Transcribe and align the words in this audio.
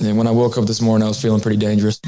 And 0.00 0.16
when 0.16 0.28
I 0.28 0.30
woke 0.30 0.56
up 0.56 0.66
this 0.66 0.80
morning, 0.80 1.04
I 1.04 1.08
was 1.08 1.20
feeling 1.20 1.40
pretty 1.40 1.56
dangerous. 1.56 1.98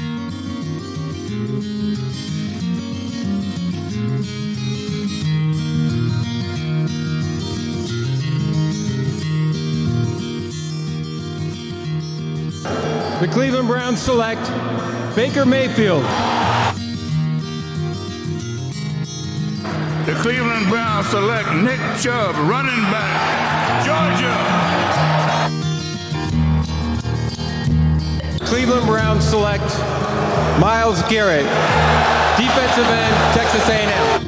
The 13.19 13.27
Cleveland 13.29 13.67
Browns 13.67 14.01
select 14.01 14.41
Baker 15.13 15.45
Mayfield. 15.45 16.03
The 20.05 20.13
Cleveland 20.21 20.69
Browns 20.69 21.07
select 21.07 21.53
Nick 21.55 21.79
Chubb, 21.99 22.35
running 22.49 22.81
back, 22.89 23.85
Georgia. 23.85 24.60
Cleveland 28.51 28.85
Browns 28.85 29.23
select 29.23 29.63
Myles 30.59 31.01
Garrett, 31.03 31.45
defensive 32.35 32.85
end, 32.85 33.15
Texas 33.33 33.69
A&M. 33.69 34.25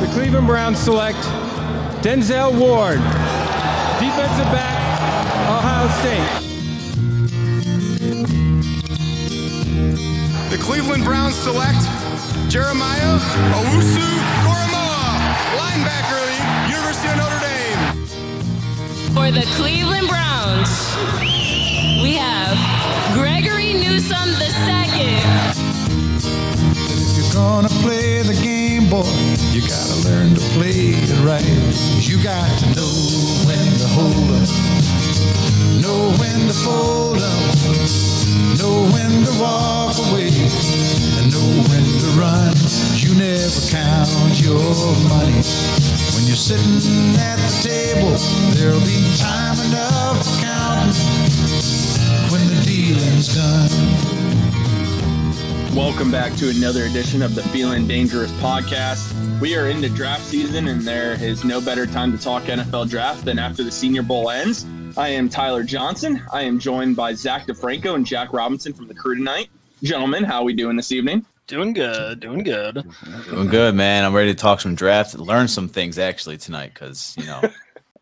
The 0.00 0.08
Cleveland 0.12 0.48
Browns 0.48 0.80
select 0.80 1.18
Denzel 2.02 2.50
Ward, 2.58 2.98
defensive 4.00 4.50
back, 4.50 4.74
Ohio 5.48 5.88
State. 6.00 6.28
The 10.50 10.58
Cleveland 10.60 11.04
Browns 11.04 11.36
select 11.36 11.78
Jeremiah 12.50 13.20
Owusu 13.54 14.33
For 19.24 19.30
the 19.30 19.46
Cleveland 19.56 20.06
Browns, 20.06 20.68
we 22.02 22.12
have 22.16 22.58
Gregory 23.14 23.72
Newsome 23.72 24.28
II. 24.36 25.16
If 26.92 27.16
you're 27.16 27.32
gonna 27.32 27.70
play 27.80 28.20
the 28.20 28.38
game, 28.42 28.90
boy, 28.90 29.08
you 29.50 29.62
gotta 29.62 29.96
learn 30.04 30.34
to 30.34 30.42
play 30.52 30.92
it 30.92 31.24
right. 31.24 31.40
You 32.04 32.22
got 32.22 32.52
to 32.58 32.66
know 32.76 32.92
when 33.48 33.64
to 33.80 33.88
hold 33.96 34.28
up, 34.28 34.48
know 35.80 36.12
when 36.20 36.46
to 36.46 36.52
fold 36.52 37.22
up, 37.24 37.56
know 38.60 38.84
when 38.92 39.24
to 39.24 39.32
walk 39.40 39.96
away, 40.10 40.28
and 41.16 41.32
know 41.32 41.48
when 41.72 41.84
to 42.04 42.08
run. 42.20 42.52
You 42.92 43.14
never 43.14 43.60
count 43.72 44.38
your 44.38 44.68
money. 45.08 45.93
When 46.24 46.30
you're 46.30 46.38
sitting 46.38 47.20
at 47.20 47.36
the 47.36 47.68
table, 47.68 48.16
there'll 48.54 48.80
be 48.80 49.14
time 49.18 49.60
enough 49.68 50.24
for 50.24 50.40
counting 50.40 51.28
when 52.32 52.40
the 52.48 52.56
dealing's 52.64 53.34
done. 53.34 53.68
Welcome 55.76 56.10
back 56.10 56.34
to 56.36 56.48
another 56.48 56.84
edition 56.84 57.20
of 57.20 57.34
the 57.34 57.42
Feeling 57.48 57.86
Dangerous 57.86 58.32
podcast. 58.40 59.12
We 59.38 59.54
are 59.54 59.68
into 59.68 59.90
draft 59.90 60.24
season, 60.24 60.68
and 60.68 60.80
there 60.80 61.22
is 61.22 61.44
no 61.44 61.60
better 61.60 61.84
time 61.84 62.10
to 62.16 62.24
talk 62.24 62.44
NFL 62.44 62.88
draft 62.88 63.26
than 63.26 63.38
after 63.38 63.62
the 63.62 63.70
Senior 63.70 64.02
Bowl 64.02 64.30
ends. 64.30 64.64
I 64.96 65.08
am 65.08 65.28
Tyler 65.28 65.62
Johnson. 65.62 66.22
I 66.32 66.40
am 66.40 66.58
joined 66.58 66.96
by 66.96 67.12
Zach 67.12 67.46
DiFranco 67.46 67.96
and 67.96 68.06
Jack 68.06 68.32
Robinson 68.32 68.72
from 68.72 68.88
the 68.88 68.94
crew 68.94 69.14
tonight. 69.14 69.50
Gentlemen, 69.82 70.24
how 70.24 70.40
are 70.40 70.44
we 70.44 70.54
doing 70.54 70.76
this 70.76 70.90
evening? 70.90 71.26
Doing 71.46 71.74
good, 71.74 72.20
doing 72.20 72.42
good. 72.42 72.90
Doing 73.28 73.48
good, 73.48 73.74
man. 73.74 74.04
I'm 74.04 74.14
ready 74.14 74.32
to 74.32 74.34
talk 74.34 74.60
some 74.62 74.74
drafts, 74.74 75.14
learn 75.14 75.46
some 75.46 75.68
things 75.68 75.98
actually 75.98 76.38
tonight, 76.38 76.72
because 76.74 77.14
you 77.18 77.26
know. 77.26 77.42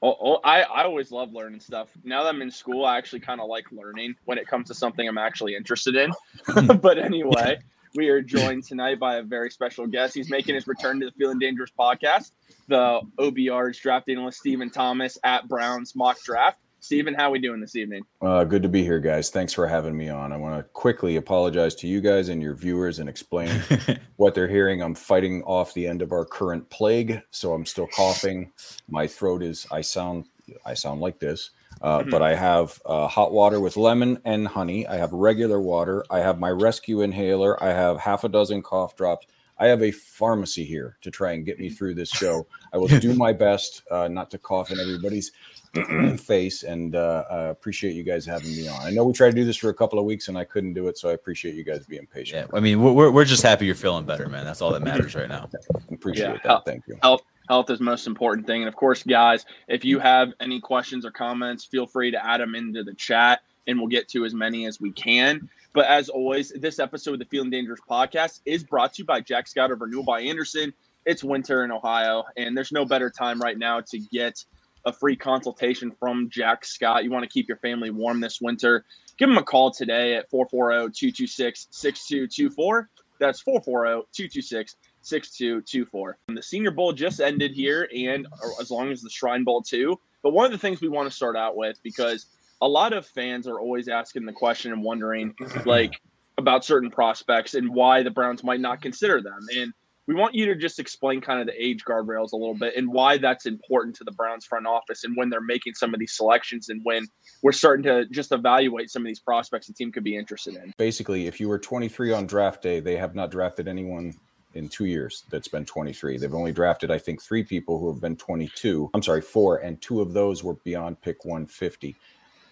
Oh, 0.05 0.17
oh, 0.21 0.41
I, 0.43 0.63
I 0.63 0.83
always 0.83 1.13
love 1.13 1.33
learning 1.33 1.61
stuff. 1.61 1.89
Now 2.03 2.25
that 2.25 2.31
I'm 2.31 2.43
in 2.43 2.51
school, 2.51 2.85
I 2.85 2.99
actually 2.99 3.21
kind 3.21 3.41
of 3.41 3.47
like 3.47 3.71
learning 3.71 4.17
when 4.25 4.37
it 4.37 4.49
comes 4.49 4.67
to 4.67 4.75
something 4.75 5.07
I'm 5.07 5.17
actually 5.17 5.55
interested 5.55 5.95
in. 5.95 6.11
but 6.81 6.99
anyway, 6.99 7.61
we 7.95 8.09
are 8.09 8.21
joined 8.21 8.65
tonight 8.65 8.99
by 8.99 9.19
a 9.19 9.23
very 9.23 9.49
special 9.49 9.87
guest. 9.87 10.15
He's 10.15 10.29
making 10.29 10.57
his 10.57 10.67
return 10.67 10.99
to 10.99 11.07
the 11.07 11.13
Feeling 11.13 11.39
Dangerous 11.39 11.71
podcast, 11.79 12.33
the 12.67 13.01
OBR's 13.21 13.79
draft 13.79 14.09
analyst, 14.09 14.41
Stephen 14.41 14.71
Thomas 14.71 15.19
at 15.23 15.47
Browns 15.47 15.95
Mock 15.95 16.21
Draft. 16.25 16.59
Stephen, 16.83 17.15
how 17.15 17.29
are 17.29 17.31
we 17.31 17.39
doing 17.39 17.61
this 17.61 17.77
evening? 17.77 18.03
Uh, 18.21 18.43
good 18.43 18.61
to 18.65 18.69
be 18.69 18.83
here, 18.83 18.99
guys. 18.99 19.31
Thanks 19.31 19.53
for 19.53 19.69
having 19.69 19.97
me 19.97 20.09
on. 20.09 20.33
I 20.33 20.37
want 20.37 20.57
to 20.59 20.65
quickly 20.73 21.15
apologize 21.15 21.77
to 21.77 21.87
you 21.87 22.01
guys 22.01 22.29
and 22.29 22.43
your 22.43 22.57
viewers 22.57 22.99
and 22.99 23.09
explain 23.09 23.63
what 24.17 24.35
they're 24.35 24.49
hearing. 24.49 24.83
I'm 24.83 24.97
fighting 24.97 25.45
off 25.45 25.75
the 25.75 25.87
end 25.87 26.03
of 26.03 26.11
our 26.11 26.25
current 26.25 26.69
plague, 26.71 27.23
so 27.31 27.53
I'm 27.53 27.65
still 27.67 27.87
coughing. 27.87 28.51
My 28.89 29.07
throat 29.07 29.45
is 29.45 29.65
I 29.71 29.81
sound 29.81 30.25
I 30.67 30.75
sound 30.75 31.01
like 31.01 31.21
this, 31.21 31.51
uh, 31.83 32.01
Mhm. 32.01 32.11
but 32.11 32.21
I 32.21 32.35
have 32.35 32.83
uh, 32.85 33.07
hot 33.07 33.33
water 33.33 33.61
with 33.61 33.77
lemon 33.77 34.19
and 34.25 34.49
honey. 34.49 34.85
I 34.89 34.97
have 34.97 35.13
regular 35.13 35.61
water. 35.61 36.05
I 36.11 36.19
have 36.19 36.41
my 36.41 36.51
rescue 36.51 37.03
inhaler. 37.03 37.63
I 37.63 37.69
have 37.69 38.01
half 38.01 38.25
a 38.25 38.29
dozen 38.29 38.61
cough 38.61 38.97
drops. 38.97 39.29
I 39.63 39.67
have 39.67 39.81
a 39.85 39.93
pharmacy 39.93 40.65
here 40.65 40.97
to 41.03 41.11
try 41.13 41.33
and 41.35 41.47
get 41.47 41.61
me 41.61 41.69
through 41.71 41.95
this 41.95 42.09
show. 42.11 42.49
I 42.73 42.79
will 42.79 42.89
do 42.89 43.15
my 43.15 43.33
best 43.33 43.83
uh, 43.93 44.09
not 44.09 44.29
to 44.33 44.39
cough 44.39 44.73
in 44.73 44.81
everybody's 44.81 45.31
face 46.21 46.65
and 46.65 46.97
uh, 46.97 47.23
uh, 47.31 47.49
appreciate 47.53 47.95
you 47.95 48.03
guys 48.03 48.27
having 48.27 48.51
me 48.57 48.67
on. 48.67 48.81
I 48.83 48.91
know 48.91 49.05
we 49.05 49.13
tried 49.13 49.31
to 49.31 49.37
do 49.37 49.45
this 49.45 49.57
for 49.57 49.69
a 49.69 49.75
couple 49.75 50.01
of 50.01 50.05
weeks 50.05 50.27
and 50.27 50.37
I 50.37 50.43
couldn't 50.43 50.75
do 50.75 50.89
it, 50.89 50.99
so 50.99 51.11
I 51.11 51.13
appreciate 51.13 51.55
you 51.55 51.63
guys 51.63 51.87
being 51.87 52.09
patient. 52.13 52.49
Yeah, 52.51 52.57
I 52.59 52.61
mean, 52.61 52.83
we're, 52.83 53.13
we're 53.13 53.25
just 53.25 53.45
happy 53.45 53.67
you're 53.67 53.77
feeling 53.77 54.05
better, 54.05 54.29
man. 54.29 54.45
That's 54.45 54.61
all 54.63 54.73
that 54.73 54.83
matters 54.83 55.15
right 55.15 55.29
now. 55.29 55.49
Appreciate 55.93 56.25
Yeah, 56.27 56.33
that. 56.33 56.43
hel- 56.43 56.63
Thank 56.63 56.83
you. 56.89 56.97
Health, 57.01 57.23
health 57.49 57.71
is 57.71 57.79
most 57.79 58.09
important 58.09 58.49
thing. 58.49 58.63
And 58.63 58.69
of 58.69 58.75
course, 58.75 59.05
guys, 59.05 59.47
if 59.69 59.85
you 59.85 60.01
have 60.01 60.33
any 60.41 60.61
questions 60.61 61.07
or 61.07 61.13
comments, 61.13 61.65
feel 61.65 61.87
free 61.87 62.11
to 62.11 62.27
add 62.27 62.41
them 62.41 62.57
into 62.57 62.83
the 62.83 62.95
chat 62.95 63.43
and 63.69 63.79
we'll 63.79 63.87
get 63.87 64.09
to 64.09 64.25
as 64.25 64.35
many 64.35 64.67
as 64.67 64.81
we 64.81 64.91
can. 64.91 65.49
But 65.75 65.87
as 65.87 66.11
always, 66.11 66.51
this 66.51 66.79
episode 66.79 67.15
of 67.15 67.19
the 67.19 67.25
Feeling 67.25 67.51
Dangerous 67.51 67.81
podcast 67.89 68.41
is 68.45 68.63
brought 68.63 68.95
to 68.95 69.03
you 69.03 69.07
by 69.07 69.21
Jack 69.21 69.49
Scott 69.49 69.71
of 69.71 69.81
Renewal 69.81 70.05
by 70.05 70.21
Andersen. 70.21 70.75
It's 71.07 71.25
winter 71.25 71.65
in 71.65 71.73
Ohio, 71.73 72.25
and 72.37 72.55
there's 72.55 72.73
no 72.73 72.85
better 72.85 73.09
time 73.09 73.41
right 73.41 73.57
now 73.57 73.81
to 73.81 73.99
get 73.99 74.45
a 74.85 74.93
free 74.93 75.17
consultation 75.17 75.91
from 75.99 76.29
Jack 76.29 76.67
Scott. 76.67 77.05
You 77.05 77.11
want 77.11 77.23
to 77.23 77.29
keep 77.29 77.49
your 77.49 77.57
family 77.57 77.91
warm 77.91 78.21
this 78.21 78.39
winter. 78.41 78.85
Give 79.17 79.31
him 79.31 79.39
a 79.39 79.43
call 79.43 79.71
today 79.71 80.15
at 80.15 80.29
440 80.29 80.93
226 80.93 81.69
6224. 81.71 82.91
That's 83.19 83.41
440 83.41 84.09
226 84.13 84.77
6224. 85.01 86.19
The 86.29 86.43
Senior 86.43 86.71
Bowl 86.73 86.93
just 86.93 87.19
ended 87.19 87.53
here, 87.53 87.89
and 87.97 88.27
as 88.61 88.71
long 88.71 88.93
as 88.93 89.01
the 89.01 89.11
Shrine 89.11 89.45
Bowl 89.45 89.63
too. 89.63 89.99
But 90.23 90.33
one 90.33 90.45
of 90.45 90.53
the 90.53 90.59
things 90.59 90.83
we 90.83 90.89
want 90.89 91.09
to 91.09 91.17
start 91.17 91.37
out 91.37 91.57
with, 91.57 91.83
because 91.83 92.27
a 92.63 92.69
lot 92.69 92.93
of 92.93 93.05
fans 93.05 93.47
are 93.47 93.61
always 93.61 93.89
asking 93.89 94.25
the 94.25 94.33
question 94.33 94.73
and 94.73 94.83
wondering, 94.83 95.35
like, 95.67 95.93
about 96.39 96.65
certain 96.65 96.91
prospects 96.91 97.55
and 97.55 97.69
why 97.75 98.03
the 98.03 98.11
Browns 98.11 98.43
might 98.43 98.61
not 98.61 98.81
consider 98.81 99.21
them. 99.21 99.41
And 99.55 99.73
we 100.07 100.15
want 100.15 100.35
you 100.35 100.47
to 100.47 100.55
just 100.55 100.79
explain 100.79 101.21
kind 101.21 101.41
of 101.41 101.47
the 101.47 101.63
age 101.63 101.85
guardrails 101.85 102.33
a 102.33 102.37
little 102.37 102.55
bit 102.55 102.75
and 102.77 102.93
why 102.93 103.19
that's 103.19 103.47
important 103.47 103.97
to 103.97 104.05
the 104.05 104.13
Browns 104.13 104.45
front 104.47 104.67
office 104.67 105.05
and 105.05 105.17
when 105.17 105.29
they're 105.29 105.41
making 105.41 105.75
some 105.75 105.93
of 105.93 106.01
these 106.01 106.17
selections 106.17 106.69
and 106.71 106.81
when 106.85 107.07
we're 107.43 107.53
starting 107.53 107.83
to 107.85 108.07
just 108.07 108.33
evaluate 108.33 108.91
some 108.91 109.03
of 109.03 109.07
these 109.07 109.21
prospects 109.21 109.69
the 109.69 109.73
team 109.73 109.93
could 109.93 110.03
be 110.03 110.17
interested 110.17 110.57
in. 110.57 110.73
Basically, 110.77 111.27
if 111.27 111.39
you 111.39 111.49
were 111.49 111.59
23 111.59 112.13
on 112.13 112.27
draft 112.27 112.63
day, 112.63 112.81
they 112.81 112.97
have 112.97 113.15
not 113.15 113.31
drafted 113.31 113.69
anyone 113.69 114.15
in 114.55 114.69
two 114.69 114.87
years 114.87 115.25
that's 115.31 115.49
been 115.49 115.65
23. 115.65 116.19
They've 116.19 116.35
only 116.35 116.53
drafted, 116.53 116.91
I 116.91 116.99
think, 116.99 117.23
three 117.23 117.45
people 117.45 117.79
who 117.79 117.91
have 117.93 118.01
been 118.01 118.17
22. 118.17 118.91
I'm 118.95 119.03
sorry, 119.03 119.23
four, 119.23 119.59
and 119.59 119.81
two 119.81 120.01
of 120.01 120.13
those 120.13 120.43
were 120.43 120.55
beyond 120.55 121.01
pick 121.01 121.25
150. 121.25 121.97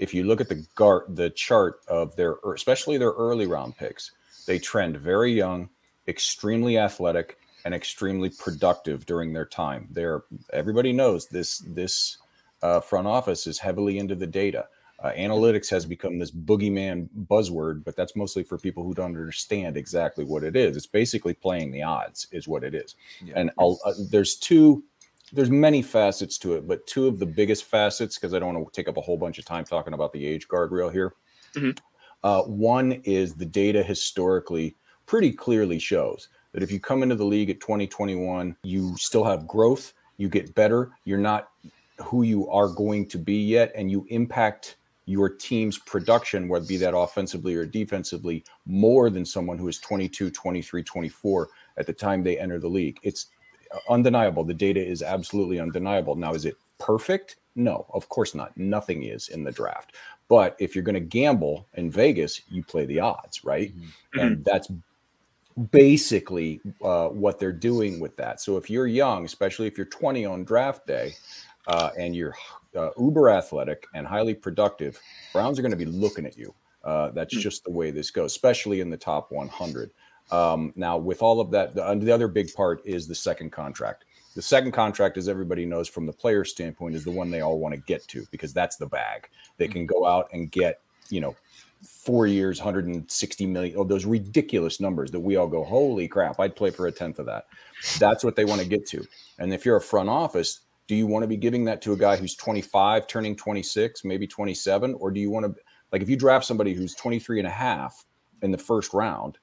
If 0.00 0.14
you 0.14 0.24
look 0.24 0.40
at 0.40 0.48
the 0.48 0.66
guard, 0.74 1.14
the 1.14 1.30
chart 1.30 1.80
of 1.86 2.16
their, 2.16 2.36
especially 2.54 2.98
their 2.98 3.12
early 3.12 3.46
round 3.46 3.76
picks, 3.76 4.10
they 4.46 4.58
trend 4.58 4.96
very 4.96 5.32
young, 5.32 5.68
extremely 6.08 6.78
athletic, 6.78 7.38
and 7.64 7.74
extremely 7.74 8.30
productive 8.30 9.04
during 9.04 9.32
their 9.32 9.44
time. 9.44 9.86
They're 9.90 10.22
everybody 10.52 10.92
knows 10.92 11.28
this. 11.28 11.58
This 11.58 12.16
uh, 12.62 12.80
front 12.80 13.06
office 13.06 13.46
is 13.46 13.58
heavily 13.58 13.98
into 13.98 14.14
the 14.14 14.26
data. 14.26 14.66
Uh, 15.02 15.12
analytics 15.12 15.70
has 15.70 15.86
become 15.86 16.18
this 16.18 16.30
boogeyman 16.30 17.08
buzzword, 17.26 17.84
but 17.84 17.96
that's 17.96 18.16
mostly 18.16 18.42
for 18.42 18.58
people 18.58 18.84
who 18.84 18.92
don't 18.92 19.16
understand 19.16 19.76
exactly 19.76 20.24
what 20.24 20.44
it 20.44 20.56
is. 20.56 20.76
It's 20.76 20.86
basically 20.86 21.32
playing 21.32 21.72
the 21.72 21.82
odds, 21.82 22.26
is 22.32 22.46
what 22.46 22.64
it 22.64 22.74
is. 22.74 22.96
And 23.34 23.50
I'll, 23.58 23.78
uh, 23.86 23.94
there's 24.10 24.36
two, 24.36 24.84
there's 25.32 25.50
many 25.50 25.82
facets 25.82 26.38
to 26.38 26.54
it, 26.54 26.66
but 26.66 26.86
two 26.86 27.06
of 27.06 27.18
the 27.18 27.26
biggest 27.26 27.64
facets, 27.64 28.16
because 28.16 28.34
I 28.34 28.38
don't 28.38 28.54
want 28.54 28.72
to 28.72 28.80
take 28.80 28.88
up 28.88 28.96
a 28.96 29.00
whole 29.00 29.16
bunch 29.16 29.38
of 29.38 29.44
time 29.44 29.64
talking 29.64 29.94
about 29.94 30.12
the 30.12 30.26
age 30.26 30.48
guardrail 30.48 30.92
here. 30.92 31.14
Mhm. 31.54 31.78
Uh, 32.22 32.42
one 32.42 32.92
is 33.04 33.34
the 33.34 33.46
data 33.46 33.82
historically 33.82 34.76
pretty 35.06 35.32
clearly 35.32 35.78
shows 35.78 36.28
that 36.52 36.62
if 36.62 36.70
you 36.70 36.80
come 36.80 37.02
into 37.02 37.14
the 37.14 37.24
league 37.24 37.50
at 37.50 37.60
2021, 37.60 38.56
you 38.62 38.96
still 38.96 39.24
have 39.24 39.46
growth, 39.46 39.94
you 40.16 40.28
get 40.28 40.54
better, 40.54 40.90
you're 41.04 41.18
not 41.18 41.50
who 42.02 42.22
you 42.22 42.48
are 42.48 42.68
going 42.68 43.06
to 43.06 43.18
be 43.18 43.42
yet, 43.42 43.72
and 43.74 43.90
you 43.90 44.06
impact 44.08 44.76
your 45.06 45.28
team's 45.28 45.78
production, 45.78 46.48
whether 46.48 46.64
it 46.64 46.68
be 46.68 46.76
that 46.76 46.96
offensively 46.96 47.54
or 47.54 47.66
defensively, 47.66 48.44
more 48.66 49.10
than 49.10 49.24
someone 49.24 49.58
who 49.58 49.66
is 49.66 49.78
22, 49.78 50.30
23, 50.30 50.82
24 50.82 51.48
at 51.78 51.86
the 51.86 51.92
time 51.92 52.22
they 52.22 52.38
enter 52.38 52.58
the 52.58 52.68
league. 52.68 52.98
It's 53.02 53.26
undeniable. 53.88 54.44
The 54.44 54.54
data 54.54 54.84
is 54.84 55.02
absolutely 55.02 55.60
undeniable. 55.60 56.16
Now, 56.16 56.34
is 56.34 56.44
it 56.44 56.56
perfect? 56.78 57.36
No, 57.56 57.86
of 57.92 58.08
course 58.08 58.34
not. 58.34 58.56
Nothing 58.56 59.02
is 59.04 59.28
in 59.28 59.44
the 59.44 59.52
draft. 59.52 59.96
But 60.28 60.56
if 60.58 60.74
you're 60.74 60.84
going 60.84 60.94
to 60.94 61.00
gamble 61.00 61.66
in 61.74 61.90
Vegas, 61.90 62.42
you 62.48 62.62
play 62.62 62.86
the 62.86 63.00
odds, 63.00 63.44
right? 63.44 63.76
Mm-hmm. 63.76 64.18
And 64.18 64.44
that's 64.44 64.68
basically 65.72 66.60
uh, 66.82 67.08
what 67.08 67.38
they're 67.38 67.52
doing 67.52 68.00
with 68.00 68.16
that. 68.16 68.40
So 68.40 68.56
if 68.56 68.70
you're 68.70 68.86
young, 68.86 69.24
especially 69.24 69.66
if 69.66 69.76
you're 69.76 69.86
20 69.86 70.24
on 70.24 70.44
draft 70.44 70.86
day, 70.86 71.14
uh, 71.66 71.90
and 71.98 72.16
you're 72.16 72.34
uh, 72.76 72.90
uber 72.98 73.28
athletic 73.28 73.86
and 73.94 74.06
highly 74.06 74.34
productive, 74.34 74.98
Browns 75.32 75.58
are 75.58 75.62
going 75.62 75.72
to 75.72 75.76
be 75.76 75.84
looking 75.84 76.26
at 76.26 76.36
you. 76.36 76.54
Uh, 76.82 77.10
that's 77.10 77.34
Hmm. 77.34 77.40
just 77.40 77.64
the 77.64 77.70
way 77.70 77.90
this 77.90 78.10
goes, 78.10 78.32
especially 78.32 78.80
in 78.80 78.88
the 78.88 78.96
top 78.96 79.30
100. 79.30 79.90
Um, 80.32 80.72
now, 80.76 80.96
with 80.96 81.22
all 81.22 81.40
of 81.40 81.50
that, 81.50 81.74
the, 81.74 81.94
the 81.94 82.12
other 82.12 82.28
big 82.28 82.54
part 82.54 82.82
is 82.84 83.06
the 83.06 83.14
second 83.14 83.50
contract. 83.50 84.04
The 84.34 84.42
second 84.42 84.72
contract, 84.72 85.16
as 85.16 85.28
everybody 85.28 85.66
knows 85.66 85.88
from 85.88 86.06
the 86.06 86.12
player 86.12 86.44
standpoint, 86.44 86.94
is 86.94 87.04
the 87.04 87.10
one 87.10 87.30
they 87.30 87.40
all 87.40 87.58
want 87.58 87.74
to 87.74 87.80
get 87.80 88.06
to 88.08 88.24
because 88.30 88.52
that's 88.52 88.76
the 88.76 88.86
bag. 88.86 89.28
They 89.56 89.66
can 89.66 89.86
go 89.86 90.06
out 90.06 90.28
and 90.32 90.50
get, 90.50 90.80
you 91.08 91.20
know, 91.20 91.34
four 91.82 92.26
years, 92.26 92.58
160 92.58 93.46
million, 93.46 93.76
oh, 93.78 93.84
those 93.84 94.04
ridiculous 94.04 94.80
numbers 94.80 95.10
that 95.10 95.20
we 95.20 95.36
all 95.36 95.48
go, 95.48 95.64
holy 95.64 96.06
crap, 96.06 96.38
I'd 96.38 96.54
play 96.54 96.70
for 96.70 96.86
a 96.86 96.92
tenth 96.92 97.18
of 97.18 97.26
that. 97.26 97.46
That's 97.98 98.22
what 98.22 98.36
they 98.36 98.44
want 98.44 98.60
to 98.60 98.68
get 98.68 98.86
to. 98.88 99.04
And 99.38 99.52
if 99.52 99.64
you're 99.64 99.76
a 99.76 99.80
front 99.80 100.08
office, 100.08 100.60
do 100.86 100.94
you 100.94 101.06
want 101.06 101.22
to 101.22 101.28
be 101.28 101.36
giving 101.36 101.64
that 101.64 101.80
to 101.82 101.92
a 101.92 101.96
guy 101.96 102.16
who's 102.16 102.34
25, 102.34 103.06
turning 103.06 103.36
26, 103.36 104.04
maybe 104.04 104.26
27? 104.26 104.94
Or 104.94 105.10
do 105.10 105.20
you 105.20 105.30
want 105.30 105.46
to, 105.46 105.62
like, 105.92 106.02
if 106.02 106.08
you 106.08 106.16
draft 106.16 106.44
somebody 106.44 106.74
who's 106.74 106.94
23 106.94 107.38
and 107.38 107.48
a 107.48 107.50
half 107.50 108.04
in 108.42 108.50
the 108.50 108.58
first 108.58 108.92
round, 108.92 109.38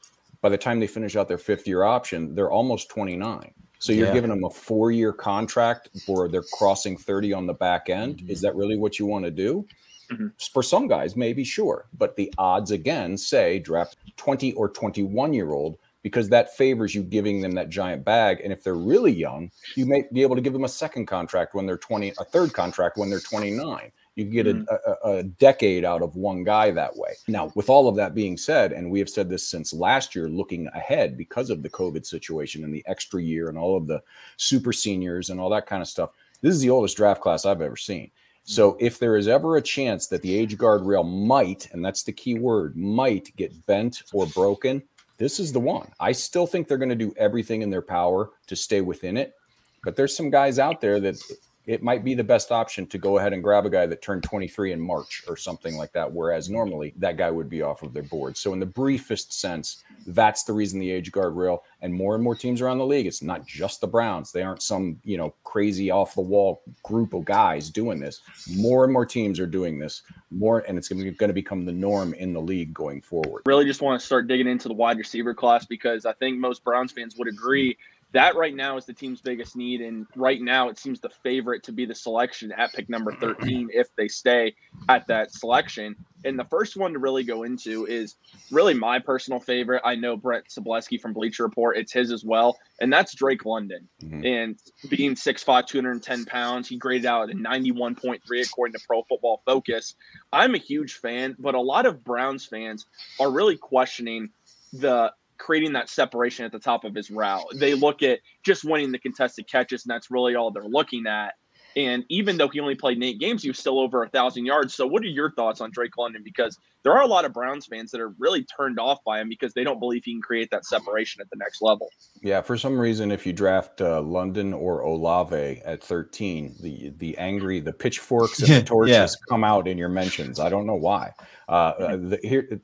by 0.47 0.51
the 0.51 0.57
time 0.57 0.79
they 0.79 0.87
finish 0.87 1.17
out 1.17 1.27
their 1.27 1.37
fifth 1.37 1.67
year 1.67 1.83
option, 1.83 2.33
they're 2.33 2.49
almost 2.49 2.87
29. 2.87 3.53
So 3.79 3.91
you're 3.91 4.07
Yeah. 4.07 4.13
giving 4.13 4.29
them 4.29 4.45
a 4.45 4.49
four 4.49 4.91
year 4.91 5.11
contract 5.11 5.89
where 6.05 6.29
they're 6.29 6.45
crossing 6.53 6.95
30 6.95 7.33
on 7.33 7.45
the 7.47 7.53
back 7.53 7.89
end. 7.89 8.19
Mm-hmm. 8.19 8.29
Is 8.29 8.39
that 8.43 8.55
really 8.55 8.77
what 8.77 8.97
you 8.97 9.05
want 9.05 9.25
to 9.25 9.31
do? 9.31 9.67
Mm-hmm. 10.09 10.27
For 10.53 10.63
some 10.63 10.87
guys, 10.87 11.17
maybe 11.17 11.43
sure. 11.43 11.89
But 11.97 12.15
the 12.15 12.33
odds 12.37 12.71
again 12.71 13.17
say 13.17 13.59
draft 13.59 13.97
20 14.15 14.53
or 14.53 14.69
21 14.69 15.33
year 15.33 15.51
old 15.51 15.79
because 16.01 16.29
that 16.29 16.55
favors 16.55 16.95
you 16.95 17.03
giving 17.03 17.41
them 17.41 17.51
that 17.51 17.67
giant 17.67 18.05
bag. 18.05 18.39
And 18.41 18.53
if 18.53 18.63
they're 18.63 18.73
really 18.93 19.11
young, 19.11 19.51
you 19.75 19.85
may 19.85 20.05
be 20.13 20.21
able 20.21 20.37
to 20.37 20.41
give 20.41 20.53
them 20.53 20.63
a 20.63 20.69
second 20.69 21.07
contract 21.07 21.55
when 21.55 21.65
they're 21.65 21.77
20, 21.77 22.13
a 22.19 22.23
third 22.23 22.53
contract 22.53 22.97
when 22.97 23.09
they're 23.09 23.19
29. 23.19 23.91
You 24.17 24.25
can 24.25 24.33
get 24.33 24.47
mm. 24.47 24.65
a, 24.67 25.07
a, 25.07 25.17
a 25.17 25.23
decade 25.23 25.85
out 25.85 26.01
of 26.01 26.15
one 26.15 26.43
guy 26.43 26.71
that 26.71 26.97
way. 26.97 27.13
Now, 27.27 27.51
with 27.53 27.69
all 27.69 27.87
of 27.87 27.95
that 27.97 28.15
being 28.15 28.35
said, 28.35 28.71
and 28.71 28.89
we 28.89 28.97
have 28.97 29.11
said 29.11 29.29
this 29.29 29.47
since 29.47 29.73
last 29.73 30.15
year, 30.15 30.27
looking 30.27 30.67
ahead 30.73 31.15
because 31.15 31.51
of 31.51 31.61
the 31.61 31.69
COVID 31.69 32.03
situation 32.03 32.63
and 32.63 32.73
the 32.73 32.83
extra 32.87 33.21
year 33.21 33.47
and 33.47 33.59
all 33.59 33.77
of 33.77 33.85
the 33.85 34.01
super 34.37 34.73
seniors 34.73 35.29
and 35.29 35.39
all 35.39 35.51
that 35.51 35.67
kind 35.67 35.83
of 35.83 35.87
stuff, 35.87 36.13
this 36.41 36.55
is 36.55 36.61
the 36.61 36.69
oldest 36.71 36.97
draft 36.97 37.21
class 37.21 37.45
I've 37.45 37.61
ever 37.61 37.77
seen. 37.77 38.09
So 38.43 38.71
mm. 38.71 38.77
if 38.79 38.97
there 38.97 39.17
is 39.17 39.27
ever 39.27 39.57
a 39.57 39.61
chance 39.61 40.07
that 40.07 40.23
the 40.23 40.35
age 40.35 40.57
guardrail 40.57 41.07
might, 41.07 41.69
and 41.71 41.85
that's 41.85 42.01
the 42.01 42.11
key 42.11 42.39
word, 42.39 42.75
might 42.75 43.35
get 43.35 43.67
bent 43.67 44.01
or 44.13 44.25
broken, 44.25 44.81
this 45.19 45.39
is 45.39 45.53
the 45.53 45.59
one. 45.59 45.91
I 45.99 46.11
still 46.11 46.47
think 46.47 46.67
they're 46.67 46.79
going 46.79 46.89
to 46.89 46.95
do 46.95 47.13
everything 47.17 47.61
in 47.61 47.69
their 47.69 47.83
power 47.83 48.31
to 48.47 48.55
stay 48.55 48.81
within 48.81 49.15
it. 49.15 49.35
But 49.83 49.95
there's 49.95 50.17
some 50.17 50.31
guys 50.31 50.57
out 50.57 50.81
there 50.81 50.99
that 51.01 51.21
it 51.67 51.83
might 51.83 52.03
be 52.03 52.13
the 52.13 52.23
best 52.23 52.51
option 52.51 52.87
to 52.87 52.97
go 52.97 53.17
ahead 53.17 53.33
and 53.33 53.43
grab 53.43 53.65
a 53.65 53.69
guy 53.69 53.85
that 53.85 54.01
turned 54.01 54.23
23 54.23 54.71
in 54.71 54.79
March 54.79 55.23
or 55.27 55.35
something 55.35 55.75
like 55.75 55.91
that. 55.91 56.11
Whereas 56.11 56.49
normally 56.49 56.93
that 56.97 57.17
guy 57.17 57.29
would 57.29 57.49
be 57.49 57.61
off 57.61 57.83
of 57.83 57.93
their 57.93 58.03
board. 58.03 58.37
So, 58.37 58.53
in 58.53 58.59
the 58.59 58.65
briefest 58.65 59.33
sense, 59.33 59.83
that's 60.07 60.43
the 60.43 60.53
reason 60.53 60.79
the 60.79 60.89
age 60.89 61.11
guardrail 61.11 61.59
and 61.81 61.93
more 61.93 62.15
and 62.15 62.23
more 62.23 62.35
teams 62.35 62.61
around 62.61 62.77
the 62.77 62.85
league. 62.85 63.05
It's 63.05 63.21
not 63.21 63.45
just 63.45 63.81
the 63.81 63.87
Browns. 63.87 64.31
They 64.31 64.43
aren't 64.43 64.61
some, 64.61 64.99
you 65.03 65.17
know, 65.17 65.35
crazy 65.43 65.91
off 65.91 66.15
the 66.15 66.21
wall 66.21 66.61
group 66.83 67.13
of 67.13 67.25
guys 67.25 67.69
doing 67.69 67.99
this. 67.99 68.21
More 68.55 68.85
and 68.85 68.93
more 68.93 69.05
teams 69.05 69.37
are 69.39 69.45
doing 69.45 69.77
this 69.77 70.03
more, 70.31 70.59
and 70.67 70.77
it's 70.77 70.87
going 70.87 71.15
to 71.15 71.33
become 71.33 71.65
the 71.65 71.71
norm 71.71 72.13
in 72.13 72.33
the 72.33 72.41
league 72.41 72.73
going 72.73 73.01
forward. 73.01 73.43
really 73.45 73.65
just 73.65 73.81
want 73.81 73.99
to 73.99 74.05
start 74.05 74.27
digging 74.27 74.47
into 74.47 74.67
the 74.67 74.73
wide 74.73 74.97
receiver 74.97 75.33
class 75.33 75.65
because 75.65 76.05
I 76.05 76.13
think 76.13 76.37
most 76.37 76.63
Browns 76.63 76.91
fans 76.91 77.15
would 77.17 77.27
agree 77.27 77.77
that 78.13 78.35
right 78.35 78.55
now 78.55 78.77
is 78.77 78.85
the 78.85 78.93
team's 78.93 79.21
biggest 79.21 79.55
need. 79.55 79.81
And 79.81 80.07
right 80.15 80.41
now, 80.41 80.69
it 80.69 80.79
seems 80.79 80.99
the 80.99 81.09
favorite 81.09 81.63
to 81.63 81.71
be 81.71 81.85
the 81.85 81.95
selection 81.95 82.51
at 82.53 82.73
pick 82.73 82.89
number 82.89 83.11
13 83.13 83.69
if 83.73 83.93
they 83.95 84.07
stay 84.07 84.55
at 84.87 85.07
that 85.07 85.33
selection. 85.33 85.95
And 86.23 86.39
the 86.39 86.45
first 86.45 86.77
one 86.77 86.93
to 86.93 86.99
really 86.99 87.23
go 87.23 87.43
into 87.43 87.85
is 87.85 88.15
really 88.49 88.73
my 88.73 88.99
personal 88.99 89.39
favorite. 89.39 89.81
I 89.83 89.95
know 89.95 90.15
Brent 90.15 90.45
Sobleski 90.47 90.99
from 90.99 91.13
Bleacher 91.13 91.43
Report, 91.43 91.77
it's 91.77 91.91
his 91.91 92.11
as 92.11 92.23
well. 92.23 92.57
And 92.79 92.91
that's 92.91 93.13
Drake 93.13 93.45
London. 93.45 93.87
Mm-hmm. 94.01 94.25
And 94.25 94.59
being 94.89 95.15
6'5, 95.15 95.67
210 95.67 96.25
pounds, 96.25 96.67
he 96.67 96.77
graded 96.77 97.05
out 97.05 97.29
at 97.29 97.35
a 97.35 97.37
91.3 97.37 98.19
according 98.45 98.73
to 98.73 98.85
Pro 98.87 99.03
Football 99.03 99.41
Focus. 99.45 99.95
I'm 100.31 100.55
a 100.55 100.59
huge 100.59 100.93
fan, 100.93 101.35
but 101.37 101.55
a 101.55 101.61
lot 101.61 101.85
of 101.85 102.03
Browns 102.03 102.45
fans 102.45 102.85
are 103.19 103.29
really 103.29 103.57
questioning 103.57 104.29
the 104.73 105.11
creating 105.37 105.73
that 105.73 105.89
separation 105.89 106.45
at 106.45 106.51
the 106.51 106.59
top 106.59 106.83
of 106.83 106.93
his 106.95 107.09
route. 107.11 107.45
They 107.55 107.73
look 107.73 108.03
at 108.03 108.19
just 108.43 108.63
winning 108.63 108.91
the 108.91 108.99
contested 108.99 109.49
catches, 109.49 109.85
and 109.85 109.91
that's 109.93 110.09
really 110.11 110.35
all 110.35 110.51
they're 110.51 110.63
looking 110.63 111.05
at. 111.07 111.33
And 111.75 112.05
even 112.09 112.37
though 112.37 112.47
he 112.47 112.59
only 112.59 112.73
played 112.73 113.01
eight 113.03 113.19
games, 113.19 113.43
he 113.43 113.49
was 113.49 113.59
still 113.59 113.79
over 113.79 114.03
a 114.03 114.09
thousand 114.09 114.45
yards. 114.45 114.73
So, 114.73 114.87
what 114.87 115.03
are 115.03 115.07
your 115.07 115.31
thoughts 115.33 115.61
on 115.61 115.69
Drake 115.69 115.95
London? 115.95 116.23
Because 116.25 116.57
there 116.81 116.91
are 116.93 117.03
a 117.03 117.07
lot 117.07 117.23
of 117.23 117.33
Browns 117.33 117.67
fans 117.67 117.91
that 117.91 118.01
are 118.01 118.15
really 118.17 118.43
turned 118.45 118.79
off 118.79 118.97
by 119.05 119.21
him 119.21 119.29
because 119.29 119.53
they 119.53 119.63
don't 119.63 119.79
believe 119.79 120.03
he 120.03 120.13
can 120.13 120.21
create 120.21 120.49
that 120.49 120.65
separation 120.65 121.21
at 121.21 121.29
the 121.29 121.35
next 121.35 121.61
level. 121.61 121.89
Yeah, 122.23 122.41
for 122.41 122.57
some 122.57 122.79
reason, 122.79 123.11
if 123.11 123.27
you 123.27 123.33
draft 123.33 123.79
uh, 123.79 124.01
London 124.01 124.53
or 124.53 124.79
Olave 124.79 125.61
at 125.65 125.83
13, 125.83 126.55
the 126.61 126.93
the 126.97 127.15
angry, 127.19 127.59
the 127.59 127.73
pitchforks 127.73 128.39
and 128.39 128.49
the 128.49 128.61
torches 128.65 128.91
Yeah. 128.93 129.07
come 129.29 129.43
out 129.43 129.67
in 129.67 129.77
your 129.77 129.89
mentions. 129.89 130.39
I 130.39 130.49
don't 130.49 130.65
know 130.65 130.73
why. 130.75 131.11
Uh, 131.47 131.51
uh, 131.51 131.97
the, 131.97 132.19
here, 132.23 132.59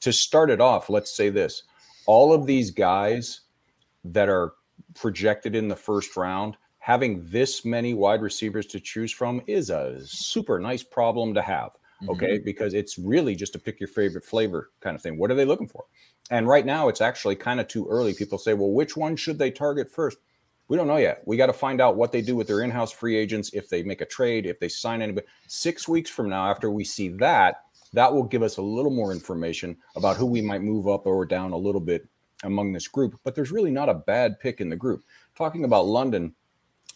to 0.00 0.12
start 0.14 0.48
it 0.48 0.62
off, 0.62 0.88
let's 0.88 1.14
say 1.14 1.28
this: 1.28 1.64
all 2.10 2.32
of 2.32 2.44
these 2.44 2.72
guys 2.72 3.42
that 4.02 4.28
are 4.28 4.54
projected 4.96 5.54
in 5.54 5.68
the 5.68 5.76
first 5.76 6.16
round, 6.16 6.56
having 6.80 7.24
this 7.30 7.64
many 7.64 7.94
wide 7.94 8.20
receivers 8.20 8.66
to 8.66 8.80
choose 8.80 9.12
from 9.12 9.40
is 9.46 9.70
a 9.70 10.04
super 10.04 10.58
nice 10.58 10.82
problem 10.82 11.32
to 11.34 11.40
have. 11.40 11.70
Mm-hmm. 12.02 12.10
Okay, 12.10 12.38
because 12.44 12.74
it's 12.74 12.98
really 12.98 13.36
just 13.36 13.52
to 13.52 13.60
pick 13.60 13.78
your 13.78 13.86
favorite 13.86 14.24
flavor 14.24 14.72
kind 14.80 14.96
of 14.96 15.02
thing. 15.02 15.18
What 15.18 15.30
are 15.30 15.36
they 15.36 15.44
looking 15.44 15.68
for? 15.68 15.84
And 16.32 16.48
right 16.48 16.66
now, 16.66 16.88
it's 16.88 17.00
actually 17.00 17.36
kind 17.36 17.60
of 17.60 17.68
too 17.68 17.86
early. 17.88 18.12
People 18.12 18.38
say, 18.38 18.54
well, 18.54 18.72
which 18.72 18.96
one 18.96 19.14
should 19.14 19.38
they 19.38 19.52
target 19.52 19.88
first? 19.88 20.18
We 20.66 20.76
don't 20.76 20.88
know 20.88 20.96
yet. 20.96 21.22
We 21.26 21.36
got 21.36 21.46
to 21.46 21.52
find 21.52 21.80
out 21.80 21.94
what 21.94 22.10
they 22.10 22.22
do 22.22 22.34
with 22.34 22.48
their 22.48 22.62
in 22.62 22.72
house 22.72 22.90
free 22.90 23.16
agents, 23.16 23.50
if 23.52 23.68
they 23.68 23.84
make 23.84 24.00
a 24.00 24.06
trade, 24.06 24.46
if 24.46 24.58
they 24.58 24.68
sign 24.68 25.00
anybody. 25.00 25.28
Six 25.46 25.86
weeks 25.86 26.10
from 26.10 26.28
now, 26.28 26.50
after 26.50 26.72
we 26.72 26.82
see 26.82 27.08
that, 27.18 27.66
that 27.92 28.12
will 28.12 28.24
give 28.24 28.42
us 28.42 28.56
a 28.56 28.62
little 28.62 28.90
more 28.90 29.12
information 29.12 29.76
about 29.96 30.16
who 30.16 30.26
we 30.26 30.40
might 30.40 30.62
move 30.62 30.88
up 30.88 31.06
or 31.06 31.26
down 31.26 31.52
a 31.52 31.56
little 31.56 31.80
bit 31.80 32.08
among 32.44 32.72
this 32.72 32.88
group. 32.88 33.18
But 33.24 33.34
there's 33.34 33.50
really 33.50 33.70
not 33.70 33.88
a 33.88 33.94
bad 33.94 34.38
pick 34.40 34.60
in 34.60 34.68
the 34.68 34.76
group. 34.76 35.02
Talking 35.36 35.64
about 35.64 35.86
London 35.86 36.34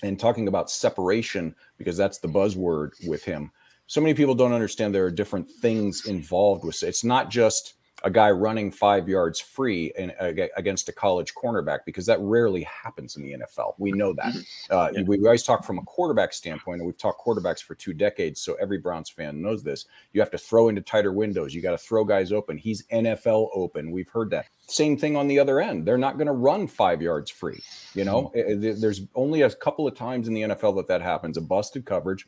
and 0.03 0.19
talking 0.19 0.49
about 0.49 0.71
separation, 0.71 1.55
because 1.79 1.97
that's 1.97 2.19
the 2.19 2.29
buzzword 2.29 2.91
with 3.07 3.25
him. 3.25 3.51
So 3.87 4.01
many 4.01 4.15
people 4.15 4.35
don't 4.35 4.53
understand 4.53 4.95
there 4.95 5.05
are 5.05 5.11
different 5.11 5.49
things 5.49 6.07
involved 6.07 6.65
with 6.65 6.83
it. 6.83 6.89
It's 6.89 7.05
not 7.05 7.31
just 7.31 7.75
a 8.05 8.11
guy 8.11 8.31
running 8.31 8.71
five 8.71 9.09
yards 9.09 9.41
free 9.41 9.91
in, 9.97 10.13
against 10.57 10.89
a 10.91 10.93
college 10.93 11.35
cornerback 11.35 11.81
because 11.87 12.05
that 12.05 12.21
rarely 12.21 12.63
happens 12.63 13.17
in 13.17 13.23
the 13.23 13.33
NFL. 13.33 13.75
We 13.79 13.93
know 13.93 14.13
that. 14.13 14.35
Uh, 14.71 14.91
we, 15.07 15.19
we 15.19 15.27
always 15.27 15.43
talk 15.43 15.65
from 15.65 15.79
a 15.79 15.83
quarterback 15.83 16.35
standpoint, 16.35 16.81
and 16.81 16.87
we've 16.87 16.99
talked 16.99 17.25
quarterbacks 17.25 17.63
for 17.63 17.75
two 17.75 17.95
decades. 17.95 18.43
So 18.43 18.55
every 18.61 18.79
Browns 18.79 19.09
fan 19.09 19.41
knows 19.41 19.63
this. 19.63 19.87
You 20.13 20.21
have 20.21 20.31
to 20.33 20.39
throw 20.39 20.69
into 20.69 20.83
tighter 20.83 21.13
windows. 21.13 21.55
You 21.55 21.63
got 21.63 21.73
to 21.73 21.79
throw 21.79 22.05
guys 22.05 22.31
open. 22.31 22.59
He's 22.59 22.87
NFL 22.89 23.49
open. 23.55 23.91
We've 23.91 24.09
heard 24.09 24.31
that. 24.31 24.47
Same 24.67 24.99
thing 24.99 25.17
on 25.17 25.27
the 25.27 25.39
other 25.39 25.61
end. 25.61 25.87
They're 25.87 25.99
not 25.99 26.19
going 26.19 26.27
to 26.27 26.33
run 26.33 26.67
five 26.67 27.01
yards 27.01 27.31
free. 27.31 27.63
You 27.95 28.05
know, 28.05 28.31
eh, 28.35 28.75
there's 28.79 29.03
only 29.15 29.43
a 29.43 29.51
couple 29.51 29.89
of 29.89 29.97
times 29.97 30.29
in 30.29 30.35
the 30.35 30.43
NFL 30.43 30.77
that 30.77 30.89
that 30.89 31.01
happens. 31.01 31.39
A 31.39 31.41
busted 31.41 31.87
coverage 31.87 32.27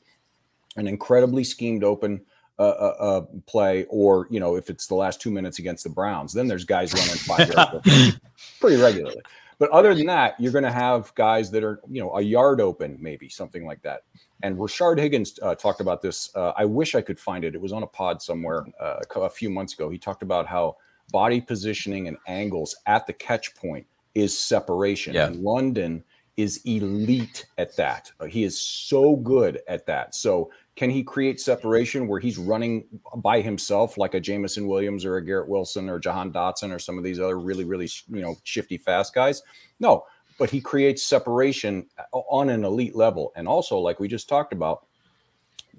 an 0.76 0.86
incredibly 0.86 1.42
schemed 1.42 1.82
open 1.82 2.20
uh, 2.58 2.62
uh, 2.62 2.96
uh, 2.98 3.20
play, 3.46 3.84
or 3.88 4.26
you 4.30 4.40
know, 4.40 4.56
if 4.56 4.70
it's 4.70 4.86
the 4.86 4.94
last 4.94 5.20
two 5.20 5.30
minutes 5.30 5.58
against 5.58 5.84
the 5.84 5.90
Browns, 5.90 6.32
then 6.32 6.46
there's 6.46 6.64
guys 6.64 6.92
running 6.94 7.16
five 7.16 7.52
yards 7.52 8.18
pretty 8.60 8.80
regularly. 8.80 9.20
But 9.58 9.70
other 9.70 9.94
than 9.94 10.06
that, 10.06 10.38
you're 10.38 10.52
going 10.52 10.64
to 10.64 10.72
have 10.72 11.14
guys 11.14 11.50
that 11.50 11.64
are 11.64 11.80
you 11.90 12.02
know 12.02 12.16
a 12.16 12.20
yard 12.20 12.60
open, 12.60 12.98
maybe 13.00 13.28
something 13.28 13.66
like 13.66 13.82
that. 13.82 14.02
And 14.42 14.56
Rashard 14.58 14.98
Higgins 14.98 15.38
uh, 15.42 15.54
talked 15.54 15.80
about 15.80 16.02
this. 16.02 16.34
Uh, 16.34 16.52
I 16.56 16.64
wish 16.64 16.94
I 16.94 17.00
could 17.00 17.18
find 17.18 17.44
it. 17.44 17.54
It 17.54 17.60
was 17.60 17.72
on 17.72 17.82
a 17.82 17.86
pod 17.86 18.20
somewhere 18.20 18.66
uh, 18.80 19.00
a 19.16 19.30
few 19.30 19.48
months 19.48 19.72
ago. 19.74 19.88
He 19.88 19.98
talked 19.98 20.22
about 20.22 20.46
how 20.46 20.76
body 21.10 21.40
positioning 21.40 22.08
and 22.08 22.16
angles 22.26 22.76
at 22.86 23.06
the 23.06 23.12
catch 23.12 23.54
point 23.54 23.86
is 24.14 24.36
separation. 24.36 25.14
Yeah. 25.14 25.26
And 25.26 25.42
London 25.42 26.04
is 26.36 26.60
elite 26.64 27.46
at 27.56 27.74
that. 27.76 28.10
He 28.28 28.44
is 28.44 28.60
so 28.60 29.16
good 29.16 29.60
at 29.68 29.86
that. 29.86 30.14
So 30.14 30.50
can 30.74 30.90
he 30.90 31.02
create 31.02 31.40
separation 31.40 32.06
where 32.06 32.20
he's 32.20 32.36
running 32.36 32.84
by 33.16 33.40
himself 33.40 33.96
like 33.96 34.12
a 34.12 34.20
Jameson 34.20 34.68
Williams 34.68 35.06
or 35.06 35.16
a 35.16 35.24
Garrett 35.24 35.48
Wilson 35.48 35.88
or 35.88 35.98
Jahan 35.98 36.30
Dotson 36.30 36.70
or 36.74 36.78
some 36.78 36.98
of 36.98 37.04
these 37.04 37.18
other 37.18 37.38
really, 37.38 37.64
really, 37.64 37.88
you 38.08 38.20
know, 38.20 38.36
shifty 38.44 38.76
fast 38.76 39.14
guys? 39.14 39.42
No, 39.80 40.04
but 40.38 40.50
he 40.50 40.60
creates 40.60 41.02
separation 41.02 41.86
on 42.12 42.50
an 42.50 42.64
elite 42.64 42.94
level. 42.94 43.32
And 43.36 43.48
also, 43.48 43.78
like 43.78 43.98
we 43.98 44.06
just 44.06 44.28
talked 44.28 44.52
about, 44.52 44.86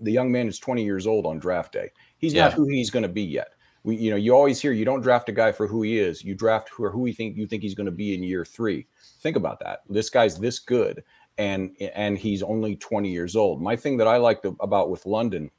the 0.02 0.12
young 0.12 0.32
man 0.32 0.48
is 0.48 0.58
20 0.58 0.84
years 0.84 1.06
old 1.06 1.28
on 1.28 1.38
draft 1.38 1.74
day. 1.74 1.92
He's 2.18 2.34
Yeah. 2.34 2.46
not 2.46 2.54
who 2.54 2.68
he's 2.68 2.90
going 2.90 3.04
to 3.04 3.10
be 3.10 3.24
yet. 3.24 3.50
We, 3.88 3.96
you 3.96 4.12
know, 4.12 4.18
you 4.18 4.36
always 4.36 4.62
hear 4.62 4.74
you 4.74 4.84
don't 4.84 5.00
draft 5.00 5.30
a 5.30 5.32
guy 5.32 5.54
for 5.54 5.66
who 5.66 5.82
he 5.82 5.98
is. 5.98 6.22
You 6.22 6.36
draft 6.36 6.68
who 6.68 6.90
who 6.90 7.06
you 7.06 7.14
think 7.14 7.38
you 7.38 7.48
think 7.48 7.64
he's 7.64 7.74
going 7.74 7.86
to 7.86 7.92
be 7.92 8.14
in 8.14 8.22
year 8.22 8.44
three. 8.44 8.86
Think 9.22 9.38
about 9.38 9.62
that. 9.62 9.84
This 9.88 10.10
guy's 10.10 10.38
this 10.38 10.60
good, 10.60 11.06
and 11.38 11.72
and 11.96 12.18
he's 12.18 12.44
only 12.44 12.76
20 12.76 13.10
years 13.10 13.38
old. 13.38 13.62
My 13.62 13.78
thing 13.78 13.96
that 13.96 14.08
I 14.08 14.18
liked 14.18 14.46
about 14.60 14.90
with 14.90 15.06
London 15.06 15.50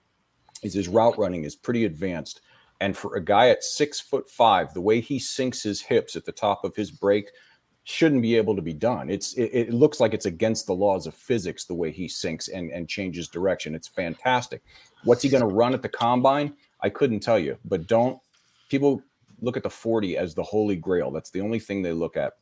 is 0.62 0.74
his 0.74 0.88
route 0.88 1.16
running 1.16 1.44
is 1.44 1.56
pretty 1.56 1.86
advanced. 1.86 2.42
And 2.82 2.94
for 2.94 3.16
a 3.16 3.24
guy 3.24 3.48
at 3.48 3.64
six 3.64 3.98
foot 3.98 4.28
five, 4.28 4.74
the 4.74 4.82
way 4.82 5.00
he 5.00 5.18
sinks 5.18 5.62
his 5.62 5.80
hips 5.80 6.14
at 6.14 6.26
the 6.26 6.32
top 6.32 6.64
of 6.64 6.76
his 6.76 6.90
break 6.90 7.30
shouldn't 7.84 8.20
be 8.20 8.36
able 8.36 8.54
to 8.56 8.60
be 8.60 8.74
done. 8.74 9.08
It's 9.08 9.32
it, 9.38 9.50
it 9.54 9.72
looks 9.72 10.00
like 10.00 10.12
it's 10.12 10.26
against 10.26 10.66
the 10.66 10.74
laws 10.74 11.06
of 11.06 11.14
physics 11.14 11.64
the 11.64 11.74
way 11.74 11.90
he 11.90 12.08
sinks 12.08 12.48
and, 12.48 12.70
and 12.72 12.90
changes 12.90 13.26
direction. 13.26 13.74
It's 13.74 13.88
fantastic. 13.88 14.62
What's 15.04 15.22
he 15.22 15.30
going 15.30 15.48
to 15.48 15.54
run 15.54 15.72
at 15.72 15.80
the 15.80 15.88
combine? 15.88 16.52
I 16.80 16.88
couldn't 16.88 17.20
tell 17.20 17.38
you, 17.38 17.58
but 17.64 17.86
don't 17.86 18.18
people 18.68 19.02
look 19.40 19.56
at 19.56 19.62
the 19.62 19.70
40 19.70 20.16
as 20.16 20.34
the 20.34 20.42
holy 20.42 20.76
grail. 20.76 21.10
That's 21.10 21.30
the 21.30 21.40
only 21.40 21.58
thing 21.58 21.82
they 21.82 21.92
look 21.92 22.16
at. 22.16 22.34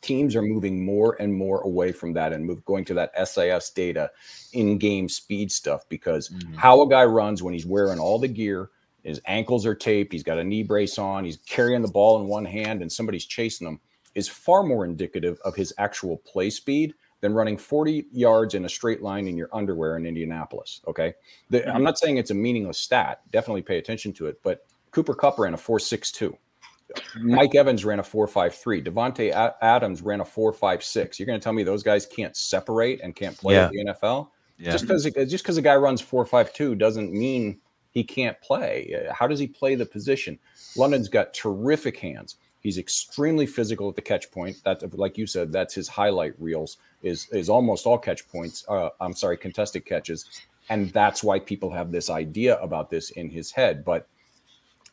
Teams 0.00 0.36
are 0.36 0.42
moving 0.42 0.84
more 0.84 1.16
and 1.20 1.34
more 1.34 1.60
away 1.62 1.90
from 1.90 2.12
that 2.12 2.32
and 2.32 2.44
move 2.44 2.64
going 2.64 2.84
to 2.86 2.94
that 2.94 3.12
SIS 3.28 3.70
data 3.70 4.10
in-game 4.52 5.08
speed 5.08 5.50
stuff 5.50 5.88
because 5.88 6.28
mm-hmm. 6.28 6.54
how 6.54 6.80
a 6.82 6.88
guy 6.88 7.04
runs 7.04 7.42
when 7.42 7.54
he's 7.54 7.66
wearing 7.66 7.98
all 7.98 8.18
the 8.18 8.28
gear, 8.28 8.70
his 9.02 9.20
ankles 9.26 9.66
are 9.66 9.74
taped, 9.74 10.12
he's 10.12 10.22
got 10.22 10.38
a 10.38 10.44
knee 10.44 10.62
brace 10.62 10.98
on, 10.98 11.24
he's 11.24 11.38
carrying 11.38 11.82
the 11.82 11.88
ball 11.88 12.20
in 12.20 12.28
one 12.28 12.44
hand 12.44 12.82
and 12.82 12.92
somebody's 12.92 13.26
chasing 13.26 13.66
him 13.66 13.80
is 14.14 14.28
far 14.28 14.62
more 14.62 14.84
indicative 14.84 15.38
of 15.44 15.54
his 15.54 15.72
actual 15.78 16.18
play 16.18 16.50
speed 16.50 16.94
than 17.20 17.32
running 17.32 17.56
40 17.56 18.06
yards 18.12 18.54
in 18.54 18.64
a 18.64 18.68
straight 18.68 19.02
line 19.02 19.26
in 19.26 19.36
your 19.36 19.48
underwear 19.52 19.96
in 19.96 20.06
Indianapolis. 20.06 20.80
Okay. 20.86 21.14
The, 21.50 21.66
I'm 21.66 21.76
mm-hmm. 21.76 21.84
not 21.84 21.98
saying 21.98 22.18
it's 22.18 22.30
a 22.30 22.34
meaningless 22.34 22.78
stat. 22.78 23.20
Definitely 23.30 23.62
pay 23.62 23.78
attention 23.78 24.12
to 24.14 24.26
it. 24.26 24.40
But 24.42 24.66
Cooper 24.90 25.14
Kupp 25.14 25.38
ran 25.38 25.54
a 25.54 25.56
4.62. 25.56 26.36
Mike 27.20 27.54
Evans 27.54 27.84
ran 27.84 27.98
a 27.98 28.02
4.53. 28.02 28.86
Davante 28.86 29.30
A- 29.32 29.56
Adams 29.64 30.02
ran 30.02 30.20
a 30.20 30.24
4.56. 30.24 31.18
You're 31.18 31.26
going 31.26 31.38
to 31.38 31.42
tell 31.42 31.52
me 31.52 31.62
those 31.62 31.82
guys 31.82 32.06
can't 32.06 32.36
separate 32.36 33.00
and 33.00 33.14
can't 33.14 33.36
play 33.36 33.56
at 33.56 33.70
the 33.70 33.84
NFL? 33.84 34.28
Yeah. 34.58 34.72
Just 34.72 34.86
because 34.86 35.04
just 35.04 35.44
because 35.44 35.56
a 35.56 35.62
guy 35.62 35.76
runs 35.76 36.00
4.52 36.00 36.78
doesn't 36.78 37.12
mean 37.12 37.60
he 37.90 38.04
can't 38.04 38.40
play. 38.40 39.08
How 39.12 39.26
does 39.26 39.38
he 39.38 39.46
play 39.46 39.74
the 39.74 39.84
position? 39.84 40.38
London's 40.76 41.08
got 41.08 41.34
terrific 41.34 41.98
hands. 41.98 42.36
He's 42.66 42.78
extremely 42.78 43.46
physical 43.46 43.88
at 43.88 43.94
the 43.94 44.02
catch 44.02 44.28
point. 44.32 44.60
That, 44.64 44.98
like 44.98 45.16
you 45.16 45.28
said, 45.28 45.52
that's 45.52 45.72
his 45.72 45.86
highlight 45.86 46.34
reels. 46.36 46.78
Is 47.00 47.28
is 47.30 47.48
almost 47.48 47.86
all 47.86 47.96
catch 47.96 48.28
points. 48.28 48.64
Uh, 48.68 48.88
I'm 49.00 49.12
sorry, 49.12 49.36
contested 49.36 49.84
catches, 49.84 50.24
and 50.68 50.90
that's 50.90 51.22
why 51.22 51.38
people 51.38 51.70
have 51.70 51.92
this 51.92 52.10
idea 52.10 52.58
about 52.58 52.90
this 52.90 53.10
in 53.10 53.30
his 53.30 53.52
head. 53.52 53.84
But 53.84 54.08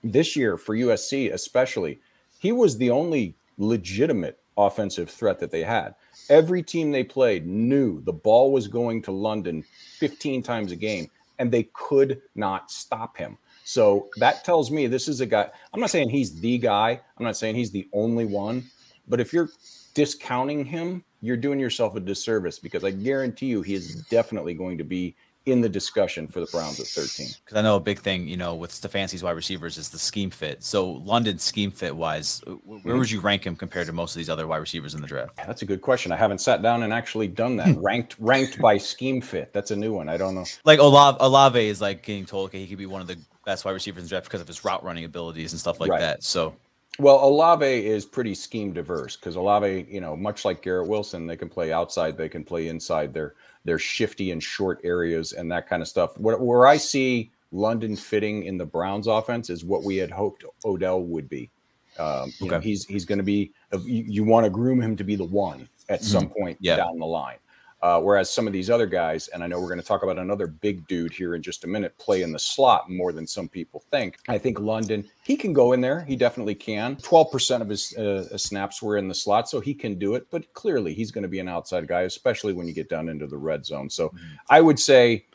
this 0.04 0.36
year 0.36 0.56
for 0.56 0.76
USC, 0.76 1.34
especially, 1.34 2.00
he 2.38 2.52
was 2.52 2.78
the 2.78 2.92
only 2.92 3.34
legitimate 3.58 4.38
offensive 4.56 5.10
threat 5.10 5.40
that 5.40 5.50
they 5.50 5.64
had. 5.64 5.96
Every 6.30 6.62
team 6.62 6.92
they 6.92 7.04
played 7.04 7.48
knew 7.48 8.02
the 8.02 8.14
ball 8.14 8.52
was 8.52 8.68
going 8.68 9.02
to 9.02 9.12
London 9.12 9.66
15 9.98 10.44
times 10.44 10.72
a 10.72 10.76
game, 10.76 11.10
and 11.40 11.52
they 11.52 11.64
could 11.74 12.22
not 12.36 12.70
stop 12.70 13.18
him. 13.18 13.40
So 13.64 14.10
that 14.18 14.44
tells 14.44 14.72
me 14.72 14.88
this 14.88 15.08
is 15.08 15.22
a 15.22 15.26
guy. 15.26 15.50
I'm 15.74 15.80
not 15.80 15.90
saying 15.90 16.10
he's 16.10 16.40
the 16.40 16.58
guy. 16.58 17.00
I'm 17.18 17.26
not 17.26 17.38
saying 17.38 17.56
he's 17.56 17.72
the 17.72 17.88
only 17.94 18.26
one. 18.26 18.64
But 19.08 19.20
if 19.20 19.34
you're 19.34 19.50
discounting 19.94 20.66
him, 20.66 21.04
you're 21.22 21.38
doing 21.38 21.60
yourself 21.60 21.96
a 21.96 22.00
disservice 22.00 22.60
because 22.60 22.84
I 22.84 22.92
guarantee 22.92 23.48
you 23.48 23.62
he 23.62 23.74
is 23.74 24.04
definitely 24.10 24.54
going 24.54 24.78
to 24.78 24.84
be 24.84 25.16
in 25.46 25.60
the 25.60 25.68
discussion 25.68 26.28
for 26.28 26.40
the 26.40 26.46
Browns 26.48 26.80
at 26.80 26.88
13. 26.88 27.28
Because 27.44 27.58
I 27.58 27.62
know 27.62 27.76
a 27.76 27.80
big 27.80 28.00
thing, 28.00 28.28
you 28.28 28.38
know, 28.38 28.56
with 28.56 28.72
Stefanski's 28.72 29.24
wide 29.24 29.32
receivers 29.32 29.78
is 29.78 29.90
the 29.90 30.00
scheme 30.00 30.30
fit. 30.30 30.64
So 30.64 30.90
London 30.90 31.38
scheme 31.38 31.70
fit 31.70 31.94
wise, 31.94 32.40
wh- 32.46 32.86
where 32.86 32.96
would 32.96 33.08
mm-hmm. 33.08 33.16
you 33.16 33.20
rank 33.20 33.46
him 33.46 33.56
compared 33.56 33.88
to 33.88 33.94
most 33.94 34.16
of 34.16 34.20
these 34.20 34.30
other 34.30 34.48
wide 34.48 34.58
receivers 34.58 34.94
in 34.94 35.02
the 35.02 35.08
draft? 35.08 35.36
That's 35.36 35.62
a 35.62 35.66
good 35.66 35.82
question. 35.82 36.14
I 36.14 36.16
haven't 36.16 36.40
sat 36.40 36.62
down 36.62 36.84
and 36.84 36.94
actually 36.94 37.28
done 37.28 37.58
that. 37.58 37.78
ranked 37.82 38.16
ranked 38.20 38.60
by 38.60 38.78
scheme 38.78 39.20
fit. 39.20 39.52
That's 39.52 39.72
a 39.72 39.76
new 39.76 39.94
one. 39.94 40.08
I 40.08 40.16
don't 40.16 40.34
know. 40.34 40.46
Like 40.64 40.80
Olave, 40.80 41.18
Olave 41.20 41.68
is 41.68 41.82
like 41.82 42.04
getting 42.04 42.26
told, 42.26 42.50
okay, 42.50 42.60
he 42.60 42.68
could 42.68 42.78
be 42.78 42.86
one 42.86 43.02
of 43.02 43.08
the 43.08 43.18
best 43.46 43.66
wide 43.66 43.72
receivers 43.72 44.00
in 44.00 44.06
the 44.06 44.10
draft 44.10 44.26
because 44.26 44.42
of 44.42 44.48
his 44.48 44.64
route 44.64 44.84
running 44.84 45.06
abilities 45.06 45.52
and 45.54 45.60
stuff 45.60 45.80
like 45.80 45.90
Right. 45.90 46.00
that. 46.00 46.24
So 46.24 46.56
Well, 47.00 47.28
Olave 47.28 47.66
is 47.66 48.06
pretty 48.06 48.36
scheme 48.36 48.72
diverse 48.72 49.16
because 49.16 49.36
Olave, 49.36 49.88
you 49.90 50.00
know, 50.00 50.16
much 50.16 50.46
like 50.46 50.62
Garrett 50.62 50.88
Wilson, 50.88 51.26
they 51.26 51.36
can 51.36 51.50
play 51.50 51.72
outside, 51.74 52.18
they 52.18 52.30
can 52.30 52.44
play 52.44 52.68
inside. 52.68 53.14
They're 53.14 53.34
they're 53.66 53.80
shifty 53.80 54.30
in 54.32 54.40
short 54.40 54.80
areas 54.84 55.34
and 55.34 55.52
that 55.52 55.68
kind 55.68 55.82
of 55.82 55.88
stuff. 55.88 56.18
Where, 56.20 56.38
where 56.38 56.68
I 56.68 56.78
see 56.78 57.32
London 57.52 57.96
fitting 57.96 58.44
in 58.44 58.58
the 58.58 58.66
Browns 58.66 59.08
offense 59.08 59.50
is 59.50 59.64
what 59.66 59.84
we 59.84 59.96
had 59.98 60.12
hoped 60.12 60.44
Odell 60.66 61.02
would 61.02 61.30
be. 61.30 61.50
Um, 61.98 62.32
you 62.40 62.50
know, 62.50 62.60
he's 62.60 62.86
he's 62.86 63.06
going 63.06 63.20
to 63.20 63.24
be. 63.24 63.52
You, 63.72 64.04
you 64.08 64.24
want 64.24 64.44
to 64.46 64.50
groom 64.50 64.82
him 64.82 64.96
to 64.98 65.04
be 65.04 65.16
the 65.16 65.24
one 65.26 65.68
at 65.90 66.04
some 66.04 66.30
point 66.30 66.58
Yeah. 66.62 66.76
down 66.78 67.00
the 67.00 67.06
line. 67.06 67.38
Uh, 67.84 68.00
whereas 68.00 68.34
some 68.34 68.48
of 68.48 68.54
these 68.54 68.70
other 68.70 68.86
guys, 68.86 69.28
and 69.28 69.44
I 69.44 69.48
know 69.48 69.60
we're 69.60 69.68
going 69.68 69.82
to 69.82 69.86
talk 69.86 70.04
about 70.04 70.18
another 70.18 70.48
big 70.48 70.88
dude 70.88 71.12
here 71.12 71.36
in 71.36 71.42
just 71.42 71.66
a 71.66 71.68
minute, 71.68 71.98
play 71.98 72.22
in 72.22 72.32
the 72.32 72.40
slot 72.40 72.90
more 72.90 73.12
than 73.12 73.28
some 73.28 73.50
people 73.50 73.84
think. 73.92 74.20
I 74.30 74.38
think 74.38 74.58
London, 74.58 75.04
he 75.26 75.36
can 75.36 75.52
go 75.52 75.74
in 75.74 75.82
there. 75.82 76.06
He 76.06 76.16
definitely 76.16 76.56
can. 76.56 76.96
12% 76.96 77.60
of 77.60 77.68
his 77.68 77.94
uh, 77.98 78.38
snaps 78.38 78.82
were 78.82 78.96
in 78.96 79.10
the 79.10 79.14
slot, 79.14 79.50
so 79.50 79.60
he 79.60 79.74
can 79.74 80.00
do 80.00 80.16
it. 80.16 80.28
But 80.32 80.54
clearly, 80.54 80.94
he's 80.94 81.12
going 81.12 81.24
to 81.24 81.28
be 81.28 81.40
an 81.40 81.50
outside 81.50 81.86
guy, 81.86 82.04
especially 82.04 82.54
when 82.54 82.68
you 82.68 82.74
get 82.74 82.88
down 82.88 83.10
into 83.10 83.28
the 83.28 83.38
red 83.38 83.66
zone. 83.66 83.90
So 83.90 84.14
I 84.50 84.62
would 84.62 84.80
say 84.80 85.26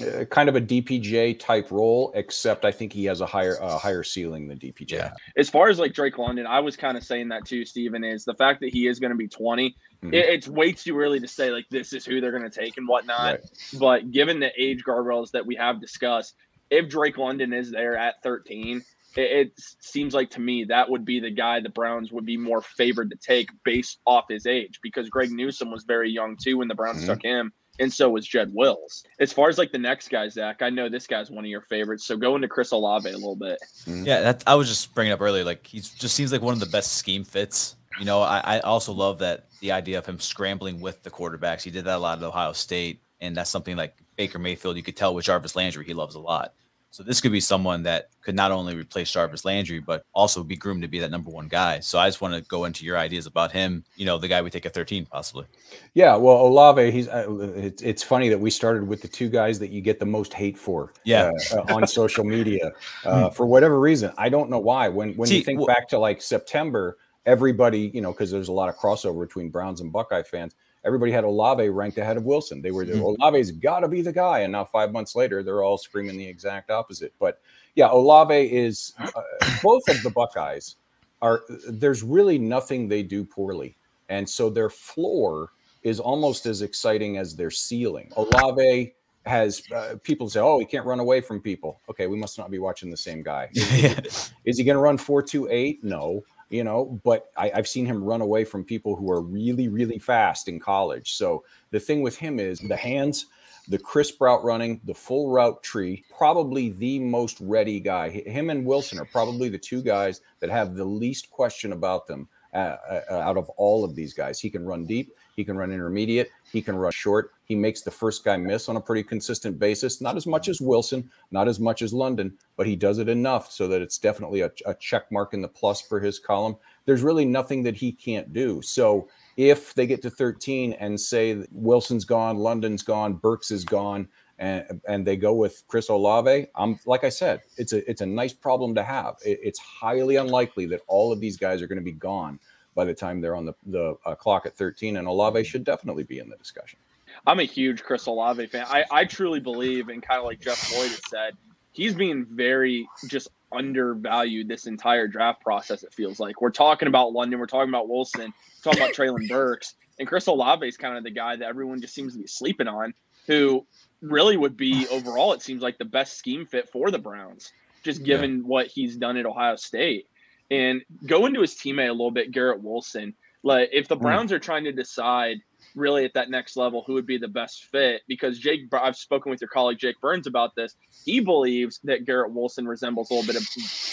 uh, 0.00 0.24
kind 0.26 0.48
of 0.48 0.56
a 0.56 0.60
DPJ 0.60 1.38
type 1.38 1.70
role, 1.70 2.12
except 2.14 2.64
I 2.64 2.72
think 2.72 2.92
he 2.92 3.04
has 3.06 3.20
a 3.20 3.26
higher 3.26 3.60
uh, 3.62 3.78
higher 3.78 4.02
ceiling 4.02 4.48
than 4.48 4.58
DPJ. 4.58 4.92
Yeah. 4.92 5.12
as 5.36 5.48
far 5.48 5.68
as 5.68 5.78
like 5.78 5.92
Drake 5.94 6.18
London, 6.18 6.46
I 6.46 6.60
was 6.60 6.76
kind 6.76 6.96
of 6.96 7.04
saying 7.04 7.28
that 7.28 7.44
too, 7.46 7.64
Steven, 7.64 8.04
is 8.04 8.24
the 8.24 8.34
fact 8.34 8.60
that 8.60 8.72
he 8.72 8.86
is 8.86 8.98
going 8.98 9.10
to 9.12 9.16
be 9.16 9.28
20. 9.28 9.74
Mhm. 10.02 10.12
It, 10.14 10.28
it's 10.28 10.48
way 10.48 10.72
too 10.72 10.98
early 10.98 11.20
to 11.20 11.28
say 11.28 11.50
like 11.50 11.66
this 11.70 11.92
is 11.92 12.04
who 12.04 12.20
they're 12.20 12.36
going 12.36 12.48
to 12.48 12.50
take 12.50 12.76
and 12.76 12.88
whatnot. 12.88 13.32
Right. 13.32 13.40
But 13.78 14.10
given 14.10 14.40
the 14.40 14.50
age 14.60 14.82
guardrails 14.84 15.30
that 15.32 15.46
we 15.46 15.54
have 15.56 15.80
discussed, 15.80 16.34
if 16.70 16.88
Drake 16.88 17.18
London 17.18 17.52
is 17.52 17.70
there 17.70 17.96
at 17.96 18.22
13, 18.22 18.82
it, 19.16 19.20
it 19.20 19.52
seems 19.80 20.14
like 20.14 20.30
to 20.30 20.40
me 20.40 20.64
that 20.64 20.88
would 20.90 21.04
be 21.04 21.20
the 21.20 21.30
guy 21.30 21.60
the 21.60 21.68
Browns 21.68 22.10
would 22.12 22.24
be 22.26 22.36
more 22.36 22.62
favored 22.62 23.10
to 23.10 23.16
take 23.16 23.50
based 23.64 23.98
off 24.06 24.24
his 24.28 24.46
age 24.46 24.80
because 24.82 25.08
Greg 25.10 25.30
Newsome 25.30 25.70
was 25.70 25.84
very 25.84 26.10
young 26.10 26.36
too 26.36 26.56
when 26.58 26.68
the 26.68 26.74
Browns 26.74 27.02
Mhm. 27.04 27.06
took 27.06 27.22
him. 27.22 27.52
And 27.82 27.92
so 27.92 28.08
was 28.10 28.28
Jed 28.28 28.52
Wills. 28.54 29.02
As 29.18 29.32
far 29.32 29.48
as 29.48 29.58
like 29.58 29.72
the 29.72 29.78
next 29.78 30.08
guy, 30.08 30.28
Zach, 30.28 30.62
I 30.62 30.70
know 30.70 30.88
this 30.88 31.08
guy's 31.08 31.32
one 31.32 31.44
of 31.44 31.50
your 31.50 31.62
favorites. 31.62 32.06
So 32.06 32.16
go 32.16 32.36
into 32.36 32.46
Chris 32.46 32.70
Olave 32.70 33.10
a 33.10 33.12
little 33.12 33.34
bit. 33.34 33.58
Mm-hmm. 33.86 34.04
Yeah, 34.04 34.20
that 34.20 34.44
I 34.46 34.54
was 34.54 34.68
just 34.68 34.94
bringing 34.94 35.12
up 35.12 35.20
earlier. 35.20 35.42
Like 35.42 35.66
he 35.66 35.80
just 35.80 36.14
seems 36.14 36.30
like 36.30 36.42
one 36.42 36.54
of 36.54 36.60
the 36.60 36.66
best 36.66 36.92
scheme 36.92 37.24
fits. 37.24 37.74
You 37.98 38.04
know, 38.04 38.22
I, 38.22 38.38
I 38.38 38.60
also 38.60 38.92
love 38.92 39.18
that 39.18 39.46
the 39.60 39.72
idea 39.72 39.98
of 39.98 40.06
him 40.06 40.20
scrambling 40.20 40.80
with 40.80 41.02
the 41.02 41.10
quarterbacks. 41.10 41.62
He 41.62 41.72
did 41.72 41.84
that 41.86 41.96
a 41.96 41.98
lot 41.98 42.18
at 42.18 42.24
Ohio 42.24 42.52
State, 42.52 43.02
and 43.20 43.36
that's 43.36 43.50
something 43.50 43.76
like 43.76 43.96
Baker 44.14 44.38
Mayfield. 44.38 44.76
You 44.76 44.84
could 44.84 44.96
tell 44.96 45.12
with 45.12 45.24
Jarvis 45.24 45.56
Landry, 45.56 45.84
he 45.84 45.92
loves 45.92 46.14
a 46.14 46.20
lot. 46.20 46.54
So 46.92 47.02
this 47.02 47.22
could 47.22 47.32
be 47.32 47.40
someone 47.40 47.82
that 47.84 48.10
could 48.20 48.34
not 48.34 48.52
only 48.52 48.76
replace 48.76 49.10
Jarvis 49.10 49.46
Landry, 49.46 49.80
but 49.80 50.04
also 50.12 50.44
be 50.44 50.56
groomed 50.56 50.82
to 50.82 50.88
be 50.88 50.98
that 50.98 51.10
number 51.10 51.30
one 51.30 51.48
guy. 51.48 51.80
So 51.80 51.98
I 51.98 52.06
just 52.06 52.20
want 52.20 52.34
to 52.34 52.42
go 52.42 52.66
into 52.66 52.84
your 52.84 52.98
ideas 52.98 53.24
about 53.24 53.50
him. 53.50 53.82
You 53.96 54.04
know, 54.04 54.18
the 54.18 54.28
guy 54.28 54.42
we 54.42 54.50
take 54.50 54.66
at 54.66 54.74
13, 54.74 55.06
possibly. 55.06 55.46
Yeah, 55.94 56.16
well, 56.16 56.36
Olave, 56.42 56.90
he's. 56.90 57.08
Uh, 57.08 57.26
it's, 57.56 57.80
it's 57.80 58.02
funny 58.02 58.28
that 58.28 58.38
we 58.38 58.50
started 58.50 58.86
with 58.86 59.00
the 59.00 59.08
two 59.08 59.30
guys 59.30 59.58
that 59.60 59.70
you 59.70 59.80
get 59.80 60.00
the 60.00 60.06
most 60.06 60.34
hate 60.34 60.58
for. 60.58 60.92
Yeah. 61.04 61.32
uh, 61.50 61.60
uh, 61.60 61.74
on 61.74 61.86
social 61.86 62.24
media, 62.24 62.72
uh, 63.06 63.30
for 63.30 63.46
whatever 63.46 63.80
reason, 63.80 64.12
I 64.18 64.28
don't 64.28 64.50
know 64.50 64.60
why. 64.60 64.90
When 64.90 65.14
when 65.14 65.30
See, 65.30 65.38
you 65.38 65.44
think 65.44 65.62
wh- 65.62 65.66
back 65.66 65.88
to 65.88 65.98
like 65.98 66.20
September, 66.20 66.98
everybody, 67.24 67.90
you 67.94 68.02
know, 68.02 68.12
because 68.12 68.30
there's 68.30 68.48
a 68.48 68.52
lot 68.52 68.68
of 68.68 68.76
crossover 68.76 69.26
between 69.26 69.48
Browns 69.48 69.80
and 69.80 69.90
Buckeye 69.90 70.24
fans. 70.24 70.54
Everybody 70.84 71.12
had 71.12 71.24
Olave 71.24 71.68
ranked 71.68 71.98
ahead 71.98 72.16
of 72.16 72.24
Wilson. 72.24 72.60
They 72.60 72.72
were 72.72 72.84
Mhm. 72.84 73.00
Olave's 73.02 73.52
got 73.52 73.80
to 73.80 73.88
be 73.88 74.02
the 74.02 74.12
guy, 74.12 74.40
and 74.40 74.52
now 74.52 74.64
five 74.64 74.92
months 74.92 75.14
later, 75.14 75.42
they're 75.42 75.62
all 75.62 75.78
screaming 75.78 76.16
the 76.16 76.26
exact 76.26 76.70
opposite. 76.70 77.12
But 77.18 77.40
yeah, 77.76 77.90
Olave 77.90 78.34
is 78.34 78.92
uh, 78.98 79.22
both 79.62 79.88
of 79.88 80.02
the 80.02 80.10
Buckeyes 80.10 80.76
are. 81.20 81.42
There's 81.68 82.02
really 82.02 82.38
nothing 82.38 82.88
they 82.88 83.02
do 83.02 83.24
poorly, 83.24 83.76
and 84.08 84.28
so 84.28 84.50
their 84.50 84.68
floor 84.70 85.50
is 85.82 86.00
almost 86.00 86.46
as 86.46 86.62
exciting 86.62 87.16
as 87.16 87.34
their 87.36 87.50
ceiling. 87.50 88.10
Olave 88.16 88.94
has 89.24 89.62
uh, 89.72 89.94
people 90.02 90.28
say, 90.28 90.40
"Oh, 90.40 90.58
he 90.58 90.64
can't 90.64 90.84
run 90.84 90.98
away 90.98 91.20
from 91.20 91.40
people." 91.40 91.80
Okay, 91.88 92.08
we 92.08 92.16
must 92.16 92.38
not 92.38 92.50
be 92.50 92.58
watching 92.58 92.90
the 92.90 92.96
same 92.96 93.22
guy. 93.22 93.50
Is, 93.52 94.32
is 94.44 94.58
he 94.58 94.64
going 94.64 94.76
to 94.76 94.82
run 94.82 94.98
four 94.98 95.22
two 95.22 95.48
eight? 95.48 95.82
No, 95.84 96.24
you 96.52 96.62
know. 96.62 97.00
But 97.02 97.30
I, 97.36 97.50
I've 97.54 97.68
seen 97.68 97.86
him 97.86 98.04
run 98.04 98.20
away 98.20 98.44
from 98.44 98.64
people 98.64 98.94
who 98.94 99.10
are 99.10 99.20
really 99.20 99.68
really 99.68 99.98
fast 99.98 100.48
in 100.48 100.60
college. 100.60 101.14
So 101.14 101.44
the 101.70 101.80
thing 101.80 102.02
with 102.02 102.16
him 102.16 102.38
is 102.38 102.60
the 102.60 102.76
hands. 102.76 103.26
The 103.68 103.78
crisp 103.78 104.20
route 104.20 104.42
running, 104.42 104.80
the 104.84 104.94
full 104.94 105.30
route 105.30 105.62
tree, 105.62 106.04
probably 106.18 106.70
the 106.70 106.98
most 106.98 107.40
ready 107.40 107.78
guy. 107.78 108.10
Him 108.10 108.50
and 108.50 108.66
Wilson 108.66 108.98
are 108.98 109.04
probably 109.04 109.48
the 109.48 109.58
two 109.58 109.82
guys 109.82 110.20
that 110.40 110.50
have 110.50 110.74
the 110.74 110.84
least 110.84 111.30
question 111.30 111.72
about 111.72 112.08
them 112.08 112.28
uh, 112.52 112.76
uh, 113.08 113.14
out 113.14 113.36
of 113.36 113.48
all 113.50 113.84
of 113.84 113.94
these 113.94 114.12
guys. 114.14 114.40
He 114.40 114.50
can 114.50 114.66
run 114.66 114.84
deep. 114.84 115.12
He 115.34 115.44
can 115.44 115.56
run 115.56 115.72
intermediate. 115.72 116.30
He 116.50 116.60
can 116.60 116.76
run 116.76 116.92
short. 116.92 117.32
He 117.44 117.54
makes 117.54 117.82
the 117.82 117.90
first 117.90 118.24
guy 118.24 118.36
miss 118.36 118.68
on 118.68 118.76
a 118.76 118.80
pretty 118.80 119.02
consistent 119.02 119.58
basis. 119.58 120.00
Not 120.00 120.16
as 120.16 120.26
much 120.26 120.48
as 120.48 120.60
Wilson, 120.60 121.10
not 121.30 121.48
as 121.48 121.58
much 121.58 121.82
as 121.82 121.92
London, 121.92 122.36
but 122.56 122.66
he 122.66 122.76
does 122.76 122.98
it 122.98 123.08
enough 123.08 123.50
so 123.50 123.66
that 123.68 123.82
it's 123.82 123.98
definitely 123.98 124.40
a, 124.42 124.50
a 124.66 124.74
check 124.74 125.10
mark 125.10 125.34
in 125.34 125.42
the 125.42 125.48
plus 125.48 125.80
for 125.80 126.00
his 126.00 126.18
column. 126.18 126.56
There's 126.84 127.02
really 127.02 127.24
nothing 127.24 127.62
that 127.62 127.76
he 127.76 127.92
can't 127.92 128.32
do. 128.32 128.60
So 128.62 129.08
if 129.36 129.74
they 129.74 129.86
get 129.86 130.02
to 130.02 130.10
13 130.10 130.74
and 130.74 131.00
say 131.00 131.44
Wilson's 131.50 132.04
gone, 132.04 132.36
London's 132.36 132.82
gone, 132.82 133.14
Burks 133.14 133.50
is 133.50 133.64
gone, 133.64 134.08
and, 134.38 134.80
and 134.88 135.06
they 135.06 135.16
go 135.16 135.34
with 135.34 135.62
Chris 135.68 135.88
Olave, 135.88 136.46
I'm 136.56 136.78
like 136.84 137.04
I 137.04 137.08
said, 137.10 137.42
it's 137.56 137.72
a 137.72 137.88
it's 137.88 138.00
a 138.00 138.06
nice 138.06 138.32
problem 138.32 138.74
to 138.74 138.82
have. 138.82 139.14
It, 139.24 139.38
it's 139.42 139.60
highly 139.60 140.16
unlikely 140.16 140.66
that 140.66 140.80
all 140.88 141.12
of 141.12 141.20
these 141.20 141.36
guys 141.36 141.62
are 141.62 141.68
going 141.68 141.78
to 141.78 141.84
be 141.84 141.92
gone 141.92 142.40
by 142.74 142.84
the 142.84 142.94
time 142.94 143.20
they're 143.20 143.36
on 143.36 143.46
the 143.46 143.54
the 143.66 143.96
uh, 144.04 144.14
clock 144.14 144.46
at 144.46 144.56
13, 144.56 144.96
and 144.96 145.06
Olave 145.06 145.44
should 145.44 145.64
definitely 145.64 146.04
be 146.04 146.18
in 146.18 146.28
the 146.28 146.36
discussion. 146.36 146.78
I'm 147.26 147.40
a 147.40 147.44
huge 147.44 147.82
Chris 147.82 148.06
Olave 148.06 148.46
fan. 148.46 148.66
I, 148.68 148.84
I 148.90 149.04
truly 149.04 149.40
believe, 149.40 149.88
and 149.88 150.02
kind 150.02 150.18
of 150.18 150.24
like 150.24 150.40
Jeff 150.40 150.72
Lloyd 150.72 150.88
has 150.88 151.00
said, 151.08 151.36
he's 151.72 151.94
being 151.94 152.26
very 152.30 152.88
just 153.08 153.28
undervalued 153.52 154.48
this 154.48 154.66
entire 154.66 155.06
draft 155.06 155.42
process. 155.42 155.82
It 155.82 155.92
feels 155.92 156.18
like 156.18 156.40
we're 156.40 156.50
talking 156.50 156.88
about 156.88 157.12
London, 157.12 157.38
we're 157.38 157.46
talking 157.46 157.68
about 157.68 157.88
Wilson, 157.88 158.32
we're 158.32 158.72
talking 158.72 158.82
about 158.82 158.94
Treylon 158.94 159.28
Burks, 159.28 159.74
and 159.98 160.08
Chris 160.08 160.26
Olave 160.26 160.66
is 160.66 160.76
kind 160.76 160.96
of 160.96 161.04
the 161.04 161.10
guy 161.10 161.36
that 161.36 161.46
everyone 161.46 161.80
just 161.80 161.94
seems 161.94 162.14
to 162.14 162.18
be 162.18 162.26
sleeping 162.26 162.68
on, 162.68 162.94
who 163.26 163.66
really 164.00 164.36
would 164.36 164.56
be 164.56 164.86
overall. 164.88 165.32
It 165.32 165.42
seems 165.42 165.62
like 165.62 165.78
the 165.78 165.84
best 165.84 166.16
scheme 166.16 166.46
fit 166.46 166.68
for 166.70 166.90
the 166.90 166.98
Browns, 166.98 167.52
just 167.82 168.04
given 168.04 168.38
yeah. 168.38 168.42
what 168.44 168.66
he's 168.66 168.96
done 168.96 169.16
at 169.16 169.26
Ohio 169.26 169.56
State. 169.56 170.08
And 170.52 170.82
go 171.06 171.24
into 171.24 171.40
his 171.40 171.54
teammate 171.54 171.88
a 171.88 171.92
little 171.92 172.10
bit, 172.10 172.30
Garrett 172.30 172.62
Wilson. 172.62 173.14
Like 173.42 173.70
if 173.72 173.88
the 173.88 173.96
hmm. 173.96 174.02
Browns 174.02 174.32
are 174.32 174.38
trying 174.38 174.64
to 174.64 174.72
decide 174.72 175.38
really 175.74 176.04
at 176.04 176.12
that 176.12 176.28
next 176.28 176.56
level 176.56 176.84
who 176.86 176.92
would 176.92 177.06
be 177.06 177.16
the 177.16 177.28
best 177.28 177.64
fit 177.64 178.02
because 178.06 178.38
Jake 178.38 178.62
I've 178.72 178.96
spoken 178.96 179.30
with 179.30 179.40
your 179.40 179.48
colleague 179.48 179.78
Jake 179.78 179.98
Burns 180.00 180.26
about 180.26 180.54
this. 180.54 180.74
He 181.04 181.20
believes 181.20 181.80
that 181.84 182.04
Garrett 182.04 182.32
Wilson 182.32 182.68
resembles 182.68 183.10
a 183.10 183.14
little 183.14 183.32
bit 183.32 183.40
of 183.40 183.48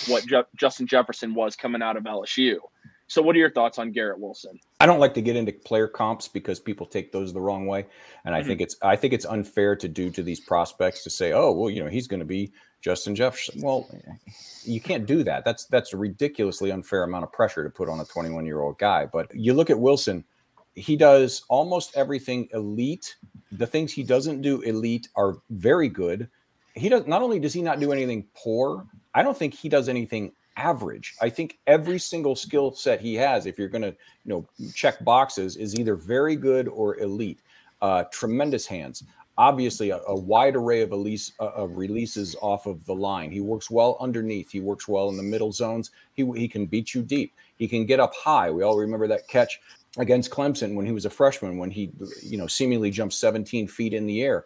what 0.09 0.25
Je- 0.25 0.43
Justin 0.57 0.85
Jefferson 0.85 1.33
was 1.33 1.55
coming 1.55 1.81
out 1.81 1.95
of 1.95 2.03
LSU. 2.03 2.57
So 3.07 3.21
what 3.21 3.35
are 3.35 3.39
your 3.39 3.49
thoughts 3.49 3.79
on 3.79 3.91
Garrett 3.91 4.19
Wilson? 4.19 4.59
I 4.79 4.85
don't 4.85 4.99
like 4.99 5.13
to 5.15 5.21
get 5.21 5.35
into 5.35 5.53
player 5.53 5.87
comps 5.87 6.27
because 6.27 6.59
people 6.59 6.85
take 6.85 7.11
those 7.11 7.33
the 7.33 7.41
wrong 7.41 7.65
way 7.65 7.87
and 8.25 8.35
I 8.35 8.39
mm-hmm. 8.39 8.49
think 8.49 8.61
it's 8.61 8.75
I 8.81 8.97
think 8.97 9.13
it's 9.13 9.25
unfair 9.25 9.75
to 9.77 9.87
do 9.87 10.09
to 10.11 10.21
these 10.21 10.41
prospects 10.41 11.03
to 11.05 11.09
say, 11.09 11.31
"Oh, 11.31 11.51
well, 11.53 11.69
you 11.69 11.83
know, 11.83 11.89
he's 11.89 12.07
going 12.07 12.19
to 12.19 12.25
be 12.25 12.51
Justin 12.81 13.15
Jefferson." 13.15 13.61
Well, 13.61 13.89
you 14.63 14.81
can't 14.81 15.05
do 15.05 15.23
that. 15.23 15.45
That's 15.45 15.65
that's 15.65 15.93
a 15.93 15.97
ridiculously 15.97 16.71
unfair 16.71 17.03
amount 17.03 17.23
of 17.23 17.31
pressure 17.31 17.63
to 17.63 17.69
put 17.69 17.89
on 17.89 17.99
a 17.99 18.05
21-year-old 18.05 18.77
guy. 18.77 19.05
But 19.05 19.33
you 19.33 19.53
look 19.53 19.69
at 19.69 19.79
Wilson, 19.79 20.23
he 20.75 20.95
does 20.95 21.43
almost 21.49 21.95
everything 21.95 22.47
elite. 22.53 23.15
The 23.51 23.67
things 23.67 23.91
he 23.91 24.03
doesn't 24.03 24.41
do 24.41 24.61
elite 24.61 25.09
are 25.15 25.37
very 25.49 25.89
good. 25.89 26.29
He 26.75 26.89
does 26.89 27.07
not 27.07 27.21
only 27.21 27.39
does 27.39 27.53
he 27.53 27.61
not 27.61 27.79
do 27.79 27.91
anything 27.91 28.27
poor, 28.35 28.85
I 29.13 29.23
don't 29.23 29.37
think 29.37 29.53
he 29.53 29.69
does 29.69 29.89
anything 29.89 30.31
average. 30.59 31.15
I 31.21 31.29
think 31.29 31.57
every 31.67 31.99
single 31.99 32.35
skill 32.35 32.73
set 32.73 32.99
he 33.01 33.15
has, 33.15 33.45
if 33.45 33.57
you're 33.57 33.69
going 33.69 33.81
to, 33.81 33.95
you 34.25 34.25
know, 34.25 34.47
check 34.73 35.03
boxes, 35.03 35.55
is 35.55 35.75
either 35.75 35.95
very 35.95 36.35
good 36.35 36.67
or 36.67 36.99
elite. 36.99 37.39
Uh, 37.81 38.03
tremendous 38.11 38.65
hands. 38.65 39.03
Obviously, 39.39 39.89
a, 39.91 39.99
a 40.05 40.13
wide 40.13 40.57
array 40.57 40.81
of, 40.81 40.91
release, 40.91 41.31
uh, 41.39 41.45
of 41.55 41.77
releases 41.77 42.35
off 42.41 42.65
of 42.65 42.85
the 42.85 42.93
line. 42.93 43.31
He 43.31 43.39
works 43.39 43.71
well 43.71 43.95
underneath. 44.01 44.51
He 44.51 44.59
works 44.59 44.85
well 44.85 45.07
in 45.07 45.15
the 45.15 45.23
middle 45.23 45.53
zones. 45.53 45.91
He, 46.13 46.29
he 46.35 46.49
can 46.49 46.65
beat 46.65 46.93
you 46.93 47.01
deep. 47.01 47.33
He 47.55 47.65
can 47.65 47.85
get 47.85 48.01
up 48.01 48.13
high. 48.13 48.51
We 48.51 48.63
all 48.63 48.77
remember 48.77 49.07
that 49.07 49.29
catch 49.29 49.61
against 49.97 50.29
Clemson 50.29 50.75
when 50.75 50.85
he 50.85 50.91
was 50.91 51.05
a 51.05 51.09
freshman, 51.09 51.57
when 51.57 51.71
he, 51.71 51.89
you 52.21 52.37
know, 52.37 52.47
seemingly 52.47 52.91
jumped 52.91 53.13
17 53.13 53.69
feet 53.69 53.93
in 53.93 54.05
the 54.05 54.21
air. 54.21 54.43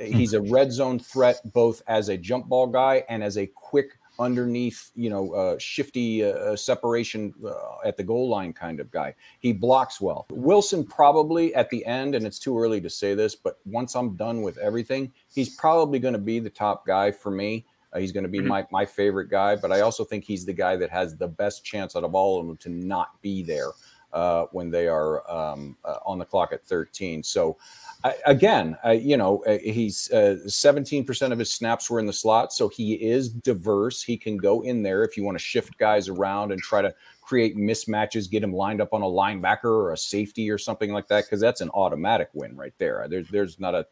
He's 0.00 0.32
a 0.32 0.40
red 0.40 0.72
zone 0.72 0.98
threat 0.98 1.40
both 1.52 1.80
as 1.86 2.08
a 2.08 2.16
jump 2.16 2.48
ball 2.48 2.66
guy 2.66 3.04
and 3.08 3.22
as 3.22 3.38
a 3.38 3.46
quick 3.46 3.92
underneath, 4.18 4.90
you 4.94 5.10
know, 5.10 5.32
uh, 5.32 5.58
shifty 5.58 6.24
uh, 6.24 6.54
separation 6.56 7.32
uh, 7.44 7.52
at 7.84 7.96
the 7.96 8.02
goal 8.02 8.28
line 8.28 8.52
kind 8.52 8.80
of 8.80 8.90
guy. 8.90 9.14
He 9.40 9.52
blocks 9.52 10.00
well. 10.00 10.26
Wilson 10.30 10.84
probably 10.84 11.54
at 11.54 11.70
the 11.70 11.84
end, 11.86 12.14
and 12.14 12.26
it's 12.26 12.38
too 12.38 12.58
early 12.58 12.80
to 12.80 12.90
say 12.90 13.14
this, 13.14 13.34
but 13.34 13.58
once 13.64 13.94
I'm 13.94 14.16
done 14.16 14.42
with 14.42 14.58
everything, 14.58 15.12
he's 15.34 15.56
probably 15.56 15.98
going 15.98 16.14
to 16.14 16.20
be 16.20 16.38
the 16.38 16.50
top 16.50 16.86
guy 16.86 17.10
for 17.10 17.30
me. 17.30 17.66
Uh, 17.92 17.98
he's 17.98 18.12
going 18.12 18.24
to 18.24 18.28
be 18.28 18.38
mm-hmm. 18.38 18.48
my, 18.48 18.66
my 18.70 18.86
favorite 18.86 19.28
guy, 19.28 19.56
but 19.56 19.70
I 19.70 19.80
also 19.80 20.04
think 20.04 20.24
he's 20.24 20.46
the 20.46 20.52
guy 20.52 20.76
that 20.76 20.90
has 20.90 21.16
the 21.16 21.28
best 21.28 21.64
chance 21.64 21.94
out 21.94 22.04
of 22.04 22.14
all 22.14 22.40
of 22.40 22.46
them 22.46 22.56
to 22.58 22.70
not 22.70 23.20
be 23.22 23.42
there 23.42 23.70
uh, 24.12 24.46
when 24.52 24.70
they 24.70 24.88
are 24.88 25.30
um, 25.30 25.76
uh, 25.84 25.96
on 26.04 26.18
the 26.18 26.24
clock 26.24 26.52
at 26.52 26.64
13. 26.64 27.22
So, 27.22 27.56
I, 28.04 28.14
again, 28.26 28.76
you 28.92 29.16
know, 29.16 29.44
uh, 29.44 29.58
he's 29.58 30.08
17% 30.12 31.22
uh, 31.22 31.32
of 31.32 31.38
his 31.38 31.52
snaps 31.52 31.88
were 31.88 32.00
in 32.00 32.06
the 32.06 32.12
slot. 32.12 32.52
So 32.52 32.68
he 32.68 32.94
is 32.94 33.28
diverse. 33.28 34.02
He 34.02 34.16
can 34.16 34.36
go 34.36 34.62
in 34.62 34.82
there 34.82 35.04
if 35.04 35.16
you 35.16 35.22
want 35.22 35.38
to 35.38 35.44
shift 35.44 35.78
guys 35.78 36.08
around 36.08 36.52
and 36.52 36.60
try 36.60 36.82
to 36.82 36.94
create 37.20 37.56
mismatches, 37.56 38.30
get 38.30 38.42
him 38.42 38.52
lined 38.52 38.80
up 38.80 38.92
on 38.92 39.02
a 39.02 39.06
linebacker 39.06 39.64
or 39.64 39.92
a 39.92 39.96
safety 39.96 40.50
or 40.50 40.58
something 40.58 40.92
like 40.92 41.06
that, 41.08 41.24
because 41.24 41.40
that's 41.40 41.60
an 41.60 41.70
automatic 41.70 42.28
win 42.34 42.56
right 42.56 42.74
there. 42.78 43.06
There's, 43.08 43.28
there's 43.28 43.60
not 43.60 43.74
a 43.74 43.86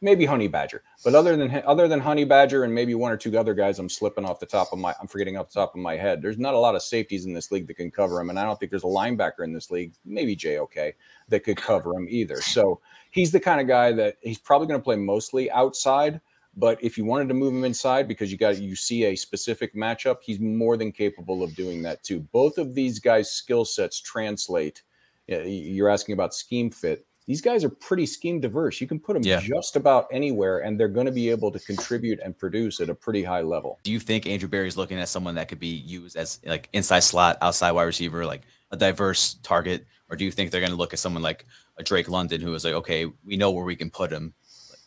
maybe 0.00 0.24
Honey 0.24 0.48
Badger. 0.48 0.82
But 1.04 1.14
other 1.14 1.36
than 1.36 1.62
other 1.66 1.88
than 1.88 2.00
Honey 2.00 2.24
Badger 2.24 2.64
and 2.64 2.74
maybe 2.74 2.94
one 2.94 3.12
or 3.12 3.16
two 3.16 3.36
other 3.38 3.54
guys, 3.54 3.78
I'm 3.78 3.88
slipping 3.88 4.24
off 4.24 4.40
the 4.40 4.46
top 4.46 4.72
of 4.72 4.78
my 4.78 4.94
I'm 5.00 5.06
forgetting 5.06 5.36
off 5.36 5.48
the 5.48 5.60
top 5.60 5.74
of 5.74 5.80
my 5.80 5.96
head. 5.96 6.22
There's 6.22 6.38
not 6.38 6.54
a 6.54 6.58
lot 6.58 6.74
of 6.74 6.82
safeties 6.82 7.26
in 7.26 7.32
this 7.32 7.50
league 7.50 7.66
that 7.66 7.74
can 7.74 7.90
cover 7.90 8.20
him, 8.20 8.30
and 8.30 8.38
I 8.38 8.44
don't 8.44 8.58
think 8.58 8.70
there's 8.70 8.84
a 8.84 8.86
linebacker 8.86 9.44
in 9.44 9.52
this 9.52 9.70
league, 9.70 9.92
maybe 10.04 10.36
JOK, 10.36 10.94
that 11.28 11.44
could 11.44 11.56
cover 11.56 11.94
him 11.94 12.06
either. 12.08 12.40
So 12.40 12.80
he's 13.10 13.32
the 13.32 13.40
kind 13.40 13.60
of 13.60 13.66
guy 13.66 13.92
that 13.92 14.16
he's 14.22 14.38
probably 14.38 14.66
going 14.66 14.80
to 14.80 14.84
play 14.84 14.96
mostly 14.96 15.50
outside. 15.50 16.20
But 16.56 16.82
if 16.82 16.98
you 16.98 17.04
wanted 17.04 17.28
to 17.28 17.34
move 17.34 17.54
him 17.54 17.64
inside 17.64 18.08
because 18.08 18.32
you 18.32 18.38
got 18.38 18.58
you 18.58 18.74
see 18.74 19.04
a 19.04 19.16
specific 19.16 19.74
matchup, 19.74 20.16
he's 20.22 20.40
more 20.40 20.76
than 20.76 20.90
capable 20.90 21.42
of 21.42 21.54
doing 21.54 21.82
that 21.82 22.02
too. 22.02 22.20
Both 22.32 22.58
of 22.58 22.74
these 22.74 22.98
guys' 22.98 23.30
skill 23.30 23.64
sets 23.64 24.00
translate. 24.00 24.82
You're 25.28 25.88
asking 25.88 26.14
about 26.14 26.34
scheme 26.34 26.70
fit 26.70 27.06
these 27.30 27.40
guys 27.40 27.62
are 27.62 27.70
pretty 27.70 28.06
scheme 28.06 28.40
diverse. 28.40 28.80
You 28.80 28.88
can 28.88 28.98
put 28.98 29.14
them 29.14 29.22
yeah. 29.22 29.38
just 29.38 29.76
about 29.76 30.08
anywhere, 30.10 30.58
and 30.58 30.80
they're 30.80 30.88
going 30.88 31.06
to 31.06 31.12
be 31.12 31.30
able 31.30 31.52
to 31.52 31.60
contribute 31.60 32.18
and 32.18 32.36
produce 32.36 32.80
at 32.80 32.88
a 32.88 32.94
pretty 32.94 33.22
high 33.22 33.42
level. 33.42 33.78
Do 33.84 33.92
you 33.92 34.00
think 34.00 34.26
Andrew 34.26 34.48
Berry 34.48 34.66
is 34.66 34.76
looking 34.76 34.98
at 34.98 35.08
someone 35.08 35.36
that 35.36 35.46
could 35.46 35.60
be 35.60 35.68
used 35.68 36.16
as 36.16 36.40
like 36.44 36.68
inside 36.72 37.04
slot, 37.04 37.38
outside 37.40 37.70
wide 37.70 37.84
receiver, 37.84 38.26
like 38.26 38.42
a 38.72 38.76
diverse 38.76 39.34
target, 39.44 39.86
or 40.08 40.16
do 40.16 40.24
you 40.24 40.32
think 40.32 40.50
they're 40.50 40.60
going 40.60 40.72
to 40.72 40.76
look 40.76 40.92
at 40.92 40.98
someone 40.98 41.22
like 41.22 41.46
a 41.80 41.82
Drake 41.84 42.08
London 42.08 42.40
who 42.40 42.54
is 42.54 42.64
like, 42.64 42.74
okay, 42.74 43.06
we 43.24 43.36
know 43.36 43.50
where 43.50 43.64
we 43.64 43.76
can 43.76 43.90
put 43.90 44.12
him 44.12 44.34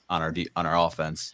on 0.09 0.21
our 0.21 0.33
on 0.55 0.65
our 0.65 0.87
offense? 0.87 1.33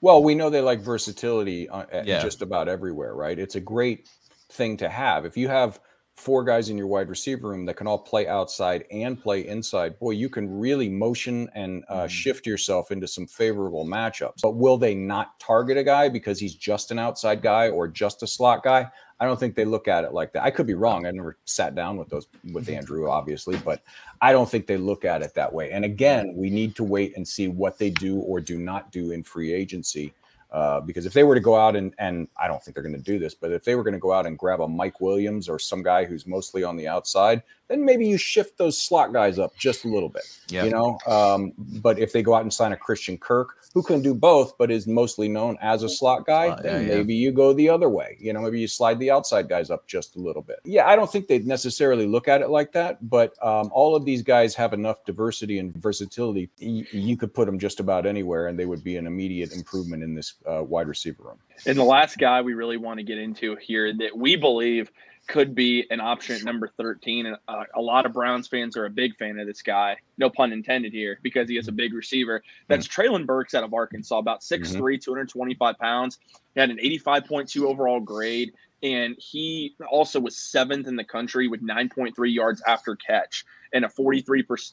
Well, 0.00 0.22
we 0.22 0.34
know 0.34 0.48
they 0.48 0.60
like 0.60 0.80
versatility 0.80 1.68
uh, 1.68 1.84
yeah. 2.04 2.22
just 2.22 2.42
about 2.42 2.68
everywhere, 2.68 3.14
right? 3.14 3.36
It's 3.38 3.56
a 3.56 3.60
great 3.60 4.08
thing 4.50 4.76
to 4.76 4.88
have. 4.88 5.24
If 5.24 5.36
you 5.36 5.48
have 5.48 5.80
four 6.18 6.42
guys 6.42 6.68
in 6.68 6.76
your 6.76 6.88
wide 6.88 7.08
receiver 7.08 7.48
room 7.48 7.64
that 7.64 7.76
can 7.76 7.86
all 7.86 7.98
play 7.98 8.26
outside 8.26 8.84
and 8.90 9.22
play 9.22 9.46
inside, 9.46 9.98
boy, 10.00 10.10
you 10.10 10.28
can 10.28 10.58
really 10.58 10.88
motion 10.88 11.48
and 11.54 11.84
uh, 11.88 12.02
mm. 12.02 12.08
shift 12.08 12.44
yourself 12.44 12.90
into 12.90 13.06
some 13.06 13.26
favorable 13.26 13.86
matchups. 13.86 14.40
But 14.42 14.56
will 14.56 14.76
they 14.76 14.94
not 14.94 15.38
target 15.38 15.78
a 15.78 15.84
guy 15.84 16.08
because 16.08 16.40
he's 16.40 16.56
just 16.56 16.90
an 16.90 16.98
outside 16.98 17.40
guy 17.40 17.68
or 17.68 17.86
just 17.86 18.24
a 18.24 18.26
slot 18.26 18.64
guy? 18.64 18.90
I 19.20 19.26
don't 19.26 19.38
think 19.38 19.54
they 19.54 19.64
look 19.64 19.86
at 19.86 20.04
it 20.04 20.12
like 20.12 20.32
that. 20.32 20.42
I 20.42 20.50
could 20.50 20.66
be 20.66 20.74
wrong. 20.74 21.06
I 21.06 21.12
never 21.12 21.38
sat 21.44 21.76
down 21.76 21.96
with 21.96 22.08
those 22.08 22.26
with 22.52 22.66
mm-hmm. 22.66 22.76
Andrew, 22.76 23.08
obviously, 23.08 23.56
but 23.58 23.82
I 24.20 24.32
don't 24.32 24.50
think 24.50 24.66
they 24.66 24.76
look 24.76 25.04
at 25.04 25.22
it 25.22 25.34
that 25.34 25.52
way. 25.52 25.70
And 25.70 25.84
again, 25.84 26.34
we 26.36 26.50
need 26.50 26.74
to 26.76 26.84
wait 26.84 27.16
and 27.16 27.26
see 27.26 27.46
what 27.46 27.78
they 27.78 27.90
do 27.90 28.18
or 28.18 28.40
do 28.40 28.58
not 28.58 28.90
do 28.90 29.12
in 29.12 29.22
free 29.22 29.52
agency 29.52 30.12
uh, 30.50 30.80
because 30.80 31.04
if 31.04 31.12
they 31.12 31.24
were 31.24 31.34
to 31.34 31.40
go 31.40 31.56
out 31.56 31.76
and 31.76 31.94
and 31.98 32.28
I 32.36 32.48
don't 32.48 32.62
think 32.62 32.74
they're 32.74 32.82
going 32.82 32.94
to 32.94 33.00
do 33.00 33.18
this, 33.18 33.34
but 33.34 33.52
if 33.52 33.64
they 33.64 33.74
were 33.74 33.82
going 33.82 33.94
to 33.94 34.00
go 34.00 34.12
out 34.12 34.26
and 34.26 34.38
grab 34.38 34.60
a 34.60 34.68
Mike 34.68 35.00
Williams 35.00 35.48
or 35.48 35.58
some 35.58 35.82
guy 35.82 36.04
who's 36.04 36.26
mostly 36.26 36.64
on 36.64 36.76
the 36.76 36.88
outside, 36.88 37.42
then 37.68 37.84
maybe 37.84 38.06
you 38.06 38.16
shift 38.16 38.58
those 38.58 38.76
slot 38.76 39.12
guys 39.12 39.38
up 39.38 39.56
just 39.56 39.84
a 39.84 39.88
little 39.88 40.08
bit. 40.08 40.24
Yep. 40.48 40.64
You 40.64 40.70
know, 40.70 40.98
um, 41.06 41.52
but 41.58 41.98
if 41.98 42.12
they 42.12 42.22
go 42.22 42.34
out 42.34 42.42
and 42.42 42.52
sign 42.52 42.72
a 42.72 42.76
Christian 42.76 43.18
Kirk, 43.18 43.58
who 43.74 43.82
can 43.82 44.02
do 44.02 44.14
both, 44.14 44.56
but 44.58 44.70
is 44.70 44.86
mostly 44.86 45.28
known 45.28 45.58
as 45.60 45.82
a 45.82 45.88
slot 45.88 46.26
guy, 46.26 46.48
uh, 46.48 46.62
then 46.62 46.88
yeah, 46.88 46.96
maybe 46.96 47.14
yeah. 47.14 47.26
you 47.26 47.32
go 47.32 47.52
the 47.52 47.68
other 47.68 47.88
way. 47.88 48.16
You 48.18 48.32
know, 48.32 48.40
maybe 48.40 48.60
you 48.60 48.66
slide 48.66 48.98
the 48.98 49.10
outside 49.10 49.48
guys 49.48 49.70
up 49.70 49.86
just 49.86 50.16
a 50.16 50.18
little 50.18 50.42
bit. 50.42 50.60
Yeah, 50.64 50.86
I 50.86 50.96
don't 50.96 51.10
think 51.10 51.28
they'd 51.28 51.46
necessarily 51.46 52.06
look 52.06 52.28
at 52.28 52.40
it 52.40 52.48
like 52.48 52.72
that, 52.72 53.08
but 53.08 53.34
um, 53.44 53.70
all 53.72 53.94
of 53.94 54.04
these 54.04 54.22
guys 54.22 54.54
have 54.54 54.72
enough 54.72 55.04
diversity 55.04 55.58
and 55.58 55.74
versatility. 55.74 56.50
Y- 56.60 56.86
you 56.90 57.16
could 57.16 57.32
put 57.34 57.46
them 57.46 57.58
just 57.58 57.78
about 57.78 58.06
anywhere, 58.06 58.48
and 58.48 58.58
they 58.58 58.66
would 58.66 58.82
be 58.82 58.96
an 58.96 59.06
immediate 59.06 59.52
improvement 59.52 60.02
in 60.02 60.14
this 60.14 60.34
uh, 60.46 60.62
wide 60.62 60.88
receiver 60.88 61.22
room. 61.22 61.38
And 61.66 61.78
the 61.78 61.84
last 61.84 62.18
guy 62.18 62.40
we 62.40 62.54
really 62.54 62.76
want 62.78 62.98
to 62.98 63.04
get 63.04 63.18
into 63.18 63.56
here 63.56 63.92
that 63.98 64.16
we 64.16 64.36
believe 64.36 64.90
could 65.28 65.54
be 65.54 65.86
an 65.90 66.00
option 66.00 66.34
at 66.34 66.42
number 66.42 66.68
13. 66.76 67.26
And 67.26 67.36
uh, 67.46 67.64
a 67.76 67.80
lot 67.80 68.06
of 68.06 68.12
Browns 68.12 68.48
fans 68.48 68.76
are 68.76 68.86
a 68.86 68.90
big 68.90 69.16
fan 69.16 69.38
of 69.38 69.46
this 69.46 69.62
guy, 69.62 69.96
no 70.16 70.28
pun 70.30 70.52
intended 70.52 70.92
here, 70.92 71.18
because 71.22 71.48
he 71.48 71.56
is 71.56 71.68
a 71.68 71.72
big 71.72 71.92
receiver. 71.92 72.42
That's. 72.66 72.88
Treylon 72.88 73.26
Burks 73.26 73.54
out 73.54 73.62
of 73.62 73.74
Arkansas, 73.74 74.18
about 74.18 74.40
6'3, 74.40 74.72
mm-hmm. 74.72 74.98
225 74.98 75.78
pounds. 75.78 76.18
He 76.54 76.60
had 76.60 76.70
an 76.70 76.78
85.2 76.78 77.64
overall 77.64 78.00
grade. 78.00 78.52
And 78.82 79.16
he 79.18 79.74
also 79.90 80.20
was 80.20 80.36
seventh 80.36 80.86
in 80.86 80.96
the 80.96 81.04
country 81.04 81.48
with 81.48 81.62
9.3 81.62 82.32
yards 82.32 82.62
after 82.66 82.96
catch 82.96 83.44
and 83.72 83.84
a 83.84 83.88
43%. 83.88 84.72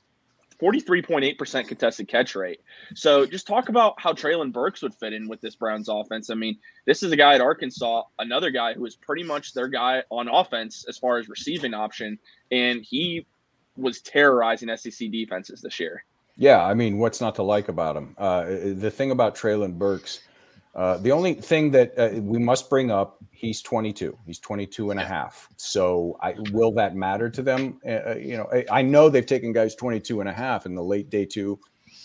43.8% 0.62 1.68
contested 1.68 2.08
catch 2.08 2.36
rate. 2.36 2.62
So 2.94 3.26
just 3.26 3.48
talk 3.48 3.70
about 3.70 3.96
how 4.00 4.14
Treylon 4.14 4.52
Burks 4.52 4.82
would 4.82 4.94
fit 4.94 5.14
in 5.14 5.28
with 5.28 5.42
this 5.42 5.56
Browns 5.56 5.90
offense. 5.90 6.30
I 6.30 6.36
mean, 6.36 6.58
this 6.86 7.04
is 7.04 7.12
a 7.12 7.18
guy 7.18 7.36
at 7.36 7.42
Arkansas, 7.42 8.04
another 8.20 8.52
guy 8.52 8.74
who 8.74 8.86
is 8.86 8.96
pretty 8.96 9.24
much 9.24 9.54
their 9.54 9.68
guy 9.68 10.04
on 10.10 10.28
offense 10.28 10.86
as 10.88 10.98
far 10.98 11.18
as 11.18 11.28
receiving 11.28 11.74
option. 11.74 12.20
And 12.52 12.84
he 12.84 13.26
was 13.78 14.02
terrorizing 14.02 14.76
SEC 14.76 15.12
defenses 15.12 15.62
this 15.62 15.80
year. 15.80 16.04
Yeah, 16.38 16.64
I 16.64 16.74
mean, 16.74 16.98
what's 16.98 17.22
not 17.22 17.36
to 17.36 17.44
like 17.44 17.70
about 17.70 17.96
him? 17.96 18.16
Uh, 18.18 18.46
the 18.46 18.92
thing 18.92 19.12
about 19.12 19.36
Treylon 19.36 19.78
Burks, 19.78 20.20
uh, 20.76 20.98
the 20.98 21.12
only 21.12 21.34
thing 21.34 21.72
that 21.72 21.98
uh, 21.98 22.20
we 22.20 22.38
must 22.38 22.70
bring 22.70 22.92
up, 22.92 23.18
he's 23.32 23.62
22. 23.62 24.18
He's 24.26 24.40
22 24.40 24.92
and 24.92 25.00
a 25.00 25.06
half. 25.06 25.48
So 25.56 26.18
I, 26.22 26.36
will 26.52 26.74
that 26.74 26.96
matter 26.96 27.30
to 27.30 27.42
them? 27.42 27.80
Uh, 27.86 27.90
uh, 27.90 28.16
you 28.16 28.36
know, 28.36 28.50
I, 28.52 28.66
I, 28.80 28.82
know 28.82 29.08
they've 29.08 29.26
taken 29.26 29.54
guys 29.54 29.74
22 29.74 30.20
and 30.20 30.28
a 30.28 30.34
half 30.34 30.66
in 30.66 30.76
the 30.76 30.84
late 30.84 31.10
day 31.10 31.26
two 31.26 31.60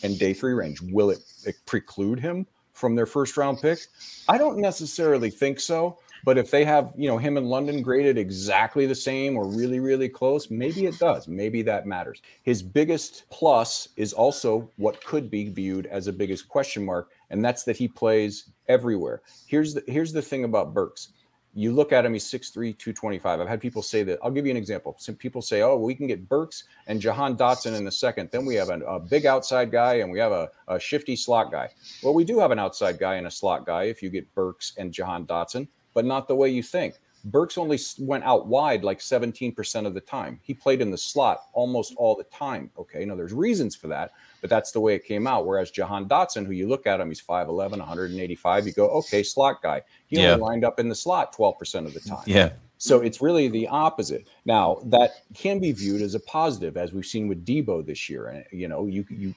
and 0.05 0.17
day 0.19 0.33
three 0.33 0.53
range. 0.53 0.81
Will 0.83 1.11
it, 1.11 1.19
it 1.45 1.57
preclude 1.67 2.21
him 2.21 2.47
from 2.73 2.95
their 2.95 3.07
first 3.07 3.37
round 3.37 3.61
pick? 3.61 3.81
I 4.29 4.39
don't 4.39 4.59
necessarily 4.59 5.31
think 5.31 5.59
so. 5.59 5.99
But 6.25 6.39
if 6.39 6.51
they 6.51 6.65
have, 6.65 6.93
you 6.97 7.09
know, 7.09 7.19
him 7.19 7.37
in 7.37 7.47
London 7.47 7.83
graded 7.83 8.19
exactly 8.19 8.87
the 8.87 8.95
same 8.95 9.37
or 9.37 9.49
really, 9.49 9.81
really 9.81 10.09
close, 10.09 10.51
maybe 10.51 10.85
it 10.85 10.99
does. 10.99 11.29
Maybe 11.29 11.63
that 11.63 11.87
matters. 11.87 12.21
His 12.43 12.63
biggest 12.63 13.25
plus 13.31 13.89
is 13.97 14.13
also 14.13 14.71
what 14.77 15.03
could 15.05 15.31
be 15.31 15.49
viewed 15.49 15.87
as 15.87 16.07
a 16.07 16.13
biggest 16.13 16.49
question 16.49 16.85
mark, 16.85 17.11
and 17.31 17.45
that's 17.45 17.65
that 17.65 17.77
he 17.77 17.89
plays 17.89 18.51
everywhere. 18.69 19.23
Here's 19.47 19.75
the 19.75 19.83
here's 19.87 20.13
the 20.13 20.23
thing 20.23 20.45
about 20.45 20.75
Burks. 20.75 21.13
You 21.53 21.73
look 21.73 21.91
at 21.91 22.07
him, 22.07 22.13
he's 22.13 22.31
6'3, 22.31 22.79
225. 22.79 23.41
I've 23.41 23.49
had 23.49 23.61
people 23.61 23.83
say 23.83 24.05
that. 24.05 24.21
I'll 24.23 24.31
give 24.31 24.47
you 24.47 24.53
an 24.53 24.57
example. 24.57 24.95
Some 25.01 25.17
people 25.17 25.43
say, 25.43 25.63
oh, 25.63 25.77
we 25.77 25.97
can 25.97 26.07
get 26.07 26.29
Burks 26.29 26.63
and 26.87 27.01
Jahan 27.01 27.37
Dotson 27.37 27.77
in 27.77 27.85
the 27.85 27.91
second. 27.91 28.29
Then 28.31 28.47
we 28.47 28.55
have 28.55 28.69
a, 28.69 28.79
a 28.83 29.01
big 29.01 29.27
outside 29.27 29.73
guy 29.73 29.95
and 29.95 30.13
we 30.13 30.21
have 30.21 30.31
a, 30.31 30.49
a 30.69 30.79
shifty 30.79 31.17
slot 31.17 31.51
guy. 31.51 31.69
Well, 32.05 32.15
we 32.15 32.23
do 32.23 32.39
have 32.39 32.53
an 32.53 32.61
outside 32.61 33.01
guy 33.01 33.17
and 33.17 33.27
a 33.27 33.33
slot 33.33 33.67
guy 33.67 33.85
if 33.85 34.01
you 34.01 34.11
get 34.11 34.33
Burks 34.33 34.75
and 34.79 34.93
Jahan 34.93 35.27
Dotson 35.27 35.67
but 35.95 36.05
not 36.05 36.29
the 36.29 36.35
way 36.35 36.49
you 36.49 36.63
think. 36.63 36.95
Burks 37.25 37.59
only 37.59 37.79
went 37.99 38.25
out 38.25 38.47
wide 38.47 38.83
like 38.83 38.99
17% 38.99 39.87
of 39.87 39.93
the 39.93 40.01
time. 40.01 40.41
He 40.43 40.55
played 40.55 40.81
in 40.81 40.91
the 40.91 40.97
slot 40.97 41.43
almost 41.53 41.95
all 41.97 42.17
the 42.17 42.25
time. 42.25 42.71
Okay. 42.79 43.05
Now 43.05 43.15
there's 43.15 43.35
reasons 43.35 43.77
for 43.77 43.89
that, 43.89 44.13
but 44.41 44.51
that's 44.51 44.73
the 44.73 44.81
way 44.81 44.95
it 44.95 45.05
came 45.05 45.27
out. 45.27 45.47
Whereas 45.47 45.71
Jahan 45.71 46.09
Dotson, 46.09 46.47
who 46.47 46.53
you 46.53 46.69
look 46.69 46.87
at 46.87 47.01
him, 47.01 47.09
he's 47.09 47.21
5'11, 47.21 47.79
185. 47.79 48.67
You 48.67 48.73
go, 48.73 48.89
okay, 48.89 49.23
slot 49.23 49.63
guy. 49.63 49.83
He 50.07 50.17
yeah. 50.17 50.33
only 50.33 50.43
lined 50.43 50.65
up 50.65 50.81
in 50.81 50.89
the 50.89 50.95
slot 50.95 51.35
12% 51.35 51.87
of 51.87 51.95
the 51.95 52.01
time. 52.01 52.23
Yeah. 52.27 52.51
So 52.79 53.01
it's 53.01 53.21
really 53.21 53.49
the 53.49 53.69
opposite. 53.69 54.27
Now 54.47 54.79
that 54.87 55.25
can 55.35 55.59
be 55.59 55.71
viewed 55.73 56.01
as 56.01 56.15
a 56.15 56.21
positive, 56.21 56.79
as 56.79 56.95
we've 56.95 57.05
seen 57.05 57.29
with 57.29 57.45
Deebo 57.45 57.85
this 57.85 58.09
year. 58.09 58.29
And 58.29 58.45
you 58.51 58.69
know, 58.69 58.87
you 58.87 59.05
you, 59.11 59.35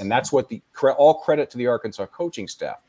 and 0.00 0.10
that's 0.10 0.32
what 0.32 0.48
the 0.48 0.60
all 0.98 1.14
credit 1.14 1.50
to 1.50 1.58
the 1.58 1.68
Arkansas 1.68 2.06
coaching 2.06 2.48
staff 2.48 2.82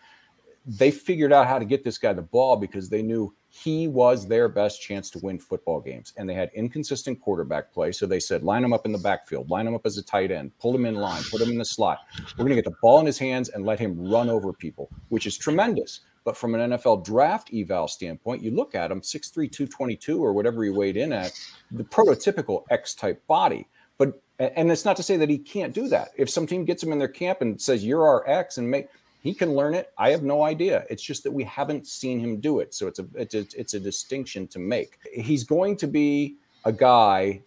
they 0.65 0.89
figured 0.89 1.31
out 1.31 1.47
how 1.47 1.59
to 1.59 1.65
get 1.65 1.83
this 1.83 1.97
guy 1.97 2.11
the 2.13 2.21
ball 2.21 2.55
because 2.55 2.89
they 2.89 3.01
knew 3.01 3.33
he 3.49 3.87
was 3.87 4.27
their 4.27 4.49
best 4.49 4.81
chance 4.81 5.09
to 5.11 5.19
win 5.19 5.39
football 5.39 5.79
games. 5.79 6.13
And 6.17 6.27
they 6.27 6.33
had 6.33 6.49
inconsistent 6.55 7.21
quarterback 7.21 7.71
play. 7.71 7.91
So 7.91 8.05
they 8.05 8.19
said, 8.19 8.43
line 8.43 8.63
him 8.63 8.73
up 8.73 8.85
in 8.85 8.91
the 8.91 8.97
backfield, 8.97 9.49
line 9.49 9.67
him 9.67 9.75
up 9.75 9.85
as 9.85 9.97
a 9.97 10.03
tight 10.03 10.31
end, 10.31 10.51
pull 10.59 10.75
him 10.75 10.85
in 10.85 10.95
line, 10.95 11.23
put 11.29 11.41
him 11.41 11.49
in 11.49 11.57
the 11.57 11.65
slot. 11.65 11.99
We're 12.37 12.45
going 12.45 12.49
to 12.49 12.61
get 12.61 12.65
the 12.65 12.75
ball 12.81 12.99
in 12.99 13.05
his 13.05 13.19
hands 13.19 13.49
and 13.49 13.65
let 13.65 13.79
him 13.79 14.09
run 14.09 14.29
over 14.29 14.51
people, 14.51 14.89
which 15.09 15.27
is 15.27 15.37
tremendous. 15.37 16.01
But 16.25 16.35
from 16.35 16.55
an 16.55 16.71
NFL 16.71 17.05
draft 17.05 17.51
eval 17.53 17.87
standpoint, 17.87 18.41
you 18.41 18.49
look 18.49 18.73
at 18.73 18.91
him 18.91 19.01
6'3, 19.01 19.33
222 19.33 20.23
or 20.23 20.33
whatever 20.33 20.63
he 20.63 20.71
weighed 20.71 20.97
in 20.97 21.13
at, 21.13 21.31
the 21.71 21.83
prototypical 21.83 22.63
X 22.71 22.95
type 22.95 23.25
body. 23.27 23.67
But 23.97 24.21
and 24.39 24.69
it's 24.69 24.83
not 24.83 24.97
to 24.97 25.03
say 25.03 25.15
that 25.15 25.29
he 25.29 25.37
can't 25.37 25.73
do 25.73 25.87
that. 25.87 26.09
If 26.17 26.29
some 26.29 26.45
team 26.45 26.65
gets 26.65 26.83
him 26.83 26.91
in 26.91 26.99
their 26.99 27.07
camp 27.07 27.39
and 27.41 27.61
says, 27.61 27.85
You're 27.85 28.05
our 28.05 28.27
X 28.27 28.57
and 28.57 28.69
make 28.69 28.89
he 29.25 29.33
can 29.33 29.55
learn 29.55 29.73
it. 29.73 29.91
I 29.97 30.11
have 30.11 30.21
no 30.21 30.43
idea. 30.43 30.85
It's 30.87 31.01
just 31.01 31.23
that 31.23 31.31
we 31.31 31.43
haven't 31.45 31.87
seen 31.87 32.19
him 32.19 32.39
do 32.39 32.59
it. 32.59 32.75
So 32.75 32.85
it's 32.85 32.99
a 32.99 33.07
it's 33.15 33.33
a, 33.33 33.47
it's 33.57 33.73
a 33.73 33.79
distinction 33.79 34.47
to 34.49 34.59
make. 34.59 34.99
He's 35.11 35.43
going 35.43 35.77
to 35.77 35.87
be 35.87 36.35
a 36.63 36.71
guy 36.71 37.41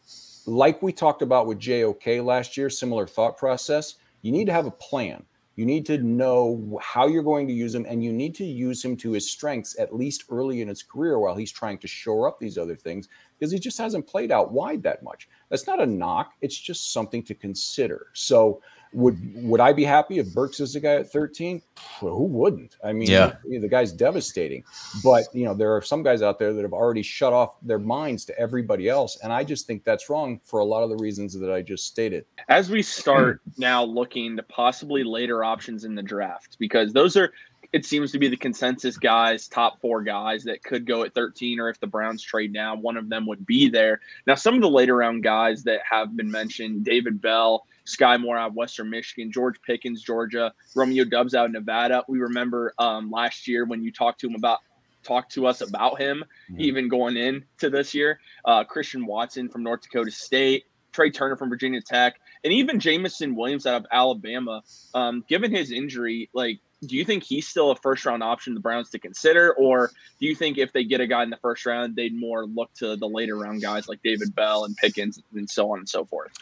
like 0.44 0.82
we 0.82 0.92
talked 0.92 1.22
about 1.22 1.46
with 1.46 1.60
JOK 1.60 2.24
last 2.24 2.56
year, 2.56 2.68
similar 2.68 3.06
thought 3.06 3.38
process. 3.38 3.94
You 4.22 4.32
need 4.32 4.46
to 4.46 4.52
have 4.52 4.66
a 4.66 4.72
plan. 4.72 5.22
You 5.54 5.66
need 5.66 5.86
to 5.86 5.98
know 5.98 6.80
how 6.82 7.06
you're 7.06 7.22
going 7.22 7.46
to 7.46 7.52
use 7.52 7.76
him, 7.76 7.86
and 7.88 8.02
you 8.02 8.12
need 8.12 8.34
to 8.36 8.44
use 8.44 8.84
him 8.84 8.96
to 8.96 9.12
his 9.12 9.30
strengths 9.30 9.78
at 9.78 9.94
least 9.94 10.24
early 10.30 10.60
in 10.60 10.68
his 10.68 10.82
career 10.82 11.20
while 11.20 11.36
he's 11.36 11.52
trying 11.52 11.78
to 11.78 11.86
shore 11.86 12.26
up 12.26 12.40
these 12.40 12.58
other 12.58 12.76
things 12.76 13.08
because 13.38 13.52
he 13.52 13.58
just 13.60 13.78
hasn't 13.78 14.06
played 14.06 14.32
out 14.32 14.52
wide 14.52 14.82
that 14.82 15.04
much. 15.04 15.28
That's 15.48 15.68
not 15.68 15.80
a 15.80 15.86
knock, 15.86 16.32
it's 16.40 16.58
just 16.58 16.92
something 16.92 17.22
to 17.24 17.34
consider. 17.34 18.08
So, 18.14 18.62
would 18.92 19.18
would 19.34 19.60
I 19.60 19.72
be 19.72 19.84
happy 19.84 20.18
if 20.18 20.32
Burks 20.34 20.60
is 20.60 20.72
the 20.72 20.80
guy 20.80 20.94
at 20.94 21.10
13? 21.10 21.62
Well, 22.00 22.14
who 22.14 22.24
wouldn't? 22.24 22.76
I 22.84 22.92
mean, 22.92 23.08
yeah. 23.08 23.34
the 23.44 23.68
guy's 23.68 23.92
devastating. 23.92 24.64
But 25.02 25.26
you 25.34 25.44
know, 25.44 25.54
there 25.54 25.74
are 25.74 25.82
some 25.82 26.02
guys 26.02 26.22
out 26.22 26.38
there 26.38 26.52
that 26.52 26.62
have 26.62 26.72
already 26.72 27.02
shut 27.02 27.32
off 27.32 27.56
their 27.62 27.78
minds 27.78 28.24
to 28.26 28.38
everybody 28.38 28.88
else, 28.88 29.18
and 29.22 29.32
I 29.32 29.44
just 29.44 29.66
think 29.66 29.84
that's 29.84 30.08
wrong 30.08 30.40
for 30.44 30.60
a 30.60 30.64
lot 30.64 30.82
of 30.82 30.90
the 30.90 30.96
reasons 30.96 31.38
that 31.38 31.52
I 31.52 31.62
just 31.62 31.86
stated. 31.86 32.24
As 32.48 32.70
we 32.70 32.82
start 32.82 33.40
now 33.58 33.84
looking 33.84 34.36
to 34.36 34.42
possibly 34.42 35.04
later 35.04 35.44
options 35.44 35.84
in 35.84 35.94
the 35.94 36.02
draft, 36.02 36.56
because 36.58 36.92
those 36.92 37.16
are 37.16 37.32
it 37.72 37.84
seems 37.84 38.12
to 38.12 38.18
be 38.18 38.28
the 38.28 38.36
consensus 38.36 38.96
guys, 38.96 39.46
top 39.46 39.80
four 39.80 40.02
guys 40.02 40.44
that 40.44 40.62
could 40.62 40.86
go 40.86 41.02
at 41.02 41.14
13, 41.14 41.60
or 41.60 41.68
if 41.68 41.78
the 41.80 41.86
Browns 41.86 42.22
trade 42.22 42.52
now, 42.52 42.74
one 42.74 42.96
of 42.96 43.08
them 43.08 43.26
would 43.26 43.44
be 43.44 43.68
there. 43.68 44.00
Now, 44.26 44.36
some 44.36 44.54
of 44.54 44.62
the 44.62 44.70
later 44.70 44.96
round 44.96 45.22
guys 45.22 45.64
that 45.64 45.80
have 45.88 46.16
been 46.16 46.30
mentioned, 46.30 46.84
David 46.84 47.20
Bell, 47.20 47.66
Skyy 47.88 48.20
Moore 48.20 48.36
out 48.36 48.50
of 48.50 48.54
Western 48.54 48.90
Michigan, 48.90 49.32
George 49.32 49.60
Pickens, 49.62 50.02
Georgia, 50.02 50.52
Romeo 50.76 51.04
Doubs 51.04 51.34
out 51.34 51.46
of 51.46 51.52
Nevada. 51.52 52.04
We 52.08 52.18
remember 52.18 52.74
um, 52.78 53.10
last 53.10 53.48
year 53.48 53.64
when 53.64 53.82
you 53.82 53.90
talked 53.90 54.20
to 54.20 54.28
him 54.28 54.34
about 54.34 54.58
talked 55.02 55.32
to 55.32 55.46
us 55.46 55.60
about 55.60 56.00
him, 56.00 56.24
mm-hmm. 56.50 56.60
even 56.60 56.88
going 56.88 57.16
into 57.16 57.70
this 57.70 57.94
year. 57.94 58.20
Uh, 58.44 58.64
Christian 58.64 59.06
Watson 59.06 59.48
from 59.48 59.62
North 59.62 59.82
Dakota 59.82 60.10
State, 60.10 60.64
Tre 60.92 61.10
Turner 61.10 61.36
from 61.36 61.48
Virginia 61.48 61.80
Tech, 61.80 62.20
and 62.44 62.52
even 62.52 62.78
Jameson 62.78 63.34
Williams 63.34 63.66
out 63.66 63.76
of 63.76 63.86
Alabama. 63.90 64.62
Um, 64.94 65.24
given 65.28 65.50
his 65.50 65.70
injury, 65.70 66.28
like, 66.34 66.60
do 66.86 66.96
you 66.96 67.04
think 67.04 67.24
he's 67.24 67.48
still 67.48 67.70
a 67.70 67.76
first 67.76 68.04
round 68.04 68.22
option 68.22 68.54
the 68.54 68.60
Browns 68.60 68.90
to 68.90 68.98
consider, 68.98 69.52
or 69.54 69.90
do 70.20 70.26
you 70.26 70.34
think 70.34 70.58
if 70.58 70.72
they 70.72 70.84
get 70.84 71.00
a 71.00 71.06
guy 71.06 71.22
in 71.22 71.30
the 71.30 71.36
first 71.38 71.66
round, 71.66 71.96
they'd 71.96 72.14
more 72.14 72.46
look 72.46 72.72
to 72.74 72.96
the 72.96 73.08
later 73.08 73.36
round 73.36 73.62
guys 73.62 73.88
like 73.88 74.00
David 74.02 74.34
Bell 74.34 74.64
and 74.64 74.76
Pickens 74.76 75.20
and 75.34 75.48
so 75.48 75.72
on 75.72 75.78
and 75.78 75.88
so 75.88 76.04
forth? 76.04 76.32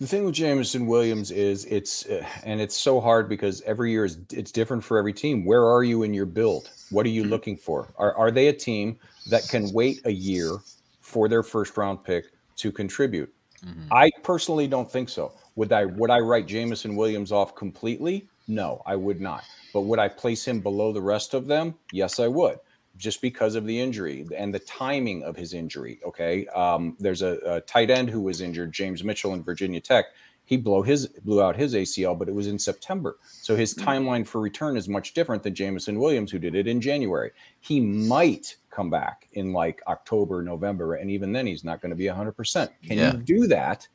The 0.00 0.06
thing 0.06 0.24
with 0.24 0.34
Jameson 0.34 0.86
Williams 0.86 1.30
is 1.30 1.66
it's 1.66 2.06
uh, 2.06 2.24
and 2.42 2.58
it's 2.58 2.74
so 2.74 3.02
hard 3.02 3.28
because 3.28 3.60
every 3.62 3.90
year 3.90 4.06
is 4.06 4.16
it's 4.32 4.50
different 4.50 4.82
for 4.82 4.96
every 4.96 5.12
team. 5.12 5.44
Where 5.44 5.66
are 5.66 5.84
you 5.84 6.04
in 6.04 6.14
your 6.14 6.24
build? 6.24 6.70
What 6.88 7.04
are 7.04 7.10
you 7.10 7.22
mm-hmm. 7.22 7.30
looking 7.30 7.56
for? 7.58 7.92
Are 7.98 8.14
are 8.14 8.30
they 8.30 8.48
a 8.48 8.52
team 8.52 8.98
that 9.28 9.46
can 9.50 9.70
wait 9.74 10.00
a 10.06 10.12
year 10.12 10.56
for 11.02 11.28
their 11.28 11.42
first 11.42 11.76
round 11.76 12.02
pick 12.02 12.24
to 12.56 12.72
contribute? 12.72 13.30
Mm-hmm. 13.62 13.92
I 13.92 14.10
personally 14.22 14.66
don't 14.66 14.90
think 14.90 15.10
so. 15.10 15.32
Would 15.56 15.70
I 15.70 15.84
would 15.84 16.08
I 16.08 16.20
write 16.20 16.46
Jameson 16.46 16.96
Williams 16.96 17.30
off 17.30 17.54
completely? 17.54 18.26
No, 18.48 18.82
I 18.86 18.96
would 18.96 19.20
not. 19.20 19.44
But 19.74 19.82
would 19.82 19.98
I 19.98 20.08
place 20.08 20.48
him 20.48 20.60
below 20.60 20.94
the 20.94 21.02
rest 21.02 21.34
of 21.34 21.46
them? 21.46 21.74
Yes, 21.92 22.18
I 22.18 22.26
would 22.26 22.58
just 22.96 23.22
because 23.22 23.54
of 23.54 23.66
the 23.66 23.80
injury 23.80 24.26
and 24.36 24.52
the 24.52 24.58
timing 24.58 25.22
of 25.22 25.36
his 25.36 25.54
injury. 25.54 26.00
Okay, 26.04 26.46
um, 26.48 26.96
there's 26.98 27.22
a, 27.22 27.38
a, 27.46 27.60
tight 27.62 27.90
end 27.90 28.10
who 28.10 28.20
was 28.20 28.40
injured, 28.40 28.72
James 28.72 29.02
Mitchell 29.02 29.34
in 29.34 29.42
Virginia 29.42 29.80
Tech. 29.80 30.06
He 30.44 30.56
blew 30.56 30.82
his 30.82 31.06
blew 31.06 31.42
out 31.42 31.56
his 31.56 31.74
ACL, 31.74 32.18
but 32.18 32.28
it 32.28 32.34
was 32.34 32.48
in 32.48 32.58
September, 32.58 33.18
so 33.24 33.56
his 33.56 33.74
mm. 33.74 33.84
timeline 33.84 34.26
for 34.26 34.40
return 34.40 34.76
is 34.76 34.88
much 34.88 35.14
different 35.14 35.42
than 35.42 35.54
Jameson 35.54 35.98
Williams, 35.98 36.32
who 36.32 36.38
did 36.38 36.54
it 36.54 36.66
in 36.66 36.80
January. 36.80 37.30
He 37.60 37.80
might 37.80 38.56
come 38.70 38.90
back 38.90 39.28
in 39.32 39.52
like 39.52 39.80
October, 39.86 40.42
November, 40.42 40.94
and 40.94 41.10
even 41.10 41.32
then, 41.32 41.46
he's 41.46 41.64
not 41.64 41.80
going 41.80 41.90
to 41.90 41.96
be 41.96 42.08
100. 42.08 42.32
percent 42.32 42.72
Can 42.84 42.98
yeah. 42.98 43.12
you 43.12 43.18
do 43.18 43.46
that? 43.48 43.86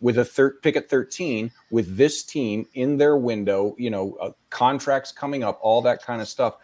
With 0.00 0.16
a 0.16 0.24
third 0.24 0.62
pick 0.62 0.76
at 0.76 0.88
13, 0.88 1.50
with 1.72 1.96
this 1.96 2.22
team 2.22 2.68
in 2.74 2.98
their 2.98 3.16
window, 3.16 3.74
you 3.78 3.90
know, 3.90 4.16
uh, 4.20 4.30
contracts 4.48 5.10
coming 5.10 5.42
up, 5.42 5.58
all 5.60 5.82
that 5.82 6.04
kind 6.04 6.22
of 6.22 6.28
stuff 6.28 6.54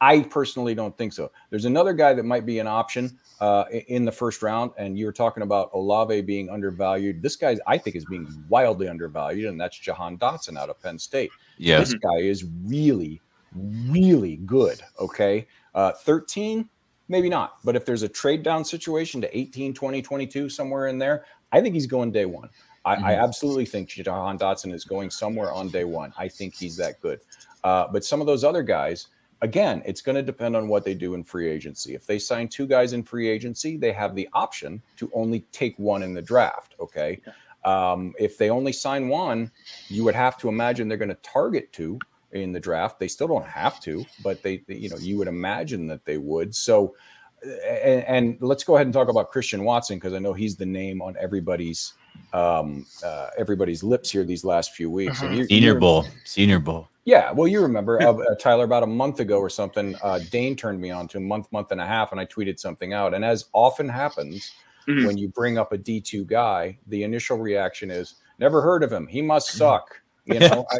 I 0.00 0.20
personally 0.20 0.74
don't 0.74 0.96
think 0.96 1.12
so. 1.12 1.30
There's 1.50 1.66
another 1.66 1.92
guy 1.92 2.14
that 2.14 2.24
might 2.24 2.46
be 2.46 2.58
an 2.58 2.66
option 2.66 3.18
uh, 3.40 3.64
in 3.88 4.04
the 4.04 4.12
first 4.12 4.42
round, 4.42 4.72
and 4.78 4.98
you 4.98 5.06
were 5.06 5.12
talking 5.12 5.42
about 5.42 5.70
Olave 5.74 6.22
being 6.22 6.48
undervalued. 6.48 7.22
This 7.22 7.36
guy, 7.36 7.56
I 7.66 7.76
think, 7.76 7.96
is 7.96 8.04
being 8.06 8.26
wildly 8.48 8.88
undervalued, 8.88 9.46
and 9.46 9.60
that's 9.60 9.78
Jahan 9.78 10.16
Dotson 10.16 10.56
out 10.56 10.70
of 10.70 10.80
Penn 10.82 10.98
State. 10.98 11.30
Yeah, 11.58 11.80
this 11.80 11.94
guy 11.94 12.18
is 12.18 12.46
really, 12.64 13.20
really 13.54 14.36
good. 14.36 14.80
Okay, 14.98 15.46
uh, 15.74 15.92
13, 15.92 16.68
maybe 17.08 17.28
not, 17.28 17.56
but 17.62 17.76
if 17.76 17.84
there's 17.84 18.02
a 18.02 18.08
trade 18.08 18.42
down 18.42 18.64
situation 18.64 19.20
to 19.20 19.38
18, 19.38 19.74
20, 19.74 20.00
22, 20.00 20.48
somewhere 20.48 20.86
in 20.86 20.98
there, 20.98 21.26
I 21.52 21.60
think 21.60 21.74
he's 21.74 21.86
going 21.86 22.10
day 22.10 22.24
one. 22.24 22.48
I, 22.86 22.96
mm-hmm. 22.96 23.04
I 23.04 23.14
absolutely 23.16 23.66
think 23.66 23.90
Jahan 23.90 24.38
Dotson 24.38 24.72
is 24.72 24.84
going 24.84 25.10
somewhere 25.10 25.52
on 25.52 25.68
day 25.68 25.84
one. 25.84 26.14
I 26.18 26.28
think 26.28 26.54
he's 26.54 26.76
that 26.76 27.00
good. 27.00 27.20
Uh, 27.62 27.86
but 27.92 28.04
some 28.04 28.22
of 28.22 28.26
those 28.26 28.42
other 28.42 28.62
guys 28.62 29.08
again, 29.42 29.82
it's 29.86 30.02
going 30.02 30.16
to 30.16 30.22
depend 30.22 30.56
on 30.56 30.68
what 30.68 30.84
they 30.84 30.94
do 30.94 31.14
in 31.14 31.24
free 31.24 31.48
agency. 31.48 31.94
If 31.94 32.06
they 32.06 32.18
sign 32.18 32.48
two 32.48 32.66
guys 32.66 32.92
in 32.92 33.02
free 33.02 33.28
agency, 33.28 33.76
they 33.76 33.92
have 33.92 34.14
the 34.14 34.28
option 34.32 34.82
to 34.96 35.10
only 35.14 35.40
take 35.52 35.78
one 35.78 36.02
in 36.02 36.14
the 36.14 36.22
draft. 36.22 36.74
Okay. 36.80 37.20
Um, 37.64 38.14
if 38.18 38.38
they 38.38 38.50
only 38.50 38.72
sign 38.72 39.08
one, 39.08 39.50
you 39.88 40.04
would 40.04 40.14
have 40.14 40.38
to 40.38 40.48
imagine 40.48 40.88
they're 40.88 40.96
going 40.98 41.08
to 41.10 41.14
target 41.16 41.72
two 41.72 41.98
in 42.32 42.52
the 42.52 42.60
draft. 42.60 42.98
They 42.98 43.08
still 43.08 43.28
don't 43.28 43.46
have 43.46 43.80
to, 43.80 44.04
but 44.22 44.42
they, 44.42 44.58
they- 44.66 44.76
you 44.76 44.88
know, 44.88 44.96
you 44.98 45.18
would 45.18 45.28
imagine 45.28 45.86
that 45.88 46.04
they 46.04 46.16
would. 46.18 46.54
So, 46.54 46.94
and, 47.42 48.04
and 48.04 48.36
let's 48.40 48.64
go 48.64 48.74
ahead 48.76 48.86
and 48.86 48.92
talk 48.94 49.08
about 49.08 49.30
Christian 49.30 49.64
Watson 49.64 49.96
because 49.96 50.12
I 50.12 50.18
know 50.18 50.34
he's 50.34 50.56
the 50.56 50.66
name 50.66 51.00
on 51.00 51.16
everybody's 51.18 51.94
um, 52.34 52.84
uh, 53.04 53.28
everybody's 53.38 53.82
lips 53.82 54.10
here 54.10 54.24
these 54.24 54.44
last 54.44 54.72
few 54.74 54.90
weeks. 54.90 55.22
And 55.22 55.36
you- 55.36 55.46
Senior 55.46 55.74
you- 55.74 55.80
Bowl. 55.80 56.04
Senior 56.24 56.58
Bowl. 56.60 56.89
Yeah, 57.04 57.32
well, 57.32 57.48
you 57.48 57.60
remember 57.60 58.00
uh, 58.02 58.12
uh, 58.12 58.34
Tyler 58.36 58.64
about 58.64 58.82
a 58.82 58.86
month 58.86 59.20
ago 59.20 59.38
or 59.38 59.48
something. 59.50 59.94
Uh, 60.02 60.18
Dane 60.30 60.56
turned 60.56 60.80
me 60.80 60.90
on 60.90 61.08
to 61.08 61.18
a 61.18 61.20
month, 61.20 61.50
month 61.52 61.72
and 61.72 61.80
a 61.80 61.86
half, 61.86 62.12
and 62.12 62.20
I 62.20 62.26
tweeted 62.26 62.58
something 62.58 62.92
out. 62.92 63.14
And 63.14 63.24
as 63.24 63.46
often 63.52 63.88
happens 63.88 64.52
Mhm. 64.88 65.06
when 65.06 65.18
you 65.18 65.28
bring 65.28 65.58
up 65.58 65.72
a 65.72 65.78
D 65.78 66.00
two 66.00 66.24
guy, 66.24 66.78
the 66.86 67.02
initial 67.02 67.36
reaction 67.38 67.90
is 67.90 68.14
never 68.38 68.62
heard 68.62 68.82
of 68.82 68.90
him. 68.92 69.06
He 69.06 69.20
must 69.22 69.48
Mm-hmm. 69.50 69.58
suck. 69.58 70.00
You 70.26 70.38
know, 70.38 70.64
I, 70.70 70.78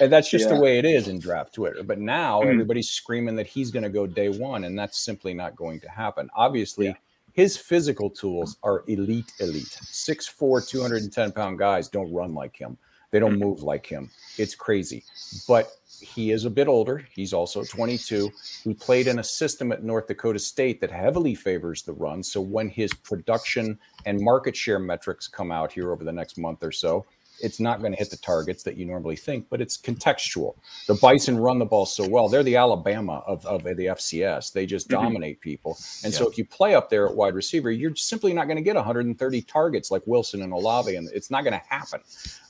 and 0.00 0.12
that's 0.12 0.30
just 0.30 0.48
Yeah. 0.48 0.54
the 0.54 0.60
way 0.60 0.78
it 0.78 0.84
is 0.84 1.08
in 1.08 1.18
draft 1.18 1.54
Twitter. 1.54 1.82
But 1.82 1.98
now 1.98 2.40
Mhm. 2.42 2.52
everybody's 2.52 2.88
screaming 2.90 3.34
that 3.36 3.46
he's 3.46 3.70
going 3.70 3.82
to 3.82 3.88
go 3.90 4.06
day 4.06 4.28
one, 4.28 4.64
and 4.64 4.78
that's 4.78 4.98
simply 5.04 5.34
not 5.34 5.56
going 5.56 5.80
to 5.80 5.88
happen. 5.88 6.30
Obviously, 6.36 6.86
Yeah. 6.86 6.94
his 7.32 7.56
physical 7.56 8.10
tools 8.10 8.58
are 8.62 8.84
elite, 8.86 9.32
elite. 9.40 9.78
6'4, 9.82 10.60
210 10.60 11.32
pound 11.32 11.58
guys 11.58 11.88
don't 11.88 12.12
run 12.12 12.32
like 12.34 12.56
him. 12.56 12.78
They 13.10 13.18
don't 13.18 13.36
mm. 13.36 13.40
move 13.40 13.62
like 13.62 13.86
him. 13.86 14.10
It's 14.38 14.54
crazy. 14.54 15.04
But 15.46 15.70
he 16.00 16.30
is 16.30 16.44
a 16.44 16.50
bit 16.50 16.68
older. 16.68 17.06
He's 17.12 17.32
also 17.32 17.64
22. 17.64 18.30
He 18.64 18.74
played 18.74 19.06
in 19.06 19.18
a 19.18 19.24
system 19.24 19.72
at 19.72 19.82
North 19.82 20.06
Dakota 20.06 20.38
State 20.38 20.80
that 20.80 20.90
heavily 20.90 21.34
favors 21.34 21.82
the 21.82 21.92
run. 21.92 22.22
So 22.22 22.40
when 22.40 22.68
his 22.68 22.92
production 22.92 23.78
and 24.04 24.20
market 24.20 24.56
share 24.56 24.78
metrics 24.78 25.28
come 25.28 25.50
out 25.50 25.72
here 25.72 25.92
over 25.92 26.04
the 26.04 26.12
next 26.12 26.38
month 26.38 26.62
or 26.62 26.72
so, 26.72 27.06
it's 27.40 27.60
not 27.60 27.80
going 27.80 27.92
to 27.92 27.98
hit 27.98 28.10
the 28.10 28.16
targets 28.16 28.62
that 28.64 28.76
you 28.76 28.84
normally 28.84 29.16
think, 29.16 29.46
but 29.50 29.60
it's 29.60 29.76
contextual. 29.76 30.56
The 30.86 30.94
Bison 30.94 31.38
run 31.38 31.58
the 31.58 31.64
ball 31.64 31.86
so 31.86 32.06
well. 32.08 32.28
They're 32.28 32.42
the 32.42 32.56
Alabama 32.56 33.22
of, 33.26 33.44
of 33.46 33.62
the 33.64 33.86
FCS. 33.86 34.52
They 34.52 34.66
just 34.66 34.88
Mhm. 34.88 35.02
dominate 35.02 35.40
people. 35.40 35.78
And 36.04 36.12
so 36.12 36.28
if 36.28 36.38
you 36.38 36.44
play 36.44 36.74
up 36.74 36.90
there 36.90 37.06
at 37.06 37.14
wide 37.14 37.34
receiver, 37.34 37.70
you're 37.70 37.94
simply 37.96 38.32
not 38.32 38.44
going 38.46 38.56
to 38.56 38.62
get 38.62 38.76
130 38.76 39.42
targets 39.42 39.90
like 39.90 40.02
Wilson 40.06 40.42
and 40.42 40.52
Olave, 40.52 40.94
and 40.94 41.08
it's 41.12 41.30
not 41.30 41.44
going 41.44 41.58
to 41.58 41.62
happen. 41.68 42.00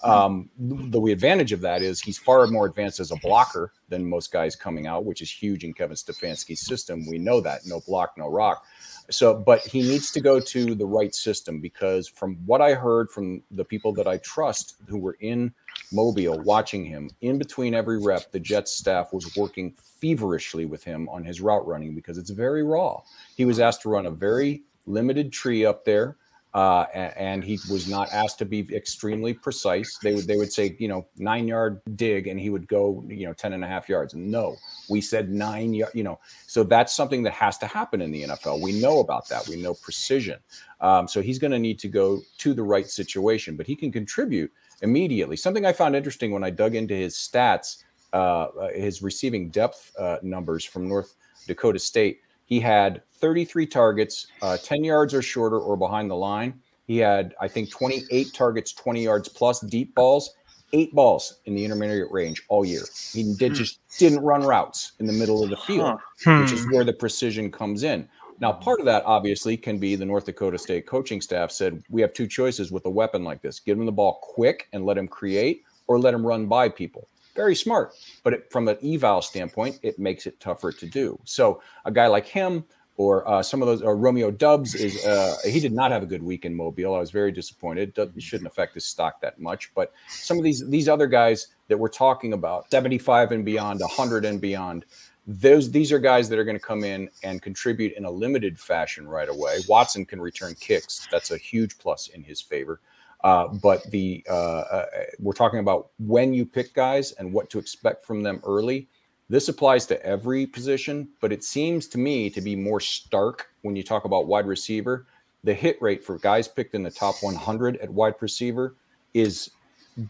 Um, 0.02 0.50
the, 0.58 1.00
the 1.00 1.12
advantage 1.12 1.52
of 1.52 1.60
that 1.62 1.82
is 1.82 2.00
he's 2.00 2.18
far 2.18 2.46
more 2.46 2.66
advanced 2.66 3.00
as 3.00 3.10
a 3.10 3.16
blocker 3.16 3.72
than 3.88 4.08
most 4.08 4.30
guys 4.32 4.54
coming 4.54 4.86
out, 4.86 5.04
which 5.04 5.20
is 5.22 5.30
huge 5.30 5.64
in 5.64 5.72
Kevin 5.72 5.96
Stefanski's 5.96 6.60
system. 6.64 7.06
We 7.06 7.18
know 7.18 7.40
that 7.40 7.66
no 7.66 7.80
block, 7.80 8.12
no 8.16 8.28
rock. 8.28 8.64
So, 9.08 9.34
but 9.34 9.60
he 9.60 9.82
needs 9.82 10.10
to 10.12 10.20
go 10.20 10.40
to 10.40 10.74
the 10.74 10.86
right 10.86 11.14
system 11.14 11.60
because 11.60 12.08
from 12.08 12.36
what 12.44 12.60
I 12.60 12.74
heard 12.74 13.10
from 13.10 13.42
the 13.52 13.64
people 13.64 13.92
that 13.94 14.08
I 14.08 14.16
trust 14.18 14.75
who 14.86 14.98
were 14.98 15.16
in 15.20 15.52
Mobile 15.92 16.40
watching 16.40 16.84
him, 16.84 17.10
in 17.20 17.38
between 17.38 17.74
every 17.74 17.98
rep, 17.98 18.32
the 18.32 18.40
Jets 18.40 18.72
staff 18.72 19.12
was 19.12 19.36
working 19.36 19.74
feverishly 20.00 20.66
with 20.66 20.84
him 20.84 21.08
on 21.08 21.24
his 21.24 21.40
route 21.40 21.66
running 21.66 21.94
because 21.94 22.18
it's 22.18 22.30
very 22.30 22.62
raw. 22.62 23.00
He 23.36 23.44
was 23.44 23.60
asked 23.60 23.82
to 23.82 23.88
run 23.88 24.06
a 24.06 24.10
very 24.10 24.62
limited 24.86 25.32
tree 25.32 25.64
up 25.64 25.84
there. 25.84 26.16
Uh, 26.54 26.86
and 27.16 27.44
he 27.44 27.58
was 27.70 27.86
not 27.86 28.10
asked 28.14 28.38
to 28.38 28.46
be 28.46 28.66
extremely 28.74 29.34
precise. 29.34 29.98
They 29.98 30.14
would 30.14 30.26
they 30.26 30.38
would 30.38 30.50
say, 30.50 30.74
you 30.78 30.88
know, 30.88 31.06
nine 31.18 31.46
yard 31.46 31.82
dig, 31.96 32.28
and 32.28 32.40
he 32.40 32.48
would 32.48 32.66
go, 32.66 33.04
you 33.08 33.26
know, 33.26 33.34
10 33.34 33.52
and 33.52 33.62
a 33.62 33.66
half 33.66 33.90
yards. 33.90 34.14
No, 34.14 34.56
we 34.88 35.02
said 35.02 35.30
nine 35.30 35.74
yard, 35.74 35.92
you 35.94 36.02
know. 36.02 36.18
So 36.46 36.64
that's 36.64 36.96
something 36.96 37.22
that 37.24 37.34
has 37.34 37.58
to 37.58 37.66
happen 37.66 38.00
in 38.00 38.10
the 38.10 38.22
NFL. 38.22 38.62
We 38.62 38.80
know 38.80 39.00
about 39.00 39.28
that. 39.28 39.46
We 39.48 39.60
know 39.60 39.74
precision. 39.74 40.38
Um, 40.80 41.06
so 41.06 41.20
he's 41.20 41.38
going 41.38 41.50
to 41.50 41.58
need 41.58 41.78
to 41.80 41.88
go 41.88 42.22
to 42.38 42.54
the 42.54 42.62
right 42.62 42.88
situation, 42.88 43.54
but 43.54 43.66
he 43.66 43.76
can 43.76 43.92
contribute 43.92 44.50
immediately. 44.82 45.36
Something 45.36 45.64
I 45.66 45.72
found 45.72 45.96
interesting 45.96 46.30
when 46.30 46.44
I 46.44 46.50
dug 46.50 46.74
into 46.74 46.94
his 46.94 47.14
stats, 47.14 47.82
uh, 48.12 48.16
uh, 48.16 48.68
his 48.72 49.02
receiving 49.02 49.50
depth 49.50 49.92
uh, 49.98 50.18
numbers 50.22 50.64
from 50.64 50.88
North 50.88 51.16
Dakota 51.46 51.78
State. 51.78 52.20
He 52.44 52.60
had 52.60 53.02
33 53.14 53.66
targets, 53.66 54.28
uh, 54.42 54.56
10 54.56 54.84
yards 54.84 55.14
or 55.14 55.22
shorter 55.22 55.58
or 55.58 55.76
behind 55.76 56.10
the 56.10 56.16
line. 56.16 56.60
He 56.86 56.98
had, 56.98 57.34
I 57.40 57.48
think, 57.48 57.70
28 57.70 58.32
targets, 58.32 58.72
20 58.72 59.02
yards 59.02 59.28
plus 59.28 59.60
deep 59.60 59.94
balls, 59.94 60.34
eight 60.72 60.94
balls 60.94 61.40
in 61.46 61.54
the 61.54 61.64
intermediate 61.64 62.10
range 62.12 62.42
all 62.48 62.64
year. 62.64 62.82
He 63.12 63.34
did 63.34 63.54
just 63.54 63.80
didn't 63.98 64.20
run 64.20 64.42
routes 64.42 64.92
in 65.00 65.06
the 65.06 65.12
middle 65.12 65.42
of 65.42 65.50
the 65.50 65.56
field, 65.56 65.98
which 66.42 66.52
is 66.52 66.64
where 66.70 66.84
the 66.84 66.92
precision 66.92 67.50
comes 67.50 67.82
in. 67.82 68.08
Now, 68.40 68.52
part 68.52 68.80
of 68.80 68.86
that 68.86 69.02
obviously 69.06 69.56
can 69.56 69.78
be 69.78 69.96
the 69.96 70.04
North 70.04 70.26
Dakota 70.26 70.58
State 70.58 70.86
coaching 70.86 71.20
staff 71.20 71.50
said 71.50 71.82
we 71.88 72.00
have 72.00 72.12
two 72.12 72.26
choices 72.26 72.70
with 72.70 72.84
a 72.86 72.90
weapon 72.90 73.24
like 73.24 73.42
this: 73.42 73.60
give 73.60 73.78
him 73.78 73.86
the 73.86 73.92
ball 73.92 74.18
quick 74.22 74.68
and 74.72 74.84
let 74.84 74.98
him 74.98 75.08
create, 75.08 75.64
or 75.86 75.98
let 75.98 76.14
him 76.14 76.26
run 76.26 76.46
by 76.46 76.68
people. 76.68 77.08
Very 77.34 77.54
smart, 77.54 77.92
but 78.22 78.32
it, 78.32 78.50
from 78.50 78.66
an 78.68 78.78
eval 78.82 79.20
standpoint, 79.20 79.78
it 79.82 79.98
makes 79.98 80.26
it 80.26 80.40
tougher 80.40 80.72
to 80.72 80.86
do. 80.86 81.18
So, 81.24 81.60
a 81.84 81.92
guy 81.92 82.06
like 82.06 82.26
him, 82.26 82.64
or 82.96 83.28
uh, 83.28 83.42
some 83.42 83.60
of 83.60 83.68
those, 83.68 83.82
or 83.82 83.96
Romeo 83.96 84.30
Doubs 84.30 84.74
is 84.74 85.04
uh, 85.04 85.36
he 85.44 85.60
did 85.60 85.72
not 85.72 85.90
have 85.90 86.02
a 86.02 86.06
good 86.06 86.22
week 86.22 86.44
in 86.44 86.54
Mobile. 86.54 86.94
I 86.94 86.98
was 86.98 87.10
very 87.10 87.30
disappointed. 87.30 87.96
It 87.96 88.22
shouldn't 88.22 88.46
affect 88.46 88.74
his 88.74 88.86
stock 88.86 89.20
that 89.20 89.38
much, 89.38 89.72
but 89.74 89.92
some 90.08 90.38
of 90.38 90.44
these 90.44 90.66
these 90.68 90.88
other 90.88 91.06
guys 91.06 91.48
that 91.68 91.78
we're 91.78 91.88
talking 91.88 92.32
about, 92.32 92.70
75 92.70 93.32
and 93.32 93.44
beyond, 93.44 93.80
100 93.80 94.24
and 94.24 94.40
beyond, 94.40 94.84
those 95.26 95.70
these 95.70 95.90
are 95.90 95.98
guys 95.98 96.28
that 96.28 96.38
are 96.38 96.44
going 96.44 96.58
to 96.58 96.64
come 96.64 96.84
in 96.84 97.10
and 97.22 97.42
contribute 97.42 97.92
in 97.94 98.04
a 98.04 98.10
limited 98.10 98.58
fashion 98.58 99.08
right 99.08 99.28
away. 99.28 99.58
Watson 99.68 100.04
can 100.06 100.20
return 100.20 100.54
kicks. 100.60 101.08
That's 101.10 101.32
a 101.32 101.36
huge 101.36 101.78
plus 101.78 102.08
in 102.08 102.22
his 102.22 102.40
favor. 102.40 102.80
Uh, 103.24 103.48
but 103.48 103.82
the 103.90 104.24
uh, 104.28 104.32
uh, 104.32 104.86
we're 105.18 105.32
talking 105.32 105.58
about 105.58 105.88
when 105.98 106.32
you 106.32 106.46
pick 106.46 106.74
guys 106.74 107.12
and 107.12 107.32
what 107.32 107.50
to 107.50 107.58
expect 107.58 108.04
from 108.04 108.22
them 108.22 108.40
early. 108.44 108.88
This 109.28 109.48
applies 109.48 109.86
to 109.86 110.00
every 110.06 110.46
position, 110.46 111.08
but 111.20 111.32
it 111.32 111.42
seems 111.42 111.88
to 111.88 111.98
me 111.98 112.30
to 112.30 112.40
be 112.40 112.54
more 112.54 112.78
stark 112.78 113.48
when 113.62 113.74
you 113.74 113.82
talk 113.82 114.04
about 114.04 114.28
wide 114.28 114.46
receiver. 114.46 115.06
The 115.42 115.54
hit 115.54 115.82
rate 115.82 116.04
for 116.04 116.18
guys 116.18 116.46
picked 116.46 116.76
in 116.76 116.84
the 116.84 116.90
top 116.92 117.16
100 117.22 117.78
at 117.78 117.90
wide 117.90 118.14
receiver 118.20 118.76
is 119.14 119.50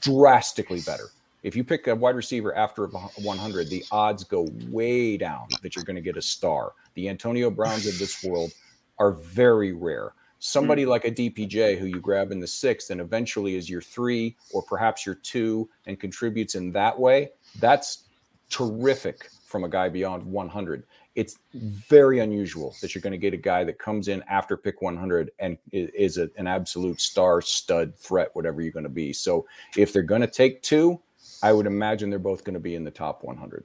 drastically 0.00 0.80
better. 0.80 1.06
If 1.46 1.54
you 1.54 1.62
pick 1.62 1.86
a 1.86 1.94
wide 1.94 2.16
receiver 2.16 2.52
after 2.56 2.88
100, 2.88 3.70
the 3.70 3.84
odds 3.92 4.24
go 4.24 4.48
way 4.68 5.16
down 5.16 5.46
that 5.62 5.76
you're 5.76 5.84
going 5.84 5.94
to 5.94 6.02
get 6.02 6.16
a 6.16 6.22
star. 6.22 6.72
The 6.94 7.08
Antonio 7.08 7.52
Browns 7.52 7.86
of 7.86 7.96
this 8.00 8.24
world 8.24 8.50
are 8.98 9.12
very 9.12 9.72
rare. 9.72 10.14
Somebody 10.40 10.82
hmm. 10.82 10.88
like 10.88 11.04
a 11.04 11.10
DPJ 11.12 11.78
who 11.78 11.86
you 11.86 12.00
grab 12.00 12.32
in 12.32 12.40
the 12.40 12.48
sixth 12.48 12.90
and 12.90 13.00
eventually 13.00 13.54
is 13.54 13.70
your 13.70 13.80
three 13.80 14.36
or 14.52 14.60
perhaps 14.60 15.06
your 15.06 15.14
two 15.14 15.70
and 15.86 16.00
contributes 16.00 16.56
in 16.56 16.72
that 16.72 16.98
way, 16.98 17.30
that's 17.60 18.06
terrific 18.50 19.30
from 19.46 19.62
a 19.62 19.68
guy 19.68 19.88
beyond 19.88 20.24
100. 20.24 20.82
It's 21.14 21.38
very 21.54 22.18
unusual 22.18 22.74
that 22.82 22.92
you're 22.92 23.02
going 23.02 23.12
to 23.12 23.18
get 23.18 23.34
a 23.34 23.38
guy 23.38 23.62
that 23.62 23.78
comes 23.78 24.08
in 24.08 24.24
after 24.28 24.56
pick 24.56 24.82
100 24.82 25.30
and 25.38 25.58
is 25.70 26.18
a, 26.18 26.28
an 26.36 26.48
absolute 26.48 27.00
star 27.00 27.40
stud 27.40 27.96
threat, 27.96 28.30
whatever 28.32 28.62
you're 28.62 28.72
going 28.72 28.82
to 28.82 28.88
be. 28.88 29.12
So 29.12 29.46
if 29.76 29.92
they're 29.92 30.02
going 30.02 30.22
to 30.22 30.26
take 30.26 30.60
two, 30.62 31.00
I 31.42 31.52
would 31.52 31.66
imagine 31.66 32.10
they're 32.10 32.18
both 32.18 32.44
going 32.44 32.54
to 32.54 32.60
be 32.60 32.74
in 32.74 32.84
the 32.84 32.90
top 32.90 33.24
100. 33.24 33.64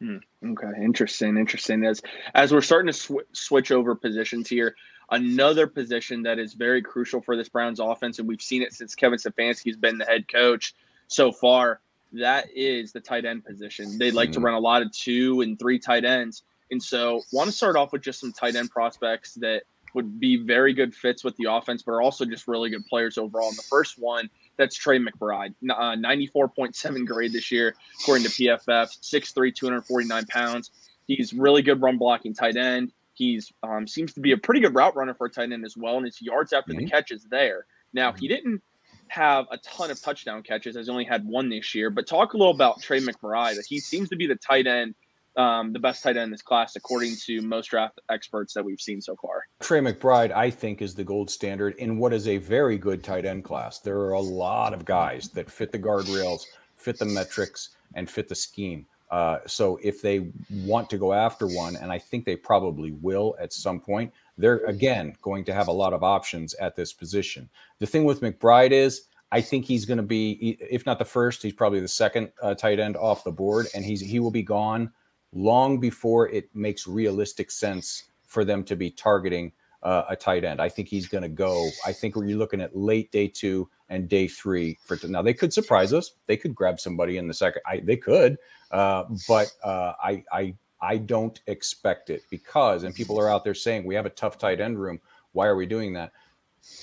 Hmm, 0.00 0.16
Okay, 0.44 0.70
interesting, 0.80 1.36
interesting. 1.36 1.84
As 1.84 2.00
as 2.34 2.52
we're 2.52 2.60
starting 2.60 2.86
to 2.86 2.92
sw- 2.92 3.26
switch 3.32 3.72
over 3.72 3.94
positions 3.96 4.48
here, 4.48 4.76
another 5.10 5.66
position 5.66 6.22
that 6.22 6.38
is 6.38 6.54
very 6.54 6.80
crucial 6.82 7.20
for 7.20 7.36
this 7.36 7.48
Browns 7.48 7.80
offense, 7.80 8.20
and 8.20 8.28
we've 8.28 8.40
seen 8.42 8.62
it 8.62 8.72
since 8.72 8.94
Kevin 8.94 9.18
Stefanski's 9.18 9.76
been 9.76 9.98
the 9.98 10.04
head 10.04 10.28
coach 10.28 10.74
so 11.08 11.32
far. 11.32 11.80
That 12.12 12.46
is 12.54 12.92
the 12.92 13.00
tight 13.00 13.24
end 13.24 13.44
position. 13.44 13.98
They 13.98 14.12
like 14.12 14.30
to 14.32 14.38
Mhm. 14.40 14.44
run 14.44 14.54
a 14.54 14.60
lot 14.60 14.82
of 14.82 14.92
two 14.92 15.40
and 15.40 15.58
three 15.58 15.80
tight 15.80 16.04
ends, 16.04 16.44
and 16.70 16.80
so 16.80 17.22
want 17.32 17.50
to 17.50 17.56
start 17.56 17.74
off 17.74 17.92
with 17.92 18.02
just 18.02 18.20
some 18.20 18.32
tight 18.32 18.54
end 18.54 18.70
prospects 18.70 19.34
that 19.34 19.64
would 19.94 20.20
be 20.20 20.36
very 20.36 20.74
good 20.74 20.94
fits 20.94 21.24
with 21.24 21.36
the 21.38 21.50
offense, 21.50 21.82
but 21.82 21.92
are 21.92 22.02
also 22.02 22.24
just 22.24 22.46
really 22.46 22.70
good 22.70 22.86
players 22.86 23.18
overall. 23.18 23.48
And 23.48 23.56
the 23.58 23.62
first 23.62 23.98
one 23.98 24.30
that's 24.58 24.76
Trey 24.76 24.98
McBride, 24.98 25.54
uh, 25.70 25.94
94.7 25.96 27.06
grade 27.06 27.32
this 27.32 27.50
year, 27.50 27.74
according 28.02 28.24
to 28.24 28.30
PFF, 28.30 28.88
6'3, 29.00 29.54
249 29.54 30.26
pounds. 30.26 30.70
He's 31.06 31.32
really 31.32 31.62
good 31.62 31.80
run 31.80 31.96
blocking 31.96 32.34
tight 32.34 32.56
end. 32.56 32.92
He's 33.14 33.50
um, 33.62 33.86
seems 33.86 34.12
to 34.14 34.20
be 34.20 34.32
a 34.32 34.36
pretty 34.36 34.60
good 34.60 34.74
route 34.74 34.94
runner 34.94 35.14
for 35.14 35.26
a 35.26 35.30
tight 35.30 35.50
end 35.50 35.64
as 35.64 35.76
well, 35.76 35.96
and 35.96 36.04
his 36.04 36.20
yards 36.20 36.52
after 36.52 36.72
the 36.74 36.84
Mhm. 36.84 36.90
catch 36.90 37.10
is 37.10 37.24
there. 37.30 37.66
Now 37.92 38.12
he 38.12 38.28
didn't 38.28 38.62
have 39.08 39.46
a 39.50 39.56
ton 39.58 39.90
of 39.90 40.00
touchdown 40.02 40.42
catches, 40.42 40.76
as 40.76 40.86
he 40.86 40.92
only 40.92 41.04
had 41.04 41.24
one 41.24 41.48
this 41.48 41.74
year. 41.74 41.88
But 41.88 42.06
talk 42.06 42.34
a 42.34 42.36
little 42.36 42.52
about 42.54 42.82
Trey 42.82 43.00
McBride. 43.00 43.64
He 43.66 43.80
seems 43.80 44.10
to 44.10 44.16
be 44.16 44.26
the 44.26 44.36
tight 44.36 44.66
end, 44.66 44.94
um, 45.38 45.72
the 45.72 45.78
best 45.78 46.02
tight 46.02 46.16
end 46.16 46.24
in 46.24 46.30
this 46.30 46.42
class, 46.42 46.76
according 46.76 47.14
to 47.24 47.40
most 47.40 47.68
draft 47.68 48.00
experts 48.10 48.52
that 48.54 48.64
we've 48.64 48.80
seen 48.80 49.00
so 49.00 49.16
far. 49.16 49.44
Trey 49.60 49.80
McBride, 49.80 50.32
I 50.32 50.50
think, 50.50 50.82
is 50.82 50.94
the 50.94 51.04
gold 51.04 51.30
standard 51.30 51.76
in 51.76 51.96
what 51.96 52.12
is 52.12 52.26
a 52.26 52.38
very 52.38 52.76
good 52.76 53.04
tight 53.04 53.24
end 53.24 53.44
class. 53.44 53.78
There 53.78 53.98
are 54.00 54.12
a 54.12 54.20
lot 54.20 54.74
of 54.74 54.84
guys 54.84 55.28
that 55.30 55.50
fit 55.50 55.70
the 55.70 55.78
guardrails, 55.78 56.42
fit 56.76 56.98
the 56.98 57.04
metrics, 57.04 57.70
and 57.94 58.10
fit 58.10 58.28
the 58.28 58.34
scheme. 58.34 58.84
Uh, 59.10 59.38
so 59.46 59.78
if 59.82 60.02
they 60.02 60.28
want 60.64 60.90
to 60.90 60.98
go 60.98 61.14
after 61.14 61.46
one, 61.46 61.76
and 61.76 61.90
I 61.90 61.98
think 61.98 62.24
they 62.24 62.36
probably 62.36 62.90
will 62.90 63.36
at 63.40 63.52
some 63.52 63.80
point, 63.80 64.12
they're 64.36 64.64
again 64.66 65.14
going 65.22 65.44
to 65.44 65.54
have 65.54 65.68
a 65.68 65.72
lot 65.72 65.92
of 65.92 66.02
options 66.02 66.52
at 66.54 66.76
this 66.76 66.92
position. 66.92 67.48
The 67.78 67.86
thing 67.86 68.04
with 68.04 68.20
McBride 68.20 68.72
is, 68.72 69.04
I 69.30 69.40
think 69.40 69.64
he's 69.64 69.84
going 69.84 69.98
to 69.98 70.02
be, 70.02 70.58
if 70.60 70.84
not 70.84 70.98
the 70.98 71.04
first, 71.04 71.42
he's 71.42 71.52
probably 71.52 71.80
the 71.80 71.88
second 71.88 72.30
uh, 72.42 72.54
tight 72.54 72.80
end 72.80 72.96
off 72.96 73.24
the 73.24 73.32
board, 73.32 73.66
and 73.74 73.84
he's 73.84 74.00
he 74.00 74.20
will 74.20 74.30
be 74.30 74.42
gone 74.42 74.90
long 75.32 75.78
before 75.78 76.28
it 76.28 76.48
makes 76.54 76.86
realistic 76.86 77.50
sense 77.50 78.04
for 78.26 78.44
them 78.44 78.64
to 78.64 78.76
be 78.76 78.90
targeting 78.90 79.52
uh, 79.82 80.04
a 80.08 80.16
tight 80.16 80.44
end. 80.44 80.60
I 80.60 80.68
think 80.68 80.88
he's 80.88 81.06
going 81.06 81.22
to 81.22 81.28
go. 81.28 81.68
I 81.86 81.92
think 81.92 82.14
you're 82.16 82.38
looking 82.38 82.60
at 82.60 82.76
late 82.76 83.12
day 83.12 83.28
two 83.28 83.68
and 83.88 84.08
day 84.08 84.26
three 84.26 84.78
for 84.84 84.98
now. 85.06 85.22
They 85.22 85.34
could 85.34 85.52
surprise 85.52 85.92
us. 85.92 86.12
They 86.26 86.36
could 86.36 86.54
grab 86.54 86.80
somebody 86.80 87.16
in 87.16 87.28
the 87.28 87.34
second. 87.34 87.62
I, 87.66 87.80
they 87.80 87.96
could, 87.96 88.38
uh, 88.70 89.04
but 89.26 89.52
uh, 89.62 89.92
I 90.02 90.24
I 90.32 90.54
I 90.80 90.98
don't 90.98 91.40
expect 91.46 92.10
it 92.10 92.22
because 92.30 92.82
and 92.84 92.94
people 92.94 93.20
are 93.20 93.30
out 93.30 93.44
there 93.44 93.54
saying 93.54 93.84
we 93.84 93.94
have 93.94 94.06
a 94.06 94.10
tough 94.10 94.38
tight 94.38 94.60
end 94.60 94.78
room. 94.78 95.00
Why 95.32 95.46
are 95.46 95.56
we 95.56 95.66
doing 95.66 95.92
that? 95.94 96.12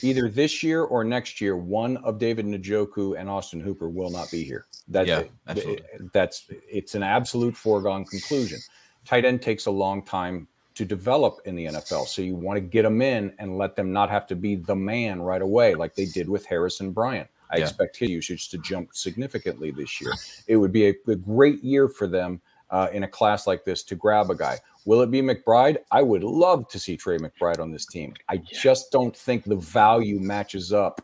Either 0.01 0.29
this 0.29 0.61
year 0.61 0.83
or 0.83 1.03
next 1.03 1.39
year, 1.41 1.55
one 1.57 1.97
of 1.97 2.19
David 2.19 2.45
Njoku 2.45 3.19
and 3.19 3.29
Austin 3.29 3.59
Hooper 3.59 3.89
will 3.89 4.09
not 4.09 4.29
be 4.31 4.43
here. 4.43 4.65
That's 4.87 5.07
Yeah, 5.07 5.19
it. 5.19 5.31
absolutely. 5.47 5.85
that's 6.13 6.45
it's 6.69 6.95
an 6.95 7.03
absolute 7.03 7.55
foregone 7.55 8.05
conclusion. 8.05 8.59
Tight 9.05 9.25
end 9.25 9.41
takes 9.41 9.65
a 9.65 9.71
long 9.71 10.03
time 10.03 10.47
to 10.75 10.83
develop 10.85 11.39
in 11.45 11.55
the 11.55 11.65
NFL. 11.65 12.07
So 12.07 12.21
you 12.21 12.35
want 12.35 12.57
to 12.57 12.61
get 12.61 12.83
them 12.83 13.01
in 13.01 13.33
and 13.39 13.57
let 13.57 13.75
them 13.75 13.93
not 13.93 14.09
have 14.09 14.27
to 14.27 14.35
be 14.35 14.55
the 14.55 14.75
man 14.75 15.21
right 15.21 15.41
away, 15.41 15.73
like 15.73 15.95
they 15.95 16.05
did 16.05 16.27
with 16.29 16.45
Harrison 16.45 16.91
Bryant. 16.91 17.29
I 17.49 17.57
Yeah. 17.57 17.63
expect 17.63 17.95
his 17.97 18.09
usage 18.09 18.49
to 18.49 18.57
jump 18.57 18.89
significantly 18.93 19.71
this 19.71 20.01
year. 20.01 20.11
It 20.47 20.57
would 20.57 20.71
be 20.73 20.87
a, 20.89 20.93
a 21.07 21.15
great 21.15 21.63
year 21.63 21.87
for 21.87 22.07
them 22.07 22.41
uh, 22.69 22.87
in 22.91 23.03
a 23.03 23.07
class 23.07 23.47
like 23.47 23.63
this 23.65 23.83
to 23.83 23.95
grab 23.95 24.29
a 24.29 24.35
guy. 24.35 24.59
Will 24.85 25.01
it 25.01 25.11
be 25.11 25.21
McBride? 25.21 25.77
I 25.91 26.01
would 26.01 26.23
love 26.23 26.67
to 26.69 26.79
see 26.79 26.95
Trey 26.95 27.17
McBride 27.17 27.59
on 27.59 27.71
this 27.71 27.85
team. 27.85 28.13
I 28.29 28.37
just 28.37 28.91
don't 28.91 29.15
think 29.15 29.43
the 29.43 29.55
value 29.55 30.19
matches 30.19 30.71
up 30.71 31.01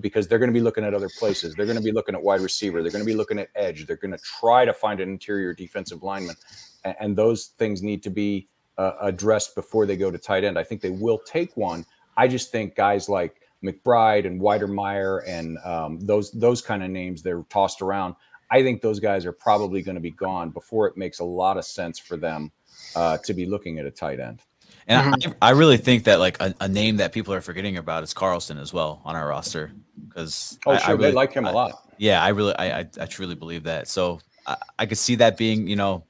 because 0.00 0.26
they're 0.26 0.38
going 0.38 0.50
to 0.50 0.54
be 0.54 0.60
looking 0.60 0.84
at 0.84 0.94
other 0.94 1.10
places. 1.18 1.54
They're 1.54 1.66
going 1.66 1.78
to 1.78 1.84
be 1.84 1.92
looking 1.92 2.14
at 2.14 2.22
wide 2.22 2.40
receiver. 2.40 2.82
They're 2.82 2.92
going 2.92 3.04
to 3.04 3.10
be 3.10 3.14
looking 3.14 3.38
at 3.38 3.48
edge. 3.54 3.86
They're 3.86 3.96
going 3.96 4.12
to 4.12 4.18
try 4.40 4.64
to 4.64 4.72
find 4.72 5.00
an 5.00 5.08
interior 5.08 5.52
defensive 5.54 6.02
lineman, 6.02 6.36
and, 6.84 7.16
those 7.16 7.46
things 7.58 7.82
need 7.82 8.02
to 8.04 8.10
be 8.10 8.48
uh, 8.78 8.92
addressed 9.00 9.54
before 9.54 9.84
they 9.86 9.96
go 9.96 10.10
to 10.10 10.18
tight 10.18 10.44
end. 10.44 10.58
I 10.58 10.64
think 10.64 10.80
they 10.80 10.90
will 10.90 11.18
take 11.18 11.56
one. 11.56 11.84
I 12.16 12.26
just 12.26 12.50
think 12.50 12.74
guys 12.74 13.08
like 13.08 13.42
McBride 13.62 14.26
and 14.26 14.40
Wydermyer 14.40 15.22
and 15.26 15.58
um, 15.58 16.00
those 16.00 16.30
those 16.32 16.60
kind 16.62 16.82
of 16.82 16.90
names 16.90 17.22
they're 17.22 17.44
tossed 17.48 17.82
around. 17.82 18.14
I 18.52 18.62
think 18.62 18.82
those 18.82 19.00
guys 19.00 19.24
are 19.26 19.32
probably 19.32 19.82
going 19.82 19.94
to 19.96 20.00
be 20.00 20.10
gone 20.10 20.50
before 20.50 20.86
it 20.86 20.96
makes 20.96 21.18
a 21.20 21.24
lot 21.24 21.56
of 21.56 21.64
sense 21.64 21.98
for 21.98 22.16
them 22.16 22.52
uh, 22.94 23.16
to 23.24 23.32
be 23.34 23.46
looking 23.46 23.78
at 23.78 23.86
a 23.86 23.90
tight 23.90 24.20
end. 24.20 24.40
And 24.86 25.14
I, 25.40 25.48
I 25.48 25.50
really 25.52 25.76
think 25.76 26.04
that 26.04 26.18
like 26.20 26.40
a, 26.40 26.54
a 26.60 26.68
name 26.68 26.96
that 26.98 27.12
people 27.12 27.32
are 27.34 27.40
forgetting 27.40 27.76
about 27.78 28.02
is 28.02 28.12
Carlson 28.12 28.58
as 28.58 28.72
well 28.72 29.00
on 29.04 29.16
our 29.16 29.28
roster 29.28 29.72
because 30.08 30.58
Oh, 30.66 30.72
I, 30.72 30.78
sure, 30.78 30.94
I 30.94 30.96
they 30.96 31.12
like 31.12 31.32
him 31.32 31.46
a 31.46 31.50
I- 31.50 31.52
lot. 31.52 31.88
Yeah, 31.98 32.22
I 32.22 32.28
really, 32.28 32.54
I, 32.56 32.80
I, 32.80 32.86
I 33.00 33.06
truly 33.06 33.34
believe 33.36 33.62
that. 33.64 33.86
So 33.88 34.20
I, 34.46 34.56
I 34.80 34.86
could 34.86 34.98
see 34.98 35.14
that 35.16 35.36
being, 35.36 35.66
you 35.68 35.76
know, 35.76 36.04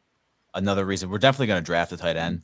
another 0.54 0.84
reason. 0.86 1.10
We're 1.10 1.18
definitely 1.18 1.48
going 1.48 1.62
to 1.62 1.66
draft 1.66 1.92
a 1.92 1.96
tight 1.98 2.16
end, 2.16 2.42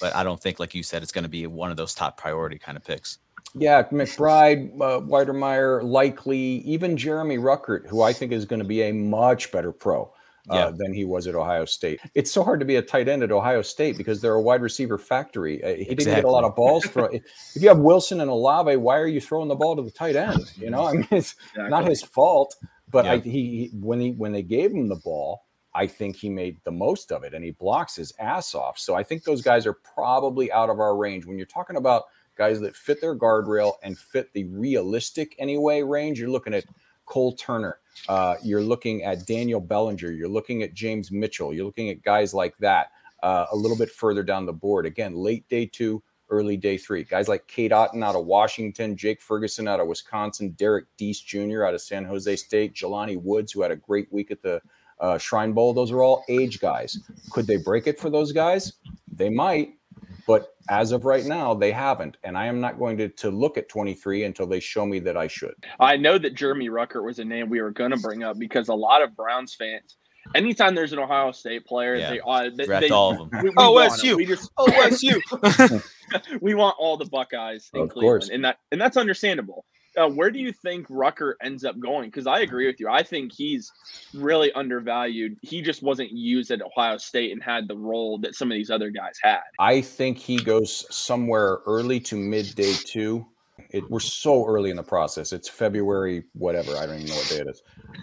but 0.00 0.14
I 0.16 0.24
don't 0.24 0.40
think, 0.40 0.58
like 0.58 0.74
you 0.74 0.82
said, 0.82 1.02
it's 1.02 1.12
going 1.12 1.22
to 1.24 1.28
be 1.28 1.46
one 1.46 1.70
of 1.70 1.76
those 1.76 1.94
top 1.94 2.16
priority 2.16 2.58
kind 2.58 2.76
of 2.76 2.84
picks. 2.84 3.18
Yeah, 3.58 3.82
McBride, 3.84 4.74
uh, 4.80 5.00
Wydermyer, 5.00 5.82
likely 5.82 6.38
even 6.38 6.96
Jeremy 6.96 7.38
Ruckert, 7.38 7.86
who 7.88 8.02
I 8.02 8.12
think 8.12 8.32
is 8.32 8.44
going 8.44 8.60
to 8.60 8.66
be 8.66 8.82
a 8.82 8.92
much 8.92 9.50
better 9.52 9.72
pro 9.72 10.12
uh, 10.50 10.54
Yeah. 10.54 10.70
than 10.74 10.92
he 10.94 11.04
was 11.04 11.26
at 11.26 11.34
Ohio 11.34 11.64
State. 11.64 12.00
It's 12.14 12.30
so 12.30 12.42
hard 12.42 12.60
to 12.60 12.66
be 12.66 12.76
a 12.76 12.82
tight 12.82 13.08
end 13.08 13.22
at 13.22 13.30
Ohio 13.32 13.62
State 13.62 13.96
because 13.98 14.20
they're 14.20 14.34
a 14.34 14.40
wide 14.42 14.62
receiver 14.62 14.98
factory. 14.98 15.62
Uh, 15.62 15.74
he 15.76 15.84
didn't 15.94 16.14
get 16.14 16.24
a 16.24 16.30
lot 16.30 16.44
of 16.44 16.54
balls 16.56 16.84
thrown. 16.86 17.14
if 17.14 17.62
you 17.62 17.68
have 17.68 17.78
Wilson 17.78 18.20
and 18.20 18.30
Olave, 18.30 18.76
why 18.76 18.96
are 18.98 19.06
you 19.06 19.20
throwing 19.20 19.48
the 19.48 19.54
ball 19.56 19.76
to 19.76 19.82
the 19.82 19.90
tight 19.90 20.16
end? 20.16 20.50
You 20.56 20.70
know, 20.70 20.84
I 20.86 20.92
mean, 20.94 21.08
it's 21.10 21.34
not 21.56 21.86
his 21.88 22.02
fault. 22.02 22.54
But 22.90 23.06
I, 23.06 23.14
Yeah. 23.14 23.20
he 23.20 23.30
he- 23.30 23.70
when 23.74 24.00
he 24.00 24.12
when 24.12 24.32
they 24.32 24.42
gave 24.42 24.70
him 24.72 24.88
the 24.88 24.96
ball, 25.04 25.42
I 25.74 25.86
think 25.86 26.16
he 26.16 26.30
made 26.30 26.56
the 26.64 26.70
most 26.72 27.12
of 27.12 27.22
it, 27.22 27.34
and 27.34 27.44
he 27.44 27.50
blocks 27.50 27.94
his 27.96 28.14
ass 28.18 28.54
off. 28.54 28.78
So 28.78 28.94
I 28.94 29.02
think 29.02 29.24
those 29.24 29.42
guys 29.42 29.66
are 29.66 29.74
probably 29.74 30.50
out 30.50 30.70
of 30.70 30.80
our 30.80 30.96
range. 30.96 31.26
When 31.26 31.36
you're 31.36 31.46
talking 31.46 31.76
about 31.76 32.04
guys 32.38 32.60
that 32.60 32.76
fit 32.76 33.00
their 33.00 33.16
guardrail 33.16 33.74
and 33.82 33.98
fit 33.98 34.32
the 34.32 34.44
realistic 34.44 35.34
anyway 35.38 35.82
range, 35.82 36.18
you're 36.18 36.30
looking 36.30 36.54
at 36.54 36.64
Cole 37.04 37.32
Turner. 37.32 37.80
Uh, 38.08 38.36
you're 38.42 38.62
looking 38.62 39.02
at 39.02 39.26
Daniel 39.26 39.60
Bellinger. 39.60 40.10
You're 40.10 40.28
looking 40.28 40.62
at 40.62 40.72
James 40.72 41.10
Mitchell. 41.10 41.52
You're 41.52 41.66
looking 41.66 41.90
at 41.90 42.02
guys 42.02 42.32
like 42.32 42.56
that 42.58 42.92
uh, 43.22 43.46
a 43.50 43.56
little 43.56 43.76
bit 43.76 43.90
further 43.90 44.22
down 44.22 44.46
the 44.46 44.52
board. 44.52 44.86
Again, 44.86 45.14
late 45.14 45.48
day 45.48 45.66
two, 45.66 46.02
early 46.30 46.56
day 46.56 46.78
three. 46.78 47.04
Guys 47.04 47.28
like 47.28 47.46
Cade 47.48 47.72
Otton 47.72 48.04
out 48.04 48.14
of 48.14 48.26
Washington, 48.26 48.96
Jake 48.96 49.20
Ferguson 49.20 49.66
out 49.66 49.80
of 49.80 49.88
Wisconsin, 49.88 50.50
Derrick 50.50 50.86
Deese 50.96 51.20
Jr. 51.20 51.64
out 51.64 51.74
of 51.74 51.80
San 51.80 52.04
Jose 52.04 52.36
State, 52.36 52.74
Jelani 52.74 53.20
Woods, 53.20 53.52
who 53.52 53.62
had 53.62 53.70
a 53.70 53.76
great 53.76 54.12
week 54.12 54.30
at 54.30 54.42
the 54.42 54.60
uh, 55.00 55.18
Shrine 55.18 55.52
Bowl. 55.52 55.72
Those 55.72 55.90
are 55.90 56.02
all 56.02 56.24
age 56.28 56.60
guys. 56.60 56.98
Could 57.30 57.46
they 57.46 57.56
break 57.56 57.86
it 57.86 57.98
for 57.98 58.10
those 58.10 58.32
guys? 58.32 58.74
They 59.10 59.30
might. 59.30 59.77
But 60.26 60.54
as 60.70 60.92
of 60.92 61.04
right 61.04 61.24
now, 61.24 61.54
they 61.54 61.70
haven't. 61.72 62.16
And 62.24 62.36
I 62.36 62.46
am 62.46 62.60
not 62.60 62.78
going 62.78 62.96
to, 62.98 63.08
to 63.08 63.30
look 63.30 63.56
at 63.58 63.68
23 63.68 64.24
until 64.24 64.46
they 64.46 64.60
show 64.60 64.84
me 64.86 64.98
that 65.00 65.16
I 65.16 65.26
should. 65.26 65.54
I 65.80 65.96
know 65.96 66.18
that 66.18 66.34
Jeremy 66.34 66.68
Ruckert 66.68 67.04
was 67.04 67.18
a 67.18 67.24
name 67.24 67.48
we 67.48 67.60
were 67.62 67.70
going 67.70 67.90
to 67.90 67.96
bring 67.98 68.22
up 68.22 68.38
because 68.38 68.68
a 68.68 68.74
lot 68.74 69.02
of 69.02 69.16
Browns 69.16 69.54
fans, 69.54 69.96
anytime 70.34 70.74
there's 70.74 70.92
an 70.92 70.98
Ohio 70.98 71.32
State 71.32 71.64
player, 71.66 71.96
Yeah. 71.96 72.10
they, 72.10 72.20
uh, 72.20 72.50
they, 72.54 72.66
they 72.66 72.88
all 72.90 73.22
of 73.22 73.30
them. 73.30 73.42
We, 73.42 73.48
we 73.50 73.54
Oh, 73.58 73.72
want 73.72 73.92
SU. 73.92 74.16
We 74.16 74.26
just 74.26 74.50
Oh, 74.58 74.66
that's 74.70 75.02
you. 75.02 75.20
we 76.40 76.54
want 76.54 76.76
all 76.78 76.96
the 76.96 77.06
Buckeyes 77.06 77.70
in 77.74 77.82
Of 77.82 77.88
Cleveland, 77.90 78.02
course. 78.22 78.28
and 78.30 78.44
that 78.44 78.58
and 78.72 78.80
that's 78.80 78.96
understandable. 78.96 79.64
Uh, 79.98 80.08
where 80.08 80.30
do 80.30 80.38
you 80.38 80.52
think 80.52 80.86
Ruckert 80.88 81.34
ends 81.42 81.64
up 81.64 81.78
going? 81.78 82.08
Because 82.08 82.26
I 82.26 82.40
agree 82.40 82.66
with 82.66 82.78
you. 82.78 82.88
I 82.88 83.02
think 83.02 83.32
he's 83.32 83.72
really 84.14 84.52
undervalued. 84.52 85.36
He 85.42 85.60
just 85.60 85.82
wasn't 85.82 86.12
used 86.12 86.50
at 86.50 86.62
Ohio 86.62 86.96
State 86.98 87.32
and 87.32 87.42
had 87.42 87.68
the 87.68 87.76
role 87.76 88.18
that 88.18 88.34
some 88.34 88.50
of 88.50 88.54
these 88.54 88.70
other 88.70 88.90
guys 88.90 89.16
had. 89.22 89.40
I 89.58 89.80
think 89.80 90.18
he 90.18 90.36
goes 90.36 90.86
somewhere 90.94 91.58
early 91.66 92.00
to 92.00 92.16
mid 92.16 92.54
day 92.54 92.74
two. 92.84 93.26
It, 93.70 93.88
we're 93.90 94.00
so 94.00 94.46
early 94.46 94.70
in 94.70 94.76
the 94.76 94.82
process. 94.82 95.32
It's 95.32 95.48
February, 95.48 96.24
whatever. 96.32 96.76
I 96.76 96.86
don't 96.86 96.96
even 96.96 97.08
know 97.08 97.16
what 97.16 97.28
day 97.28 97.40
it 97.40 97.48
is. 97.48 97.62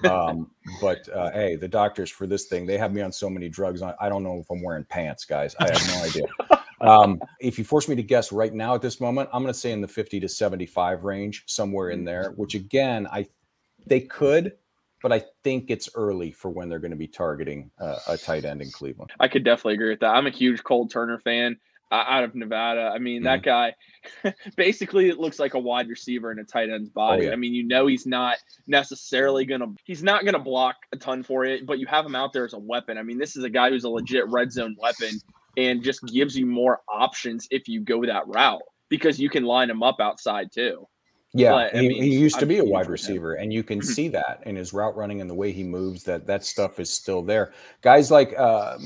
Um, 0.09 0.51
but 0.81 1.07
uh, 1.09 1.31
hey, 1.31 1.55
the 1.55 1.67
doctors 1.67 2.11
for 2.11 2.27
this 2.27 2.45
thing, 2.45 2.65
they 2.65 2.77
have 2.77 2.93
me 2.93 3.01
on 3.01 3.11
so 3.11 3.29
many 3.29 3.49
drugs. 3.49 3.81
I, 3.81 3.93
I 3.99 4.09
don't 4.09 4.21
know 4.21 4.39
if 4.39 4.51
I'm 4.51 4.61
wearing 4.61 4.83
pants, 4.83 5.25
guys. 5.25 5.55
I 5.59 5.71
have 5.71 5.87
no 5.87 6.03
idea. 6.03 6.25
Um, 6.81 7.19
if 7.39 7.57
you 7.57 7.63
force 7.63 7.87
me 7.87 7.95
to 7.95 8.03
guess 8.03 8.31
right 8.31 8.53
now 8.53 8.75
at 8.75 8.81
this 8.81 8.99
moment, 8.99 9.29
I'm 9.31 9.41
going 9.41 9.53
to 9.53 9.59
say 9.59 9.71
in 9.71 9.81
the 9.81 9.87
50 9.87 10.19
to 10.19 10.27
75 10.29 11.03
range, 11.03 11.43
somewhere 11.47 11.89
in 11.89 12.03
there. 12.03 12.33
Which 12.35 12.55
again, 12.55 13.07
I 13.11 13.25
they 13.85 14.01
could, 14.01 14.53
but 15.01 15.11
I 15.11 15.23
think 15.43 15.69
it's 15.69 15.89
early 15.95 16.31
for 16.31 16.49
when 16.49 16.69
they're 16.69 16.79
going 16.79 16.91
to 16.91 16.97
be 16.97 17.07
targeting 17.07 17.71
uh, 17.79 17.97
a 18.07 18.17
tight 18.17 18.45
end 18.45 18.61
in 18.61 18.71
Cleveland. 18.71 19.11
I 19.19 19.27
could 19.27 19.43
definitely 19.43 19.75
agree 19.75 19.89
with 19.89 19.99
that. 20.01 20.15
I'm 20.15 20.27
a 20.27 20.31
huge 20.31 20.63
Cole 20.63 20.87
Turner 20.87 21.19
fan 21.19 21.57
uh, 21.91 22.03
out 22.07 22.23
of 22.23 22.35
Nevada. 22.35 22.91
I 22.93 22.97
mean, 22.97 23.23
that 23.23 23.43
guy 23.43 23.73
basically 24.57 25.09
it 25.09 25.19
looks 25.19 25.39
like 25.39 25.53
a 25.53 25.59
wide 25.59 25.87
receiver 25.87 26.31
in 26.31 26.39
a 26.39 26.43
tight 26.43 26.69
end's 26.69 26.89
body. 26.89 27.25
yeah. 27.25 27.31
I 27.31 27.35
mean, 27.35 27.53
you 27.53 27.63
know, 27.63 27.87
he's 27.87 28.05
not 28.05 28.37
necessarily 28.67 29.45
going 29.45 29.61
to, 29.61 29.75
he's 29.83 30.03
not 30.03 30.23
going 30.23 30.33
to 30.33 30.39
block 30.39 30.75
a 30.91 30.97
ton 30.97 31.23
for 31.23 31.45
it, 31.45 31.65
but 31.65 31.79
you 31.79 31.85
have 31.87 32.05
him 32.05 32.15
out 32.15 32.33
there 32.33 32.45
as 32.45 32.53
a 32.53 32.59
weapon. 32.59 32.97
I 32.97 33.03
mean, 33.03 33.17
this 33.17 33.35
is 33.35 33.43
a 33.43 33.49
guy 33.49 33.69
who's 33.69 33.83
a 33.83 33.89
legit 33.89 34.27
red 34.27 34.51
zone 34.51 34.75
weapon 34.79 35.19
and 35.57 35.83
just 35.83 36.03
gives 36.05 36.35
you 36.35 36.45
more 36.45 36.81
options 36.87 37.47
if 37.51 37.67
you 37.67 37.81
go 37.81 38.05
that 38.05 38.27
route 38.27 38.61
because 38.89 39.19
you 39.19 39.29
can 39.29 39.43
line 39.43 39.69
him 39.69 39.83
up 39.83 39.99
outside 39.99 40.51
too. 40.51 40.87
Yeah, 41.37 41.51
But, 41.51 41.75
I 41.75 41.81
mean, 41.81 42.01
he 42.01 42.17
used 42.17 42.39
to 42.39 42.45
be 42.45 42.59
a 42.59 42.63
wide 42.63 42.87
receiver, 42.87 43.33
and 43.33 43.51
you 43.51 43.61
can 43.61 43.81
see 43.81 44.07
that 44.07 44.41
in 44.45 44.55
his 44.55 44.71
route 44.71 44.95
running 44.95 45.19
and 45.19 45.29
the 45.29 45.33
way 45.33 45.51
he 45.51 45.65
moves. 45.65 46.01
That 46.03 46.25
that 46.27 46.45
stuff 46.45 46.79
is 46.79 46.89
still 46.89 47.21
there. 47.21 47.51
Guys 47.81 48.09
like 48.09 48.33
uh, 48.37 48.77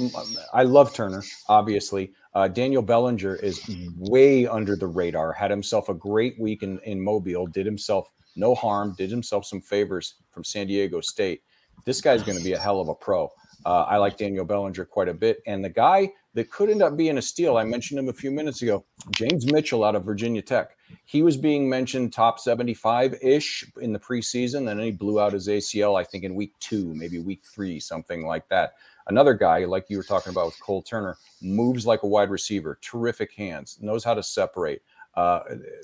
I 0.51 0.63
love 0.63 0.91
Turner, 0.91 1.21
obviously. 1.47 2.12
Uh, 2.34 2.47
Daniel 2.47 2.82
Bellinger 2.82 3.36
is 3.36 3.62
way 3.97 4.47
under 4.47 4.75
the 4.75 4.88
radar. 4.88 5.32
Had 5.32 5.51
himself 5.51 5.89
a 5.89 5.93
great 5.93 6.39
week 6.39 6.63
in 6.63 6.79
in 6.79 6.99
Mobile. 6.99 7.45
Did 7.45 7.67
himself 7.67 8.12
no 8.36 8.55
harm. 8.55 8.95
Did 8.97 9.12
himself 9.12 9.45
some 9.45 9.62
favors 9.62 10.15
from 10.32 10.43
San 10.43 10.65
Diego 10.65 11.01
State. 11.01 11.43
This 11.85 12.02
guy's 12.02 12.23
going 12.23 12.37
to 12.37 12.43
be 12.43 12.54
a 12.54 12.60
hell 12.60 12.81
of 12.81 12.89
a 12.89 12.96
pro. 12.96 13.29
Uh, 13.63 13.81
I 13.81 13.98
like 13.98 14.17
Daniel 14.17 14.46
Bellinger 14.46 14.85
quite 14.85 15.08
a 15.08 15.13
bit, 15.13 15.39
and 15.46 15.63
the 15.63 15.69
guy 15.69 16.12
that 16.34 16.52
could 16.52 16.69
end 16.69 16.82
up 16.82 16.96
being 16.96 17.17
a 17.17 17.21
steal. 17.21 17.58
I 17.58 17.63
mentioned 17.63 18.00
him 18.00 18.10
a 18.10 18.13
few 18.13 18.32
minutes 18.32 18.62
ago. 18.62 18.86
James 19.12 19.52
Mitchell 19.52 19.84
out 19.84 19.96
of 19.96 20.04
Virginia 20.06 20.42
Tech 20.42 20.75
he 21.06 21.21
was 21.21 21.38
being 21.38 21.69
mentioned 21.69 22.13
top 22.13 22.40
75 22.40 23.15
ish 23.21 23.65
in 23.82 23.94
the 23.94 24.00
preseason. 24.00 24.58
And 24.60 24.67
then 24.67 24.80
he 24.80 24.92
blew 24.92 25.19
out 25.19 25.34
his 25.34 25.48
ACL, 25.48 26.00
I 26.00 26.04
think, 26.04 26.23
in 26.23 26.36
week 26.36 26.54
two, 26.60 26.94
maybe 26.96 27.19
week 27.19 27.44
three, 27.46 27.80
something 27.80 28.25
like 28.25 28.48
that. 28.50 28.73
Another 29.08 29.34
guy, 29.34 29.65
like 29.65 29.86
you 29.90 29.98
were 29.98 30.04
talking 30.04 30.32
about 30.32 30.48
with 30.48 30.60
Cole 30.60 30.84
Turner, 30.84 31.17
moves 31.42 31.86
like 31.86 32.04
a 32.04 32.08
wide 32.08 32.30
receiver, 32.30 32.77
terrific 32.82 33.34
hands, 33.34 33.77
knows 33.82 34.04
how 34.04 34.13
to 34.13 34.21
separate. 34.21 34.82
Uh, 35.15 35.40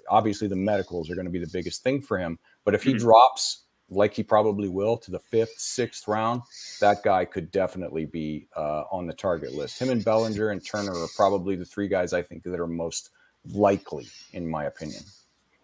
obviously, 0.10 0.48
the 0.48 0.56
medicals 0.56 1.10
are 1.10 1.16
going 1.16 1.26
to 1.26 1.32
be 1.32 1.40
the 1.40 1.50
biggest 1.52 1.84
thing 1.84 2.02
for 2.02 2.18
him. 2.18 2.38
But 2.64 2.76
if 2.76 2.84
he 2.84 2.94
Mhm. 2.94 3.00
drops, 3.00 3.64
like 3.90 4.14
he 4.14 4.24
probably 4.24 4.68
will, 4.68 4.98
to 4.98 5.12
the 5.12 5.20
fifth, 5.20 5.56
sixth 5.58 6.08
round, 6.08 6.42
that 6.80 7.04
guy 7.04 7.26
could 7.26 7.52
definitely 7.52 8.06
be 8.06 8.48
uh, 8.56 8.84
on 8.92 9.06
the 9.06 9.14
target 9.14 9.54
list. 9.54 9.80
Him 9.80 9.90
and 9.90 10.04
Bellinger 10.04 10.50
and 10.50 10.66
Turner 10.66 10.94
are 10.94 11.08
probably 11.16 11.56
the 11.56 11.66
three 11.66 11.88
guys 11.88 12.14
I 12.14 12.22
think 12.22 12.44
that 12.44 12.60
are 12.60 12.68
most 12.68 13.12
likely, 13.54 14.08
in 14.34 14.48
my 14.48 14.66
opinion. 14.66 15.04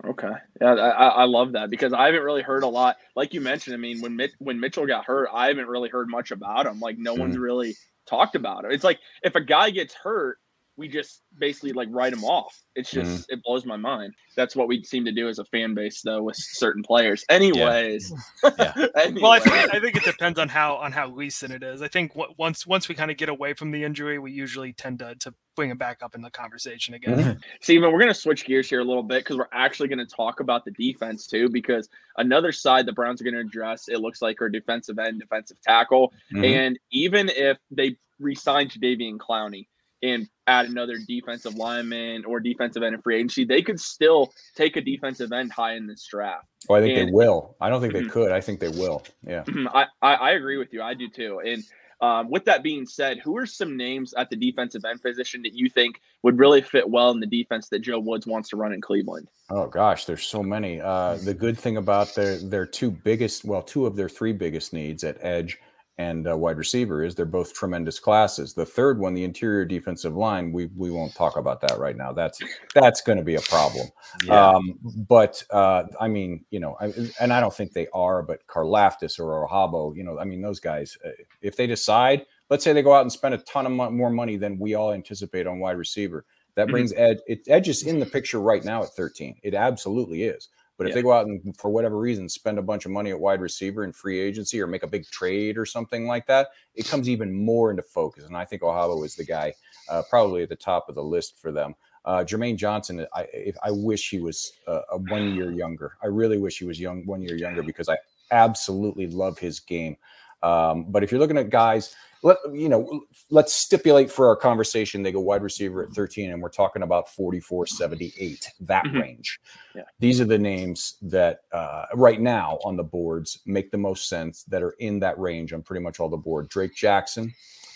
Okay, 0.04 0.32
yeah, 0.60 0.74
I, 0.74 1.08
I 1.08 1.24
love 1.26 1.52
that 1.52 1.70
because 1.70 1.94
I 1.94 2.08
haven't 2.08 2.24
really 2.24 2.42
heard 2.42 2.64
a 2.64 2.68
lot. 2.68 2.98
Like 3.16 3.36
you 3.36 3.42
mentioned, 3.42 3.76
I 3.76 3.78
mean, 3.78 4.02
when 4.02 4.16
Mitch, 4.16 4.32
when 4.40 4.60
Mitchell 4.60 4.88
got 4.88 5.06
hurt, 5.06 5.30
I 5.32 5.48
haven't 5.48 5.68
really 5.68 5.90
heard 5.90 6.10
much 6.10 6.32
about 6.32 6.66
him. 6.66 6.80
Like 6.80 6.98
no 6.98 7.14
mm-hmm. 7.14 7.22
one's 7.22 7.38
really 7.38 7.76
talked 8.08 8.36
about 8.36 8.66
it. 8.66 8.72
It's 8.72 8.84
like 8.84 9.00
if 9.22 9.36
a 9.36 9.42
guy 9.42 9.70
gets 9.70 9.94
hurt, 9.94 10.40
we 10.82 10.88
just 10.88 11.22
basically 11.38 11.74
like 11.74 11.88
write 11.92 12.12
them 12.12 12.24
off. 12.24 12.60
It's 12.76 12.90
just 12.90 13.12
mm-hmm. 13.12 13.34
it 13.34 13.44
blows 13.44 13.66
my 13.68 13.78
mind. 13.78 14.16
That's 14.36 14.56
what 14.56 14.68
we 14.68 14.84
seem 14.84 15.06
to 15.06 15.12
do 15.12 15.30
as 15.30 15.38
a 15.38 15.46
fan 15.46 15.76
base 15.76 16.02
though 16.02 16.24
with 16.24 16.36
certain 16.36 16.82
players. 16.82 17.24
Anyways, 17.30 18.12
yeah. 18.44 18.50
yeah. 18.76 18.88
Anyways. 18.96 19.22
well, 19.22 19.32
I 19.32 19.40
think 19.40 19.76
I 19.76 19.80
think 19.80 19.96
it 19.96 20.04
depends 20.04 20.40
on 20.40 20.50
how 20.50 20.78
on 20.78 20.92
how 20.92 21.10
recent 21.10 21.54
it 21.54 21.62
is. 21.62 21.84
I 21.84 21.88
think 21.88 22.14
w- 22.16 22.34
once 22.40 22.66
once 22.66 22.90
we 22.90 22.96
kind 22.96 23.12
of 23.12 23.18
get 23.18 23.30
away 23.30 23.54
from 23.54 23.70
the 23.70 23.84
injury, 23.84 24.18
we 24.18 24.32
usually 24.32 24.74
tend 24.74 25.00
to 25.00 25.14
to 25.20 25.36
bring 25.56 25.70
it 25.70 25.78
back 25.78 26.02
up 26.02 26.16
in 26.16 26.22
the 26.22 26.32
conversation 26.32 26.96
again. 26.96 27.18
Mm-hmm. 27.18 27.40
Stephen, 27.62 27.92
we're 27.92 28.00
going 28.00 28.08
to 28.08 28.20
switch 28.20 28.46
gears 28.46 28.68
here 28.68 28.80
a 28.80 28.84
little 28.84 29.04
bit 29.04 29.24
because 29.24 29.38
we're 29.38 29.46
actually 29.54 29.90
going 29.90 30.00
to 30.00 30.16
talk 30.16 30.40
about 30.40 30.66
the 30.66 30.72
defense 30.72 31.28
too. 31.28 31.48
Because 31.50 31.90
another 32.18 32.52
side 32.52 32.88
the 32.88 32.94
Browns 32.94 33.22
are 33.22 33.26
going 33.26 33.36
to 33.36 33.42
address, 33.42 33.88
it 33.88 34.00
looks 34.00 34.22
like, 34.22 34.42
our 34.42 34.50
defensive 34.50 34.98
end, 34.98 35.20
defensive 35.20 35.62
tackle, 35.62 36.12
mm-hmm. 36.34 36.44
and 36.44 36.80
even 36.92 37.30
if 37.30 37.58
they 37.70 37.96
re-signed 38.20 38.72
Jadeveon 38.72 39.18
Clowney 39.18 39.68
and 40.04 40.28
add 40.48 40.66
another 40.66 40.98
defensive 41.08 41.56
lineman 41.56 42.26
or 42.26 42.40
defensive 42.40 42.84
end 42.84 42.96
in 42.96 43.02
free 43.02 43.18
agency, 43.18 43.46
they 43.46 43.62
could 43.62 43.80
still 43.80 44.34
take 44.56 44.76
a 44.76 44.82
defensive 44.82 45.32
end 45.32 45.52
high 45.52 45.76
in 45.76 45.88
this 45.88 46.06
draft. 46.06 46.48
Oh, 46.70 46.76
I 46.76 46.82
think 46.82 46.98
and, 46.98 47.10
they 47.10 47.12
will. 47.12 47.56
I 47.62 47.70
don't 47.70 47.82
think 47.82 47.94
they 47.94 48.02
mm-hmm. 48.02 48.10
could. 48.10 48.32
I 48.32 48.42
think 48.42 48.60
they 48.60 48.70
will. 48.70 49.04
Yeah. 49.24 49.44
Mm-hmm. 49.44 49.68
I, 49.74 49.86
I, 50.02 50.14
I, 50.14 50.32
agree 50.32 50.58
with 50.58 50.74
you. 50.74 50.82
I 50.82 50.94
do 50.94 51.10
too. 51.10 51.42
And 51.46 51.64
um, 52.02 52.30
with 52.30 52.46
that 52.46 52.64
being 52.64 52.86
said, 52.86 53.20
who 53.20 53.38
are 53.38 53.46
some 53.46 53.78
names 53.78 54.14
at 54.16 54.30
the 54.30 54.36
defensive 54.36 54.84
end 54.86 55.02
position 55.02 55.44
that 55.44 55.54
you 55.54 55.70
think 55.70 56.02
would 56.24 56.40
really 56.40 56.62
fit 56.62 56.90
well 56.90 57.12
in 57.12 57.20
the 57.20 57.28
defense 57.28 57.70
that 57.70 57.80
Joe 57.80 58.00
Woods 58.00 58.26
wants 58.26 58.50
to 58.50 58.58
run 58.58 58.74
in 58.74 58.82
Cleveland? 58.82 59.30
Oh 59.50 59.68
gosh, 59.68 60.06
there's 60.06 60.26
so 60.26 60.42
many. 60.42 60.82
Uh, 60.82 61.18
the 61.18 61.34
good 61.34 61.60
thing 61.60 61.78
about 61.78 62.16
their 62.16 62.38
their 62.38 62.66
two 62.66 62.90
biggest, 62.90 63.46
well, 63.46 63.62
two 63.62 63.86
of 63.86 63.96
their 63.96 64.10
three 64.10 64.34
biggest 64.34 64.74
needs 64.74 65.04
at 65.04 65.18
edge 65.22 65.60
and 66.02 66.28
uh, 66.28 66.36
wide 66.36 66.58
receiver 66.58 67.04
is 67.04 67.14
they're 67.14 67.26
both 67.26 67.54
tremendous 67.54 68.00
classes. 68.00 68.54
The 68.54 68.66
third 68.66 69.00
one, 69.00 69.14
the 69.14 69.24
interior 69.24 69.66
defensive 69.66 70.16
line, 70.16 70.52
we 70.52 70.66
we 70.76 70.90
won't 70.90 71.14
talk 71.14 71.38
about 71.38 71.62
that 71.62 71.78
right 71.78 71.96
now. 71.96 72.12
That's 72.12 72.40
that's 72.74 73.02
going 73.02 73.20
to 73.20 73.24
be 73.24 73.36
a 73.36 73.42
problem. 73.42 73.88
Yeah. 74.26 74.50
Um, 74.50 74.80
but 75.08 75.44
uh, 75.52 75.84
I 76.00 76.08
mean, 76.08 76.44
you 76.50 76.60
know, 76.60 76.76
I, 76.82 76.92
and 77.20 77.32
I 77.32 77.40
don't 77.40 77.54
think 77.54 77.74
they 77.74 77.88
are. 77.94 78.24
But 78.24 78.46
Karlaftis 78.48 79.20
or 79.20 79.48
Ojabo, 79.48 79.96
you 79.96 80.04
know, 80.04 80.18
I 80.20 80.26
mean, 80.26 80.42
those 80.42 80.60
guys, 80.60 80.98
uh, 81.06 81.10
if 81.42 81.56
they 81.56 81.68
decide, 81.68 82.26
let's 82.50 82.64
say 82.64 82.74
they 82.74 82.82
go 82.82 82.94
out 82.94 83.02
and 83.02 83.12
spend 83.12 83.36
a 83.36 83.40
ton 83.40 83.66
of 83.68 83.72
mo- 83.72 83.92
more 83.92 84.10
money 84.10 84.38
than 84.38 84.58
we 84.58 84.74
all 84.74 84.94
anticipate 84.94 85.46
on 85.46 85.60
wide 85.60 85.78
receiver, 85.78 86.26
that 86.56 86.64
mm-hmm. 86.64 86.72
brings 86.72 86.94
Ed. 86.94 87.20
It, 87.28 87.42
Edge 87.48 87.70
is 87.70 87.84
in 87.84 88.00
the 88.00 88.06
picture 88.06 88.40
right 88.40 88.64
now 88.64 88.82
at 88.82 88.90
13. 88.90 89.36
It 89.44 89.54
absolutely 89.54 90.24
is. 90.24 90.50
But 90.82 90.88
if 90.88 90.94
yeah. 90.94 90.96
they 90.96 91.02
go 91.04 91.12
out 91.12 91.28
and 91.28 91.56
for 91.60 91.70
whatever 91.70 92.00
reason 92.00 92.28
spend 92.28 92.58
a 92.58 92.62
bunch 92.64 92.86
of 92.86 92.92
money 92.92 93.12
at 93.12 93.20
wide 93.20 93.40
receiver 93.40 93.84
in 93.84 93.94
free 93.94 94.20
agency 94.20 94.60
or 94.60 94.66
make 94.66 94.82
a 94.82 94.88
big 94.88 95.06
trade 95.12 95.56
or 95.56 95.64
something 95.64 96.08
like 96.08 96.26
that, 96.26 96.48
it 96.74 96.88
comes 96.88 97.08
even 97.08 97.32
more 97.32 97.70
into 97.70 97.84
focus. 97.84 98.24
And 98.24 98.36
I 98.36 98.46
think 98.46 98.64
Ojabo 98.64 99.06
is 99.06 99.14
the 99.14 99.24
guy 99.24 99.54
uh, 99.92 100.02
probably 100.10 100.42
at 100.42 100.50
the 100.50 100.56
top 100.56 100.90
of 100.90 100.96
the 100.96 101.04
list 101.04 101.38
for 101.38 101.52
them. 101.52 101.76
Uh, 102.04 102.24
Jermaine 102.24 102.58
Johnson, 102.58 103.06
I, 103.14 103.28
if, 103.32 103.56
I 103.62 103.70
wish 103.70 104.10
he 104.10 104.20
was 104.22 104.54
uh, 104.68 104.82
a 104.92 104.98
one 104.98 105.36
year 105.36 105.52
younger. 105.52 105.98
I 106.02 106.08
really 106.08 106.40
wish 106.40 106.58
he 106.58 106.66
was 106.66 106.80
young, 106.80 107.06
one 107.06 107.22
year 107.22 107.36
younger 107.36 107.62
because 107.62 107.88
I 107.88 108.00
absolutely 108.32 109.06
love 109.06 109.38
his 109.38 109.60
game. 109.60 109.98
Um, 110.42 110.86
but 110.90 111.04
if 111.04 111.12
you're 111.12 111.22
looking 111.22 111.38
at 111.38 111.52
guys, 111.52 111.96
let 112.24 112.38
you 112.54 112.70
know, 112.70 113.02
let's 113.30 113.54
stipulate 113.54 114.12
for 114.12 114.28
our 114.28 114.36
conversation 114.36 115.02
they 115.02 115.12
go 115.12 115.20
wide 115.20 115.42
receiver 115.42 115.84
at 115.84 115.92
13, 115.92 116.32
and 116.32 116.42
we're 116.42 116.50
talking 116.50 116.84
about 116.84 117.10
44, 117.10 117.66
78, 117.66 118.48
that 118.62 118.86
mm-hmm. 118.86 118.98
range. 118.98 119.40
Yeah. 119.76 119.84
These 120.00 120.22
are 120.22 120.26
the 120.26 120.38
names 120.38 120.98
that 121.02 121.42
uh, 121.52 121.86
right 121.96 122.22
now 122.22 122.60
on 122.64 122.76
the 122.76 122.84
boards 122.84 123.40
make 123.46 123.72
the 123.72 123.78
most 123.78 124.08
sense 124.08 124.44
that 124.46 124.62
are 124.62 124.76
in 124.80 125.00
that 125.00 125.18
range 125.20 125.54
on 125.54 125.64
pretty 125.64 125.84
much 125.84 126.00
all 126.00 126.10
the 126.10 126.18
board. 126.18 126.50
Drake 126.50 126.76
Jackson 126.76 127.34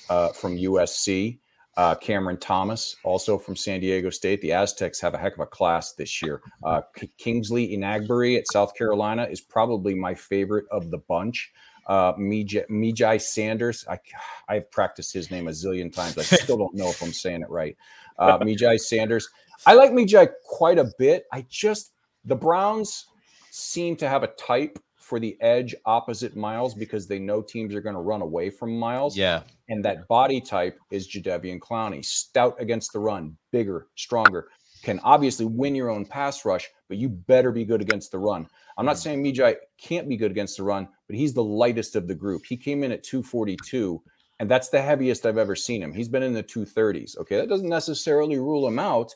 uh, 0.10 0.30
from 0.30 0.58
USC. 0.58 1.40
Uh, 1.78 1.94
Cameron 1.94 2.38
Thomas, 2.38 2.96
also 3.04 3.38
from 3.38 3.58
San 3.58 3.82
Diego 3.82 4.10
State. 4.10 4.40
The 4.40 4.54
Aztecs 4.54 5.02
have 5.02 5.14
a 5.14 5.18
heck 5.18 5.34
of 5.34 5.42
a 5.42 5.46
class 5.46 5.92
this 5.92 6.22
year. 6.22 6.42
Uh, 6.64 6.80
Kingsley 7.18 7.76
Enagbare 7.76 8.38
at 8.38 8.48
South 8.50 8.74
Carolina 8.76 9.28
is 9.30 9.42
probably 9.42 9.94
my 9.94 10.14
favorite 10.14 10.68
of 10.72 10.90
the 10.90 11.00
bunch 11.00 11.52
uh, 11.88 12.14
Myjai, 12.14 13.22
Sanders. 13.22 13.86
I, 13.90 14.00
I've 14.48 14.70
practiced 14.72 15.14
his 15.14 15.32
name 15.32 15.48
a 15.48 15.52
zillion 15.52 15.94
times. 15.94 16.18
I 16.18 16.24
still 16.24 16.58
don't 16.58 16.76
know 16.76 16.90
if 16.90 17.02
I'm 17.02 17.14
saying 17.14 17.42
it 17.42 17.50
right. 17.50 17.76
Uh, 18.18 18.38
Myjai 18.40 18.80
Sanders. 18.80 19.30
I 19.66 19.74
like 19.74 19.92
Myjai 19.92 20.30
quite 20.46 20.80
a 20.80 20.92
bit. 20.98 21.26
I 21.32 21.46
just, 21.50 21.94
the 22.24 22.36
Browns 22.36 23.06
seem 23.52 23.96
to 23.98 24.10
have 24.10 24.24
a 24.24 24.28
type 24.28 24.80
for 25.06 25.20
the 25.20 25.40
edge 25.40 25.76
opposite 25.86 26.36
Myles 26.36 26.74
because 26.74 27.08
they 27.08 27.20
know 27.20 27.42
teams 27.42 27.76
are 27.76 27.82
going 27.82 27.96
to 27.96 28.02
run 28.02 28.24
away 28.24 28.50
from 28.50 28.78
Myles. 28.78 29.16
Yeah. 29.16 29.44
And 29.70 29.86
that 29.86 30.08
body 30.08 30.42
type 30.42 30.80
is 30.90 31.08
Jadeveon 31.08 31.60
Clowney. 31.60 32.04
Stout 32.04 32.56
against 32.60 32.92
the 32.92 33.00
run, 33.00 33.38
bigger, 33.52 33.88
stronger. 33.96 34.48
Can 34.82 35.00
obviously 35.04 35.46
win 35.46 35.76
your 35.76 35.90
own 35.92 36.06
pass 36.06 36.44
rush, 36.44 36.68
but 36.88 36.98
you 36.98 37.10
better 37.10 37.52
be 37.52 37.66
good 37.66 37.82
against 37.82 38.12
the 38.12 38.18
run. 38.18 38.48
I'm 38.78 38.86
not 38.86 38.96
mm. 38.96 39.00
saying 39.00 39.24
Myjai 39.24 39.56
can't 39.78 40.10
be 40.10 40.18
good 40.18 40.32
against 40.32 40.58
the 40.58 40.64
run, 40.64 40.88
but 41.08 41.16
he's 41.16 41.34
the 41.34 41.44
lightest 41.44 41.96
of 41.96 42.08
the 42.08 42.16
group. 42.16 42.46
He 42.46 42.58
came 42.58 42.84
in 42.84 42.92
at 42.92 43.04
242, 43.04 44.02
and 44.40 44.50
that's 44.50 44.70
the 44.70 44.82
heaviest 44.82 45.26
I've 45.26 45.38
ever 45.38 45.56
seen 45.56 45.82
him. 45.82 45.94
He's 45.94 46.10
been 46.10 46.24
in 46.24 46.34
the 46.34 46.44
230s. 46.44 47.18
Okay, 47.20 47.38
that 47.38 47.50
doesn't 47.50 47.70
necessarily 47.70 48.38
rule 48.38 48.68
him 48.68 48.80
out, 48.80 49.14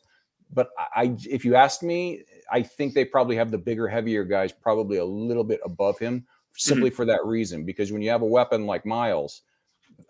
but 0.53 0.69
I, 0.95 1.15
if 1.29 1.45
you 1.45 1.55
ask 1.55 1.83
me, 1.83 2.23
I 2.51 2.61
think 2.61 2.93
they 2.93 3.05
probably 3.05 3.35
have 3.35 3.51
the 3.51 3.57
bigger, 3.57 3.87
heavier 3.87 4.23
guys 4.23 4.51
probably 4.51 4.97
a 4.97 5.05
little 5.05 5.43
bit 5.43 5.59
above 5.63 5.99
him, 5.99 6.25
simply 6.55 6.89
mm-hmm. 6.89 6.95
for 6.95 7.05
that 7.05 7.25
reason. 7.25 7.65
Because 7.65 7.91
when 7.91 8.01
you 8.01 8.09
have 8.09 8.21
a 8.21 8.25
weapon 8.25 8.65
like 8.65 8.85
Myles, 8.85 9.41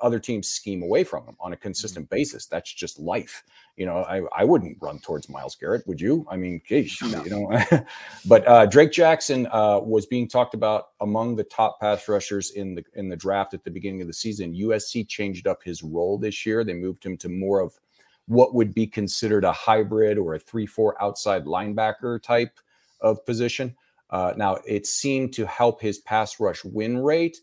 other 0.02 0.20
teams 0.20 0.48
scheme 0.48 0.84
away 0.84 1.04
from 1.04 1.26
him 1.26 1.36
on 1.40 1.54
a 1.54 1.58
consistent 1.58 2.06
mm-hmm. 2.06 2.16
basis. 2.16 2.46
That's 2.46 2.74
just 2.74 3.00
life. 3.00 3.44
You 3.78 3.86
know, 3.86 3.98
I, 4.04 4.22
I 4.36 4.44
wouldn't 4.44 4.78
run 4.82 5.00
towards 5.00 5.30
Myles 5.30 5.56
Garrett, 5.56 5.88
would 5.88 6.02
you? 6.02 6.26
I 6.30 6.38
mean, 6.38 6.62
geez, 6.66 6.98
no. 7.02 7.24
you 7.24 7.30
know. 7.30 7.86
but 8.26 8.48
uh, 8.48 8.66
Drake 8.66 8.92
Jackson 8.92 9.48
uh, 9.52 9.80
was 9.80 10.06
being 10.06 10.28
talked 10.28 10.54
about 10.54 10.90
among 11.02 11.36
the 11.36 11.44
top 11.44 11.80
pass 11.80 12.08
rushers 12.08 12.52
in 12.52 12.76
the 12.76 12.84
in 12.96 13.10
the 13.10 13.16
draft 13.16 13.54
at 13.54 13.64
the 13.64 13.72
beginning 13.72 14.02
of 14.02 14.08
the 14.08 14.14
season. 14.14 14.54
USC 14.54 15.08
changed 15.08 15.48
up 15.48 15.64
his 15.64 15.84
role 15.84 16.18
this 16.18 16.46
year. 16.46 16.64
They 16.64 16.74
moved 16.74 17.06
him 17.06 17.18
to 17.18 17.30
more 17.30 17.62
of 17.62 17.80
what 18.28 18.54
would 18.54 18.74
be 18.74 18.86
considered 18.86 19.44
a 19.44 19.52
hybrid 19.52 20.18
or 20.18 20.36
a 20.36 20.40
three-four 20.40 21.02
outside 21.02 21.46
linebacker 21.46 22.22
type 22.22 22.60
of 23.02 23.26
position. 23.26 23.76
Uh, 24.12 24.34
now, 24.38 24.58
it 24.68 24.88
seemed 24.88 25.34
to 25.34 25.46
help 25.46 25.82
his 25.82 26.00
pass 26.00 26.40
rush 26.40 26.64
win 26.64 26.98
rate 26.98 27.38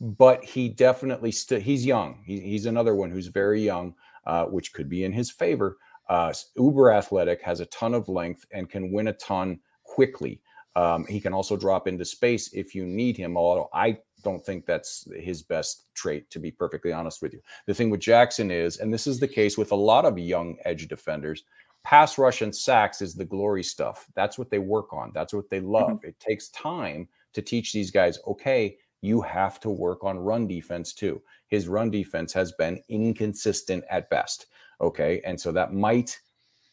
but 0.00 0.44
he 0.44 0.68
definitely 0.68 1.32
still 1.32 1.60
he's 1.60 1.84
young. 1.84 2.22
He, 2.24 2.40
he's 2.40 2.66
another 2.66 2.94
one 2.94 3.10
who's 3.10 3.26
very 3.26 3.62
young, 3.62 3.94
uh, 4.26 4.44
which 4.44 4.72
could 4.72 4.88
be 4.88 5.04
in 5.04 5.12
his 5.12 5.30
favor. 5.30 5.78
Uh, 6.08 6.32
uber 6.56 6.90
athletic, 6.90 7.42
has 7.42 7.60
a 7.60 7.66
ton 7.66 7.94
of 7.94 8.08
length, 8.08 8.46
and 8.52 8.70
can 8.70 8.92
win 8.92 9.08
a 9.08 9.12
ton 9.14 9.60
quickly. 9.84 10.40
Um, 10.76 11.04
he 11.06 11.20
can 11.20 11.34
also 11.34 11.56
drop 11.56 11.88
into 11.88 12.04
space 12.04 12.52
if 12.52 12.74
you 12.74 12.86
need 12.86 13.16
him. 13.16 13.36
Although 13.36 13.68
I 13.74 13.98
don't 14.22 14.44
think 14.44 14.64
that's 14.64 15.08
his 15.16 15.42
best 15.42 15.86
trait, 15.94 16.30
to 16.30 16.38
be 16.38 16.50
perfectly 16.50 16.92
honest 16.92 17.20
with 17.20 17.32
you. 17.32 17.40
The 17.66 17.74
thing 17.74 17.90
with 17.90 18.00
Jackson 18.00 18.50
is, 18.50 18.78
and 18.78 18.92
this 18.92 19.06
is 19.06 19.18
the 19.18 19.28
case 19.28 19.58
with 19.58 19.72
a 19.72 19.76
lot 19.76 20.04
of 20.04 20.18
young 20.18 20.56
edge 20.64 20.88
defenders, 20.88 21.44
pass 21.84 22.18
rush 22.18 22.42
and 22.42 22.54
sacks 22.54 23.02
is 23.02 23.14
the 23.14 23.24
glory 23.24 23.62
stuff. 23.62 24.06
That's 24.14 24.38
what 24.38 24.50
they 24.50 24.58
work 24.58 24.92
on. 24.92 25.10
That's 25.14 25.32
what 25.32 25.50
they 25.50 25.60
love. 25.60 25.90
Mm-hmm. 25.90 26.08
It 26.08 26.20
takes 26.20 26.48
time 26.50 27.08
to 27.32 27.42
teach 27.42 27.72
these 27.72 27.90
guys, 27.90 28.18
okay, 28.26 28.76
you 29.00 29.20
have 29.20 29.60
to 29.60 29.70
work 29.70 30.04
on 30.04 30.18
run 30.18 30.46
defense 30.46 30.92
too. 30.92 31.22
His 31.46 31.68
run 31.68 31.90
defense 31.90 32.32
has 32.32 32.52
been 32.52 32.82
inconsistent 32.88 33.84
at 33.90 34.10
best. 34.10 34.46
Okay. 34.80 35.20
And 35.24 35.40
so 35.40 35.52
that 35.52 35.72
might 35.72 36.18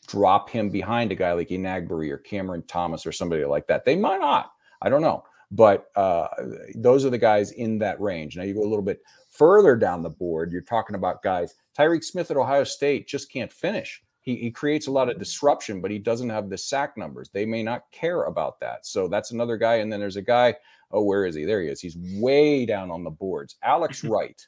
drop 0.08 0.50
him 0.50 0.70
behind 0.70 1.12
a 1.12 1.16
guy 1.16 1.34
like 1.34 1.50
Enagbare 1.50 2.12
or 2.12 2.18
Cameron 2.18 2.64
Thomas 2.68 3.06
or 3.06 3.12
somebody 3.12 3.46
like 3.46 3.68
that. 3.68 3.86
They 3.86 3.96
might 3.96 4.20
not. 4.20 4.52
I 4.82 4.90
don't 4.90 5.02
know. 5.02 5.24
But 5.52 5.88
uh, 5.96 6.28
those 6.76 7.06
are 7.06 7.10
the 7.10 7.18
guys 7.18 7.52
in 7.52 7.78
that 7.80 8.02
range. 8.02 8.36
Now 8.36 8.44
you 8.44 8.54
go 8.54 8.62
a 8.62 8.68
little 8.68 8.82
bit 8.82 9.02
further 9.30 9.76
down 9.76 10.04
the 10.04 10.10
board. 10.10 10.52
You're 10.52 10.62
talking 10.62 10.96
about 10.96 11.22
guys. 11.22 11.56
Tyreke 11.78 12.04
Smith 12.04 12.32
at 12.32 12.38
Ohio 12.38 12.64
State 12.64 13.08
just 13.08 13.32
can't 13.32 13.54
finish. 13.54 14.02
He, 14.26 14.36
he 14.36 14.52
creates 14.52 14.88
a 14.88 14.92
lot 14.92 15.10
of 15.10 15.20
disruption, 15.20 15.82
but 15.82 15.92
he 15.92 16.00
doesn't 16.00 16.30
have 16.30 16.50
the 16.50 16.58
sack 16.58 16.98
numbers. 16.98 17.30
They 17.30 17.46
may 17.46 17.64
not 17.64 17.84
care 17.92 18.24
about 18.24 18.60
that. 18.60 18.86
So 18.86 19.08
that's 19.08 19.32
another 19.32 19.56
guy. 19.56 19.76
And 19.76 19.94
then 19.94 20.00
there's 20.00 20.18
a 20.18 20.22
guy 20.22 20.56
Oh, 20.92 21.04
where 21.04 21.26
is 21.26 21.36
he? 21.36 21.46
There 21.46 21.62
he 21.62 21.68
is. 21.68 21.82
He's 21.82 21.98
way 21.98 22.66
down 22.66 22.92
on 22.92 23.04
the 23.04 23.10
boards. 23.10 23.56
Alex 23.64 24.04
Wright 24.04 24.42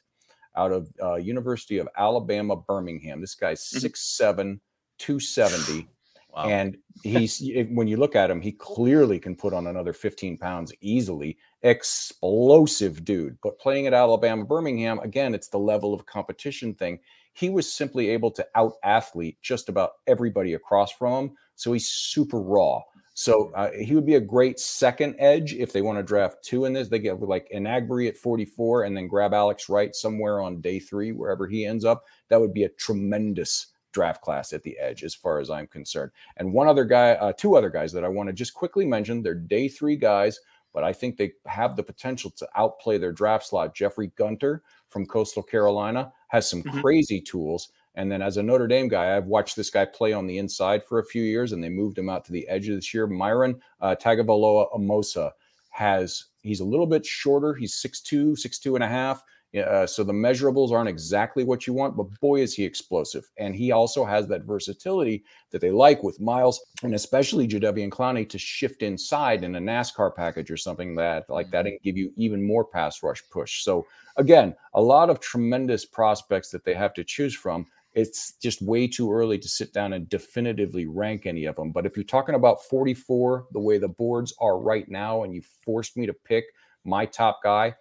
out 0.56 0.72
of 0.72 0.88
uh, 1.02 1.16
University 1.16 1.78
of 1.78 1.88
Alabama, 1.96 2.56
Birmingham. 2.56 3.20
This 3.20 3.34
guy's 3.34 3.62
mm-hmm. 3.62 3.86
6'7, 3.86 4.60
270. 4.98 5.88
Wow. 6.30 6.46
And 6.46 6.76
he's 7.02 7.42
when 7.70 7.88
you 7.88 7.96
look 7.96 8.14
at 8.14 8.30
him, 8.30 8.42
he 8.42 8.52
clearly 8.52 9.18
can 9.18 9.34
put 9.34 9.54
on 9.54 9.66
another 9.66 9.94
15 9.94 10.36
pounds 10.36 10.74
easily. 10.82 11.38
Explosive 11.62 13.02
dude. 13.02 13.38
But 13.42 13.58
playing 13.58 13.86
at 13.86 13.94
Alabama, 13.94 14.44
Birmingham, 14.44 14.98
again, 14.98 15.34
it's 15.34 15.48
the 15.48 15.58
level 15.58 15.94
of 15.94 16.04
competition 16.04 16.74
thing. 16.74 17.00
He 17.38 17.50
was 17.50 17.72
simply 17.72 18.08
able 18.10 18.32
to 18.32 18.46
out 18.56 18.72
athlete 18.82 19.38
just 19.42 19.68
about 19.68 19.92
everybody 20.08 20.54
across 20.54 20.90
from 20.90 21.28
him. 21.28 21.36
So 21.54 21.72
he's 21.72 21.88
super 21.88 22.40
raw. 22.40 22.80
So 23.14 23.52
uh, 23.54 23.70
he 23.70 23.94
would 23.94 24.06
be 24.06 24.16
a 24.16 24.20
great 24.20 24.58
second 24.58 25.14
edge 25.20 25.54
if 25.54 25.72
they 25.72 25.80
want 25.80 25.98
to 25.98 26.02
draft 26.02 26.42
two 26.42 26.64
in 26.64 26.72
this. 26.72 26.88
They 26.88 26.98
get 26.98 27.20
like 27.20 27.48
Enagbare 27.54 28.08
at 28.08 28.16
44 28.16 28.82
and 28.84 28.96
then 28.96 29.06
grab 29.06 29.34
Alex 29.34 29.68
Wright 29.68 29.94
somewhere 29.94 30.40
on 30.40 30.60
day 30.60 30.80
three, 30.80 31.12
wherever 31.12 31.46
he 31.46 31.64
ends 31.64 31.84
up. 31.84 32.04
That 32.28 32.40
would 32.40 32.52
be 32.52 32.64
a 32.64 32.70
tremendous 32.70 33.68
draft 33.92 34.20
class 34.20 34.52
at 34.52 34.64
the 34.64 34.76
edge, 34.76 35.04
as 35.04 35.14
far 35.14 35.38
as 35.38 35.48
I'm 35.48 35.68
concerned. 35.68 36.10
And 36.38 36.52
one 36.52 36.66
other 36.66 36.84
guy, 36.84 37.12
uh, 37.12 37.32
two 37.32 37.56
other 37.56 37.70
guys 37.70 37.92
that 37.92 38.04
I 38.04 38.08
want 38.08 38.28
to 38.28 38.32
just 38.32 38.52
quickly 38.52 38.84
mention. 38.84 39.22
They're 39.22 39.34
day 39.34 39.68
three 39.68 39.96
guys, 39.96 40.40
but 40.72 40.84
I 40.84 40.92
think 40.92 41.16
they 41.16 41.32
have 41.46 41.76
the 41.76 41.82
potential 41.82 42.30
to 42.36 42.48
outplay 42.54 42.98
their 42.98 43.12
draft 43.12 43.46
slot. 43.46 43.74
Jeffrey 43.74 44.12
Gunter 44.16 44.62
from 44.88 45.06
Coastal 45.06 45.42
Carolina 45.42 46.12
has 46.28 46.48
some 46.48 46.62
mm-hmm. 46.62 46.80
crazy 46.80 47.20
tools. 47.20 47.70
And 47.94 48.12
then 48.12 48.22
as 48.22 48.36
a 48.36 48.42
Notre 48.42 48.68
Dame 48.68 48.88
guy, 48.88 49.16
I've 49.16 49.26
watched 49.26 49.56
this 49.56 49.70
guy 49.70 49.84
play 49.84 50.12
on 50.12 50.26
the 50.26 50.38
inside 50.38 50.84
for 50.84 51.00
a 51.00 51.04
few 51.04 51.22
years, 51.22 51.52
and 51.52 51.62
they 51.62 51.68
moved 51.68 51.98
him 51.98 52.08
out 52.08 52.24
to 52.26 52.32
the 52.32 52.46
edge 52.48 52.68
of 52.68 52.76
this 52.76 52.94
year. 52.94 53.06
Myron 53.06 53.60
uh, 53.80 53.96
Tagovailoa 54.00 54.72
Amosa 54.72 55.32
has 55.70 56.26
he's 56.42 56.60
a 56.60 56.64
little 56.64 56.86
bit 56.86 57.04
shorter. 57.04 57.54
He's 57.54 57.74
6'2", 57.74 58.32
6'2 58.32 58.74
and 58.76 58.84
a 58.84 58.88
half. 58.88 59.24
Uh, 59.56 59.86
so 59.86 60.04
the 60.04 60.12
measurables 60.12 60.72
aren't 60.72 60.90
exactly 60.90 61.42
what 61.42 61.66
you 61.66 61.72
want, 61.72 61.96
but 61.96 62.04
boy, 62.20 62.40
is 62.40 62.54
he 62.54 62.64
explosive. 62.64 63.30
And 63.38 63.54
he 63.54 63.72
also 63.72 64.04
has 64.04 64.26
that 64.28 64.44
versatility 64.44 65.24
that 65.50 65.60
they 65.60 65.70
like 65.70 66.02
with 66.02 66.20
Myles 66.20 66.60
and 66.82 66.94
especially 66.94 67.48
Jadeveon 67.48 67.88
Clowney 67.88 68.28
to 68.28 68.38
shift 68.38 68.82
inside 68.82 69.44
in 69.44 69.56
a 69.56 69.60
NASCAR 69.60 70.14
package 70.14 70.50
or 70.50 70.58
something 70.58 70.94
that 70.96 71.30
like 71.30 71.50
that 71.50 71.64
mm-hmm. 71.64 71.72
and 71.72 71.82
give 71.82 71.96
you 71.96 72.12
even 72.16 72.46
more 72.46 72.64
pass 72.64 73.02
rush 73.02 73.22
push. 73.30 73.62
So 73.64 73.86
again, 74.16 74.54
a 74.74 74.82
lot 74.82 75.08
of 75.08 75.20
tremendous 75.20 75.86
prospects 75.86 76.50
that 76.50 76.64
they 76.64 76.74
have 76.74 76.92
to 76.94 77.04
choose 77.04 77.34
from. 77.34 77.66
It's 77.94 78.34
just 78.34 78.60
way 78.60 78.86
too 78.86 79.10
early 79.10 79.38
to 79.38 79.48
sit 79.48 79.72
down 79.72 79.94
and 79.94 80.08
definitively 80.10 80.86
rank 80.86 81.24
any 81.24 81.46
of 81.46 81.56
them. 81.56 81.72
But 81.72 81.86
if 81.86 81.96
you're 81.96 82.04
talking 82.04 82.34
about 82.34 82.62
44, 82.64 83.46
the 83.52 83.60
way 83.60 83.78
the 83.78 83.88
boards 83.88 84.34
are 84.40 84.58
right 84.58 84.88
now, 84.88 85.22
and 85.24 85.34
you 85.34 85.40
forced 85.64 85.96
me 85.96 86.04
to 86.04 86.12
pick 86.12 86.44
my 86.84 87.06
top 87.06 87.40
guy, 87.42 87.74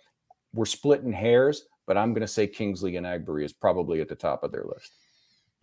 we're 0.58 0.66
splitting 0.66 1.14
hairs, 1.14 1.68
but 1.86 1.98
I'm 1.98 2.14
going 2.14 2.22
to 2.22 2.28
say 2.28 2.48
Kingsley 2.48 2.94
Enagbare 2.94 3.46
is 3.46 3.54
probably 3.54 4.02
at 4.02 4.10
the 4.10 4.16
top 4.16 4.44
of 4.44 4.52
their 4.52 4.64
list. 4.64 4.92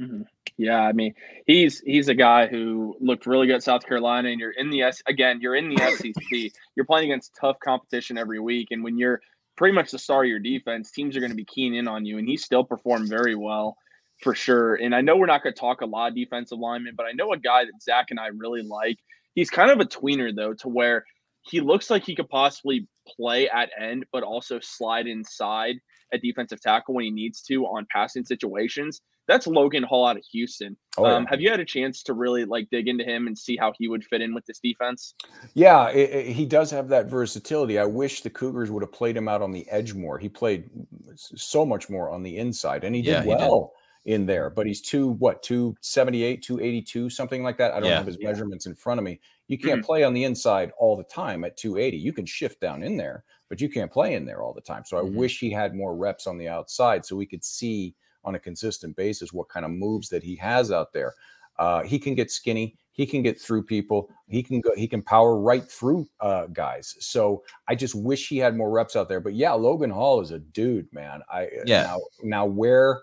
Mm-hmm. 0.00 0.22
Yeah, 0.56 0.80
I 0.80 0.92
mean, 0.92 1.14
he's 1.46 1.80
he's 1.80 2.08
a 2.08 2.14
guy 2.14 2.46
who 2.46 2.96
looked 3.00 3.26
really 3.26 3.46
good 3.46 3.56
at 3.56 3.62
South 3.62 3.84
Carolina, 3.86 4.30
and 4.30 4.40
you're 4.40 4.52
in 4.52 4.70
the 4.70 4.82
S 4.82 5.02
again. 5.06 5.40
You're 5.40 5.56
in 5.56 5.68
the 5.68 5.76
SEC. 5.98 6.52
You're 6.74 6.86
playing 6.86 7.10
against 7.10 7.36
tough 7.40 7.58
competition 7.60 8.18
every 8.18 8.40
week, 8.40 8.68
and 8.70 8.82
when 8.82 8.98
you're 8.98 9.20
pretty 9.56 9.74
much 9.74 9.90
the 9.90 9.98
star 9.98 10.22
of 10.22 10.28
your 10.28 10.40
defense, 10.40 10.90
teams 10.90 11.16
are 11.16 11.20
going 11.20 11.30
to 11.30 11.36
be 11.36 11.44
keen 11.44 11.74
in 11.74 11.86
on 11.86 12.04
you, 12.04 12.18
and 12.18 12.28
he 12.28 12.36
still 12.36 12.64
performed 12.64 13.08
very 13.08 13.34
well 13.34 13.76
for 14.20 14.34
sure. 14.34 14.76
And 14.76 14.94
I 14.94 15.00
know 15.00 15.16
we're 15.16 15.26
not 15.26 15.42
going 15.42 15.54
to 15.54 15.60
talk 15.60 15.80
a 15.80 15.86
lot 15.86 16.08
of 16.08 16.16
defensive 16.16 16.58
linemen, 16.58 16.94
but 16.96 17.06
I 17.06 17.12
know 17.12 17.32
a 17.32 17.38
guy 17.38 17.64
that 17.64 17.82
Zach 17.82 18.06
and 18.10 18.18
I 18.18 18.28
really 18.28 18.62
like. 18.62 18.98
He's 19.34 19.50
kind 19.50 19.70
of 19.70 19.80
a 19.80 19.84
tweener 19.84 20.34
though, 20.34 20.54
to 20.54 20.68
where 20.68 21.04
he 21.42 21.60
looks 21.60 21.90
like 21.90 22.04
he 22.04 22.14
could 22.14 22.28
possibly 22.28 22.86
play 23.06 23.48
at 23.48 23.70
end, 23.80 24.04
but 24.12 24.22
also 24.22 24.58
slide 24.60 25.06
inside 25.06 25.76
at 26.12 26.22
defensive 26.22 26.60
tackle 26.60 26.94
when 26.94 27.04
he 27.04 27.10
needs 27.10 27.42
to 27.42 27.64
on 27.66 27.86
passing 27.90 28.24
situations. 28.24 29.00
That's 29.26 29.46
Logan 29.46 29.82
Hall 29.82 30.06
out 30.06 30.18
of 30.18 30.24
Houston. 30.32 30.76
Oh, 30.98 31.06
yeah. 31.06 31.14
um, 31.14 31.26
have 31.26 31.40
you 31.40 31.50
had 31.50 31.58
a 31.58 31.64
chance 31.64 32.02
to 32.04 32.12
really 32.12 32.44
like 32.44 32.68
dig 32.70 32.88
into 32.88 33.04
him 33.04 33.26
and 33.26 33.36
see 33.36 33.56
how 33.56 33.72
he 33.78 33.88
would 33.88 34.04
fit 34.04 34.20
in 34.20 34.34
with 34.34 34.44
this 34.44 34.58
defense? 34.58 35.14
Yeah, 35.54 35.88
it, 35.88 36.10
it, 36.10 36.26
he 36.32 36.44
does 36.44 36.70
have 36.70 36.88
that 36.88 37.06
versatility. 37.06 37.78
I 37.78 37.86
wish 37.86 38.20
the 38.20 38.30
Cougars 38.30 38.70
would 38.70 38.82
have 38.82 38.92
played 38.92 39.16
him 39.16 39.26
out 39.26 39.40
on 39.40 39.50
the 39.50 39.68
edge 39.70 39.94
more. 39.94 40.18
He 40.18 40.28
played 40.28 40.68
so 41.16 41.64
much 41.64 41.88
more 41.88 42.10
on 42.10 42.22
the 42.22 42.36
inside, 42.36 42.84
and 42.84 42.94
he 42.94 43.00
did 43.00 43.24
yeah, 43.24 43.24
well. 43.24 43.38
He 43.38 43.44
did 43.44 43.83
in 44.04 44.26
there, 44.26 44.50
but 44.50 44.66
he's 44.66 44.80
two 44.80 45.08
what 45.12 45.42
278, 45.42 46.42
282, 46.42 47.08
something 47.10 47.42
like 47.42 47.56
that. 47.58 47.72
I 47.72 47.80
don't 47.80 47.88
yeah. 47.88 47.96
have 47.96 48.06
his 48.06 48.18
yeah. 48.20 48.28
measurements 48.28 48.66
in 48.66 48.74
front 48.74 48.98
of 48.98 49.04
me. 49.04 49.20
You 49.48 49.58
can't 49.58 49.80
mm-hmm. 49.80 49.86
play 49.86 50.04
on 50.04 50.14
the 50.14 50.24
inside 50.24 50.72
all 50.78 50.96
the 50.96 51.04
time 51.04 51.44
at 51.44 51.56
280. 51.56 51.96
You 51.96 52.12
can 52.12 52.26
shift 52.26 52.60
down 52.60 52.82
in 52.82 52.96
there, 52.96 53.24
but 53.48 53.60
you 53.60 53.68
can't 53.68 53.92
play 53.92 54.14
in 54.14 54.24
there 54.24 54.42
all 54.42 54.52
the 54.52 54.60
time. 54.60 54.84
So 54.84 54.98
I 54.98 55.02
mm-hmm. 55.02 55.16
wish 55.16 55.38
he 55.38 55.50
had 55.50 55.74
more 55.74 55.96
reps 55.96 56.26
on 56.26 56.38
the 56.38 56.48
outside 56.48 57.04
so 57.04 57.16
we 57.16 57.26
could 57.26 57.44
see 57.44 57.94
on 58.24 58.34
a 58.34 58.38
consistent 58.38 58.96
basis 58.96 59.32
what 59.32 59.48
kind 59.48 59.64
of 59.64 59.70
moves 59.70 60.08
that 60.08 60.22
he 60.22 60.36
has 60.36 60.70
out 60.70 60.92
there. 60.92 61.14
Uh, 61.58 61.82
he 61.82 61.98
can 61.98 62.14
get 62.14 62.30
skinny. 62.30 62.76
He 62.92 63.06
can 63.06 63.22
get 63.22 63.40
through 63.40 63.64
people. 63.64 64.08
He 64.28 64.42
can 64.42 64.60
go. 64.60 64.70
He 64.76 64.86
can 64.86 65.02
power 65.02 65.38
right 65.38 65.64
through 65.64 66.08
uh, 66.20 66.46
guys. 66.46 66.96
So 67.00 67.42
I 67.68 67.74
just 67.74 67.94
wish 67.94 68.28
he 68.28 68.38
had 68.38 68.56
more 68.56 68.70
reps 68.70 68.96
out 68.96 69.08
there. 69.08 69.20
But 69.20 69.34
yeah, 69.34 69.52
Logan 69.52 69.90
Hall 69.90 70.20
is 70.20 70.30
a 70.30 70.38
dude, 70.38 70.92
man. 70.92 71.20
I 71.28 71.48
yeah. 71.66 71.82
Now, 71.82 72.00
now 72.22 72.46
where 72.46 73.02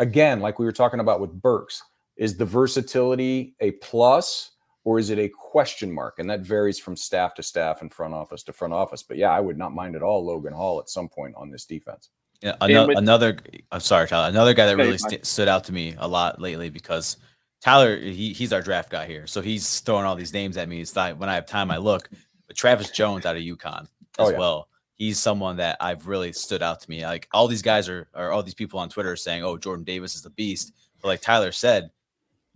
again, 0.00 0.40
like 0.40 0.58
we 0.58 0.64
were 0.64 0.72
talking 0.72 0.98
about 0.98 1.20
with 1.20 1.30
Burks, 1.30 1.82
is 2.16 2.36
the 2.36 2.44
versatility 2.44 3.54
a 3.60 3.72
plus 3.72 4.50
or 4.84 4.98
is 4.98 5.10
it 5.10 5.18
a 5.18 5.28
question 5.28 5.92
mark? 5.92 6.18
And 6.18 6.28
that 6.28 6.40
varies 6.40 6.78
from 6.78 6.96
staff 6.96 7.34
to 7.34 7.42
staff 7.42 7.82
and 7.82 7.92
front 7.92 8.14
office 8.14 8.42
to 8.44 8.52
front 8.52 8.74
office. 8.74 9.02
But 9.02 9.18
yeah, 9.18 9.30
I 9.30 9.40
would 9.40 9.58
not 9.58 9.74
mind 9.74 9.94
at 9.94 10.02
all 10.02 10.24
Logan 10.24 10.52
Hall 10.52 10.80
at 10.80 10.88
some 10.88 11.08
point 11.08 11.34
on 11.36 11.50
this 11.50 11.66
defense. 11.66 12.10
Yeah, 12.42 12.56
another, 12.62 12.88
with, 12.88 12.98
another 12.98 13.36
I'm 13.70 13.80
sorry, 13.80 14.08
Tyler. 14.08 14.30
Another 14.30 14.54
guy 14.54 14.66
that 14.66 14.76
really 14.76 14.96
st- 14.96 15.26
stood 15.26 15.48
out 15.48 15.64
to 15.64 15.72
me 15.72 15.94
a 15.98 16.08
lot 16.08 16.40
lately 16.40 16.70
because 16.70 17.18
Tyler, 17.60 17.98
he, 17.98 18.32
he's 18.32 18.54
our 18.54 18.62
draft 18.62 18.88
guy 18.88 19.06
here, 19.06 19.26
so 19.26 19.42
he's 19.42 19.80
throwing 19.80 20.06
all 20.06 20.16
these 20.16 20.32
names 20.32 20.56
at 20.56 20.66
me. 20.66 20.80
It's 20.80 20.96
not 20.96 21.18
when 21.18 21.28
I 21.28 21.34
have 21.34 21.44
time, 21.44 21.70
I 21.70 21.76
look. 21.76 22.08
But 22.46 22.56
Travis 22.56 22.90
Jones 22.90 23.26
out 23.26 23.36
of 23.36 23.42
UConn 23.42 23.86
oh, 24.18 24.22
as 24.22 24.28
oh, 24.28 24.32
yeah. 24.32 24.38
well 24.38 24.68
he's 25.00 25.18
someone 25.18 25.56
that 25.56 25.78
I've 25.80 26.06
really 26.06 26.30
stood 26.32 26.62
out 26.62 26.80
to 26.80 26.90
me. 26.90 27.04
Like 27.06 27.26
all 27.32 27.48
these 27.48 27.62
guys 27.62 27.88
are, 27.88 28.06
or 28.14 28.30
all 28.30 28.42
these 28.42 28.54
people 28.54 28.78
on 28.78 28.90
Twitter 28.90 29.10
are 29.10 29.16
saying, 29.16 29.42
"Oh, 29.42 29.56
Jordan 29.56 29.82
Davis 29.82 30.14
is 30.14 30.22
the 30.22 30.30
beast." 30.30 30.72
But 31.00 31.08
like 31.08 31.22
Tyler 31.22 31.50
said, 31.50 31.90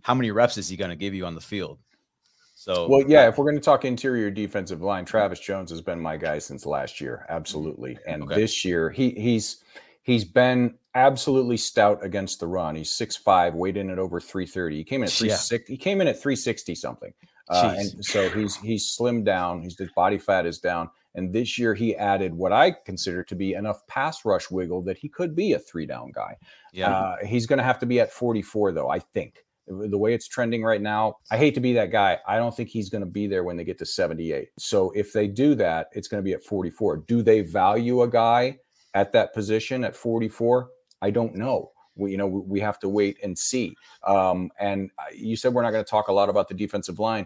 how 0.03 0.13
many 0.13 0.29
reps 0.29 0.57
is 0.57 0.69
he 0.69 0.77
going 0.77 0.91
to 0.91 0.95
give 0.95 1.15
you 1.15 1.25
on 1.25 1.33
the 1.33 1.41
field? 1.41 1.79
So, 2.53 2.87
well, 2.87 3.03
yeah, 3.07 3.27
if 3.27 3.37
we're 3.37 3.45
going 3.45 3.57
to 3.57 3.61
talk 3.61 3.83
interior 3.83 4.29
defensive 4.29 4.81
line, 4.81 5.03
Travis 5.03 5.39
Jones 5.39 5.71
has 5.71 5.81
been 5.81 5.99
my 5.99 6.15
guy 6.15 6.37
since 6.37 6.65
last 6.65 7.01
year, 7.01 7.25
absolutely. 7.27 7.97
And 8.07 8.23
okay. 8.23 8.35
this 8.35 8.63
year, 8.63 8.91
he 8.91 9.09
he's 9.09 9.63
he's 10.03 10.23
been 10.23 10.75
absolutely 10.93 11.57
stout 11.57 12.03
against 12.03 12.39
the 12.39 12.47
run. 12.47 12.75
He's 12.75 12.91
6'5", 12.91 13.55
weighed 13.55 13.77
in 13.77 13.89
at 13.89 13.97
over 13.97 14.19
330. 14.19 14.77
He 14.77 14.83
came 14.83 15.01
in 15.01 15.07
at 15.07 15.11
360, 15.11 15.73
yeah. 15.73 15.73
he 15.73 15.77
came 15.77 15.99
in 15.99 16.07
at 16.07 16.21
360 16.21 16.75
something. 16.75 17.13
Uh, 17.49 17.75
and 17.77 18.05
so 18.05 18.29
he's 18.29 18.55
he's 18.57 18.95
slimmed 18.95 19.25
down. 19.25 19.61
He's 19.61 19.77
his 19.77 19.91
body 19.91 20.19
fat 20.19 20.45
is 20.45 20.59
down. 20.59 20.89
And 21.15 21.33
this 21.33 21.57
year 21.57 21.73
he 21.73 21.95
added 21.95 22.33
what 22.33 22.51
I 22.51 22.71
consider 22.85 23.23
to 23.23 23.35
be 23.35 23.53
enough 23.53 23.85
pass 23.87 24.25
rush 24.25 24.51
wiggle 24.51 24.81
that 24.83 24.97
he 24.97 25.09
could 25.09 25.35
be 25.35 25.53
a 25.53 25.59
three 25.59 25.85
down 25.85 26.11
guy. 26.11 26.37
Yeah. 26.73 26.91
Uh, 26.91 27.15
he's 27.25 27.47
going 27.47 27.57
to 27.57 27.63
have 27.63 27.79
to 27.79 27.85
be 27.85 27.99
at 27.99 28.11
44 28.11 28.73
though, 28.73 28.89
I 28.89 28.99
think. 28.99 29.43
The 29.67 29.97
way 29.97 30.13
it's 30.13 30.27
trending 30.27 30.63
right 30.63 30.81
now, 30.81 31.15
I 31.31 31.37
hate 31.37 31.55
to 31.55 31.59
be 31.59 31.73
that 31.73 31.91
guy. 31.91 32.19
I 32.27 32.37
don't 32.37 32.55
think 32.55 32.69
he's 32.69 32.89
going 32.89 33.03
to 33.03 33.09
be 33.09 33.25
there 33.25 33.43
when 33.43 33.57
they 33.57 33.63
get 33.63 33.79
to 33.79 33.85
78. 33.85 34.49
So 34.59 34.91
if 34.91 35.11
they 35.11 35.27
do 35.27 35.55
that, 35.55 35.87
it's 35.93 36.07
going 36.07 36.21
to 36.21 36.23
be 36.23 36.33
at 36.33 36.43
44. 36.43 36.97
Do 37.07 37.23
they 37.23 37.41
value 37.41 38.03
a 38.03 38.07
guy 38.07 38.59
at 38.93 39.11
that 39.13 39.33
position 39.33 39.83
at 39.83 39.95
44? 39.95 40.69
I 41.01 41.09
don't 41.09 41.33
know. 41.33 41.71
We, 41.95 42.11
you 42.11 42.17
know, 42.17 42.27
we 42.27 42.59
have 42.59 42.77
to 42.79 42.89
wait 42.89 43.17
and 43.23 43.35
see. 43.35 43.75
Um, 44.05 44.51
and 44.59 44.91
you 45.15 45.35
said 45.35 45.53
we're 45.53 45.63
not 45.63 45.71
going 45.71 45.83
to 45.83 45.89
talk 45.89 46.09
a 46.09 46.13
lot 46.13 46.29
about 46.29 46.47
the 46.47 46.53
defensive 46.53 46.99
line 46.99 47.25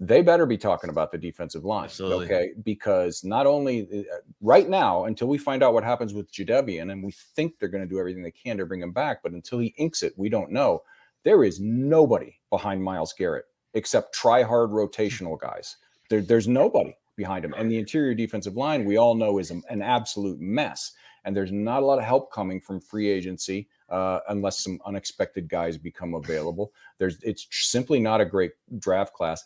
they 0.00 0.22
better 0.22 0.46
be 0.46 0.58
talking 0.58 0.90
about 0.90 1.12
the 1.12 1.18
defensive 1.18 1.64
line. 1.64 1.84
Absolutely. 1.84 2.26
Okay. 2.26 2.52
Because 2.64 3.22
not 3.22 3.46
only 3.46 4.06
uh, 4.10 4.16
right 4.40 4.68
now, 4.68 5.04
until 5.04 5.28
we 5.28 5.38
find 5.38 5.62
out 5.62 5.72
what 5.72 5.84
happens 5.84 6.12
with 6.12 6.32
Jadeveon, 6.32 6.90
and 6.90 7.02
we 7.02 7.12
think 7.12 7.58
they're 7.58 7.68
going 7.68 7.84
to 7.84 7.88
do 7.88 7.98
everything 7.98 8.22
they 8.22 8.30
can 8.30 8.56
to 8.58 8.66
bring 8.66 8.82
him 8.82 8.92
back, 8.92 9.22
but 9.22 9.32
until 9.32 9.60
he 9.60 9.74
inks 9.76 10.02
it, 10.02 10.12
we 10.16 10.28
don't 10.28 10.50
know. 10.50 10.82
There 11.22 11.44
is 11.44 11.60
nobody 11.60 12.38
behind 12.50 12.82
Myles 12.82 13.14
Garrett 13.16 13.46
except 13.74 14.14
try 14.14 14.42
hard 14.42 14.70
rotational 14.70 15.38
guys. 15.38 15.76
There, 16.10 16.22
there's 16.22 16.48
nobody 16.48 16.96
behind 17.16 17.44
him. 17.44 17.54
And 17.54 17.70
the 17.70 17.78
interior 17.78 18.14
defensive 18.14 18.56
line, 18.56 18.84
we 18.84 18.96
all 18.96 19.14
know, 19.14 19.38
is 19.38 19.50
an 19.50 19.82
absolute 19.82 20.40
mess. 20.40 20.92
And 21.24 21.34
there's 21.34 21.52
not 21.52 21.82
a 21.82 21.86
lot 21.86 21.98
of 21.98 22.04
help 22.04 22.32
coming 22.32 22.60
from 22.60 22.80
free 22.80 23.08
agency 23.08 23.68
uh, 23.88 24.20
unless 24.28 24.58
some 24.58 24.80
unexpected 24.84 25.48
guys 25.48 25.78
become 25.78 26.14
available. 26.14 26.72
There's 26.98 27.18
it's 27.22 27.46
simply 27.50 28.00
not 28.00 28.20
a 28.20 28.24
great 28.24 28.52
draft 28.78 29.14
class. 29.14 29.42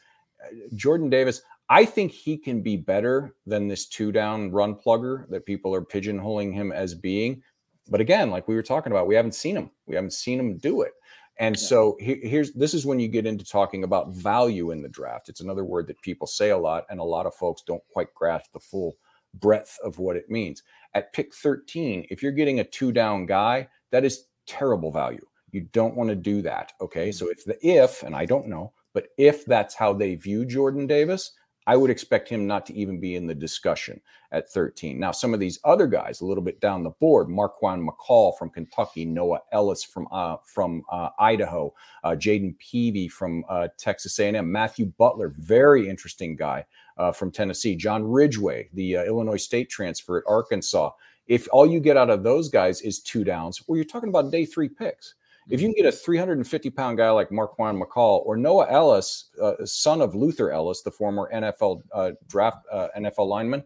Jordan 0.75 1.11
Davis, 1.11 1.43
I 1.69 1.85
think 1.85 2.13
he 2.13 2.39
can 2.39 2.63
be 2.63 2.77
better 2.77 3.35
than 3.47 3.69
this 3.69 3.87
two 3.87 4.13
down 4.13 4.51
run 4.51 4.75
plugger 4.75 5.29
that 5.31 5.47
people 5.47 5.75
are 5.75 5.83
pigeonholing 5.83 6.53
him 6.53 6.73
as 6.73 6.95
being. 6.95 7.43
But 7.91 8.01
again, 8.01 8.31
like 8.31 8.49
we 8.49 8.55
were 8.55 8.63
talking 8.63 8.93
about, 8.93 9.07
we 9.07 9.15
haven't 9.15 9.35
seen 9.35 9.57
him. 9.57 9.71
We 9.87 9.95
haven't 9.95 10.13
seen 10.13 10.39
him 10.39 10.59
do 10.59 10.83
it. 10.83 10.93
And 11.39 11.57
yeah. 11.57 11.67
so 11.67 11.97
he, 12.01 12.17
here's 12.23 12.53
this 12.53 12.75
is 12.75 12.85
when 12.85 12.99
you 12.99 13.09
get 13.09 13.27
into 13.27 13.45
talking 13.45 13.85
about 13.85 14.11
value 14.11 14.71
in 14.71 14.83
the 14.83 14.89
draft. 14.89 15.29
It's 15.29 15.41
another 15.41 15.65
word 15.65 15.87
that 15.87 16.01
people 16.03 16.27
say 16.27 16.51
a 16.51 16.59
lot, 16.59 16.85
and 16.91 17.01
a 17.01 17.05
lot 17.05 17.27
of 17.27 17.35
folks 17.35 17.63
don't 17.63 17.83
quite 17.93 18.13
grasp 18.15 18.53
the 18.53 18.61
full 18.61 18.97
breadth 19.35 19.79
of 19.85 19.99
what 19.99 20.17
it 20.17 20.31
means. 20.31 20.63
At 20.95 21.13
pick 21.13 21.35
13, 21.35 22.07
if 22.11 22.23
you're 22.23 22.33
getting 22.33 22.61
a 22.61 22.65
two 22.65 22.93
down 22.93 23.27
guy, 23.27 23.69
that 23.91 24.05
is 24.05 24.25
terrible 24.47 24.91
value. 24.91 25.25
You 25.53 25.63
don't 25.73 25.95
want 25.95 26.11
to 26.11 26.17
do 26.17 26.43
that. 26.43 26.73
Okay. 26.81 27.11
Mm-hmm. 27.11 27.17
So 27.17 27.31
if 27.31 27.45
the 27.45 27.57
if, 27.67 28.03
and 28.03 28.17
I 28.17 28.25
don't 28.25 28.49
know, 28.49 28.73
but 28.99 29.11
if 29.17 29.45
that's 29.45 29.77
how 29.77 29.93
they 29.93 30.17
view 30.17 30.45
Jordan 30.45 30.85
Davis, 30.89 31.31
I 31.69 31.77
would 31.77 31.89
expect 31.89 32.29
him 32.29 32.49
not 32.49 32.67
to 32.67 32.75
even 32.75 32.99
be 32.99 33.15
in 33.15 33.29
the 33.29 33.35
discussion 33.35 34.01
at 34.33 34.51
13. 34.51 34.99
Now, 34.99 35.13
some 35.13 35.33
of 35.33 35.39
these 35.39 35.61
other 35.63 35.87
guys, 35.87 36.21
a 36.21 36.27
little 36.27 36.43
bit 36.43 36.61
down 36.61 36.83
the 36.83 36.91
board, 36.91 37.29
Marquan 37.29 37.87
McCall 37.87 38.37
from 38.37 38.51
Kentucky, 38.51 39.05
Noah 39.05 39.39
Elliss 39.53 39.85
from 39.85 40.09
uh, 40.11 40.39
from 40.45 40.83
uh, 40.91 41.11
Idaho, 41.21 41.73
uh, 42.03 42.17
Jayden 42.17 42.57
Peevy 42.59 43.09
from 43.09 43.45
uh, 43.49 43.69
Texas 43.79 44.19
A&M, 44.19 44.51
Matthew 44.51 44.87
Butler, 44.99 45.33
very 45.39 45.89
interesting 45.89 46.35
guy 46.35 46.67
uh, 46.97 47.13
from 47.13 47.31
Tennessee, 47.31 47.77
John 47.77 48.03
Ridgeway, 48.03 48.69
the 48.73 48.97
uh, 48.97 49.05
Illinois 49.05 49.37
State 49.37 49.71
transfer 49.71 50.19
at 50.19 50.25
Arkansas. 50.27 50.91
If 51.29 51.47
all 51.53 51.69
you 51.69 51.79
get 51.79 51.97
out 51.97 52.11
of 52.11 52.25
those 52.25 52.49
guys 52.49 52.81
is 52.81 52.99
two 52.99 53.23
downs, 53.23 53.63
well, 53.69 53.77
you're 53.77 53.85
talking 53.85 54.09
about 54.09 54.33
day 54.33 54.45
three 54.45 54.69
picks. 54.69 55.15
If 55.49 55.61
you 55.63 55.69
can 55.69 55.75
get 55.75 55.87
a 55.87 55.93
350 55.93 56.71
pound 56.71 56.99
guy 56.99 57.11
like 57.11 57.31
Marquan 57.31 57.81
McCall 57.81 58.25
or 58.27 58.37
Noah 58.37 58.67
Elliss, 58.71 59.31
uh, 59.41 59.65
son 59.65 60.03
of 60.03 60.15
Luther 60.15 60.51
Elliss, 60.51 60.83
the 60.83 60.91
former 60.91 61.31
NFL 61.33 61.83
uh, 61.93 62.13
draft 62.27 62.67
uh, 62.71 62.89
NFL 62.99 63.29
lineman, 63.29 63.65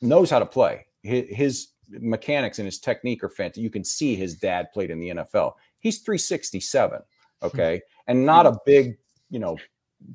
knows 0.00 0.30
how 0.30 0.38
to 0.38 0.46
play. 0.46 0.86
His, 1.02 1.24
his, 1.28 1.68
mechanics 2.00 2.58
and 2.58 2.64
his 2.64 2.78
technique 2.78 3.22
are 3.22 3.28
fantastic. 3.28 3.62
You 3.62 3.68
can 3.68 3.84
see 3.84 4.16
his 4.16 4.34
dad 4.34 4.72
played 4.72 4.90
in 4.90 4.98
the 4.98 5.10
NFL. 5.10 5.54
He's 5.80 5.98
367, 5.98 7.00
okay, 7.42 7.82
and 8.06 8.24
not 8.24 8.46
a 8.46 8.56
big, 8.64 8.96
you 9.30 9.38
know, 9.38 9.58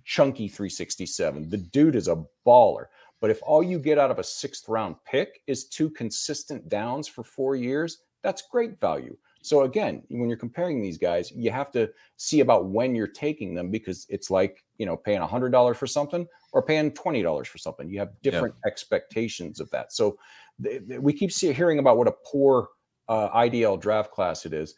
chunky 0.04 0.48
367. 0.48 1.50
The 1.50 1.58
dude 1.58 1.96
is 1.96 2.08
a 2.08 2.24
baller. 2.46 2.86
But 3.20 3.30
if 3.30 3.40
all 3.44 3.64
you 3.64 3.80
get 3.80 3.98
out 3.98 4.12
of 4.12 4.20
a 4.20 4.24
sixth 4.24 4.68
round 4.68 4.96
pick 5.06 5.42
is 5.48 5.66
two 5.66 5.90
consistent 5.90 6.70
downs 6.70 7.08
for 7.08 7.24
four 7.24 7.56
years, 7.56 8.00
that's 8.24 8.44
great 8.50 8.80
value. 8.80 9.18
So 9.48 9.62
again, 9.62 10.04
when 10.10 10.28
you're 10.28 10.38
comparing 10.38 10.82
these 10.82 10.98
guys, 10.98 11.32
you 11.32 11.52
have 11.52 11.72
to 11.72 11.90
see 12.18 12.42
about 12.42 12.66
when 12.66 12.96
you're 12.96 13.08
taking 13.08 13.56
them 13.56 13.72
because 13.72 14.06
it's 14.10 14.30
like, 14.30 14.64
you 14.78 14.86
know, 14.86 14.98
paying 14.98 15.22
$100 15.22 15.76
for 15.76 15.88
something 15.88 16.28
or 16.52 16.62
paying 16.62 16.92
$20 16.92 17.48
for 17.48 17.58
something. 17.58 17.90
You 17.90 18.00
have 18.00 18.12
different 18.22 18.56
yeah. 18.64 18.68
expectations 18.70 19.62
of 19.62 19.70
that. 19.70 19.94
So 19.94 20.18
th- 20.62 20.86
th- 20.88 21.00
we 21.00 21.14
keep 21.14 21.32
see- 21.32 21.54
hearing 21.54 21.80
about 21.80 21.98
what 21.98 22.10
a 22.10 22.16
poor 22.26 22.70
uh, 23.08 23.30
IDL 23.30 23.80
draft 23.80 24.12
class 24.12 24.46
it 24.46 24.54
is. 24.54 24.76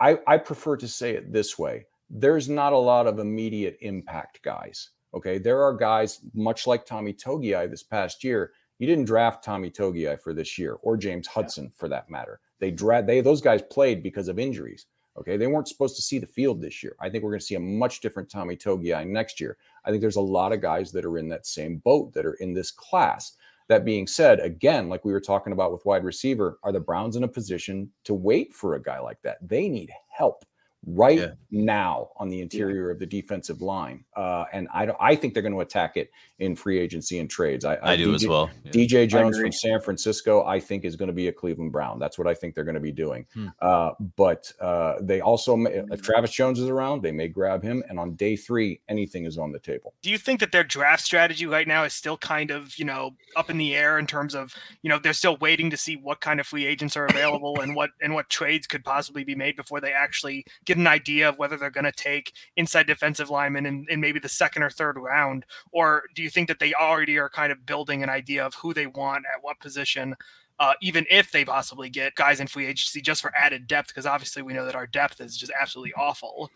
I-, 0.00 0.18
I 0.26 0.36
prefer 0.36 0.76
to 0.76 0.86
say 0.86 1.12
it 1.12 1.32
this 1.32 1.58
way. 1.58 1.86
There's 2.10 2.48
not 2.48 2.74
a 2.74 2.78
lot 2.78 3.06
of 3.06 3.18
immediate 3.18 3.78
impact 3.80 4.42
guys. 4.42 4.90
Okay. 5.14 5.38
There 5.38 5.62
are 5.62 5.72
guys, 5.72 6.20
much 6.34 6.66
like 6.66 6.84
Tommy 6.84 7.14
Togiai 7.14 7.70
this 7.70 7.82
past 7.82 8.22
year. 8.22 8.52
You 8.78 8.86
didn't 8.86 9.06
draft 9.06 9.42
Tommy 9.42 9.70
Togiai 9.70 10.20
for 10.20 10.32
this 10.32 10.58
year 10.58 10.74
or 10.82 10.96
James 10.96 11.26
Hudson 11.26 11.64
yeah. 11.64 11.70
for 11.76 11.88
that 11.88 12.10
matter 12.10 12.40
they 12.60 12.70
drag 12.70 13.06
they 13.06 13.20
those 13.20 13.40
guys 13.40 13.62
played 13.62 14.02
because 14.02 14.28
of 14.28 14.38
injuries. 14.38 14.86
Okay, 15.18 15.36
they 15.36 15.48
weren't 15.48 15.66
supposed 15.66 15.96
to 15.96 16.02
see 16.02 16.18
the 16.18 16.26
field 16.26 16.60
this 16.60 16.80
year. 16.82 16.94
I 17.00 17.10
think 17.10 17.24
we're 17.24 17.30
going 17.30 17.40
to 17.40 17.46
see 17.46 17.56
a 17.56 17.60
much 17.60 18.00
different 18.00 18.30
Tommy 18.30 18.56
Togiai 18.56 19.04
next 19.04 19.40
year. 19.40 19.56
I 19.84 19.90
think 19.90 20.00
there's 20.00 20.14
a 20.14 20.20
lot 20.20 20.52
of 20.52 20.60
guys 20.60 20.92
that 20.92 21.04
are 21.04 21.18
in 21.18 21.28
that 21.30 21.44
same 21.44 21.78
boat 21.78 22.12
that 22.14 22.24
are 22.24 22.34
in 22.34 22.54
this 22.54 22.70
class. 22.70 23.32
That 23.66 23.84
being 23.84 24.06
said, 24.06 24.38
again, 24.38 24.88
like 24.88 25.04
we 25.04 25.12
were 25.12 25.20
talking 25.20 25.52
about 25.52 25.72
with 25.72 25.84
wide 25.84 26.04
receiver, 26.04 26.58
are 26.62 26.72
the 26.72 26.80
Browns 26.80 27.16
in 27.16 27.24
a 27.24 27.28
position 27.28 27.90
to 28.04 28.14
wait 28.14 28.54
for 28.54 28.76
a 28.76 28.82
guy 28.82 29.00
like 29.00 29.20
that? 29.22 29.38
They 29.46 29.68
need 29.68 29.90
help 30.08 30.44
right 30.86 31.18
yeah. 31.18 31.30
now 31.50 32.10
on 32.16 32.28
the 32.28 32.40
interior 32.40 32.86
yeah. 32.86 32.92
of 32.92 32.98
the 32.98 33.06
defensive 33.06 33.60
line. 33.60 34.04
Uh, 34.16 34.44
and 34.52 34.68
I, 34.72 34.88
I 35.00 35.16
think 35.16 35.34
they're 35.34 35.42
going 35.42 35.54
to 35.54 35.60
attack 35.60 35.96
it 35.96 36.10
in 36.38 36.54
free 36.54 36.78
agency 36.78 37.18
and 37.18 37.28
trades. 37.28 37.64
I, 37.64 37.74
I, 37.76 37.92
I 37.92 37.96
do 37.96 38.12
DJ, 38.12 38.14
as 38.14 38.26
well. 38.26 38.50
Yeah. 38.64 38.70
DJ 38.70 39.08
Jones 39.08 39.38
from 39.38 39.52
San 39.52 39.80
Francisco, 39.80 40.44
I 40.44 40.60
think, 40.60 40.84
is 40.84 40.96
going 40.96 41.08
to 41.08 41.12
be 41.12 41.28
a 41.28 41.32
Cleveland 41.32 41.72
Brown. 41.72 41.98
That's 41.98 42.16
what 42.18 42.26
I 42.26 42.34
think 42.34 42.54
they're 42.54 42.64
going 42.64 42.74
to 42.74 42.80
be 42.80 42.92
doing. 42.92 43.26
Hmm. 43.34 43.48
Uh, 43.60 43.90
but 44.16 44.52
uh, 44.60 44.94
they 45.00 45.20
also, 45.20 45.56
may, 45.56 45.82
if 45.90 46.02
Travis 46.02 46.30
Jones 46.30 46.58
is 46.58 46.68
around, 46.68 47.02
they 47.02 47.12
may 47.12 47.28
grab 47.28 47.62
him. 47.62 47.82
And 47.88 47.98
on 47.98 48.14
day 48.14 48.36
three, 48.36 48.80
anything 48.88 49.24
is 49.24 49.36
on 49.36 49.52
the 49.52 49.58
table. 49.58 49.94
Do 50.02 50.10
you 50.10 50.18
think 50.18 50.40
that 50.40 50.52
their 50.52 50.64
draft 50.64 51.02
strategy 51.02 51.46
right 51.46 51.66
now 51.66 51.84
is 51.84 51.92
still 51.92 52.16
kind 52.16 52.50
of, 52.50 52.78
you 52.78 52.84
know, 52.84 53.16
up 53.36 53.50
in 53.50 53.58
the 53.58 53.74
air 53.74 53.98
in 53.98 54.06
terms 54.06 54.34
of, 54.34 54.54
you 54.82 54.88
know, 54.88 54.98
they're 54.98 55.12
still 55.12 55.36
waiting 55.36 55.70
to 55.70 55.76
see 55.76 55.96
what 55.96 56.20
kind 56.20 56.40
of 56.40 56.46
free 56.46 56.66
agents 56.66 56.96
are 56.96 57.06
available 57.06 57.60
and 57.60 57.74
what 57.74 57.90
and 58.00 58.14
what 58.14 58.30
trades 58.30 58.66
could 58.66 58.84
possibly 58.84 59.24
be 59.24 59.34
made 59.34 59.56
before 59.56 59.80
they 59.80 59.92
actually 59.92 60.44
get 60.68 60.76
an 60.76 60.86
idea 60.86 61.26
of 61.26 61.38
whether 61.38 61.56
they're 61.56 61.70
going 61.70 61.84
to 61.84 61.92
take 61.92 62.34
inside 62.56 62.86
defensive 62.86 63.30
linemen 63.30 63.64
in, 63.64 63.86
in 63.88 64.00
maybe 64.00 64.20
the 64.20 64.28
second 64.28 64.62
or 64.62 64.68
third 64.68 64.98
round? 64.98 65.46
Or 65.72 66.04
do 66.14 66.22
you 66.22 66.28
think 66.28 66.46
that 66.48 66.58
they 66.58 66.74
already 66.74 67.16
are 67.16 67.30
kind 67.30 67.50
of 67.50 67.64
building 67.64 68.02
an 68.02 68.10
idea 68.10 68.44
of 68.44 68.54
who 68.54 68.74
they 68.74 68.86
want 68.86 69.24
at 69.34 69.42
what 69.42 69.58
position? 69.60 70.14
Uh, 70.60 70.72
even 70.82 71.06
if 71.08 71.30
they 71.30 71.44
possibly 71.44 71.88
get 71.88 72.16
guys 72.16 72.40
in 72.40 72.46
free 72.48 72.66
agency 72.66 73.00
just 73.00 73.22
for 73.22 73.32
added 73.34 73.68
depth, 73.68 73.88
because 73.88 74.06
obviously 74.06 74.42
we 74.42 74.52
know 74.52 74.64
that 74.64 74.74
our 74.74 74.88
depth 74.88 75.20
is 75.20 75.36
just 75.36 75.52
absolutely 75.58 75.92
awful. 75.94 76.50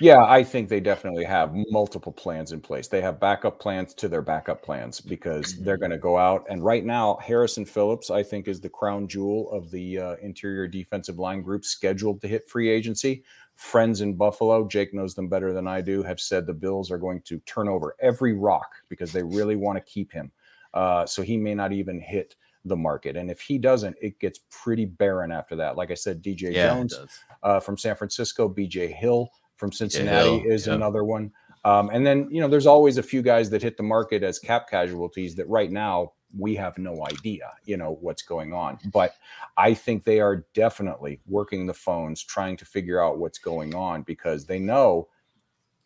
Yeah, 0.00 0.24
I 0.24 0.42
think 0.42 0.68
they 0.68 0.80
definitely 0.80 1.22
have 1.24 1.54
multiple 1.70 2.10
plans 2.10 2.50
in 2.50 2.60
place. 2.60 2.88
They 2.88 3.00
have 3.00 3.20
backup 3.20 3.60
plans 3.60 3.94
to 3.94 4.08
their 4.08 4.22
backup 4.22 4.62
plans 4.62 5.00
because 5.00 5.56
they're 5.60 5.76
going 5.76 5.92
to 5.92 5.98
go 5.98 6.18
out. 6.18 6.44
And 6.50 6.64
right 6.64 6.84
now, 6.84 7.16
Harrison 7.22 7.64
Phillips, 7.64 8.10
I 8.10 8.24
think, 8.24 8.48
is 8.48 8.60
the 8.60 8.68
crown 8.68 9.06
jewel 9.06 9.48
of 9.52 9.70
the 9.70 10.00
uh, 10.00 10.16
interior 10.20 10.66
defensive 10.66 11.20
line 11.20 11.40
group 11.40 11.64
scheduled 11.64 12.20
to 12.22 12.28
hit 12.28 12.48
free 12.48 12.68
agency 12.68 13.22
friends 13.54 14.00
in 14.00 14.14
Buffalo, 14.14 14.66
Jake 14.66 14.92
knows 14.92 15.14
them 15.14 15.28
better 15.28 15.52
than 15.52 15.66
I 15.66 15.80
do, 15.80 16.02
have 16.02 16.20
said 16.20 16.46
the 16.46 16.52
Bills 16.52 16.90
are 16.90 16.98
going 16.98 17.22
to 17.22 17.38
turn 17.40 17.68
over 17.68 17.96
every 18.00 18.32
rock 18.32 18.68
because 18.88 19.12
they 19.12 19.22
really 19.22 19.56
want 19.56 19.76
to 19.76 19.92
keep 19.92 20.12
him. 20.12 20.32
Uh, 20.72 21.06
so 21.06 21.22
he 21.22 21.36
may 21.36 21.54
not 21.54 21.72
even 21.72 22.00
hit 22.00 22.34
the 22.64 22.76
market. 22.76 23.16
And 23.16 23.30
if 23.30 23.40
he 23.40 23.58
doesn't, 23.58 23.96
it 24.00 24.18
gets 24.18 24.40
pretty 24.50 24.86
barren 24.86 25.30
after 25.30 25.54
that. 25.56 25.76
Like 25.76 25.90
I 25.90 25.94
said, 25.94 26.22
DJ 26.22 26.52
yeah, 26.52 26.68
Jones 26.68 26.98
uh, 27.42 27.60
from 27.60 27.76
San 27.76 27.94
Francisco, 27.94 28.48
BJ 28.48 28.92
Hill 28.92 29.30
from 29.56 29.70
Cincinnati 29.70 30.38
Hill. 30.40 30.50
is 30.50 30.66
another 30.66 31.04
one. 31.04 31.30
Um, 31.64 31.90
and 31.90 32.04
then, 32.04 32.28
you 32.30 32.40
know, 32.40 32.48
there's 32.48 32.66
always 32.66 32.98
a 32.98 33.02
few 33.02 33.22
guys 33.22 33.48
that 33.50 33.62
hit 33.62 33.76
the 33.76 33.82
market 33.82 34.22
as 34.22 34.38
cap 34.38 34.68
casualties 34.68 35.34
that 35.36 35.48
right 35.48 35.70
now 35.70 36.12
we 36.36 36.54
have 36.56 36.78
no 36.78 37.06
idea, 37.06 37.52
you 37.64 37.76
know, 37.76 37.98
what's 38.00 38.22
going 38.22 38.52
on. 38.52 38.78
But 38.92 39.14
I 39.56 39.74
think 39.74 40.04
they 40.04 40.20
are 40.20 40.44
definitely 40.54 41.20
working 41.26 41.66
the 41.66 41.74
phones, 41.74 42.22
trying 42.22 42.56
to 42.58 42.64
figure 42.64 43.02
out 43.02 43.18
what's 43.18 43.38
going 43.38 43.74
on 43.74 44.02
because 44.02 44.44
they 44.46 44.58
know 44.58 45.08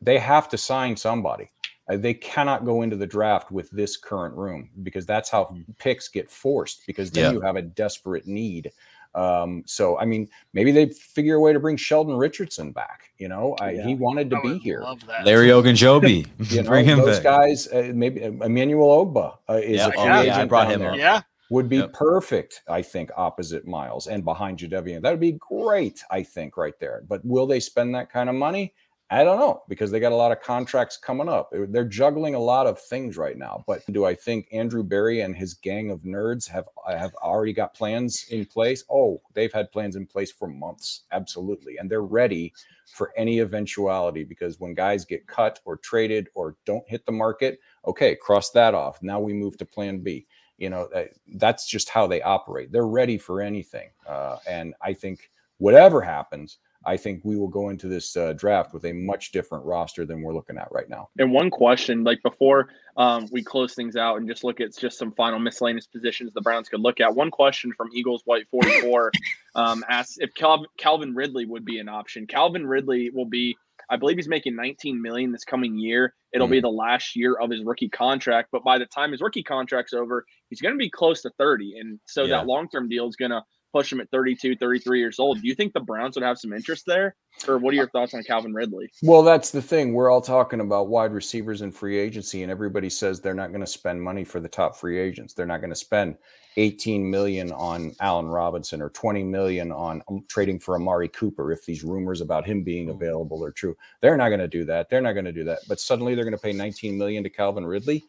they 0.01 0.19
have 0.19 0.49
to 0.51 0.59
sign 0.59 0.97
somebody. 0.97 1.51
Uh, 1.89 1.97
they 1.97 2.15
cannot 2.15 2.65
go 2.65 2.83
into 2.83 2.97
the 2.97 3.07
draft 3.07 3.51
with 3.51 3.71
this 3.71 3.97
current 3.97 4.35
room 4.35 4.71
because 4.83 5.07
that's 5.07 5.31
how 5.31 5.45
mm. 5.45 5.65
picks 5.79 6.09
get 6.09 6.31
forced 6.31 6.83
because 6.87 7.11
then 7.11 7.25
yeah. 7.25 7.33
you 7.33 7.41
have 7.41 7.57
a 7.57 7.63
desperate 7.63 8.27
need 8.27 8.71
um, 9.19 9.65
so 9.67 9.99
I 9.99 10.05
mean, 10.05 10.29
maybe 10.53 10.71
they 10.71 10.87
figure 10.87 11.35
a 11.35 11.41
way 11.41 11.53
to 11.53 11.59
bring 11.59 11.77
Sheldon 11.77 12.17
Richardson 12.17 12.71
back. 12.71 13.11
You 13.19 13.29
know, 13.29 13.57
I, 13.61 13.71
yeah. 13.71 13.87
he 13.87 13.95
wanted 13.97 14.31
to 14.31 14.37
I 14.37 14.43
be 14.43 14.59
here. 14.59 14.85
Larry 15.25 15.49
Ogunjobi, 15.49 16.27
you 16.53 16.63
know, 16.63 16.69
bring 16.69 16.85
him 16.85 16.99
those 16.99 17.17
back. 17.17 17.25
guys. 17.25 17.67
Uh, 17.67 17.91
maybe 17.93 18.23
uh, 18.23 18.29
Emmanuel 18.29 19.05
Ogbah 19.05 19.39
uh, 19.49 19.55
is 19.55 19.79
yeah. 19.79 19.89
a 19.89 19.91
free 19.91 20.01
oh, 20.03 20.21
agent. 20.21 20.27
Yeah, 20.27 20.41
I 20.41 20.45
brought 20.45 20.71
him 20.71 20.81
there. 20.81 20.95
Yeah, 20.95 21.23
would 21.51 21.69
be 21.69 21.79
yep. 21.79 21.93
perfect. 21.93 22.63
I 22.69 22.81
think 22.81 23.11
opposite 23.17 23.67
Myles 23.67 24.07
and 24.07 24.25
behind 24.25 24.59
Jadeveon. 24.59 25.03
That 25.03 25.11
would 25.11 25.21
be 25.21 25.33
great. 25.33 26.05
I 26.11 26.23
think 26.23 26.57
right 26.57 26.79
there. 26.79 27.03
But 27.09 27.25
will 27.25 27.47
they 27.47 27.61
spend 27.61 27.95
that 27.97 28.13
kind 28.13 28.29
of 28.29 28.37
money? 28.37 28.75
I 29.11 29.25
don't 29.25 29.39
know 29.39 29.63
because 29.69 29.91
they 29.91 30.01
got 30.01 30.13
a 30.13 30.17
lot 30.17 30.33
of 30.33 30.43
contracts 30.43 30.99
coming 30.99 31.31
up. 31.31 31.51
They're 31.53 31.85
juggling 31.85 32.35
a 32.35 32.39
lot 32.41 32.67
of 32.67 32.79
things 32.79 33.17
right 33.17 33.39
now. 33.39 33.65
But 33.67 33.83
do 33.91 34.05
I 34.05 34.15
think 34.15 34.49
Andrew 34.53 34.83
Berry 34.83 35.23
and 35.23 35.35
his 35.35 35.55
gang 35.55 35.91
of 35.91 36.03
nerds 36.03 36.47
have 36.49 36.69
have 36.87 37.15
already 37.15 37.55
got 37.55 37.73
plans 37.73 38.27
in 38.31 38.45
place? 38.45 38.85
Oh, 38.91 39.23
they've 39.33 39.53
had 39.53 39.73
plans 39.73 39.97
in 39.97 40.07
place 40.07 40.31
for 40.31 40.47
months, 40.47 41.05
absolutely, 41.11 41.79
and 41.79 41.91
they're 41.91 42.03
ready 42.03 42.53
for 42.93 43.13
any 43.17 43.41
eventuality 43.41 44.25
because 44.25 44.61
when 44.61 44.75
guys 44.75 45.07
get 45.07 45.27
cut 45.27 45.59
or 45.65 45.79
traded 45.79 46.29
or 46.35 46.57
don't 46.67 46.87
hit 46.87 47.07
the 47.07 47.13
market, 47.13 47.61
okay, 47.87 48.15
cross 48.15 48.51
that 48.51 48.75
off. 48.75 49.03
Now 49.03 49.21
we 49.21 49.33
move 49.33 49.57
to 49.59 49.65
Plan 49.65 50.01
B. 50.01 50.27
You 50.59 50.69
know, 50.69 50.89
that's 51.37 51.67
just 51.67 51.89
how 51.89 52.07
they 52.07 52.21
operate. 52.21 52.73
They're 52.73 52.87
ready 52.87 53.17
for 53.17 53.41
anything, 53.41 53.89
uh, 54.07 54.37
and 54.47 54.75
I 54.83 54.93
think 54.93 55.31
whatever 55.57 56.03
happens 56.03 56.59
I 56.89 56.97
think 56.97 57.21
we 57.23 57.37
will 57.37 57.49
go 57.49 57.69
into 57.69 57.87
this 57.87 58.17
uh, 58.17 58.33
draft 58.33 58.73
with 58.73 58.87
a 58.87 58.95
much 58.95 59.31
different 59.31 59.67
roster 59.67 60.07
than 60.07 60.23
we're 60.23 60.33
looking 60.33 60.57
at 60.57 60.73
right 60.73 60.89
now. 60.89 61.11
And 61.19 61.31
one 61.33 61.51
question, 61.51 62.03
like 62.03 62.23
before 62.23 62.71
um, 62.97 63.29
we 63.31 63.45
close 63.45 63.75
things 63.75 63.95
out 63.95 64.17
and 64.17 64.27
just 64.27 64.43
look 64.43 64.59
at 64.63 64.75
just 64.75 64.99
some 64.99 65.13
final 65.13 65.39
miscellaneous 65.39 65.87
positions 65.87 66.33
the 66.33 66.41
Browns 66.41 66.71
could 66.71 66.81
look 66.81 66.99
at. 66.99 67.15
One 67.15 67.31
question 67.31 67.75
from 67.77 67.91
Eagles 67.93 68.23
White 68.25 68.49
44 68.51 69.13
um, 69.55 69.85
asks 69.91 70.17
if 70.19 70.33
Cal- 70.33 70.65
Calvin 70.79 71.15
Ridley 71.15 71.45
would 71.45 71.67
be 71.67 71.79
an 71.79 71.91
option. 71.91 72.27
Calvin 72.27 72.67
Ridley 72.67 73.11
will 73.11 73.27
be, 73.27 73.55
I 73.91 73.97
believe 73.97 74.17
he's 74.17 74.27
making 74.27 74.57
19 74.57 75.03
million 75.03 75.31
this 75.31 75.45
coming 75.45 75.77
year. 75.77 76.15
It'll 76.33 76.49
mm. 76.49 76.53
be 76.53 76.61
the 76.61 76.71
last 76.71 77.15
year 77.15 77.35
of 77.39 77.51
his 77.51 77.65
rookie 77.65 77.91
contract, 77.91 78.49
but 78.51 78.65
by 78.65 78.79
the 78.79 78.87
time 78.87 79.13
his 79.13 79.21
rookie 79.21 79.43
contract's 79.43 79.93
over, 79.93 80.25
he's 80.49 80.63
going 80.63 80.75
to 80.75 80.79
be 80.79 80.89
close 80.89 81.21
to 81.21 81.31
30, 81.37 81.79
and 81.81 82.01
so 82.07 82.23
yeah. 82.23 82.39
that 82.39 82.47
long 82.47 82.67
term 82.71 82.89
deal 82.89 83.09
is 83.09 83.17
going 83.17 83.31
to 83.31 83.43
push 83.73 83.93
him 83.93 84.01
at 84.01 84.11
32, 84.11 84.57
33 84.57 84.99
years 84.99 85.19
old. 85.19 85.41
Do 85.41 85.49
you 85.49 85.55
think 85.55 85.73
the 85.73 85.81
Browns 85.81 86.17
would 86.17 86.25
have 86.25 86.39
some 86.39 86.53
interest 86.53 86.85
there? 86.87 87.15
Or 87.47 87.59
what 87.59 87.73
are 87.73 87.77
your 87.77 87.89
thoughts 87.91 88.15
on 88.15 88.23
Calvin 88.25 88.53
Ridley? 88.53 88.91
Well, 89.03 89.23
that's 89.23 89.51
the 89.51 89.63
thing. 89.63 89.93
We're 89.93 90.11
all 90.11 90.21
talking 90.21 90.61
about 90.61 90.89
wide 90.89 91.13
receivers 91.13 91.61
and 91.61 91.75
free 91.75 91.99
agency, 91.99 92.43
and 92.43 92.51
everybody 92.51 92.91
says 92.91 93.21
they're 93.21 93.35
not 93.35 93.51
going 93.51 93.61
to 93.61 93.67
spend 93.67 94.03
money 94.03 94.25
for 94.25 94.41
the 94.41 94.49
top 94.49 94.77
free 94.77 94.99
agents. 94.99 95.35
They're 95.35 95.47
not 95.47 95.61
going 95.61 95.71
to 95.71 95.77
spend 95.77 96.17
18 96.57 97.09
million 97.09 97.53
on 97.53 97.95
Allen 98.01 98.27
Robinson 98.27 98.83
or 98.83 98.91
20 98.91 99.23
million 99.23 99.71
on 99.71 100.03
um, 100.09 100.25
trading 100.29 100.59
for 100.59 100.75
Amari 100.75 101.09
Cooper 101.09 101.53
if 101.53 101.65
these 101.65 101.85
rumors 101.85 102.21
about 102.21 102.45
him 102.45 102.65
being 102.65 102.91
available 102.91 103.45
are 103.45 103.53
true. 103.53 103.77
They're 104.01 104.17
not 104.17 104.31
going 104.31 104.41
to 104.41 104.49
do 104.49 104.65
that. 104.65 104.91
They're 104.91 105.01
not 105.01 105.13
going 105.13 105.25
to 105.27 105.33
do 105.33 105.45
that. 105.45 105.61
But 105.69 105.79
suddenly 105.79 106.15
they're 106.15 106.25
going 106.25 106.37
to 106.37 106.43
pay 106.43 106.53
19 106.53 106.99
million 106.99 107.23
to 107.23 107.31
Calvin 107.31 107.65
Ridley 107.65 108.05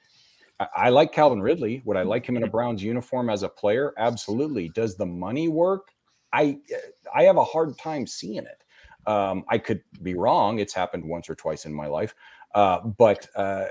I, 0.60 0.68
I 0.76 0.90
like 0.90 1.12
Calvin 1.12 1.42
Ridley. 1.42 1.82
Would 1.86 1.98
I 1.98 2.04
like 2.04 2.26
him 2.26 2.38
in 2.38 2.44
a 2.44 2.50
Browns 2.50 2.84
uniform 2.84 3.30
as 3.30 3.44
a 3.44 3.50
player? 3.50 3.94
Absolutely. 3.98 4.70
Does 4.70 4.96
the 4.96 5.06
money 5.06 5.48
work? 5.48 5.92
I 6.34 6.58
I 7.16 7.24
have 7.24 7.38
a 7.38 7.44
hard 7.44 7.78
time 7.78 8.06
seeing 8.06 8.46
it. 8.46 8.64
Um, 9.08 9.44
I 9.50 9.58
could 9.58 9.82
be 10.04 10.16
wrong. 10.16 10.60
It's 10.60 10.74
happened 10.74 11.04
once 11.04 11.30
or 11.30 11.36
twice 11.36 11.66
in 11.66 11.74
my 11.74 11.88
life, 11.88 12.14
uh, 12.54 12.82
but 12.82 13.28
uh, 13.36 13.66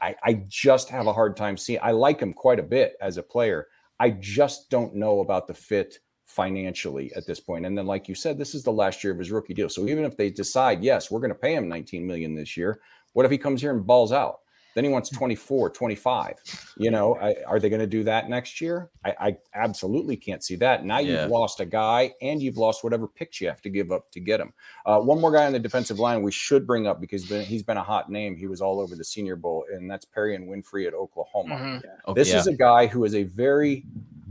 I, 0.00 0.14
I 0.22 0.42
just 0.48 0.88
have 0.90 1.06
a 1.06 1.12
hard 1.12 1.36
time 1.36 1.56
seeing. 1.56 1.80
I 1.82 1.90
like 1.92 2.20
him 2.20 2.32
quite 2.32 2.60
a 2.60 2.64
bit 2.64 2.96
as 3.00 3.16
a 3.16 3.22
player. 3.22 3.68
I 3.98 4.10
just 4.10 4.70
don't 4.70 4.94
know 4.94 5.20
about 5.20 5.46
the 5.46 5.54
fit 5.54 5.98
financially 6.26 7.12
at 7.16 7.26
this 7.26 7.40
point. 7.40 7.64
And 7.64 7.76
then, 7.76 7.86
like 7.86 8.08
you 8.08 8.14
said, 8.14 8.38
this 8.38 8.54
is 8.54 8.62
the 8.62 8.72
last 8.72 9.02
year 9.02 9.12
of 9.12 9.18
his 9.18 9.30
rookie 9.30 9.54
deal. 9.54 9.68
So 9.68 9.86
even 9.88 10.04
if 10.04 10.16
they 10.16 10.30
decide, 10.30 10.82
yes, 10.82 11.10
we're 11.10 11.20
going 11.20 11.30
to 11.30 11.34
pay 11.34 11.54
him 11.54 11.68
19 11.68 12.06
million 12.06 12.34
this 12.34 12.56
year, 12.56 12.80
what 13.12 13.24
if 13.24 13.32
he 13.32 13.38
comes 13.38 13.60
here 13.60 13.72
and 13.72 13.86
balls 13.86 14.12
out? 14.12 14.40
Then 14.74 14.84
he 14.84 14.90
wants 14.90 15.08
24, 15.10 15.70
25. 15.70 16.40
You 16.76 16.90
know, 16.90 17.16
I, 17.16 17.36
are 17.46 17.60
they 17.60 17.68
going 17.68 17.80
to 17.80 17.86
do 17.86 18.02
that 18.04 18.28
next 18.28 18.60
year? 18.60 18.90
I, 19.04 19.14
I, 19.20 19.36
absolutely 19.54 20.16
can't 20.16 20.42
see 20.42 20.56
that. 20.56 20.84
Now 20.84 20.98
you've 20.98 21.30
lost 21.30 21.60
a 21.60 21.64
guy 21.64 22.12
and 22.20 22.42
you've 22.42 22.56
lost 22.56 22.82
whatever 22.82 23.06
picks 23.06 23.40
you 23.40 23.48
have 23.48 23.62
to 23.62 23.70
give 23.70 23.92
up 23.92 24.10
to 24.12 24.20
get 24.20 24.40
him. 24.40 24.52
Uh, 24.84 24.98
one 25.00 25.20
more 25.20 25.32
guy 25.32 25.46
on 25.46 25.52
the 25.52 25.58
defensive 25.58 25.98
line 25.98 26.22
we 26.22 26.32
should 26.32 26.66
bring 26.66 26.86
up 26.86 27.00
because 27.00 27.28
the- 27.28 27.42
he's 27.42 27.62
been 27.62 27.76
a 27.76 27.82
hot 27.82 28.10
name. 28.10 28.36
He 28.36 28.46
was 28.46 28.60
all 28.60 28.80
over 28.80 28.96
the 28.96 29.04
Senior 29.04 29.36
Bowl, 29.36 29.64
and 29.72 29.90
that's 29.90 30.04
Perrion 30.04 30.48
Winfrey 30.48 30.86
at 30.86 30.94
Oklahoma. 30.94 31.54
Mhm. 31.54 31.82
Okay, 32.08 32.20
This 32.20 32.30
yeah. 32.30 32.38
is 32.38 32.46
a 32.48 32.54
guy 32.54 32.86
who 32.86 33.04
is 33.04 33.14
a 33.14 33.22
very 33.22 33.84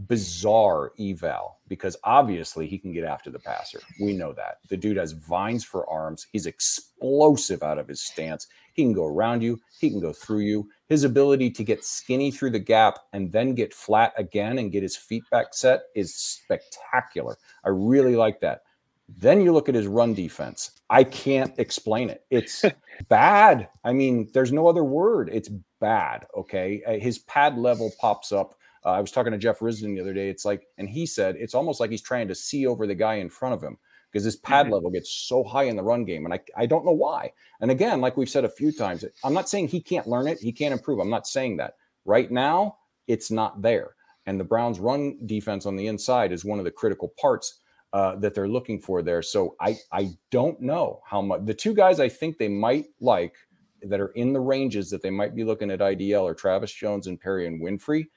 bizarre 0.08 0.92
eval 1.00 1.60
because 1.68 1.98
obviously 2.04 2.68
he 2.68 2.78
can 2.78 2.94
get 2.94 3.04
after 3.04 3.30
the 3.30 3.40
passer. 3.40 3.80
We 4.00 4.14
know 4.14 4.34
that. 4.34 4.58
The 4.70 4.78
dude 4.78 4.98
has 4.98 5.12
vines 5.14 5.64
for 5.64 5.90
arms. 5.90 6.28
He's 6.32 6.46
explosive 6.46 7.64
out 7.64 7.78
of 7.78 7.88
his 7.88 8.02
stance. 8.02 8.48
He 8.74 8.84
can 8.84 8.94
go 8.94 9.06
around 9.06 9.42
you, 9.42 9.60
he 9.80 9.90
can 9.90 10.00
go 10.00 10.14
through 10.14 10.42
you. 10.42 10.70
His 10.90 11.04
ability 11.04 11.52
to 11.52 11.64
get 11.64 11.84
skinny 11.86 12.32
through 12.32 12.52
the 12.52 12.60
gap 12.60 13.00
and 13.14 13.32
then 13.32 13.54
get 13.56 13.74
flat 13.74 14.14
again 14.18 14.58
and 14.60 14.72
get 14.72 14.84
his 14.84 14.98
feet 14.98 15.24
back 15.32 15.54
set 15.54 15.84
is 15.96 16.16
spectacular. 16.16 17.38
I 17.64 17.70
really 17.70 18.16
like 18.16 18.40
that. 18.42 18.62
Then 19.10 19.42
you 19.42 19.52
look 19.52 19.70
at 19.70 19.76
his 19.76 19.88
run 19.88 20.14
defense. 20.14 20.72
I 20.90 21.04
can't 21.04 21.54
explain 21.60 22.10
it. 22.10 22.26
It's 22.30 22.64
bad. 23.10 23.70
I 23.84 23.94
mean, 23.94 24.30
there's 24.34 24.52
no 24.52 24.68
other 24.68 24.84
word. 24.84 25.30
It's 25.32 25.50
bad. 25.80 26.26
Okay. 26.36 26.82
Uh, 26.88 26.94
His 26.94 27.20
pad 27.20 27.58
level 27.58 27.92
pops 28.00 28.32
up. 28.32 28.56
Uh, 28.86 28.92
I 28.92 29.00
was 29.00 29.12
talking 29.12 29.32
to 29.32 29.38
Jeff 29.38 29.60
Risdon 29.60 29.96
the 29.96 30.02
other 30.02 30.14
day. 30.14 30.30
It's 30.30 30.46
like, 30.46 30.68
and 30.78 30.90
he 30.90 31.06
said 31.06 31.36
it's 31.38 31.56
almost 31.56 31.80
like 31.80 31.92
he's 31.92 32.02
trying 32.02 32.28
to 32.28 32.36
see 32.36 32.68
over 32.68 32.86
the 32.88 32.96
guy 32.96 33.16
in 33.16 33.30
front 33.30 33.56
of 33.56 33.64
him 33.64 33.78
because 34.12 34.26
his 34.26 34.36
pad 34.36 34.70
level 34.70 34.92
gets 34.92 35.12
so 35.12 35.44
high 35.44 35.64
in 35.64 35.76
the 35.76 35.84
run 35.84 36.06
game. 36.06 36.26
And 36.26 36.34
I, 36.34 36.40
I 36.56 36.66
don't 36.66 36.86
know 36.86 36.92
why. 36.92 37.32
And 37.62 37.72
again, 37.72 38.00
like 38.00 38.16
we've 38.16 38.30
said 38.30 38.46
a 38.46 38.50
few 38.50 38.72
times, 38.72 39.04
I'm 39.24 39.34
not 39.34 39.50
saying 39.50 39.70
he 39.70 39.82
can't 39.82 40.08
learn 40.08 40.28
it, 40.28 40.40
he 40.40 40.52
can't 40.52 40.74
improve. 40.74 41.00
I'm 41.00 41.10
not 41.10 41.28
saying 41.28 41.58
that. 41.58 41.76
Right 42.06 42.30
now, 42.30 42.78
it's 43.08 43.32
not 43.32 43.62
there. 43.62 43.96
And 44.26 44.40
the 44.40 44.46
Browns' 44.46 44.80
run 44.80 45.18
defense 45.26 45.66
on 45.66 45.76
the 45.76 45.88
inside 45.88 46.32
is 46.32 46.46
one 46.46 46.60
of 46.60 46.66
the 46.66 46.72
critical 46.72 47.14
parts 47.20 47.60
uh, 47.94 48.16
that 48.18 48.34
they're 48.34 48.48
looking 48.48 48.80
for 48.80 49.02
there. 49.02 49.22
So 49.22 49.56
I 49.60 49.78
I 49.92 50.12
don't 50.32 50.60
know 50.62 51.02
how 51.06 51.22
much 51.22 51.42
the 51.46 51.54
two 51.54 51.74
guys 51.74 52.00
I 52.00 52.10
think 52.10 52.38
they 52.38 52.48
might 52.48 52.86
like 53.00 53.36
that 53.84 54.00
are 54.00 54.10
in 54.10 54.34
the 54.34 54.40
ranges 54.40 54.90
that 54.90 55.02
they 55.02 55.10
might 55.10 55.36
be 55.36 55.44
looking 55.44 55.70
at 55.70 55.80
IDL 55.80 56.24
or 56.24 56.34
Travis 56.34 56.74
Jones 56.74 57.08
and 57.08 57.22
Perrion 57.22 57.62
Winfrey. 57.62 58.08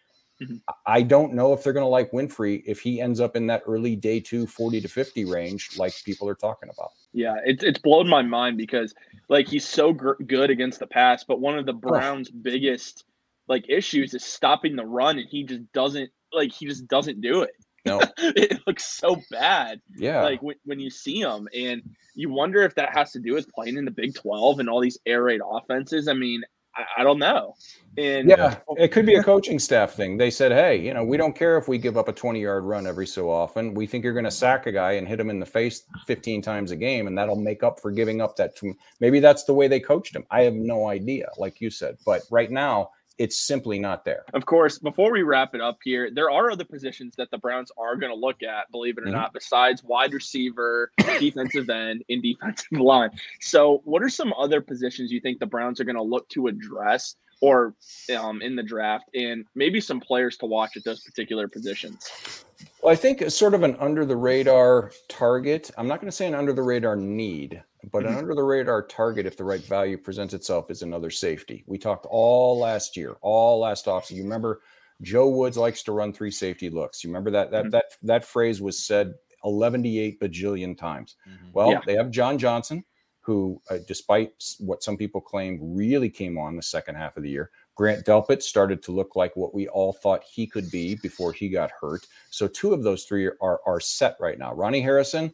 Mhm. 0.40 0.60
I 0.84 1.02
don't 1.02 1.32
know 1.32 1.52
if 1.52 1.62
they're 1.62 1.72
going 1.72 1.84
to 1.84 1.88
like 1.88 2.10
Winfrey 2.10 2.62
if 2.66 2.80
he 2.80 3.00
ends 3.00 3.20
up 3.20 3.36
in 3.36 3.46
that 3.46 3.62
early 3.66 3.96
day 3.96 4.20
two 4.20 4.46
40 4.46 4.80
to 4.82 4.88
50 4.88 5.24
range, 5.24 5.78
like 5.78 5.94
people 6.04 6.28
are 6.28 6.34
talking 6.34 6.68
about. 6.68 6.90
Yeah, 7.12 7.36
it's 7.44 7.62
it's 7.62 7.78
blown 7.78 8.06
my 8.06 8.22
mind 8.22 8.58
because 8.58 8.94
like 9.28 9.48
he's 9.48 9.66
so 9.66 9.92
gr- 9.92 10.22
good 10.26 10.50
against 10.50 10.78
the 10.78 10.86
pass, 10.86 11.24
but 11.24 11.40
one 11.40 11.58
of 11.58 11.64
the 11.64 11.72
Browns' 11.72 12.30
biggest 12.30 13.04
like 13.48 13.64
issues 13.68 14.12
is 14.12 14.24
stopping 14.24 14.76
the 14.76 14.84
run, 14.84 15.18
and 15.18 15.28
he 15.28 15.44
just 15.44 15.72
doesn't 15.72 16.10
like 16.32 16.52
he 16.52 16.66
just 16.66 16.86
doesn't 16.86 17.20
do 17.22 17.42
it. 17.42 17.52
No. 17.86 18.00
it 18.18 18.60
looks 18.66 18.84
so 18.84 19.22
bad. 19.30 19.80
Yeah. 19.96 20.22
Like 20.22 20.42
when, 20.42 20.56
when 20.64 20.80
you 20.80 20.90
see 20.90 21.20
him, 21.20 21.48
and 21.54 21.82
you 22.14 22.30
wonder 22.30 22.62
if 22.62 22.74
that 22.74 22.92
has 22.92 23.12
to 23.12 23.20
do 23.20 23.32
with 23.32 23.50
playing 23.52 23.76
in 23.76 23.84
the 23.84 23.90
Big 23.90 24.14
Twelve 24.14 24.58
and 24.58 24.68
all 24.68 24.80
these 24.80 24.98
air 25.06 25.22
raid 25.22 25.40
offenses. 25.48 26.08
I 26.08 26.12
mean, 26.12 26.42
I, 26.76 27.00
I 27.00 27.04
don't 27.04 27.18
know. 27.18 27.54
And 27.98 28.28
Yeah, 28.28 28.58
it 28.76 28.92
could 28.92 29.06
be 29.06 29.14
a 29.14 29.22
coaching 29.22 29.58
staff 29.58 29.94
thing. 29.94 30.18
They 30.18 30.30
said, 30.30 30.52
"Hey, 30.52 30.76
you 30.76 30.92
know, 30.92 31.02
we 31.02 31.16
don't 31.16 31.34
care 31.34 31.56
if 31.56 31.66
we 31.66 31.78
give 31.78 31.96
up 31.96 32.08
a 32.08 32.12
20-yard 32.12 32.64
run 32.64 32.86
every 32.86 33.06
so 33.06 33.30
often. 33.30 33.72
We 33.72 33.86
think 33.86 34.04
you're 34.04 34.12
going 34.12 34.24
to 34.24 34.30
sack 34.30 34.66
a 34.66 34.72
guy 34.72 34.92
and 34.92 35.08
hit 35.08 35.18
him 35.18 35.30
in 35.30 35.40
the 35.40 35.46
face 35.46 35.84
15 36.06 36.42
times 36.42 36.70
a 36.70 36.76
game, 36.76 37.06
and 37.06 37.16
that'll 37.16 37.36
make 37.36 37.62
up 37.62 37.80
for 37.80 37.90
giving 37.90 38.20
up 38.20 38.36
that." 38.36 38.54
Maybe 39.00 39.20
that's 39.20 39.44
the 39.44 39.54
way 39.54 39.68
they 39.68 39.80
coached 39.80 40.14
him. 40.14 40.24
I 40.30 40.42
have 40.42 40.54
no 40.54 40.88
idea, 40.88 41.28
like 41.38 41.60
you 41.60 41.70
said. 41.70 41.96
But 42.04 42.22
right 42.30 42.50
now, 42.50 42.90
it's 43.18 43.38
simply 43.38 43.78
not 43.78 44.04
there. 44.04 44.24
Of 44.34 44.44
course, 44.46 44.78
before 44.78 45.10
we 45.10 45.22
wrap 45.22 45.54
it 45.54 45.60
up 45.60 45.78
here, 45.82 46.10
there 46.12 46.30
are 46.30 46.50
other 46.50 46.64
positions 46.64 47.14
that 47.16 47.30
the 47.30 47.38
Browns 47.38 47.70
are 47.78 47.96
going 47.96 48.12
to 48.12 48.18
look 48.18 48.42
at, 48.42 48.70
believe 48.70 48.98
it 48.98 49.04
or 49.04 49.06
Mhm. 49.06 49.12
not, 49.12 49.32
besides 49.32 49.82
wide 49.82 50.12
receiver, 50.12 50.90
defensive 51.18 51.70
end, 51.70 52.04
and 52.08 52.22
defensive 52.22 52.66
line. 52.80 53.10
So, 53.40 53.80
what 53.84 54.02
are 54.02 54.08
some 54.10 54.32
other 54.34 54.60
positions 54.60 55.10
you 55.10 55.20
think 55.20 55.38
the 55.38 55.46
Browns 55.46 55.80
are 55.80 55.84
going 55.84 55.96
to 55.96 56.02
look 56.02 56.28
to 56.30 56.46
address 56.48 57.16
or 57.42 57.74
um, 58.18 58.40
in 58.40 58.56
the 58.56 58.62
draft, 58.62 59.04
and 59.14 59.44
maybe 59.54 59.80
some 59.80 60.00
players 60.00 60.36
to 60.38 60.46
watch 60.46 60.76
at 60.76 60.84
those 60.84 61.00
particular 61.02 61.48
positions? 61.48 62.44
Well, 62.86 62.92
I 62.92 62.96
think 62.96 63.20
it's 63.20 63.34
sort 63.34 63.54
of 63.54 63.64
an 63.64 63.74
under 63.80 64.06
the 64.06 64.14
radar 64.14 64.92
target. 65.08 65.72
I'm 65.76 65.88
not 65.88 66.00
going 66.00 66.06
to 66.08 66.16
say 66.16 66.28
an 66.28 66.36
under 66.36 66.52
the 66.52 66.62
radar 66.62 66.94
need, 66.94 67.60
but 67.90 68.06
an 68.06 68.12
Mhm. 68.12 68.18
under 68.18 68.34
the 68.36 68.44
radar 68.44 68.86
target, 68.86 69.26
if 69.26 69.36
the 69.36 69.42
right 69.42 69.60
value 69.60 69.98
presents 69.98 70.34
itself, 70.34 70.70
is 70.70 70.82
another 70.82 71.10
safety. 71.10 71.64
We 71.66 71.78
talked 71.78 72.06
all 72.08 72.56
last 72.56 72.96
year, 72.96 73.16
all 73.22 73.58
last 73.58 73.86
offseason. 73.86 74.12
You 74.12 74.22
remember 74.22 74.60
Joe 75.02 75.28
Woods 75.28 75.56
likes 75.56 75.82
to 75.82 75.90
run 75.90 76.12
three 76.12 76.30
safety 76.30 76.70
looks. 76.70 77.02
You 77.02 77.10
remember 77.10 77.32
that 77.32 77.50
that 77.50 77.64
Mhm. 77.64 77.70
that 77.72 77.84
that 78.04 78.24
phrase 78.24 78.62
was 78.62 78.78
said 78.78 79.14
118 79.42 80.16
bajillion 80.20 80.78
times. 80.78 81.16
Well, 81.52 81.72
Yeah. 81.72 81.80
they 81.84 81.96
have 81.96 82.12
John 82.12 82.38
Johnson, 82.38 82.84
who, 83.18 83.60
uh, 83.68 83.78
despite 83.88 84.32
what 84.60 84.84
some 84.84 84.96
people 84.96 85.20
claim, 85.20 85.58
really 85.74 86.08
came 86.08 86.38
on 86.38 86.54
the 86.54 86.62
second 86.62 86.94
half 86.94 87.16
of 87.16 87.24
the 87.24 87.30
year. 87.30 87.50
Grant 87.76 88.06
Delpit 88.06 88.42
started 88.42 88.82
to 88.84 88.92
look 88.92 89.14
like 89.14 89.36
what 89.36 89.54
we 89.54 89.68
all 89.68 89.92
thought 89.92 90.24
he 90.24 90.46
could 90.46 90.70
be 90.70 90.96
before 90.96 91.32
he 91.32 91.48
got 91.48 91.70
hurt. 91.78 92.06
So 92.30 92.48
two 92.48 92.72
of 92.72 92.82
those 92.82 93.04
three 93.04 93.26
are 93.40 93.60
are 93.64 93.80
set 93.80 94.16
right 94.18 94.38
now. 94.38 94.54
Ronnie 94.54 94.80
Harrison, 94.80 95.32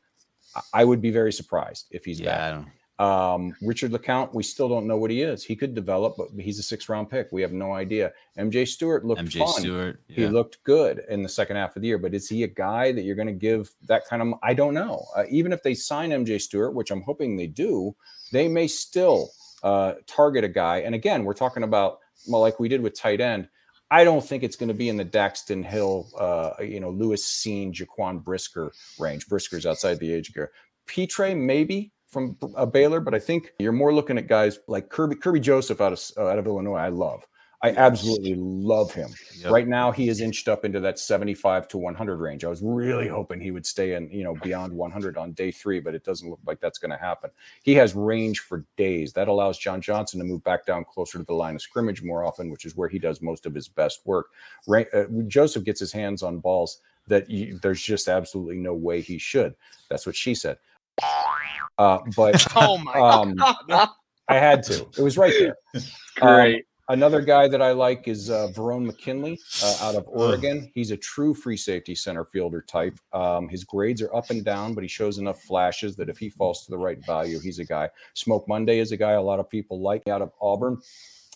I- 0.75 0.85
would 0.85 1.01
be 1.01 1.11
very 1.11 1.33
surprised 1.33 1.87
if 1.93 2.05
he's 2.05 2.21
Yeah, 2.21 2.63
back. 2.63 2.67
Um, 2.99 3.57
Richard 3.63 3.91
LeCounte, 3.91 4.35
we 4.35 4.43
still 4.43 4.69
don't 4.69 4.87
know 4.87 4.97
what 4.97 5.11
he 5.11 5.23
is. 5.23 5.43
He 5.43 5.57
could 5.57 5.75
develop, 5.75 6.15
but 6.17 6.29
he's 6.39 6.59
a 6.59 6.63
six 6.63 6.89
round 6.89 7.11
pick. 7.11 7.29
We 7.33 7.43
have 7.43 7.53
no 7.53 7.73
idea. 7.73 8.13
MJ 8.39 8.67
Stewart 8.67 9.05
looked 9.05 9.23
MJ 9.23 9.39
fun. 9.39 9.61
Stewart. 9.61 10.01
He 10.09 10.27
looked 10.27 10.63
good 10.65 11.03
in 11.09 11.23
the 11.23 11.29
second 11.29 11.57
half 11.57 11.75
of 11.75 11.83
the 11.83 11.89
year, 11.89 11.99
but 11.99 12.15
is 12.15 12.29
he 12.29 12.43
a 12.43 12.49
guy 12.49 12.93
that 12.93 13.03
you're 13.03 13.17
going 13.17 13.29
to 13.29 13.33
give 13.33 13.73
that 13.87 14.07
kind 14.07 14.21
of? 14.21 14.35
I 14.43 14.53
don't 14.53 14.75
know. 14.75 15.05
Uh, 15.17 15.25
even 15.31 15.53
if 15.53 15.63
they 15.63 15.75
sign 15.75 16.11
MJ 16.11 16.41
Stewart, 16.41 16.75
which 16.75 16.91
I'm 16.91 17.03
hoping 17.03 17.37
they 17.37 17.47
do, 17.47 17.95
they 18.31 18.47
may 18.47 18.69
still 18.69 19.31
uh, 19.63 19.95
target 20.07 20.45
a 20.45 20.49
guy. 20.49 20.79
And 20.79 20.95
again, 20.95 21.25
we're 21.25 21.35
talking 21.35 21.63
about 21.63 22.01
well, 22.29 22.41
like 22.41 22.61
we 22.61 22.69
did 22.69 22.83
with 22.83 22.99
tight 22.99 23.21
end. 23.21 23.49
I 23.91 24.05
don't 24.05 24.25
think 24.25 24.43
it's 24.43 24.57
going 24.57 24.69
to 24.69 24.75
be 24.75 24.89
in 24.89 24.97
the 24.97 25.05
Daxton 25.05 25.63
Hill, 25.63 26.09
uh, 26.19 26.63
you 26.63 26.81
know, 26.81 26.91
Lewis 26.91 27.27
Cine, 27.27 27.75
Jaquan 27.75 28.25
Brisker 28.25 28.73
range. 28.99 29.29
Brisker's 29.29 29.67
outside 29.67 29.99
the 29.99 30.13
age 30.13 30.33
group. 30.33 30.51
Pitre 30.87 31.35
maybe 31.35 31.93
from 32.09 32.37
uh, 32.57 32.65
Baylor, 32.65 33.01
but 33.01 33.15
I 33.15 33.19
think 33.19 33.53
you're 33.59 33.73
more 33.73 33.93
looking 33.93 34.17
at 34.17 34.29
guys 34.29 34.59
like 34.67 34.89
Kerby 34.89 35.17
Kerby 35.17 35.43
Joseph 35.43 35.81
out 35.81 35.93
of 35.93 36.01
uh, 36.17 36.29
out 36.29 36.39
of 36.39 36.47
Illinois. 36.47 36.77
I 36.77 36.89
love. 36.89 37.27
I 37.65 37.71
absolutely 37.77 38.35
love 38.35 38.93
him. 38.93 39.11
Yep. 39.39 39.53
Right 39.53 39.69
now, 39.69 39.93
he 39.93 40.09
is 40.09 40.21
inched 40.21 40.49
up 40.49 40.65
into 40.65 40.81
that 40.81 40.99
75 40.99 41.69
to 41.69 41.79
100 41.79 42.17
range. 42.17 42.45
I 42.45 42.49
was 42.49 42.61
really 42.61 43.07
hoping 43.07 43.41
he 43.41 43.53
would 43.53 43.65
stay 43.65 43.95
in, 43.95 44.11
you 44.11 44.25
know, 44.25 44.35
beyond 44.43 44.73
100 44.73 45.17
on 45.17 45.31
day 45.33 45.53
three, 45.53 45.79
but 45.79 45.95
it 45.95 46.03
doesn't 46.03 46.29
look 46.29 46.41
like 46.45 46.61
that's 46.61 46.79
going 46.79 46.91
to 46.91 46.97
happen. 46.97 47.31
He 47.63 47.75
has 47.75 47.95
range 47.95 48.41
for 48.41 48.65
days. 48.77 49.13
That 49.13 49.29
allows 49.29 49.59
John 49.59 49.81
Johnson 49.81 50.19
to 50.19 50.27
move 50.27 50.43
back 50.43 50.67
down 50.67 50.85
closer 50.85 51.19
to 51.19 51.25
the 51.25 51.35
line 51.35 51.55
of 51.55 51.63
scrimmage 51.63 52.03
more 52.03 52.25
often, 52.25 52.51
which 52.51 52.65
is 52.65 52.77
where 52.77 52.89
he 52.89 52.99
does 52.99 53.23
most 53.23 53.47
of 53.47 53.55
his 53.55 53.69
best 53.69 54.01
work. 54.05 54.31
Ra- 54.67 54.83
uh, 54.93 55.05
Joseph 55.29 55.63
gets 55.63 55.79
his 55.79 55.93
hands 55.93 56.25
on 56.25 56.41
balls 56.41 56.81
that 57.07 57.31
you, 57.31 57.61
there's 57.63 57.83
just 57.83 58.09
absolutely 58.09 58.59
no 58.59 58.75
way 58.75 59.01
he 59.01 59.19
should. 59.19 59.55
That's 59.89 60.05
what 60.05 60.17
she 60.17 60.35
said. 60.35 60.59
Uh, 61.79 61.99
but 62.17 62.45
Oh 62.57 62.79
my 62.79 62.95
um, 62.95 63.35
god. 63.69 63.89
I 64.29 64.35
had 64.35 64.65
to. 64.65 64.87
It 64.99 65.03
was 65.03 65.17
right 65.17 65.35
there. 65.39 65.57
Great. 66.17 66.65
Another 66.93 67.23
guy 67.23 67.49
that 67.49 67.63
I 67.63 67.73
like 67.73 68.07
is 68.07 68.29
uh, 68.29 68.49
Verone 68.55 68.85
McKinley 68.85 69.41
uh, 69.63 69.79
out 69.81 69.95
of 69.95 70.05
Oregon. 70.09 70.71
He's 70.75 70.91
a 70.91 70.97
true 70.99 71.33
free 71.33 71.57
safety 71.57 71.95
center 71.95 72.23
fielder 72.23 72.61
type. 72.61 72.99
Um, 73.15 73.49
his 73.49 73.65
grades 73.65 74.03
are 74.03 74.15
up 74.15 74.29
and 74.29 74.45
down, 74.45 74.75
but 74.75 74.85
he 74.85 74.89
shows 74.89 75.17
enough 75.17 75.41
flashes 75.41 75.97
that 75.97 76.11
if 76.11 76.19
he 76.19 76.29
falls 76.29 76.67
to 76.67 76.71
the 76.71 76.77
right 76.77 77.03
value, 77.07 77.41
he's 77.41 77.61
a 77.61 77.65
guy. 77.65 77.89
Smoke 78.13 78.47
Monday 78.47 78.79
is 78.79 78.93
a 78.93 78.99
guy 78.99 79.13
a 79.13 79.23
lot 79.23 79.41
of 79.41 79.49
people 79.49 79.81
like 79.81 80.07
out 80.07 80.21
of 80.21 80.33
Auburn. 80.43 80.83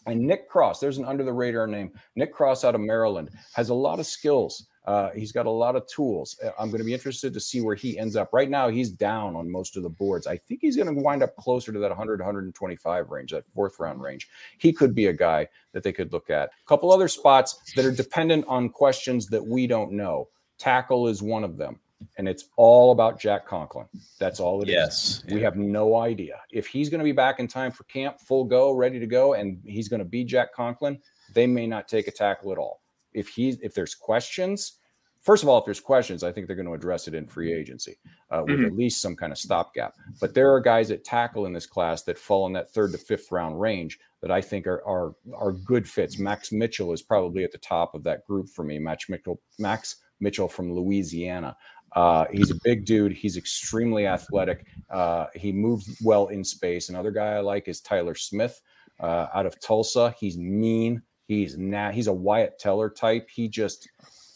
And 0.04 0.20
Nick 0.20 0.46
Cross, 0.46 0.80
there's 0.80 0.98
an 0.98 1.06
under 1.06 1.24
the 1.24 1.32
radar 1.32 1.66
name. 1.66 1.90
Nick 2.16 2.34
Cross 2.34 2.62
out 2.62 2.74
of 2.74 2.82
Maryland 2.82 3.30
has 3.54 3.70
a 3.70 3.74
lot 3.74 3.98
of 3.98 4.04
skills. 4.04 4.66
Uh, 4.86 5.10
he's 5.10 5.32
got 5.32 5.46
a 5.46 5.50
lot 5.50 5.74
of 5.74 5.86
tools. 5.88 6.38
Uh, 6.44 6.50
I'm 6.58 6.68
going 6.68 6.78
to 6.78 6.84
be 6.84 6.94
interested 6.94 7.34
to 7.34 7.40
see 7.40 7.60
where 7.60 7.74
he 7.74 7.98
ends 7.98 8.14
up. 8.14 8.32
Right 8.32 8.48
now, 8.48 8.68
he's 8.68 8.90
down 8.90 9.34
on 9.34 9.50
most 9.50 9.76
of 9.76 9.82
the 9.82 9.88
boards. 9.88 10.26
I 10.26 10.36
think 10.36 10.60
he's 10.60 10.76
going 10.76 10.94
to 10.94 11.02
wind 11.02 11.22
up 11.22 11.34
closer 11.36 11.72
to 11.72 11.78
that 11.80 11.88
100, 11.88 12.20
125 12.20 13.10
range, 13.10 13.32
that 13.32 13.44
fourth 13.54 13.80
round 13.80 14.00
range. 14.00 14.28
He 14.58 14.72
could 14.72 14.94
be 14.94 15.06
a 15.06 15.12
guy 15.12 15.48
that 15.72 15.82
they 15.82 15.92
could 15.92 16.12
look 16.12 16.30
at. 16.30 16.50
A 16.50 16.68
couple 16.68 16.92
other 16.92 17.08
spots 17.08 17.72
that 17.74 17.84
are 17.84 17.90
dependent 17.90 18.44
on 18.46 18.68
questions 18.68 19.26
that 19.28 19.44
we 19.44 19.66
don't 19.66 19.92
know. 19.92 20.28
Tackle 20.58 21.08
is 21.08 21.22
one 21.22 21.42
of 21.42 21.56
them. 21.56 21.80
And 22.18 22.28
it's 22.28 22.50
all 22.56 22.92
about 22.92 23.18
Jack 23.18 23.46
Conklin. 23.46 23.86
That's 24.18 24.38
all 24.38 24.62
it 24.62 24.68
is. 24.68 24.74
Yes. 24.74 25.24
We 25.30 25.40
have 25.40 25.56
no 25.56 25.96
idea. 25.96 26.40
If 26.52 26.66
he's 26.66 26.90
going 26.90 26.98
to 26.98 27.04
be 27.04 27.12
back 27.12 27.40
in 27.40 27.48
time 27.48 27.72
for 27.72 27.84
camp, 27.84 28.20
full 28.20 28.44
go, 28.44 28.72
ready 28.72 29.00
to 29.00 29.06
go, 29.06 29.32
and 29.34 29.58
he's 29.64 29.88
going 29.88 30.00
to 30.00 30.04
be 30.04 30.22
Jack 30.22 30.52
Conklin, 30.52 31.00
they 31.32 31.46
may 31.46 31.66
not 31.66 31.88
take 31.88 32.06
a 32.06 32.10
tackle 32.10 32.52
at 32.52 32.58
all. 32.58 32.82
If 33.16 33.28
he's 33.28 33.58
if 33.60 33.74
there's 33.74 33.94
questions, 33.94 34.78
first 35.22 35.42
of 35.42 35.48
all, 35.48 35.58
if 35.58 35.64
there's 35.64 35.80
questions, 35.80 36.22
I 36.22 36.30
think 36.30 36.46
they're 36.46 36.54
going 36.56 36.68
to 36.68 36.74
address 36.74 37.08
it 37.08 37.14
in 37.14 37.26
free 37.26 37.52
agency 37.52 37.96
uh, 38.30 38.42
with 38.46 38.58
Mhm. 38.60 38.66
at 38.66 38.72
least 38.76 39.00
some 39.02 39.16
kind 39.16 39.32
of 39.32 39.38
stopgap. 39.38 39.94
But 40.20 40.34
there 40.34 40.52
are 40.52 40.60
guys 40.60 40.88
that 40.88 41.04
tackle 41.04 41.46
in 41.46 41.52
this 41.52 41.66
class 41.66 42.02
that 42.04 42.18
fall 42.18 42.46
in 42.46 42.52
that 42.52 42.72
third 42.72 42.92
to 42.92 42.98
fifth 42.98 43.32
round 43.32 43.60
range 43.60 43.98
that 44.22 44.30
I 44.30 44.40
think 44.40 44.66
are 44.66 44.82
are 44.86 45.14
are 45.34 45.52
good 45.52 45.88
fits. 45.88 46.18
Max 46.18 46.52
Mitchell 46.52 46.92
is 46.92 47.02
probably 47.02 47.42
at 47.44 47.52
the 47.52 47.58
top 47.58 47.94
of 47.94 48.02
that 48.04 48.24
group 48.26 48.48
for 48.48 48.64
me. 48.64 48.78
Max 48.78 49.08
Mitchell, 49.08 49.40
Max 49.58 49.96
Mitchell 50.20 50.48
from 50.48 50.72
Louisiana. 50.72 51.56
Uh, 51.92 52.26
he's 52.32 52.50
a 52.50 52.56
big 52.62 52.84
dude. 52.84 53.12
He's 53.12 53.36
extremely 53.36 54.06
athletic. 54.06 54.66
Uh, 54.90 55.26
he 55.34 55.50
moves 55.52 55.96
well 56.04 56.26
in 56.28 56.44
space. 56.44 56.88
Another 56.90 57.10
guy 57.10 57.34
I 57.36 57.40
like 57.40 57.68
is 57.68 57.80
Tyler 57.80 58.14
Smith 58.14 58.60
uh, 59.00 59.28
out 59.32 59.46
of 59.46 59.58
Tulsa. 59.60 60.14
He's 60.18 60.36
mean. 60.36 61.00
He's 61.26 61.56
na- 61.56 61.90
He's 61.90 62.06
a 62.06 62.12
Wyatt 62.12 62.58
Teller 62.58 62.90
type. 62.90 63.28
He 63.28 63.48
just 63.48 63.88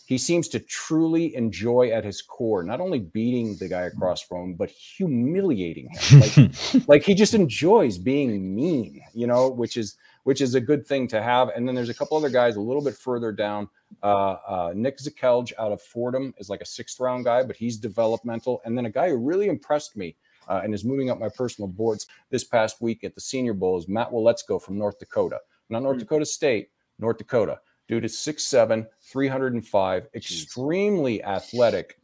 he 0.06 0.18
seems 0.18 0.48
to 0.48 0.58
truly 0.58 1.36
enjoy 1.36 1.90
at 1.90 2.04
his 2.04 2.20
core 2.20 2.64
not 2.64 2.80
only 2.80 2.98
beating 2.98 3.54
the 3.56 3.68
guy 3.68 3.82
across 3.82 4.20
from 4.20 4.42
him, 4.42 4.54
but 4.54 4.68
humiliating 4.68 5.88
him. 5.88 6.50
Like, 6.74 6.88
like 6.88 7.02
he 7.04 7.14
just 7.14 7.32
enjoys 7.32 7.96
being 7.96 8.54
mean, 8.54 9.02
you 9.14 9.28
know, 9.28 9.48
which 9.48 9.76
is 9.76 9.96
which 10.24 10.40
is 10.40 10.54
a 10.54 10.60
good 10.60 10.84
thing 10.84 11.06
to 11.08 11.22
have. 11.22 11.50
And 11.50 11.66
then 11.66 11.74
there's 11.74 11.88
a 11.88 11.94
couple 11.94 12.16
other 12.16 12.28
guys 12.28 12.56
a 12.56 12.60
little 12.60 12.82
bit 12.82 12.96
further 12.96 13.30
down. 13.32 13.68
Uh, 14.02 14.36
uh, 14.46 14.72
Nick 14.74 14.98
Zakelj 14.98 15.52
out 15.58 15.72
of 15.72 15.80
Fordham 15.80 16.34
is 16.38 16.50
like 16.50 16.60
a 16.60 16.66
sixth 16.66 16.98
round 16.98 17.24
guy, 17.24 17.42
but 17.42 17.56
he's 17.56 17.76
developmental. 17.76 18.60
And 18.64 18.76
then 18.76 18.86
a 18.86 18.90
guy 18.90 19.10
who 19.10 19.16
really 19.16 19.46
impressed 19.46 19.96
me 19.96 20.16
uh, 20.48 20.60
and 20.64 20.74
is 20.74 20.84
moving 20.84 21.10
up 21.10 21.20
my 21.20 21.28
personal 21.28 21.68
boards 21.68 22.08
this 22.30 22.44
past 22.44 22.80
week 22.82 23.04
at 23.04 23.14
the 23.14 23.20
Senior 23.20 23.54
Bowl 23.54 23.78
is 23.78 23.88
Matt 23.88 24.10
Waletzko 24.10 24.60
from 24.60 24.76
North 24.76 24.98
Dakota. 24.98 25.38
Not 25.68 25.84
North 25.84 25.98
Dakota 25.98 26.26
State, 26.26 26.70
North 27.00 27.18
Dakota. 27.18 27.60
Dude 27.88 28.04
is 28.04 28.14
6'7, 28.16 28.86
305, 29.02 30.08
extremely 30.14 31.24
athletic. 31.24 31.98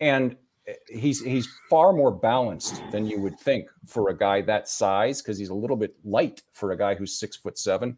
And 0.00 0.36
eh, 0.66 0.74
he's 0.88 1.22
he's 1.22 1.48
far 1.70 1.94
more 1.94 2.10
balanced 2.10 2.82
than 2.92 3.06
you 3.06 3.20
would 3.20 3.40
think 3.40 3.68
for 3.86 4.10
a 4.10 4.16
guy 4.16 4.42
that 4.42 4.68
size 4.68 5.22
because 5.22 5.38
he's 5.38 5.48
a 5.48 5.54
little 5.54 5.76
bit 5.76 5.94
light 6.04 6.42
for 6.52 6.72
a 6.72 6.76
guy 6.76 6.94
who's 6.94 7.18
six 7.18 7.36
foot 7.36 7.58
seven. 7.58 7.96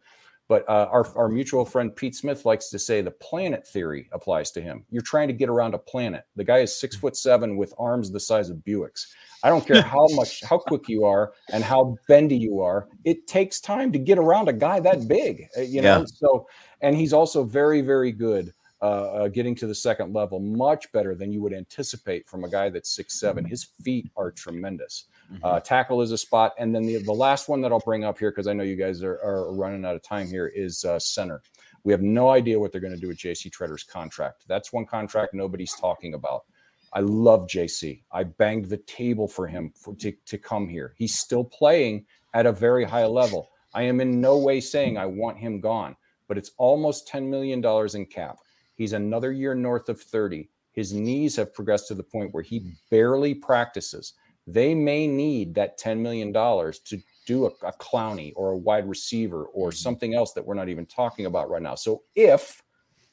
But 0.49 0.69
uh, 0.69 0.89
our, 0.93 1.07
our 1.17 1.29
mutual 1.29 1.65
friend 1.65 1.95
Pete 1.97 2.15
Smith 2.15 2.45
likes 2.45 2.69
to 2.71 2.79
say 2.79 3.01
the 3.01 3.11
planet 3.11 3.67
theory 3.67 4.09
applies 4.13 4.51
to 4.53 4.61
him. 4.61 4.85
You're 4.91 5.03
trying 5.03 5.29
to 5.29 5.35
get 5.35 5.49
around 5.49 5.75
a 5.75 5.79
planet. 5.79 6.25
The 6.37 6.45
guy 6.45 6.59
is 6.59 6.79
six 6.79 6.95
foot 6.95 7.17
seven 7.17 7.57
with 7.57 7.73
arms 7.79 8.11
the 8.11 8.21
size 8.21 8.51
of 8.51 8.59
Buicks. 8.59 9.07
I 9.43 9.49
don't 9.49 9.67
care 9.67 9.83
how 9.83 10.07
much, 10.11 10.43
how 10.43 10.59
quick 10.59 10.89
you 10.89 11.05
are 11.05 11.33
and 11.53 11.65
how 11.65 11.97
bendy 12.09 12.37
you 12.37 12.61
are. 12.61 12.89
It 13.05 13.27
takes 13.27 13.61
time 13.61 13.93
to 13.93 13.99
get 13.99 14.19
around 14.19 14.49
a 14.49 14.53
guy 14.53 14.81
that 14.81 15.09
big, 15.09 15.47
uh, 15.57 15.63
you 15.63 15.83
know. 15.83 16.01
Yeah. 16.01 16.05
So, 16.07 16.47
and 16.81 16.97
he's 16.97 17.13
also 17.13 17.45
very, 17.45 17.81
very 17.81 18.13
good 18.13 18.53
uh, 18.83 18.85
uh, 18.85 19.29
getting 19.29 19.55
to 19.55 19.69
the 19.69 19.75
second 19.75 20.13
level, 20.13 20.41
much 20.41 20.91
better 20.91 21.15
than 21.15 21.31
you 21.31 21.41
would 21.41 21.53
anticipate 21.53 22.27
from 22.27 22.43
a 22.43 22.49
guy 22.49 22.69
that's 22.69 22.91
six 22.91 23.19
seven. 23.21 23.45
His 23.45 23.69
feet 23.81 24.11
are 24.17 24.33
tremendous. 24.33 25.05
Uh, 25.43 25.61
tackle 25.61 26.03
is 26.03 26.11
a 26.11 26.19
spot, 26.19 26.53
and 26.59 26.75
then 26.75 26.83
the, 26.83 26.99
the 26.99 27.13
last 27.13 27.49
one 27.49 27.61
that 27.63 27.73
I'll 27.73 27.79
bring 27.79 28.05
up 28.05 28.19
here 28.19 28.31
because 28.31 28.49
I 28.49 28.53
know 28.53 28.65
you 28.65 28.77
guys 28.77 29.03
are, 29.03 29.19
are 29.23 29.55
running 29.55 29.85
out 29.85 29.95
of 29.95 30.03
time 30.03 30.27
here 30.27 30.49
is 30.49 30.85
uh, 30.85 30.99
center. 30.99 31.43
We 31.85 31.93
have 31.93 32.03
no 32.03 32.29
idea 32.29 32.59
what 32.59 32.71
they're 32.71 32.81
going 32.81 32.93
to 32.93 33.01
do 33.01 33.09
with 33.09 33.19
JC 33.19 33.51
Tretter's 33.51 33.83
contract. 33.83 34.45
That's 34.47 34.73
one 34.73 34.85
contract 34.85 35.33
nobody's 35.33 35.75
talking 35.75 36.15
about. 36.15 36.45
I 36.93 37.01
love 37.01 37.47
JC. 37.47 38.03
I 38.13 38.25
banged 38.25 38.67
the 38.67 38.77
table 38.79 39.27
for 39.27 39.47
him 39.47 39.73
for, 39.75 39.95
to, 39.97 40.13
to 40.13 40.39
come 40.39 40.69
here. 40.69 40.95
He's 40.97 41.19
still 41.19 41.45
playing 41.45 42.05
at 42.35 42.47
a 42.47 42.53
very 42.53 42.85
high 42.85 43.07
level. 43.07 43.51
I 43.75 43.83
am 43.83 44.01
in 44.01 44.21
no 44.21 44.39
way 44.39 44.61
saying 44.61 44.99
I 44.99 45.07
want 45.07 45.39
him 45.39 45.61
gone, 45.61 45.97
but 46.29 46.37
it's 46.37 46.53
almost 46.59 47.09
$10 47.09 47.29
million 47.29 47.65
in 47.95 48.07
cap. 48.07 48.39
He's 48.75 48.93
another 48.93 49.33
year 49.33 49.55
north 49.55 49.89
of 49.89 50.01
30. 50.01 50.49
His 50.73 50.93
knees 50.93 51.37
have 51.37 51.55
progressed 51.55 51.89
to 51.89 51.95
the 51.95 52.03
point 52.03 52.33
where 52.33 52.43
he 52.43 52.73
barely 52.91 53.35
practices. 53.35 54.15
They 54.47 54.75
may 54.75 55.07
need 55.07 55.55
that 55.55 55.79
$10 55.79 55.99
million 55.99 56.33
to 56.33 57.03
do 57.27 57.47
a, 57.47 57.51
a 57.67 57.73
Clowney 57.75 58.33
or 58.37 58.51
a 58.51 58.57
wide 58.57 58.89
receiver 58.89 59.45
or 59.45 59.69
mm-hmm. 59.69 59.77
something 59.77 60.15
else 60.15 60.33
that 60.33 60.45
we're 60.45 60.55
not 60.55 60.69
even 60.69 60.87
talking 60.87 61.27
about 61.27 61.49
right 61.49 61.63
now. 61.63 61.75
So 61.75 62.03
if, 62.15 62.63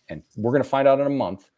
and 0.10 0.24
we're 0.36 0.52
going 0.52 0.64
to 0.64 0.70
find 0.70 0.88
out 0.88 1.00
in 1.00 1.06
a 1.06 1.12
month, 1.12 1.50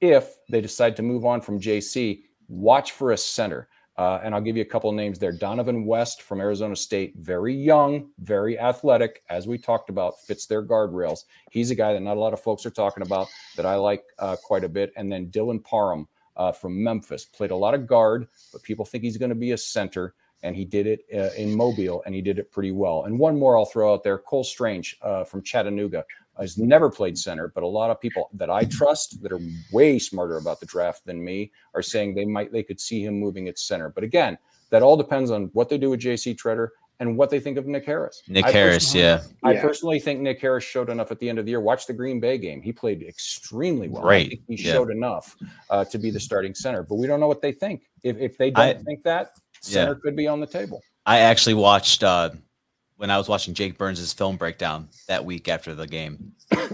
if 0.00 0.36
they 0.48 0.60
decide 0.60 0.96
to 0.96 1.02
move 1.02 1.24
on 1.24 1.40
from 1.40 1.60
JC, 1.60 2.22
watch 2.48 2.92
for 2.92 3.12
a 3.12 3.16
center. 3.16 3.68
Uh, 3.96 4.18
and 4.22 4.34
I'll 4.34 4.40
give 4.40 4.56
you 4.56 4.62
a 4.62 4.66
couple 4.66 4.88
of 4.88 4.96
names 4.96 5.18
there. 5.18 5.32
Dohnovan 5.32 5.84
West 5.84 6.22
from 6.22 6.40
Arizona 6.40 6.74
State, 6.74 7.14
very 7.18 7.54
young, 7.54 8.08
very 8.18 8.58
athletic, 8.58 9.22
as 9.28 9.46
we 9.46 9.58
talked 9.58 9.90
about, 9.90 10.18
fits 10.22 10.46
their 10.46 10.64
guardrails. 10.64 11.24
He's 11.50 11.70
a 11.70 11.74
guy 11.74 11.92
that 11.92 12.00
not 12.00 12.16
a 12.16 12.20
lot 12.20 12.32
of 12.32 12.40
folks 12.40 12.64
are 12.64 12.70
talking 12.70 13.02
about 13.02 13.28
that 13.56 13.66
I 13.66 13.74
like 13.74 14.04
uh, 14.18 14.36
quite 14.42 14.64
a 14.64 14.70
bit. 14.70 14.90
And 14.96 15.12
then 15.12 15.26
Dylan 15.26 15.62
Parham 15.62 16.08
uh, 16.36 16.50
from 16.50 16.82
Memphis 16.82 17.26
played 17.26 17.50
a 17.50 17.56
lot 17.56 17.74
of 17.74 17.86
guard, 17.86 18.26
but 18.52 18.62
people 18.62 18.86
think 18.86 19.04
he's 19.04 19.18
going 19.18 19.28
to 19.28 19.34
be 19.34 19.52
a 19.52 19.58
center. 19.58 20.14
And 20.42 20.56
he 20.56 20.64
did 20.64 20.86
it 20.86 21.04
uh, 21.14 21.34
in 21.36 21.54
Mobile, 21.54 22.02
and 22.06 22.14
he 22.14 22.22
did 22.22 22.38
it 22.38 22.50
pretty 22.50 22.70
well. 22.70 23.04
And 23.04 23.18
one 23.18 23.38
more 23.38 23.58
I'll 23.58 23.66
throw 23.66 23.92
out 23.92 24.02
there: 24.02 24.16
Cole 24.16 24.44
Strange 24.44 24.96
uh, 25.02 25.24
from 25.24 25.42
Chattanooga 25.42 26.06
has 26.40 26.58
never 26.58 26.90
played 26.90 27.16
center, 27.18 27.48
but 27.54 27.62
a 27.62 27.66
lot 27.66 27.90
of 27.90 28.00
people 28.00 28.30
that 28.34 28.50
I 28.50 28.64
trust 28.64 29.22
that 29.22 29.32
are 29.32 29.40
way 29.72 29.98
smarter 29.98 30.36
about 30.38 30.60
the 30.60 30.66
draft 30.66 31.04
than 31.04 31.22
me 31.22 31.50
are 31.74 31.82
saying 31.82 32.14
they 32.14 32.24
might 32.24 32.52
they 32.52 32.62
could 32.62 32.80
see 32.80 33.04
him 33.04 33.14
moving 33.18 33.48
at 33.48 33.58
center. 33.58 33.90
But 33.90 34.04
again, 34.04 34.38
that 34.70 34.82
all 34.82 34.96
depends 34.96 35.30
on 35.30 35.50
what 35.52 35.68
they 35.68 35.78
do 35.78 35.90
with 35.90 36.00
JC 36.00 36.36
Tretter 36.36 36.68
and 37.00 37.16
what 37.16 37.30
they 37.30 37.40
think 37.40 37.56
of 37.56 37.66
Nick 37.66 37.86
Harris. 37.86 38.22
Nick 38.28 38.44
I 38.44 38.52
Harris, 38.52 38.94
yeah. 38.94 39.22
I 39.42 39.54
Yeah. 39.54 39.62
personally 39.62 39.98
think 40.00 40.20
Nick 40.20 40.38
Harris 40.40 40.64
showed 40.64 40.90
enough 40.90 41.10
at 41.10 41.18
the 41.18 41.28
end 41.28 41.38
of 41.38 41.46
the 41.46 41.50
year. 41.50 41.60
Watch 41.60 41.86
the 41.86 41.94
Green 41.94 42.20
Bay 42.20 42.36
game; 42.38 42.60
he 42.62 42.72
played 42.72 43.02
extremely 43.02 43.88
well. 43.88 44.02
I 44.02 44.06
Great, 44.06 44.28
think 44.28 44.42
he 44.48 44.54
yeah. 44.66 44.72
showed 44.74 44.90
enough 44.90 45.36
uh, 45.70 45.84
to 45.86 45.98
be 45.98 46.10
the 46.10 46.20
starting 46.20 46.54
center. 46.54 46.82
But 46.82 46.96
we 46.96 47.06
don't 47.06 47.18
know 47.20 47.28
what 47.28 47.40
they 47.42 47.52
think. 47.52 47.82
If 48.02 48.18
if 48.18 48.36
they 48.38 48.50
don't 48.50 48.64
I- 48.64 48.74
think 48.82 49.02
that, 49.04 49.32
Yeah. 49.64 49.84
center 49.84 49.94
could 49.94 50.14
be 50.16 50.26
on 50.26 50.40
the 50.40 50.46
table. 50.46 50.80
I 51.06 51.20
actually 51.20 51.54
watched 51.54 52.04
uh, 52.04 52.30
when 53.00 53.10
I 53.10 53.16
was 53.16 53.30
watching 53.30 53.54
Jake 53.54 53.78
Burns' 53.78 54.12
film 54.12 54.36
breakdown 54.36 54.86
that 55.08 55.24
week 55.24 55.48
after 55.48 55.74
the 55.74 55.86
game. 55.86 56.32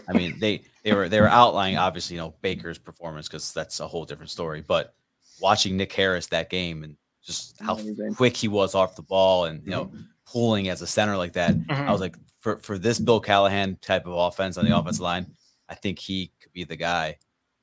I 0.09 0.13
mean, 0.13 0.41
they 0.41 0.63
they 0.83 0.93
were 0.93 1.09
they 1.09 1.21
were 1.21 1.29
outlining 1.29 1.79
obviously 1.79 2.17
you 2.17 2.21
know 2.23 2.35
Baker's 2.43 2.79
performance 2.79 3.29
because 3.29 3.53
that's 3.53 3.79
a 3.79 3.87
whole 3.87 4.05
different 4.05 4.33
story. 4.33 4.61
But 4.61 4.93
watching 5.41 5.77
Nick 5.77 5.93
Harris 5.93 6.27
that 6.29 6.51
game 6.51 6.83
and 6.83 6.97
just 7.23 7.61
how 7.61 7.75
Amazing. 7.75 8.17
quick 8.17 8.37
he 8.37 8.49
was 8.49 8.75
off 8.75 8.97
the 8.97 9.03
ball 9.03 9.45
and 9.45 9.63
you 9.63 9.71
know 9.71 9.93
pulling 10.27 10.69
as 10.69 10.83
a 10.83 10.87
center 10.89 11.17
like 11.17 11.35
that, 11.35 11.51
I 11.69 11.93
was 11.93 12.01
mm-hmm. 12.01 12.01
like, 12.01 12.17
for 12.41 12.57
for 12.57 12.77
this 12.77 12.99
Bill 12.99 13.21
Callahan 13.21 13.79
type 13.81 14.05
of 14.05 14.15
offense 14.15 14.59
on 14.59 14.65
the 14.65 14.77
offensive 14.77 15.03
line, 15.03 15.27
I 15.69 15.77
think 15.77 16.01
he 16.01 16.33
could 16.43 16.53
be 16.53 16.65
the 16.65 16.75
guy. 16.75 17.19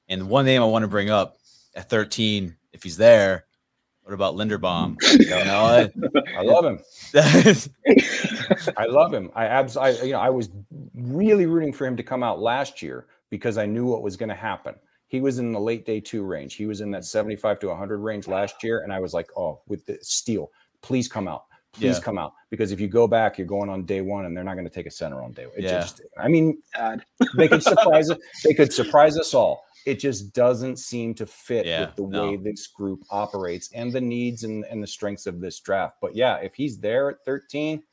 And 0.07 0.29
one 0.29 0.45
name 0.45 0.61
I 0.61 0.65
want 0.67 0.83
to 0.83 0.87
bring 0.87 1.09
up 1.09 1.35
at 1.75 1.89
13, 1.89 2.55
if 2.71 2.81
he's 2.81 2.95
there, 2.95 3.43
what 4.03 4.13
about 4.13 4.35
Linderbaum? 4.35 4.95
You 5.19 5.29
know, 5.45 5.89
I 6.37 6.41
love 6.41 6.65
him. 6.65 6.79
I- 7.15 7.55
I 8.77 8.85
love 8.85 9.13
him. 9.13 9.31
I 9.35 9.45
abs 9.45 9.77
I 9.77 9.89
you 10.03 10.11
know 10.13 10.19
I 10.19 10.29
was 10.29 10.49
really 10.95 11.45
rooting 11.45 11.73
for 11.73 11.85
him 11.85 11.95
to 11.97 12.03
come 12.03 12.23
out 12.23 12.39
last 12.39 12.81
year 12.81 13.07
because 13.29 13.57
I 13.57 13.65
knew 13.65 13.85
what 13.85 14.01
was 14.03 14.15
going 14.17 14.29
to 14.29 14.35
happen. 14.35 14.75
He 15.07 15.21
was 15.21 15.39
in 15.39 15.51
the 15.51 15.59
late 15.59 15.85
day 15.85 15.99
two 15.99 16.23
range. 16.23 16.55
He 16.55 16.65
was 16.65 16.81
in 16.81 16.91
that 16.91 17.05
75 17.05 17.59
to 17.59 17.67
100 17.67 17.99
range 17.99 18.27
last 18.27 18.63
year 18.63 18.81
and 18.81 18.91
I 18.91 18.99
was 18.99 19.13
like, 19.13 19.29
"Oh, 19.37 19.61
with 19.67 19.85
the 19.85 19.97
steel, 20.01 20.51
please 20.81 21.07
come 21.07 21.27
out. 21.27 21.45
Please 21.73 21.97
Yeah. 21.97 22.03
come 22.03 22.17
out 22.17 22.33
because 22.49 22.71
if 22.71 22.79
you 22.79 22.87
go 22.87 23.07
back, 23.07 23.37
you're 23.37 23.47
going 23.47 23.69
on 23.69 23.83
day 23.85 24.01
1 24.01 24.25
and 24.25 24.35
they're 24.35 24.43
not 24.43 24.53
going 24.55 24.67
to 24.67 24.73
take 24.73 24.85
a 24.85 24.91
center 24.91 25.21
on 25.23 25.31
day 25.31 25.45
1." 25.45 25.55
It 25.57 25.63
Yeah. 25.63 25.81
just 25.81 26.01
I 26.17 26.27
mean, 26.27 26.61
Sad. 26.75 27.03
they 27.35 27.47
could 27.47 27.63
surprise 27.63 28.09
us. 28.09 28.17
They 28.43 28.53
could 28.53 28.73
surprise 28.73 29.17
us 29.17 29.33
all. 29.33 29.63
It 29.85 29.99
just 29.99 30.33
doesn't 30.33 30.77
seem 30.77 31.13
to 31.15 31.25
fit 31.25 31.65
Yeah, 31.65 31.81
with 31.81 31.95
the 31.95 32.07
no. 32.07 32.31
way 32.31 32.37
this 32.37 32.67
group 32.67 33.03
operates 33.09 33.69
and 33.73 33.91
the 33.91 34.01
needs 34.01 34.43
and, 34.43 34.63
and 34.65 34.81
the 34.81 34.87
strengths 34.87 35.25
of 35.25 35.41
this 35.41 35.59
draft. 35.59 35.97
But 36.01 36.15
yeah, 36.15 36.37
if 36.37 36.53
he's 36.53 36.77
there 36.77 37.09
at 37.09 37.23
13, 37.25 37.83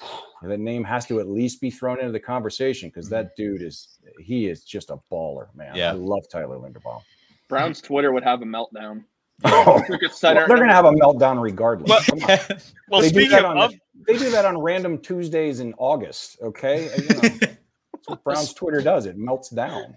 that 0.42 0.60
name 0.60 0.84
has 0.84 1.06
to 1.06 1.20
at 1.20 1.28
least 1.28 1.60
be 1.60 1.70
thrown 1.70 1.98
into 1.98 2.12
the 2.12 2.20
conversation 2.20 2.88
because 2.88 3.08
that 3.10 3.26
mm-hmm. 3.26 3.42
dude 3.42 3.62
is 3.62 3.98
he 4.20 4.46
is 4.46 4.64
just 4.64 4.90
a 4.90 4.96
baller, 5.12 5.54
man. 5.54 5.74
Yeah. 5.74 5.90
I 5.90 5.94
love 5.94 6.28
Tyler 6.30 6.56
Linderbaum. 6.56 7.02
Brown's 7.48 7.80
Twitter 7.80 8.12
would 8.12 8.24
have 8.24 8.42
a 8.42 8.46
meltdown. 8.46 9.04
Oh, 9.44 9.80
well, 9.88 10.00
they're 10.20 10.48
gonna 10.48 10.74
have 10.74 10.84
a 10.84 10.90
meltdown 10.90 11.40
regardless. 11.40 12.10
Well- 12.10 12.38
Well, 12.90 13.02
they 13.02 13.10
do 13.10 13.20
speaking 13.20 13.30
that 13.30 13.44
of, 13.44 13.56
on 13.56 13.80
they 14.06 14.16
do 14.16 14.30
that 14.30 14.44
on 14.44 14.58
random 14.58 14.98
Tuesdays 14.98 15.60
in 15.60 15.74
August. 15.78 16.38
Okay, 16.42 16.90
you 16.96 17.08
know, 17.14 17.46
Brown's 18.34 18.54
Twitter 18.54 18.80
does. 18.80 19.06
It 19.06 19.16
melts 19.16 19.50
down. 19.50 19.96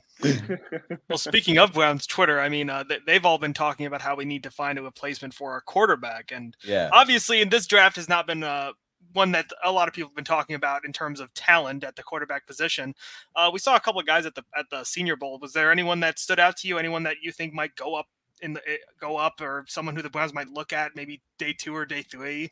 well, 1.09 1.17
speaking 1.17 1.57
of 1.57 1.73
Brown's 1.73 2.05
Twitter, 2.05 2.39
I 2.39 2.49
mean, 2.49 2.69
uh, 2.69 2.83
they, 3.05 3.13
have 3.13 3.25
all 3.25 3.37
been 3.37 3.53
talking 3.53 3.85
about 3.85 4.01
how 4.01 4.15
we 4.15 4.25
need 4.25 4.43
to 4.43 4.51
find 4.51 4.77
a 4.77 4.81
replacement 4.81 5.33
for 5.33 5.51
our 5.51 5.61
quarterback, 5.61 6.31
and 6.31 6.55
yeah, 6.63 6.89
obviously, 6.91 7.41
in 7.41 7.49
this 7.49 7.65
draft 7.67 7.95
has 7.95 8.07
not 8.07 8.27
been 8.27 8.43
uh, 8.43 8.71
one 9.13 9.31
that 9.31 9.47
a 9.63 9.71
lot 9.71 9.87
of 9.87 9.93
people 9.93 10.09
have 10.09 10.15
been 10.15 10.23
talking 10.23 10.55
about 10.55 10.85
in 10.85 10.93
terms 10.93 11.19
of 11.19 11.33
talent 11.33 11.83
at 11.83 11.95
the 11.95 12.03
quarterback 12.03 12.45
position. 12.47 12.93
Uh, 13.35 13.49
we 13.51 13.59
saw 13.59 13.75
a 13.75 13.79
couple 13.79 13.99
of 13.99 14.07
guys 14.07 14.25
at 14.25 14.35
the 14.35 14.43
at 14.57 14.69
the 14.69 14.83
Senior 14.83 15.15
Bowl. 15.15 15.39
Was 15.39 15.53
there 15.53 15.71
anyone 15.71 15.99
that 16.01 16.19
stood 16.19 16.39
out 16.39 16.57
to 16.57 16.67
you? 16.67 16.77
Anyone 16.77 17.03
that 17.03 17.17
you 17.21 17.31
think 17.31 17.53
might 17.53 17.75
go 17.75 17.95
up 17.95 18.07
in 18.41 18.53
the 18.53 18.61
eh, 18.67 18.77
go 18.99 19.17
up, 19.17 19.41
or 19.41 19.65
someone 19.67 19.95
who 19.95 20.01
the 20.01 20.09
Browns 20.09 20.33
might 20.33 20.49
look 20.49 20.73
at 20.73 20.95
maybe 20.95 21.21
day 21.37 21.53
two 21.57 21.75
or 21.75 21.85
day 21.85 22.01
three? 22.01 22.51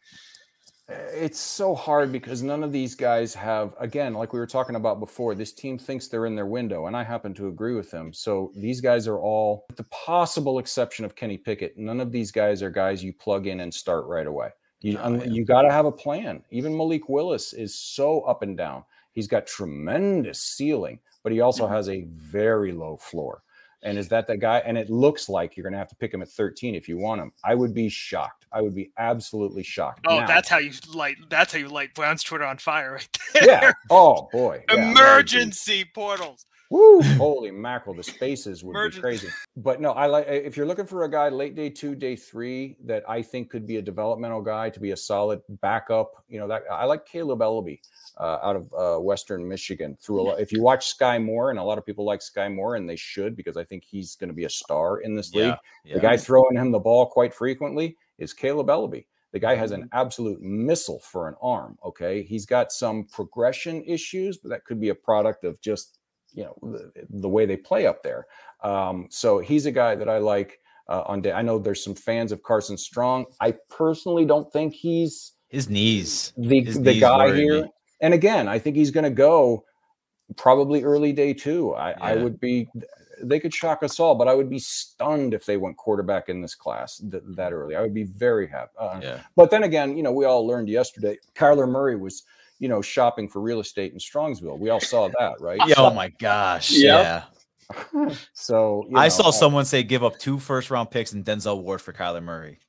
Eh, 0.90 0.96
it's 1.14 1.40
so 1.40 1.76
hard 1.76 2.12
because 2.12 2.42
none 2.42 2.64
of 2.64 2.72
these 2.72 2.96
guys 2.96 3.34
have, 3.34 3.76
again, 3.80 4.14
like 4.14 4.34
we 4.34 4.40
were 4.40 4.48
talking 4.48 4.76
about 4.76 5.00
before, 5.00 5.36
this 5.36 5.54
team 5.54 5.78
thinks 5.78 6.08
they're 6.08 6.26
in 6.26 6.36
their 6.36 6.46
window, 6.46 6.88
and 6.88 6.96
I 6.96 7.04
happen 7.04 7.34
to 7.36 7.48
agree 7.48 7.76
with 7.76 7.92
them. 7.92 8.12
So 8.14 8.52
these 8.56 8.82
guys 8.82 9.08
are 9.08 9.20
all, 9.20 9.66
with 9.70 9.78
the 9.78 9.84
possible 9.86 10.60
exception 10.60 11.06
of 11.06 11.16
Kenny 11.16 11.38
Pickett, 11.38 11.78
none 11.78 12.00
of 12.00 12.12
these 12.12 12.32
guys 12.32 12.64
are 12.64 12.70
guys 12.70 13.04
you 13.04 13.14
plug 13.14 13.48
in 13.48 13.60
and 13.62 13.74
start 13.74 14.06
right 14.08 14.28
away. 14.28 14.50
You, 14.82 14.98
oh, 14.98 15.16
yeah. 15.16 15.26
you 15.26 15.46
got 15.46 15.64
to 15.64 15.72
have 15.72 15.86
a 15.86 15.92
plan. 15.92 16.44
Even 16.52 16.76
Malik 16.76 17.10
Willis 17.10 17.54
is 17.54 17.76
so 17.76 18.22
up 18.22 18.42
and 18.42 18.58
down. 18.58 18.84
He's 19.12 19.28
got 19.28 19.46
tremendous 19.46 20.42
ceiling, 20.42 21.00
but 21.24 21.34
he 21.34 21.42
also 21.42 21.68
has 21.68 21.90
a 21.90 22.06
very 22.16 22.72
low 22.72 22.96
floor. 22.96 23.44
And 23.82 23.98
is 23.98 24.10
that 24.10 24.28
the 24.28 24.36
guy? 24.36 24.60
And 24.66 24.78
it 24.78 24.90
looks 24.90 25.30
like 25.30 25.56
you're 25.56 25.64
going 25.64 25.74
to 25.74 25.80
have 25.80 25.88
to 25.90 25.96
pick 25.96 26.14
him 26.14 26.22
at 26.22 26.30
13 26.30 26.76
if 26.76 26.90
you 26.90 26.98
want 26.98 27.22
him. 27.22 27.32
I 27.44 27.56
would 27.56 27.74
be 27.74 27.88
shocked. 27.88 28.46
I 28.52 28.62
would 28.62 28.76
be 28.76 28.92
absolutely 28.98 29.64
shocked. 29.64 30.06
Oh, 30.08 30.20
now, 30.20 30.28
that's 30.28 30.50
how 30.50 30.58
you 30.58 30.72
light. 30.94 31.18
That's 31.30 31.54
how 31.54 31.60
you 31.60 31.70
light 31.70 31.94
Brown's 31.94 32.24
Twitter 32.24 32.46
on 32.46 32.58
fire, 32.58 32.94
right 32.94 33.20
there. 33.34 33.44
Yeah. 33.46 33.72
Oh 33.90 34.28
boy. 34.32 34.64
Yeah, 34.70 34.92
Emergency 34.92 35.86
portals. 35.94 36.46
Woo! 36.70 37.02
Holy 37.18 37.50
mackerel, 37.50 37.96
the 37.96 38.04
spaces 38.04 38.64
would 38.64 38.92
be 38.92 39.00
crazy. 39.00 39.28
But 39.58 39.82
no, 39.82 39.92
I 39.92 40.06
like 40.06 40.28
if 40.28 40.56
you're 40.56 40.68
looking 40.68 40.86
for 40.86 41.04
a 41.04 41.10
guy 41.10 41.30
late 41.30 41.56
day 41.56 41.70
two, 41.70 41.96
day 41.96 42.16
three 42.16 42.78
that 42.86 43.04
I 43.10 43.24
think 43.24 43.50
could 43.50 43.66
be 43.66 43.78
a 43.78 43.82
developmental 43.82 44.42
guy 44.42 44.70
to 44.70 44.80
be 44.80 44.92
a 44.92 44.98
solid 44.98 45.42
backup. 45.62 46.24
You 46.28 46.40
know 46.40 46.48
that 46.48 46.64
I 46.72 46.86
like 46.86 47.08
Kaleb 47.08 47.40
Eleby 47.40 47.80
uh, 48.18 48.38
out 48.44 48.56
of 48.56 48.74
uh, 48.74 49.02
Western 49.02 49.48
Michigan. 49.48 49.98
Through 50.00 50.22
a 50.22 50.24
lot, 50.24 50.40
if 50.40 50.52
you 50.52 50.62
watch 50.62 50.96
Skyy 50.96 51.24
Moore, 51.24 51.50
and 51.50 51.58
a 51.58 51.64
lot 51.64 51.80
of 51.80 51.86
people 51.86 52.06
like 52.06 52.20
Skyy 52.20 52.54
Moore, 52.54 52.76
and 52.76 52.88
they 52.88 52.96
should 52.96 53.36
because 53.36 53.58
I 53.58 53.64
think 53.64 53.84
he's 53.84 54.16
going 54.16 54.30
to 54.30 54.36
be 54.36 54.46
a 54.46 54.50
star 54.50 55.00
in 55.00 55.16
this 55.16 55.34
league. 55.34 55.46
Yeah, 55.46 55.56
yeah. 55.86 55.96
The 55.96 56.02
guy 56.02 56.18
throwing 56.18 56.56
him 56.56 56.72
the 56.72 56.80
ball 56.80 57.08
quite 57.08 57.34
frequently 57.34 57.98
is 58.20 58.34
Kaleb 58.34 58.68
Eleby. 58.68 59.06
The 59.32 59.40
guy 59.40 59.56
has 59.56 59.72
an 59.72 59.82
mm-hmm. 59.82 60.00
absolute 60.00 60.42
missile 60.42 61.00
for 61.00 61.28
an 61.28 61.36
arm. 61.42 61.78
Okay, 61.86 62.24
he's 62.24 62.46
got 62.46 62.72
some 62.72 63.06
progression 63.06 63.84
issues, 63.84 64.38
but 64.38 64.50
that 64.50 64.66
could 64.66 64.80
be 64.80 64.90
a 64.90 64.96
product 64.96 65.44
of 65.44 65.62
just 65.62 65.99
you 66.34 66.44
know 66.44 66.56
the, 66.62 66.92
the 67.10 67.30
way 67.30 67.46
they 67.46 67.58
play 67.58 67.86
up 67.86 68.04
there. 68.04 68.28
Um, 68.64 69.08
so 69.10 69.40
he's 69.40 69.66
a 69.66 69.72
guy 69.72 69.96
that 69.96 70.10
I 70.10 70.18
like. 70.18 70.60
Uh, 70.88 71.04
on 71.06 71.22
day, 71.22 71.32
I 71.32 71.44
know 71.44 71.60
there's 71.60 71.84
some 71.84 71.94
fans 71.94 72.32
of 72.32 72.42
Carson 72.42 72.76
Strong. 72.76 73.28
I 73.40 73.54
personally 73.70 74.26
don't 74.26 74.52
think 74.52 74.74
he's 74.74 75.34
his 75.48 75.70
knees. 75.70 76.34
The 76.36 76.64
his 76.64 76.82
the 76.82 76.94
knees 76.94 77.02
guy 77.02 77.36
here. 77.36 77.62
Me. 77.62 77.70
And 78.02 78.14
again, 78.14 78.48
I 78.48 78.58
think 78.58 78.76
he's 78.76 78.90
going 78.90 79.04
to 79.04 79.12
go 79.12 79.66
probably 80.36 80.84
early 80.84 81.14
day 81.14 81.34
two. 81.34 81.76
I, 81.76 81.92
yeah. 81.92 81.98
I 82.02 82.16
would 82.16 82.40
be. 82.40 82.68
They 83.22 83.40
could 83.40 83.54
shock 83.54 83.84
us 83.84 84.00
all, 84.00 84.16
but 84.16 84.28
I 84.28 84.34
would 84.34 84.50
be 84.50 84.60
stunned 84.60 85.34
if 85.34 85.46
they 85.46 85.58
went 85.58 85.78
quarterback 85.78 86.30
in 86.30 86.42
this 86.42 86.56
class 86.56 86.98
th- 87.12 87.22
that 87.36 87.52
early. 87.52 87.76
I 87.76 87.82
would 87.82 87.94
be 87.94 88.06
very 88.06 88.48
happy. 88.48 88.72
Uh, 88.80 89.00
yeah. 89.04 89.20
But 89.36 89.52
then 89.52 89.64
again, 89.64 89.98
you 89.98 90.04
know, 90.04 90.12
we 90.14 90.26
all 90.26 90.48
learned 90.48 90.70
yesterday. 90.70 91.18
Kyler 91.36 91.70
Murray 91.70 91.98
was 91.98 92.24
you 92.60 92.68
know, 92.68 92.82
shopping 92.82 93.28
for 93.28 93.42
real 93.42 93.60
estate 93.60 93.94
in 93.94 94.00
Strongsville. 94.00 94.60
We 94.60 94.70
all 94.70 94.80
saw 94.82 95.08
that, 95.20 95.36
right? 95.40 95.60
Yeah, 95.66 95.76
oh 95.78 95.94
my 95.94 96.10
gosh. 96.10 96.72
Yep. 96.72 96.82
Yeah. 96.84 97.24
so 98.34 98.86
I 98.96 99.04
know, 99.04 99.10
saw 99.10 99.30
uh, 99.30 99.32
someone 99.32 99.66
say 99.66 99.84
give 99.84 100.04
up 100.04 100.18
two 100.20 100.40
first 100.40 100.70
round 100.70 100.92
picks 100.92 101.14
and 101.14 101.24
Denzel 101.24 101.62
Ward 101.62 101.82
for 101.82 101.94
Kyler 101.94 102.24
Murray. 102.24 102.60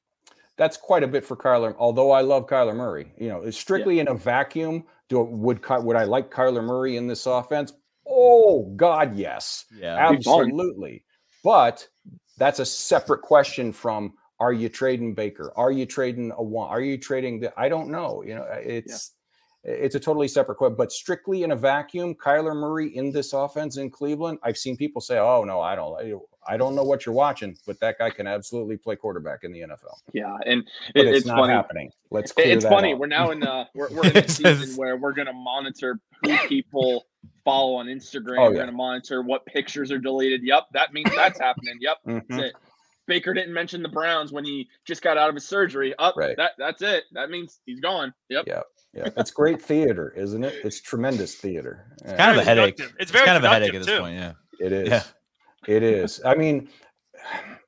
That's 0.56 0.76
quite 0.76 1.02
a 1.02 1.08
bit 1.08 1.24
for 1.24 1.36
Kyler. 1.36 1.74
Although 1.78 2.10
I 2.10 2.20
love 2.20 2.46
Kyler 2.46 2.76
Murray, 2.76 3.12
you 3.18 3.28
know, 3.28 3.50
strictly 3.50 3.96
yeah. 3.96 4.02
in 4.02 4.08
a 4.08 4.14
vacuum. 4.14 4.84
Do 5.08 5.22
would 5.22 5.66
would 5.68 5.96
I 5.96 6.04
like 6.04 6.30
Kyler 6.30 6.62
Murray 6.62 6.96
in 6.96 7.08
this 7.08 7.26
offense? 7.26 7.72
Oh 8.06 8.72
God, 8.76 9.16
yes, 9.16 9.64
yeah, 9.76 9.96
absolutely. 10.08 11.04
But 11.42 11.88
that's 12.36 12.60
a 12.60 12.66
separate 12.66 13.22
question 13.22 13.72
from 13.72 14.12
are 14.38 14.52
you 14.52 14.68
trading 14.68 15.14
Baker? 15.14 15.52
Are 15.56 15.72
you 15.72 15.84
trading 15.84 16.32
a 16.36 16.42
one? 16.42 16.68
Are 16.68 16.80
you 16.80 16.96
trading 16.96 17.40
the? 17.40 17.52
I 17.58 17.68
don't 17.68 17.90
know. 17.90 18.22
You 18.22 18.36
know, 18.36 18.42
uh, 18.42 18.60
it's 18.62 19.12
it's 19.62 19.94
a 19.94 20.00
totally 20.00 20.28
separate 20.28 20.56
question. 20.56 20.76
But 20.76 20.92
strictly 20.92 21.42
in 21.42 21.52
a 21.52 21.56
vacuum, 21.56 22.14
Kyler 22.14 22.54
Murray 22.54 22.96
in 22.96 23.12
this 23.12 23.32
offense 23.32 23.76
in 23.76 23.90
Cleveland, 23.90 24.38
I've 24.42 24.56
seen 24.56 24.76
people 24.76 25.00
say, 25.00 25.18
"Oh 25.18 25.44
no, 25.44 25.60
I 25.60 25.74
don't, 25.74 26.22
I 26.46 26.56
don't 26.56 26.74
know 26.74 26.82
what 26.82 27.04
you're 27.04 27.14
watching," 27.14 27.56
but 27.66 27.78
that 27.80 27.98
guy 27.98 28.10
can 28.10 28.26
absolutely 28.26 28.76
play 28.76 28.96
quarterback 28.96 29.44
in 29.44 29.52
the 29.52 29.60
NFL. 29.60 29.98
Yeah, 30.12 30.36
and 30.46 30.66
it, 30.94 31.06
it's, 31.06 31.18
it's, 31.18 31.26
not 31.26 31.38
funny. 31.38 31.52
happening. 31.52 31.90
Let's. 32.10 32.32
it's 32.36 32.64
funny. 32.64 32.94
Up. 32.94 33.00
We're 33.00 33.06
now 33.06 33.30
in 33.30 33.40
the 33.40 33.66
we're, 33.74 33.90
we're 33.90 34.06
in 34.06 34.16
a 34.16 34.28
season 34.28 34.76
where 34.76 34.96
we're 34.96 35.12
going 35.12 35.26
to 35.26 35.34
monitor 35.34 36.00
who 36.24 36.36
people 36.48 37.06
follow 37.44 37.74
on 37.74 37.86
Instagram. 37.86 38.38
Oh, 38.38 38.44
yeah. 38.44 38.48
We're 38.48 38.54
going 38.54 38.66
to 38.66 38.72
monitor 38.72 39.22
what 39.22 39.44
pictures 39.44 39.90
are 39.90 39.98
deleted. 39.98 40.42
Yep, 40.42 40.68
that 40.72 40.92
means 40.92 41.10
that's 41.14 41.38
happening. 41.38 41.76
Yep, 41.80 41.96
mm-hmm. 42.06 42.36
that's 42.36 42.48
it. 42.48 42.54
Baker 43.06 43.34
didn't 43.34 43.52
mention 43.52 43.82
the 43.82 43.88
Browns 43.88 44.32
when 44.32 44.44
he 44.44 44.68
just 44.86 45.02
got 45.02 45.18
out 45.18 45.28
of 45.28 45.34
his 45.34 45.46
surgery. 45.46 45.94
Up, 45.98 46.14
oh, 46.16 46.20
right. 46.20 46.36
that 46.36 46.52
that's 46.56 46.80
it. 46.80 47.04
That 47.12 47.28
means 47.28 47.60
he's 47.66 47.80
gone. 47.80 48.14
Yep. 48.30 48.44
Yep. 48.46 48.64
Yeah, 48.92 49.08
it's 49.16 49.30
great 49.30 49.62
theater, 49.62 50.12
isn't 50.16 50.42
it? 50.42 50.54
It's 50.64 50.80
tremendous 50.80 51.36
theater. 51.36 51.86
It's 52.02 52.12
kind 52.14 52.32
of 52.32 52.38
a 52.38 52.44
headache. 52.44 52.80
It's 52.98 53.10
very 53.10 53.24
kind 53.24 53.38
of 53.38 53.44
a 53.44 53.48
headache 53.48 53.74
at 53.74 53.78
this 53.78 53.86
too. 53.86 54.00
point. 54.00 54.16
Yeah, 54.16 54.32
it 54.58 54.72
is. 54.72 54.88
Yeah. 54.88 55.02
It 55.66 55.82
is. 55.82 56.20
I 56.24 56.34
mean, 56.34 56.68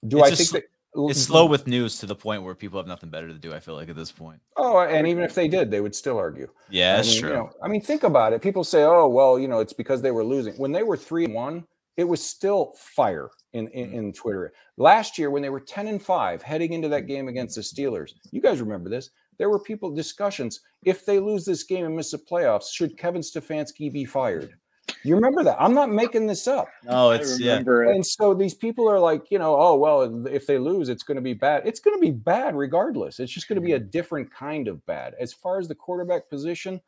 do 0.06 0.18
it's 0.24 0.32
I 0.32 0.34
think 0.34 0.50
that 0.50 0.64
it's 1.08 1.20
slow 1.20 1.46
with 1.46 1.66
news 1.66 1.98
to 1.98 2.06
the 2.06 2.14
point 2.14 2.42
where 2.42 2.54
people 2.54 2.78
have 2.78 2.86
nothing 2.86 3.10
better 3.10 3.28
to 3.28 3.38
do? 3.38 3.52
I 3.54 3.60
feel 3.60 3.74
like 3.74 3.88
at 3.88 3.96
this 3.96 4.12
point. 4.12 4.40
Oh, 4.56 4.80
and 4.80 5.06
even 5.06 5.22
if 5.22 5.34
they 5.34 5.48
did, 5.48 5.70
they 5.70 5.80
would 5.80 5.94
still 5.94 6.18
argue. 6.18 6.48
Yeah, 6.70 6.96
that's 6.96 7.08
I 7.08 7.12
mean, 7.12 7.20
true. 7.20 7.30
You 7.30 7.36
know, 7.36 7.50
I 7.62 7.68
mean, 7.68 7.80
think 7.80 8.02
about 8.02 8.32
it. 8.32 8.42
People 8.42 8.64
say, 8.64 8.82
"Oh, 8.82 9.08
well, 9.08 9.38
you 9.38 9.48
know, 9.48 9.60
it's 9.60 9.72
because 9.72 10.02
they 10.02 10.10
were 10.10 10.24
losing." 10.24 10.54
When 10.54 10.72
they 10.72 10.82
were 10.82 10.96
three 10.96 11.24
and 11.26 11.34
one, 11.34 11.64
it 11.96 12.04
was 12.04 12.24
still 12.24 12.74
fire 12.76 13.30
in, 13.52 13.68
in, 13.68 13.90
mm. 13.90 13.94
in 13.94 14.12
Twitter. 14.12 14.52
Last 14.76 15.18
year, 15.18 15.30
when 15.30 15.42
they 15.42 15.50
were 15.50 15.60
ten 15.60 15.86
and 15.86 16.02
five, 16.02 16.42
heading 16.42 16.72
into 16.72 16.88
that 16.88 17.06
game 17.06 17.28
against 17.28 17.56
the 17.56 17.62
Steelers, 17.62 18.12
you 18.30 18.40
guys 18.40 18.60
remember 18.60 18.90
this? 18.90 19.10
There 19.38 19.50
were 19.50 19.58
people 19.58 19.90
discussions 19.90 20.60
if 20.84 21.04
they 21.04 21.18
lose 21.18 21.44
this 21.44 21.62
game 21.64 21.84
and 21.84 21.96
miss 21.96 22.10
the 22.10 22.18
playoffs 22.18 22.72
should 22.72 22.96
kevin 22.98 23.22
stefanski 23.22 23.92
be 23.92 24.04
fired 24.04 24.54
you 25.04 25.14
remember 25.14 25.42
that 25.42 25.56
i'm 25.60 25.74
not 25.74 25.90
making 25.90 26.26
this 26.26 26.46
up 26.46 26.68
no 26.84 27.10
it's 27.10 27.40
yeah 27.40 27.62
and 27.66 28.04
so 28.04 28.34
these 28.34 28.54
people 28.54 28.88
are 28.88 29.00
like 29.00 29.30
you 29.30 29.38
know 29.38 29.56
oh 29.58 29.76
well 29.76 30.26
if 30.26 30.46
they 30.46 30.58
lose 30.58 30.88
it's 30.88 31.02
going 31.02 31.16
to 31.16 31.22
be 31.22 31.34
bad 31.34 31.62
it's 31.66 31.80
going 31.80 31.96
to 31.96 32.00
be 32.00 32.10
bad 32.10 32.54
regardless 32.54 33.20
it's 33.20 33.32
just 33.32 33.48
going 33.48 33.60
to 33.60 33.64
be 33.64 33.72
a 33.72 33.78
mm-hmm. 33.78 33.90
different 33.90 34.32
kind 34.32 34.68
of 34.68 34.84
bad 34.86 35.14
as 35.20 35.32
far 35.32 35.58
as 35.58 35.68
the 35.68 35.74
quarterback 35.74 36.28
position 36.28 36.80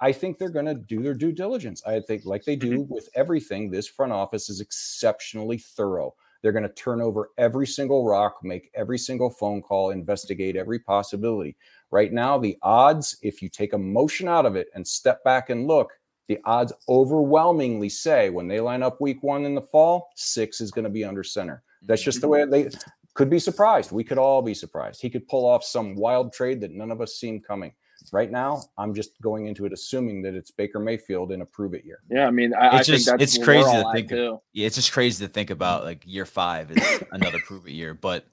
I 0.00 0.12
think 0.12 0.36
they're 0.36 0.50
going 0.50 0.66
to 0.66 0.74
do 0.74 1.02
their 1.02 1.14
due 1.14 1.32
diligence. 1.32 1.82
I 1.86 2.00
think, 2.00 2.24
like 2.24 2.44
they 2.44 2.56
do 2.56 2.80
mm-hmm. 2.80 2.92
with 2.92 3.08
everything, 3.14 3.70
this 3.70 3.86
front 3.86 4.12
office 4.12 4.50
is 4.50 4.60
exceptionally 4.60 5.58
thorough. 5.58 6.14
They're 6.42 6.52
going 6.52 6.68
to 6.68 6.74
turn 6.74 7.00
over 7.00 7.30
every 7.38 7.66
single 7.66 8.04
rock, 8.04 8.36
make 8.42 8.70
every 8.74 8.98
single 8.98 9.30
phone 9.30 9.62
call, 9.62 9.92
investigate 9.92 10.56
every 10.56 10.78
possibility. 10.78 11.56
Right 11.94 12.12
now, 12.12 12.38
the 12.38 12.58
odds, 12.60 13.16
if 13.22 13.40
you 13.40 13.48
take 13.48 13.72
emotion 13.72 14.26
out 14.26 14.46
of 14.46 14.56
it 14.56 14.66
and 14.74 14.84
step 14.84 15.22
back 15.22 15.50
and 15.50 15.68
look, 15.68 15.92
the 16.26 16.40
odds 16.44 16.72
overwhelmingly 16.88 17.88
say 17.88 18.30
when 18.30 18.48
they 18.48 18.58
line 18.58 18.82
up 18.82 19.00
week 19.00 19.22
one 19.22 19.44
in 19.44 19.54
the 19.54 19.62
fall, 19.62 20.10
six 20.16 20.60
is 20.60 20.72
going 20.72 20.82
to 20.82 20.90
be 20.90 21.04
under 21.04 21.22
center. 21.22 21.62
That's 21.82 22.02
just 22.02 22.20
the 22.20 22.26
way 22.26 22.46
they 22.46 22.68
could 23.14 23.30
be 23.30 23.38
surprised. 23.38 23.92
We 23.92 24.02
could 24.02 24.18
all 24.18 24.42
be 24.42 24.54
surprised. 24.54 25.02
He 25.02 25.08
could 25.08 25.28
pull 25.28 25.46
off 25.46 25.62
some 25.62 25.94
wild 25.94 26.32
trade 26.32 26.60
that 26.62 26.72
none 26.72 26.90
of 26.90 27.00
us 27.00 27.14
seen 27.14 27.40
coming. 27.40 27.72
Right 28.10 28.32
now, 28.32 28.64
I'm 28.76 28.92
just 28.92 29.12
going 29.22 29.46
into 29.46 29.64
it 29.64 29.72
assuming 29.72 30.20
that 30.22 30.34
it's 30.34 30.50
Baker 30.50 30.80
Mayfield 30.80 31.30
in 31.30 31.42
a 31.42 31.46
prove 31.46 31.74
it 31.74 31.84
year. 31.84 32.00
Yeah, 32.10 32.26
I 32.26 32.32
mean, 32.32 32.54
I, 32.54 32.80
it's 32.80 32.88
I 32.88 32.92
just 32.92 33.08
it's 33.20 33.38
crazy 33.38 33.70
to 33.70 33.92
think. 33.92 34.10
Of, 34.10 34.40
yeah, 34.52 34.66
it's 34.66 34.74
just 34.74 34.90
crazy 34.90 35.24
to 35.24 35.32
think 35.32 35.50
about. 35.50 35.84
Like 35.84 36.02
year 36.04 36.26
five 36.26 36.72
is 36.72 37.04
another 37.12 37.38
prove 37.46 37.68
it 37.68 37.72
year, 37.72 37.94
but 37.94 38.26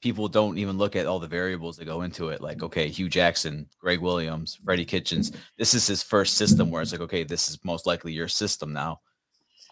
people 0.00 0.28
don't 0.28 0.58
even 0.58 0.78
look 0.78 0.96
at 0.96 1.06
all 1.06 1.18
the 1.18 1.26
variables 1.26 1.76
that 1.76 1.84
go 1.84 2.02
into 2.02 2.28
it. 2.28 2.40
Like, 2.40 2.62
okay, 2.62 2.88
Hue 2.88 3.08
Jackson, 3.08 3.66
Gregg 3.80 4.00
Williams, 4.00 4.58
Freddie 4.64 4.84
Kitchens. 4.84 5.32
This 5.56 5.74
is 5.74 5.86
his 5.86 6.02
first 6.02 6.36
system 6.36 6.70
where 6.70 6.82
it's 6.82 6.92
like, 6.92 7.00
okay, 7.00 7.24
this 7.24 7.48
is 7.48 7.58
most 7.64 7.86
likely 7.86 8.12
your 8.12 8.28
system 8.28 8.72
now. 8.72 9.00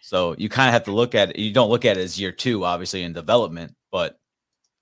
So 0.02 0.34
you 0.38 0.48
kind 0.48 0.68
of 0.68 0.72
have 0.72 0.84
to 0.84 0.92
look 0.92 1.14
at 1.14 1.30
it. 1.30 1.36
You 1.36 1.52
don't 1.52 1.70
look 1.70 1.84
at 1.84 1.96
it 1.96 2.00
as 2.00 2.20
year 2.20 2.32
two, 2.32 2.64
obviously, 2.64 3.02
in 3.02 3.12
development, 3.12 3.74
but 3.90 4.18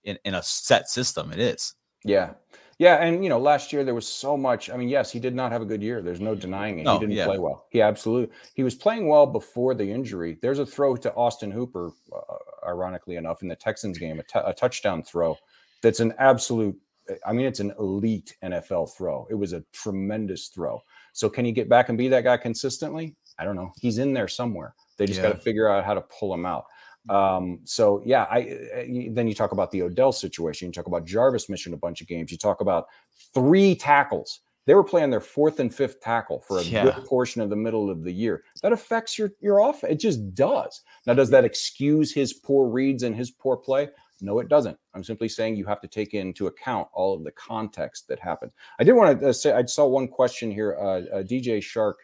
in, 0.02 0.18
in 0.24 0.34
a 0.34 0.42
set 0.42 0.88
system, 0.88 1.32
it 1.32 1.38
is. 1.38 1.74
Yeah. 2.04 2.34
Yeah, 2.78 2.96
and 2.96 3.22
you 3.22 3.30
know, 3.30 3.38
last 3.38 3.72
year 3.72 3.84
there 3.84 3.94
was 3.94 4.06
so 4.06 4.36
much. 4.36 4.68
I 4.68 4.76
mean, 4.76 4.88
yes, 4.88 5.10
he 5.10 5.20
did 5.20 5.34
not 5.34 5.52
have 5.52 5.62
a 5.62 5.64
good 5.64 5.82
year. 5.82 6.02
There's 6.02 6.20
no 6.20 6.34
denying 6.34 6.80
it. 6.80 6.82
No, 6.82 6.94
he 6.94 7.00
didn't 7.00 7.14
yeah. 7.14 7.26
play 7.26 7.38
well. 7.38 7.66
He 7.70 7.80
absolutely 7.80 8.34
he 8.54 8.64
was 8.64 8.74
playing 8.74 9.06
well 9.06 9.26
before 9.26 9.74
the 9.74 9.88
injury. 9.88 10.38
There's 10.42 10.58
a 10.58 10.66
throw 10.66 10.96
to 10.96 11.14
Austin 11.14 11.52
Hooper, 11.52 11.92
uh, 12.12 12.34
ironically 12.66 13.16
enough, 13.16 13.42
in 13.42 13.48
the 13.48 13.56
Texans 13.56 13.98
game, 13.98 14.18
a, 14.20 14.22
t- 14.22 14.40
a 14.44 14.52
touchdown 14.52 15.02
throw. 15.02 15.36
That's 15.82 16.00
an 16.00 16.14
absolute. 16.18 16.76
I 17.26 17.32
mean, 17.34 17.44
it's 17.46 17.60
an 17.60 17.72
elite 17.78 18.34
NFL 18.42 18.94
throw. 18.96 19.26
It 19.30 19.34
was 19.34 19.52
a 19.52 19.62
tremendous 19.72 20.48
throw. 20.48 20.82
So 21.12 21.28
can 21.28 21.44
he 21.44 21.52
get 21.52 21.68
back 21.68 21.90
and 21.90 21.98
be 21.98 22.08
that 22.08 22.24
guy 22.24 22.36
consistently? 22.38 23.14
I 23.38 23.44
don't 23.44 23.56
know. 23.56 23.72
He's 23.80 23.98
in 23.98 24.14
there 24.14 24.28
somewhere. 24.28 24.74
They 24.96 25.06
just 25.06 25.20
Yeah. 25.20 25.28
got 25.28 25.34
to 25.34 25.40
figure 25.40 25.68
out 25.68 25.84
how 25.84 25.94
to 25.94 26.00
pull 26.00 26.32
him 26.32 26.46
out. 26.46 26.64
Um, 27.10 27.60
so 27.64 28.02
yeah, 28.06 28.26
I 28.30 29.10
then 29.10 29.28
you 29.28 29.34
talk 29.34 29.52
about 29.52 29.70
the 29.70 29.82
Odell 29.82 30.12
situation. 30.12 30.66
You 30.68 30.72
talk 30.72 30.86
about 30.86 31.04
Jarvis 31.04 31.50
missing 31.50 31.74
a 31.74 31.76
bunch 31.76 32.00
of 32.00 32.06
games. 32.06 32.32
You 32.32 32.38
talk 32.38 32.62
about 32.62 32.86
three 33.34 33.74
tackles. 33.74 34.40
They 34.66 34.74
were 34.74 34.84
playing 34.84 35.10
their 35.10 35.20
fourth 35.20 35.60
and 35.60 35.74
fifth 35.74 36.00
tackle 36.00 36.40
for 36.40 36.58
a 36.58 36.62
Yeah. 36.62 36.84
good 36.84 37.04
portion 37.04 37.42
of 37.42 37.50
the 37.50 37.56
middle 37.56 37.90
of 37.90 38.02
the 38.02 38.12
year. 38.12 38.44
That 38.62 38.72
affects 38.72 39.18
your 39.18 39.32
your 39.40 39.60
off. 39.60 39.84
It 39.84 39.96
just 39.96 40.34
does. 40.34 40.82
Now, 41.06 41.14
does 41.14 41.30
that 41.30 41.44
excuse 41.44 42.12
his 42.12 42.32
poor 42.32 42.68
reads 42.68 43.02
and 43.02 43.14
his 43.14 43.30
poor 43.30 43.56
play? 43.56 43.90
No, 44.20 44.38
it 44.38 44.48
doesn't. 44.48 44.78
I'm 44.94 45.04
simply 45.04 45.28
saying 45.28 45.56
you 45.56 45.66
have 45.66 45.80
to 45.82 45.88
take 45.88 46.14
into 46.14 46.46
account 46.46 46.88
all 46.94 47.12
of 47.12 47.24
the 47.24 47.32
context 47.32 48.08
that 48.08 48.18
happened. 48.18 48.52
I 48.78 48.84
did 48.84 48.92
want 48.92 49.20
to 49.20 49.28
uh, 49.28 49.32
say 49.32 49.52
I 49.52 49.64
saw 49.66 49.86
one 49.86 50.08
question 50.08 50.50
here. 50.50 50.76
Uh, 50.80 51.00
uh, 51.18 51.22
DJ 51.22 51.58
Chark 51.58 51.94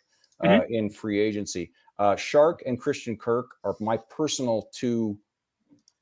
uh, 0.45 0.61
in 0.69 0.91
free 0.91 1.19
agency. 1.21 1.73
Uh, 1.99 2.15
Chark 2.17 2.59
and 2.67 2.79
Christian 2.81 3.17
Kirk 3.17 3.57
are 3.65 3.77
my 3.81 3.97
personal 3.97 4.69
two 4.73 5.19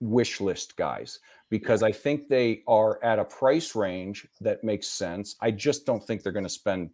wish 0.00 0.40
list 0.40 0.76
guys 0.76 1.18
because 1.50 1.82
I 1.82 1.92
think 1.92 2.28
they 2.28 2.62
are 2.66 3.02
at 3.02 3.18
a 3.18 3.24
price 3.24 3.74
range 3.74 4.26
that 4.40 4.62
makes 4.62 4.88
sense. 4.88 5.36
I 5.40 5.50
just 5.50 5.86
don't 5.86 6.04
think 6.04 6.22
they're 6.22 6.32
going 6.32 6.44
to 6.44 6.50
spend 6.50 6.90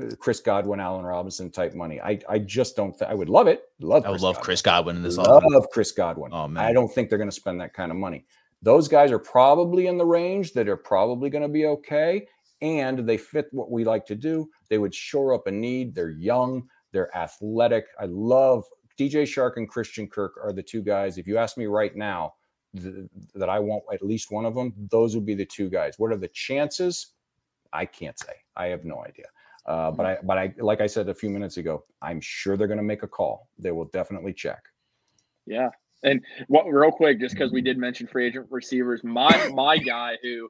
uh, 0.00 0.14
Chris 0.18 0.40
Godwin, 0.40 0.80
Allen 0.80 1.04
Robinson 1.04 1.50
type 1.50 1.74
money. 1.74 2.00
I, 2.00 2.18
I 2.28 2.38
just 2.38 2.76
don't. 2.76 2.98
Th- 2.98 3.10
I 3.10 3.14
would 3.14 3.28
love 3.28 3.46
it. 3.46 3.64
Love. 3.80 4.04
I 4.04 4.08
would 4.08 4.14
Chris 4.14 4.22
love 4.22 4.34
Godwin. 4.36 4.44
Chris 4.44 4.62
Godwin 4.62 4.96
in 4.96 5.02
this 5.02 5.18
I 5.18 5.22
Love 5.22 5.42
offense. 5.44 5.66
Chris 5.72 5.92
Godwin. 5.92 6.32
Oh 6.32 6.48
man, 6.48 6.64
I 6.64 6.72
don't 6.72 6.92
think 6.92 7.08
they're 7.08 7.18
going 7.18 7.30
to 7.30 7.36
spend 7.36 7.60
that 7.60 7.74
kind 7.74 7.90
of 7.90 7.96
money. 7.98 8.24
Those 8.62 8.88
guys 8.88 9.10
are 9.10 9.18
probably 9.18 9.88
in 9.88 9.98
the 9.98 10.06
range 10.06 10.52
that 10.52 10.68
are 10.68 10.76
probably 10.76 11.30
going 11.30 11.42
to 11.42 11.48
be 11.48 11.66
okay, 11.66 12.26
and 12.62 13.00
they 13.00 13.18
fit 13.18 13.48
what 13.50 13.70
we 13.70 13.84
like 13.84 14.06
to 14.06 14.14
do. 14.14 14.48
They 14.70 14.78
would 14.78 14.94
shore 14.94 15.34
up 15.34 15.46
a 15.46 15.50
need. 15.50 15.94
They're 15.94 16.10
young. 16.10 16.68
They're 16.92 17.14
athletic. 17.16 17.86
I 18.00 18.04
love 18.06 18.64
DJ 18.98 19.24
Chark 19.24 19.52
and 19.56 19.68
Christian 19.68 20.06
Kirk 20.06 20.34
are 20.42 20.52
the 20.52 20.62
two 20.62 20.82
guys. 20.82 21.18
If 21.18 21.26
you 21.26 21.38
ask 21.38 21.56
me 21.56 21.66
right 21.66 21.96
now 21.96 22.34
th- 22.76 23.06
that 23.34 23.48
I 23.48 23.58
want 23.58 23.84
at 23.92 24.02
least 24.02 24.30
one 24.30 24.44
of 24.44 24.54
them, 24.54 24.72
those 24.90 25.14
would 25.14 25.26
be 25.26 25.34
the 25.34 25.44
two 25.44 25.68
guys. 25.68 25.94
What 25.98 26.12
are 26.12 26.16
the 26.16 26.28
chances? 26.28 27.08
I 27.72 27.86
can't 27.86 28.18
say. 28.18 28.34
I 28.56 28.66
have 28.66 28.84
no 28.84 29.04
idea. 29.04 29.26
Uh, 29.64 29.90
but 29.90 30.06
I, 30.06 30.18
but 30.22 30.38
I, 30.38 30.54
like 30.58 30.80
I 30.80 30.86
said 30.86 31.08
a 31.08 31.14
few 31.14 31.30
minutes 31.30 31.56
ago, 31.56 31.84
I'm 32.00 32.20
sure 32.20 32.56
they're 32.56 32.66
going 32.66 32.78
to 32.78 32.82
make 32.84 33.02
a 33.02 33.08
call. 33.08 33.48
They 33.58 33.70
will 33.70 33.84
definitely 33.86 34.32
check. 34.32 34.64
Yeah. 35.46 35.70
And 36.02 36.20
what 36.48 36.66
real 36.66 36.90
quick, 36.90 37.20
just 37.20 37.34
because 37.34 37.52
we 37.52 37.60
did 37.60 37.78
mention 37.78 38.06
free 38.06 38.26
agent 38.26 38.46
receivers, 38.50 39.04
my 39.04 39.50
my 39.54 39.78
guy 39.78 40.16
who 40.22 40.48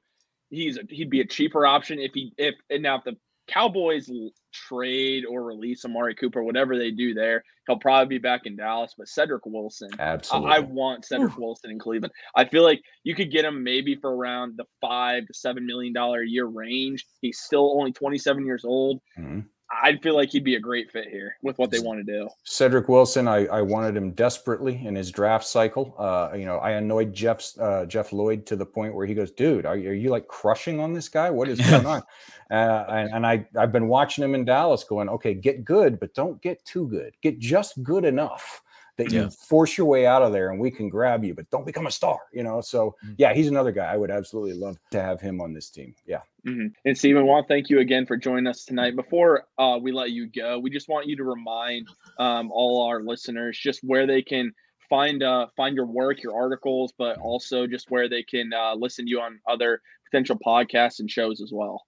he's 0.49 0.79
a, 0.79 0.83
he'd 0.89 1.11
be 1.11 1.21
a 1.21 1.27
cheaper 1.27 1.67
option 1.67 1.99
if 1.99 2.13
he 2.15 2.33
if 2.39 2.55
and 2.71 2.83
now 2.83 2.97
if 2.97 3.05
the 3.05 3.17
Cowboys 3.49 4.11
trade 4.53 5.25
or 5.29 5.45
release 5.45 5.85
Amari 5.85 6.15
Cooper, 6.15 6.43
whatever 6.43 6.79
they 6.79 6.91
do 6.91 7.15
there, 7.15 7.43
he'll 7.67 7.79
probably 7.79 8.19
be 8.19 8.23
back 8.23 8.43
in 8.45 8.57
Dallas. 8.57 8.95
But 8.97 9.09
Cedric 9.09 9.45
Wilson, 9.47 9.91
I, 9.99 10.03
Absolutely. 10.03 10.51
I 10.51 10.59
want 10.61 11.05
Cedric 11.05 11.37
Wilson 11.37 11.71
in 11.71 11.79
Cleveland. 11.79 12.13
I 12.37 12.45
feel 12.45 12.63
like 12.63 12.81
you 13.05 13.15
could 13.15 13.31
get 13.31 13.45
him 13.45 13.63
maybe 13.63 13.97
for 13.97 14.15
around 14.15 14.55
the 14.57 14.65
five 14.81 15.27
to 15.27 15.35
seven 15.35 15.67
million 15.67 15.93
dollar 15.93 16.23
a 16.23 16.29
year 16.29 16.47
range. 16.47 17.05
He's 17.21 17.41
still 17.41 17.79
only 17.79 17.93
27 17.93 18.47
years 18.47 18.65
old. 18.65 19.01
Mhm. 19.19 19.47
I 19.83 19.97
feel 19.97 20.15
like 20.15 20.31
he'd 20.31 20.45
be 20.45 20.57
a 20.57 20.61
great 20.61 20.91
fit 20.91 21.09
here 21.09 21.37
with 21.43 21.59
what 21.59 21.71
they 21.71 21.79
want 21.81 21.99
to 21.99 22.05
do. 22.05 22.29
Cedric 22.45 22.89
Wilson, 22.89 23.27
I, 23.27 23.47
I 23.47 23.63
wanted 23.63 23.97
him 23.97 24.11
desperately 24.11 24.85
in 24.87 24.95
his 24.95 25.11
draft 25.11 25.47
cycle. 25.47 25.95
Uh, 25.99 26.31
you 26.37 26.45
know, 26.45 26.59
I 26.59 26.73
annoyed 26.73 27.15
Jeff's 27.15 27.57
uh, 27.59 27.87
Jeff 27.87 28.13
Lloyd 28.13 28.45
to 28.47 28.57
the 28.57 28.67
point 28.67 28.95
where 28.95 29.07
he 29.07 29.15
goes, 29.15 29.31
"Dude, 29.31 29.65
are, 29.65 29.77
you- 29.77 29.91
are 29.91 29.95
you 29.95 30.11
like 30.11 30.29
crushing 30.29 30.79
on 30.79 30.93
this 30.93 31.09
guy? 31.09 31.31
What 31.31 31.49
is 31.49 31.59
going 31.71 31.87
on?" 31.87 32.03
Uh, 32.51 32.85
and, 32.89 33.11
and 33.15 33.27
I 33.27 33.47
I've 33.59 33.73
been 33.73 33.89
watching 33.89 34.23
him 34.23 34.35
in 34.35 34.45
Dallas, 34.45 34.85
going, 34.85 35.09
"Okay, 35.09 35.33
get 35.35 35.65
good, 35.65 35.99
but 35.99 36.13
don't 36.15 36.41
get 36.43 36.63
too 36.65 36.87
good. 36.89 37.15
Get 37.23 37.39
just 37.39 37.83
good 37.83 38.05
enough 38.05 38.63
that 39.03 39.13
you 39.13 39.31
force 39.31 39.77
your 39.77 39.87
way 39.87 40.07
out 40.07 40.23
of 40.23 40.33
there, 40.33 40.51
and 40.51 40.61
we 40.61 40.71
can 40.71 40.89
grab 40.89 41.25
you, 41.25 41.35
but 41.35 41.49
don't 41.51 41.67
become 41.67 41.87
a 41.87 41.91
star." 41.91 42.19
You 42.33 42.43
know, 42.43 42.61
so 42.61 42.95
yeah, 43.17 43.35
he's 43.35 43.49
another 43.49 43.73
guy 43.73 43.93
I 43.93 43.97
would 43.97 44.11
absolutely 44.11 44.55
love 44.55 44.79
to 44.91 45.03
have 45.03 45.21
him 45.21 45.41
on 45.41 45.53
this 45.53 45.71
team. 45.71 45.95
Yeah. 46.07 46.21
hmm 46.45 46.67
And 46.85 46.97
Stephen, 46.97 47.27
want 47.27 47.47
to 47.47 47.53
thank 47.53 47.71
you 47.71 47.81
again 47.81 48.07
for 48.07 48.17
joining 48.17 48.47
us 48.47 48.65
tonight. 48.65 48.97
Before 48.97 49.47
uh, 49.59 49.79
we 49.81 49.93
let 49.93 50.11
you 50.11 50.29
go, 50.29 50.59
we 50.59 50.71
just 50.71 50.89
want 50.89 51.07
you 51.07 51.17
to 51.17 51.25
remind 51.25 51.89
um, 52.19 52.51
all 52.53 52.87
our 52.89 53.03
listeners 53.03 53.59
just 53.59 53.81
where 53.83 54.07
they 54.07 54.23
can 54.23 54.53
find 54.89 55.23
uh, 55.23 55.47
find 55.57 55.75
your 55.75 55.87
work, 55.87 56.23
your 56.23 56.37
articles, 56.37 56.93
but 56.97 57.19
also 57.19 57.67
just 57.67 57.91
where 57.91 58.09
they 58.09 58.23
can 58.23 58.53
uh, 58.53 58.75
listen 58.75 59.07
to 59.07 59.11
you 59.11 59.21
on 59.21 59.41
other 59.49 59.81
potential 60.11 60.39
podcasts 60.45 61.01
and 61.01 61.11
shows 61.11 61.41
as 61.41 61.51
well. 61.53 61.83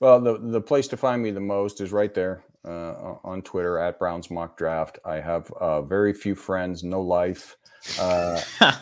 Well, 0.00 0.20
the, 0.20 0.38
the 0.38 0.60
place 0.60 0.88
to 0.88 0.96
find 0.96 1.22
me 1.22 1.30
the 1.30 1.40
most 1.40 1.80
is 1.80 1.92
right 1.92 2.12
there 2.12 2.42
uh, 2.66 3.16
on 3.24 3.42
Twitter 3.42 3.78
at 3.78 3.98
Browns 3.98 4.30
Mock 4.30 4.56
Draft. 4.56 4.98
I 5.04 5.16
have 5.16 5.50
uh, 5.52 5.82
very 5.82 6.12
few 6.12 6.34
friends, 6.34 6.82
no 6.82 7.00
life, 7.00 7.56
uh, 8.00 8.40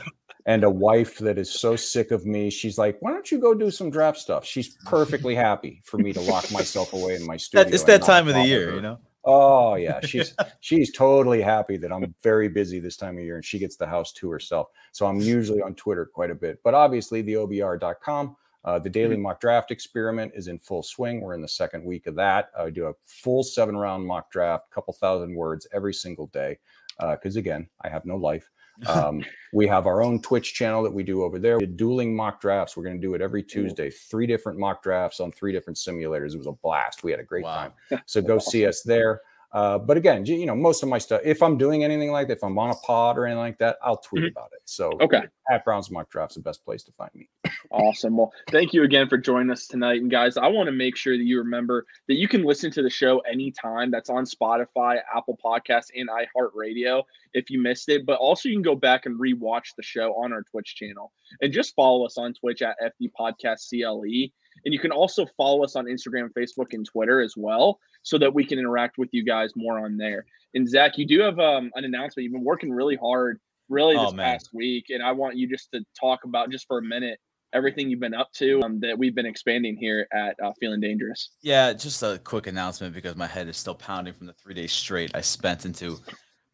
and 0.47 0.65
a 0.65 0.71
wife 0.71 1.19
that 1.19 1.39
is 1.39 1.51
so 1.51 1.77
sick 1.77 2.11
of 2.11 2.27
me. 2.27 2.51
She's 2.51 2.79
like, 2.79 2.97
"Why 3.01 3.11
don't 3.11 3.31
you 3.31 3.39
go 3.39 3.55
do 3.55 3.71
some 3.71 3.91
draft 3.91 4.19
stuff?" 4.19 4.45
She's 4.45 4.77
perfectly 4.85 5.35
happy 5.35 5.83
for 5.85 5.99
me 5.99 6.13
to 6.13 6.21
lock 6.21 6.51
myself 6.51 6.93
away 6.93 7.17
in 7.17 7.27
my 7.27 7.37
studio. 7.39 7.65
That, 7.65 7.75
it's 7.75 7.85
that 7.85 8.03
time 8.03 8.29
of 8.29 8.35
the 8.35 8.47
year, 8.47 8.71
her. 8.71 8.77
you 8.77 8.83
know. 8.83 8.99
Oh 9.25 9.75
yeah, 9.77 10.01
she's 10.05 10.35
she's 10.61 10.93
totally 10.93 11.41
happy 11.41 11.77
that 11.79 11.93
I'm 11.93 12.15
very 12.23 12.49
busy 12.49 12.79
this 12.79 12.97
time 12.97 13.17
of 13.17 13.25
year 13.25 13.37
and 13.37 13.45
she 13.45 13.59
gets 13.59 13.77
the 13.77 13.87
house 13.87 14.13
to 14.13 14.31
herself. 14.31 14.69
So 14.93 15.07
I'm 15.07 15.21
usually 15.21 15.63
on 15.63 15.75
Twitter 15.75 16.05
quite 16.07 16.31
a 16.31 16.35
bit. 16.35 16.61
But 16.63 16.75
obviously 16.75 17.23
the 17.23 17.35
OBR.com, 17.35 18.37
uh, 18.65 18.79
the 18.79 18.89
daily 18.89 19.17
mock 19.17 19.41
draft 19.41 19.71
experiment 19.71 20.33
is 20.35 20.49
in 20.49 20.59
full 20.59 20.83
swing. 20.83 21.21
We're 21.21 21.35
in 21.35 21.43
the 21.43 21.49
second 21.49 21.85
week 21.85 22.07
of 22.07 22.15
that. 22.17 22.51
I 22.59 22.71
do 22.71 22.87
a 22.87 22.95
full 23.05 23.43
seven 23.43 23.77
round 23.77 24.07
mock 24.07 24.31
draft, 24.31 24.71
couple 24.71 24.95
thousand 24.95 25.35
words 25.35 25.67
every 25.73 25.93
single 25.93 26.29
day. 26.29 26.59
Because 26.99 27.37
again, 27.37 27.69
I 27.83 27.89
have 27.89 28.05
no 28.05 28.17
life. 28.17 28.49
Um, 28.87 29.23
we 29.53 29.67
have 29.67 29.87
our 29.87 30.03
own 30.03 30.23
Twitch 30.23 30.55
channel 30.55 30.83
that 30.83 30.93
we 30.93 31.03
do 31.03 31.25
over 31.25 31.39
there. 31.39 31.59
We're 31.59 31.67
dueling 31.67 32.17
mock 32.17 32.41
drafts. 32.41 32.77
We're 32.77 32.85
going 32.85 33.01
to 33.01 33.07
do 33.07 33.15
it 33.15 33.21
every 33.21 33.43
Tuesday. 33.43 33.91
Three 33.91 34.27
different 34.27 34.59
mock 34.59 34.83
drafts 34.83 35.21
on 35.21 35.31
three 35.31 35.53
different 35.53 35.77
simulators. 35.77 36.35
It 36.35 36.39
was 36.39 36.47
a 36.47 36.53
blast. 36.53 37.05
We 37.05 37.11
had 37.11 37.21
a 37.21 37.25
great 37.25 37.45
Wow. 37.45 37.73
time. 37.91 38.03
So 38.07 38.23
go 38.23 38.39
see 38.39 38.67
us 38.67 38.83
there. 38.83 39.21
Uh, 39.55 39.79
but 39.79 39.97
again, 39.97 40.27
you 40.27 40.47
know, 40.47 40.55
most 40.57 40.83
of 40.83 40.89
my 40.89 40.99
stuff, 40.99 41.21
if 41.25 41.41
I'm 41.43 41.57
doing 41.57 41.85
anything 41.85 42.11
like 42.11 42.27
that, 42.27 42.39
if 42.39 42.43
I'm 42.45 42.59
on 42.59 42.71
a 42.71 42.75
pod 42.75 43.17
or 43.17 43.25
anything 43.25 43.39
like 43.39 43.59
that, 43.59 43.79
I'll 43.83 43.97
tweet 43.99 44.25
Mhm. 44.25 44.31
about 44.33 44.51
it. 44.53 44.61
So 44.65 44.91
Okay. 45.01 45.23
at 45.51 45.65
Browns 45.65 45.91
Mock 45.93 46.11
Draft's 46.11 46.35
the 46.35 46.43
best 46.43 46.65
place 46.65 46.83
to 46.83 46.93
find 46.93 47.11
me. 47.15 47.29
Awesome. 47.71 48.17
Well, 48.17 48.33
thank 48.51 48.73
you 48.73 48.83
again 48.83 49.09
for 49.09 49.17
joining 49.17 49.51
us 49.51 49.67
tonight. 49.69 50.01
And 50.03 50.11
guys, 50.11 50.37
I 50.37 50.49
want 50.49 50.67
to 50.67 50.73
make 50.73 50.97
sure 50.97 51.17
that 51.17 51.23
you 51.25 51.39
remember 51.39 51.87
that 52.09 52.15
you 52.17 52.27
can 52.29 52.43
listen 52.43 52.71
to 52.73 52.83
the 52.83 52.91
show 52.91 53.21
anytime. 53.21 53.91
That's 53.91 54.11
on 54.11 54.25
Spotify, 54.25 55.01
Apple 55.15 55.39
Podcasts, 55.45 55.91
and 55.95 56.09
iHeartRadio 56.11 57.05
if 57.33 57.49
you 57.49 57.61
missed 57.61 57.89
it. 57.89 58.05
But 58.07 58.19
also, 58.19 58.49
you 58.49 58.57
can 58.57 58.63
go 58.63 58.75
back 58.77 59.07
and 59.07 59.19
rewatch 59.19 59.75
the 59.77 59.83
show 59.83 60.13
on 60.15 60.33
our 60.33 60.43
Twitch 60.51 60.75
channel. 60.77 61.13
And 61.41 61.53
just 61.53 61.75
follow 61.75 62.05
us 62.05 62.19
on 62.19 62.35
Twitch 62.35 62.61
at 62.63 62.77
FD 62.83 63.11
Podcast 63.19 63.69
CLE. 63.69 64.33
And 64.65 64.73
you 64.73 64.79
can 64.81 64.91
also 64.93 65.27
follow 65.37 65.65
us 65.65 65.77
on 65.77 65.87
Instagram, 65.87 66.31
Facebook, 66.37 66.73
and 66.73 66.87
Twitter 66.87 67.21
as 67.21 67.35
well, 67.37 67.79
so 68.03 68.19
that 68.19 68.33
we 68.33 68.45
can 68.45 68.59
interact 68.59 68.99
with 68.99 69.09
you 69.13 69.25
guys 69.25 69.51
more 69.57 69.85
on 69.85 69.97
there. 69.97 70.27
And 70.55 70.69
Zach, 70.69 70.97
you 70.97 71.07
do 71.07 71.21
have 71.21 71.39
um, 71.39 71.71
an 71.75 71.85
announcement. 71.85 72.25
You've 72.25 72.33
been 72.33 72.45
working 72.45 72.71
really 72.73 72.97
hard, 72.97 73.41
really 73.69 73.97
Oh, 73.97 74.05
this 74.07 74.15
man. 74.15 74.33
past 74.33 74.51
week, 74.53 74.87
and 74.91 75.03
I 75.03 75.13
want 75.13 75.37
you 75.37 75.49
just 75.49 75.71
to 75.73 75.85
talk 75.99 76.25
about 76.25 76.51
just 76.51 76.67
for 76.67 76.79
a 76.79 76.83
minute 76.83 77.19
everything 77.55 77.89
you've 77.89 78.01
been 78.01 78.15
up 78.15 78.33
to 78.33 78.61
um, 78.63 78.81
that 78.81 78.99
we've 78.99 79.15
been 79.15 79.27
expanding 79.27 79.77
here 79.77 80.09
at 80.13 80.35
uh, 80.43 80.53
Feeling 80.61 80.81
Dangerous. 80.81 81.31
Yeah, 81.41 81.73
just 81.73 82.03
a 82.03 82.21
quick 82.23 82.49
announcement 82.49 82.93
because 82.95 83.17
my 83.17 83.29
head 83.29 83.49
is 83.49 83.57
still 83.57 83.77
pounding 83.77 84.13
from 84.13 84.27
the 84.27 84.33
three 84.33 84.55
days 84.55 84.73
straight 84.73 85.13
I 85.15 85.21
spent 85.21 85.65
into 85.65 86.01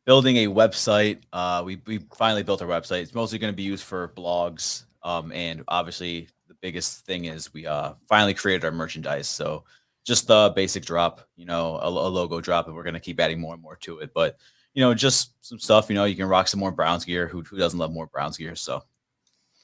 building 0.05 0.37
a 0.37 0.47
website. 0.47 1.23
Uh, 1.33 1.63
we 1.65 1.81
we 1.87 2.01
finally 2.15 2.43
built 2.43 2.63
our 2.63 2.69
website. 2.69 3.03
It's 3.03 3.15
mostly 3.15 3.39
going 3.39 3.53
to 3.53 3.57
be 3.57 3.63
used 3.63 3.85
for 3.85 4.09
blogs, 4.09 4.85
um, 5.03 5.33
and 5.33 5.65
obviously 5.69 6.29
biggest 6.61 7.07
thing 7.07 7.27
is 7.27 7.53
we 7.53 7.67
uh 7.67 7.95
finally 8.09 8.35
created 8.35 8.65
our 8.65 8.71
merchandise. 8.71 9.29
So 9.29 9.65
just 10.05 10.27
the 10.27 10.53
basic 10.55 10.85
drop, 10.85 11.21
you 11.37 11.47
know, 11.47 11.77
a, 11.77 11.89
a 11.89 12.09
logo 12.09 12.41
drop, 12.41 12.67
and 12.67 12.75
we're 12.75 12.83
going 12.83 12.95
to 12.95 13.01
keep 13.01 13.21
adding 13.21 13.41
more 13.41 13.55
and 13.55 13.63
more 13.63 13.77
to 13.77 13.99
it. 13.99 14.13
But 14.15 14.39
you 14.75 14.83
know, 14.83 14.95
just 14.95 15.33
some 15.45 15.59
stuff. 15.59 15.89
You 15.89 15.95
know, 15.95 16.05
you 16.05 16.17
can 16.17 16.27
rock 16.27 16.49
some 16.49 16.61
more 16.61 16.71
Browns 16.71 17.05
gear. 17.05 17.27
Who 17.27 17.43
who 17.43 17.57
doesn't 17.57 17.79
love 17.79 17.93
more 17.93 18.07
Browns 18.07 18.37
gear? 18.37 18.55
So. 18.55 18.83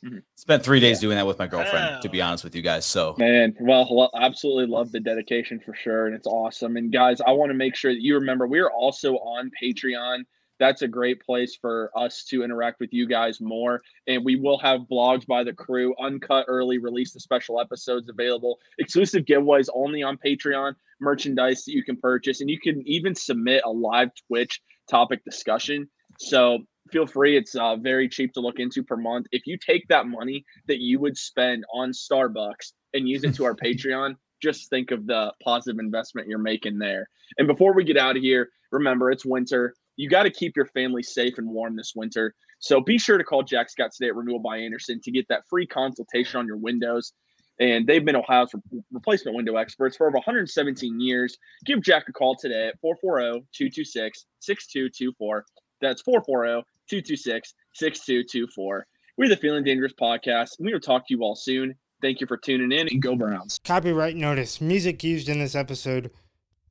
Mhm. 0.04 0.22
Spent 0.36 0.62
three 0.62 0.78
days 0.78 1.00
doing 1.00 1.16
that 1.16 1.26
with 1.26 1.38
my 1.38 1.46
girlfriend, 1.46 2.02
to 2.02 2.08
be 2.10 2.20
honest 2.20 2.44
with 2.44 2.54
you 2.54 2.60
guys. 2.60 2.84
So 2.84 3.14
Man, 3.16 3.56
well, 3.58 4.10
absolutely 4.14 4.66
love 4.66 4.92
the 4.92 5.00
dedication 5.00 5.58
for 5.58 5.74
sure, 5.74 6.06
and 6.06 6.14
it's 6.14 6.26
awesome. 6.26 6.76
And 6.76 6.92
guys, 6.92 7.22
I 7.22 7.30
want 7.32 7.48
to 7.48 7.54
make 7.54 7.74
sure 7.74 7.94
that 7.94 8.02
you 8.02 8.14
remember 8.14 8.46
we 8.46 8.60
are 8.60 8.70
also 8.70 9.14
on 9.16 9.50
Patreon. 9.60 10.24
That's 10.58 10.82
a 10.82 10.88
great 10.88 11.20
place 11.20 11.56
for 11.60 11.90
us 11.94 12.24
to 12.30 12.42
interact 12.42 12.80
with 12.80 12.92
you 12.92 13.06
guys 13.06 13.40
more. 13.40 13.82
And 14.06 14.24
we 14.24 14.36
will 14.36 14.58
have 14.58 14.82
blogs 14.90 15.26
by 15.26 15.44
the 15.44 15.52
crew, 15.52 15.94
uncut 16.00 16.46
early 16.48 16.78
release 16.78 17.12
the 17.12 17.20
special 17.20 17.60
episodes 17.60 18.08
available, 18.08 18.58
exclusive 18.78 19.24
giveaways 19.24 19.68
only 19.74 20.02
on 20.02 20.18
Patreon, 20.18 20.74
merchandise 21.00 21.64
that 21.64 21.72
you 21.72 21.84
can 21.84 21.96
purchase, 21.96 22.40
and 22.40 22.48
you 22.48 22.58
can 22.58 22.82
even 22.86 23.14
submit 23.14 23.62
a 23.64 23.70
live 23.70 24.10
Twitch 24.26 24.60
topic 24.88 25.24
discussion. 25.24 25.88
So 26.18 26.60
feel 26.90 27.06
free. 27.06 27.36
It's 27.36 27.54
uh, 27.54 27.76
very 27.76 28.08
cheap 28.08 28.32
to 28.34 28.40
look 28.40 28.58
into 28.58 28.82
per 28.82 28.96
month. 28.96 29.26
If 29.32 29.46
you 29.46 29.58
take 29.58 29.86
that 29.88 30.06
money 30.06 30.44
that 30.66 30.80
you 30.80 30.98
would 31.00 31.16
spend 31.16 31.64
on 31.72 31.90
Starbucks 31.90 32.72
and 32.94 33.08
use 33.08 33.24
it 33.24 33.34
to 33.34 33.44
our 33.44 33.54
Patreon, 33.64 34.16
just 34.42 34.70
think 34.70 34.90
of 34.90 35.06
the 35.06 35.32
positive 35.42 35.78
investment 35.78 36.28
you're 36.28 36.38
making 36.38 36.78
there. 36.78 37.08
And 37.38 37.46
before 37.46 37.74
we 37.74 37.84
get 37.84 37.96
out 37.96 38.16
of 38.16 38.22
here, 38.22 38.50
remember 38.70 39.10
it's 39.10 39.24
winter. 39.24 39.74
You 39.96 40.08
got 40.08 40.24
to 40.24 40.30
keep 40.30 40.56
your 40.56 40.66
family 40.66 41.02
safe 41.02 41.38
and 41.38 41.48
warm 41.48 41.76
this 41.76 41.92
winter. 41.96 42.34
So 42.58 42.80
be 42.80 42.98
sure 42.98 43.18
to 43.18 43.24
call 43.24 43.42
Jack 43.42 43.70
Scott 43.70 43.90
today 43.92 44.08
at 44.08 44.16
Renewal 44.16 44.38
by 44.38 44.58
Andersen 44.58 45.00
to 45.02 45.10
get 45.10 45.26
that 45.28 45.42
free 45.48 45.66
consultation 45.66 46.38
on 46.38 46.46
your 46.46 46.56
windows. 46.56 47.12
And 47.58 47.86
they've 47.86 48.04
been 48.04 48.16
Ohio's 48.16 48.50
replacement 48.92 49.36
window 49.36 49.56
experts 49.56 49.96
for 49.96 50.06
over 50.06 50.16
117 50.16 51.00
years. 51.00 51.38
Give 51.64 51.80
Jack 51.82 52.04
a 52.08 52.12
call 52.12 52.36
today 52.36 52.68
at 52.68 52.80
440 52.80 53.46
226 53.54 54.26
6224. 54.40 55.44
That's 55.80 56.02
440 56.02 56.66
226 56.90 57.54
6224. 57.74 58.86
We're 59.16 59.28
the 59.30 59.36
Feeling 59.36 59.64
Dangerous 59.64 59.94
podcast. 59.98 60.50
We 60.60 60.72
will 60.72 60.80
talk 60.80 61.08
to 61.08 61.14
you 61.14 61.22
all 61.22 61.34
soon. 61.34 61.74
Thank 62.02 62.20
you 62.20 62.26
for 62.26 62.36
tuning 62.36 62.78
in 62.78 62.88
and 62.88 63.00
go 63.00 63.16
Browns. 63.16 63.58
Copyright 63.64 64.16
notice. 64.16 64.60
Music 64.60 65.02
used 65.02 65.30
in 65.30 65.38
this 65.38 65.54
episode 65.54 66.10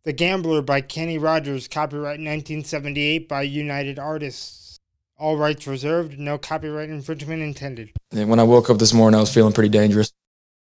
The 0.06 0.14
Gambler 0.14 0.62
by 0.62 0.82
Kenny 0.82 1.18
Rogers, 1.18 1.68
copyright 1.68 2.20
1978 2.20 3.28
by 3.28 3.42
United 3.42 3.98
Artists. 3.98 4.80
All 5.18 5.36
rights 5.36 5.66
reserved, 5.66 6.20
no 6.20 6.38
copyright 6.38 6.92
infringement 6.92 7.42
intended. 7.42 7.90
And 8.12 8.30
when 8.30 8.40
I 8.40 8.44
woke 8.44 8.70
up 8.70 8.78
this 8.78 8.94
morning, 8.94 9.18
I 9.18 9.22
was 9.22 9.34
feeling 9.34 9.52
pretty 9.52 9.70
dangerous. 9.70 10.14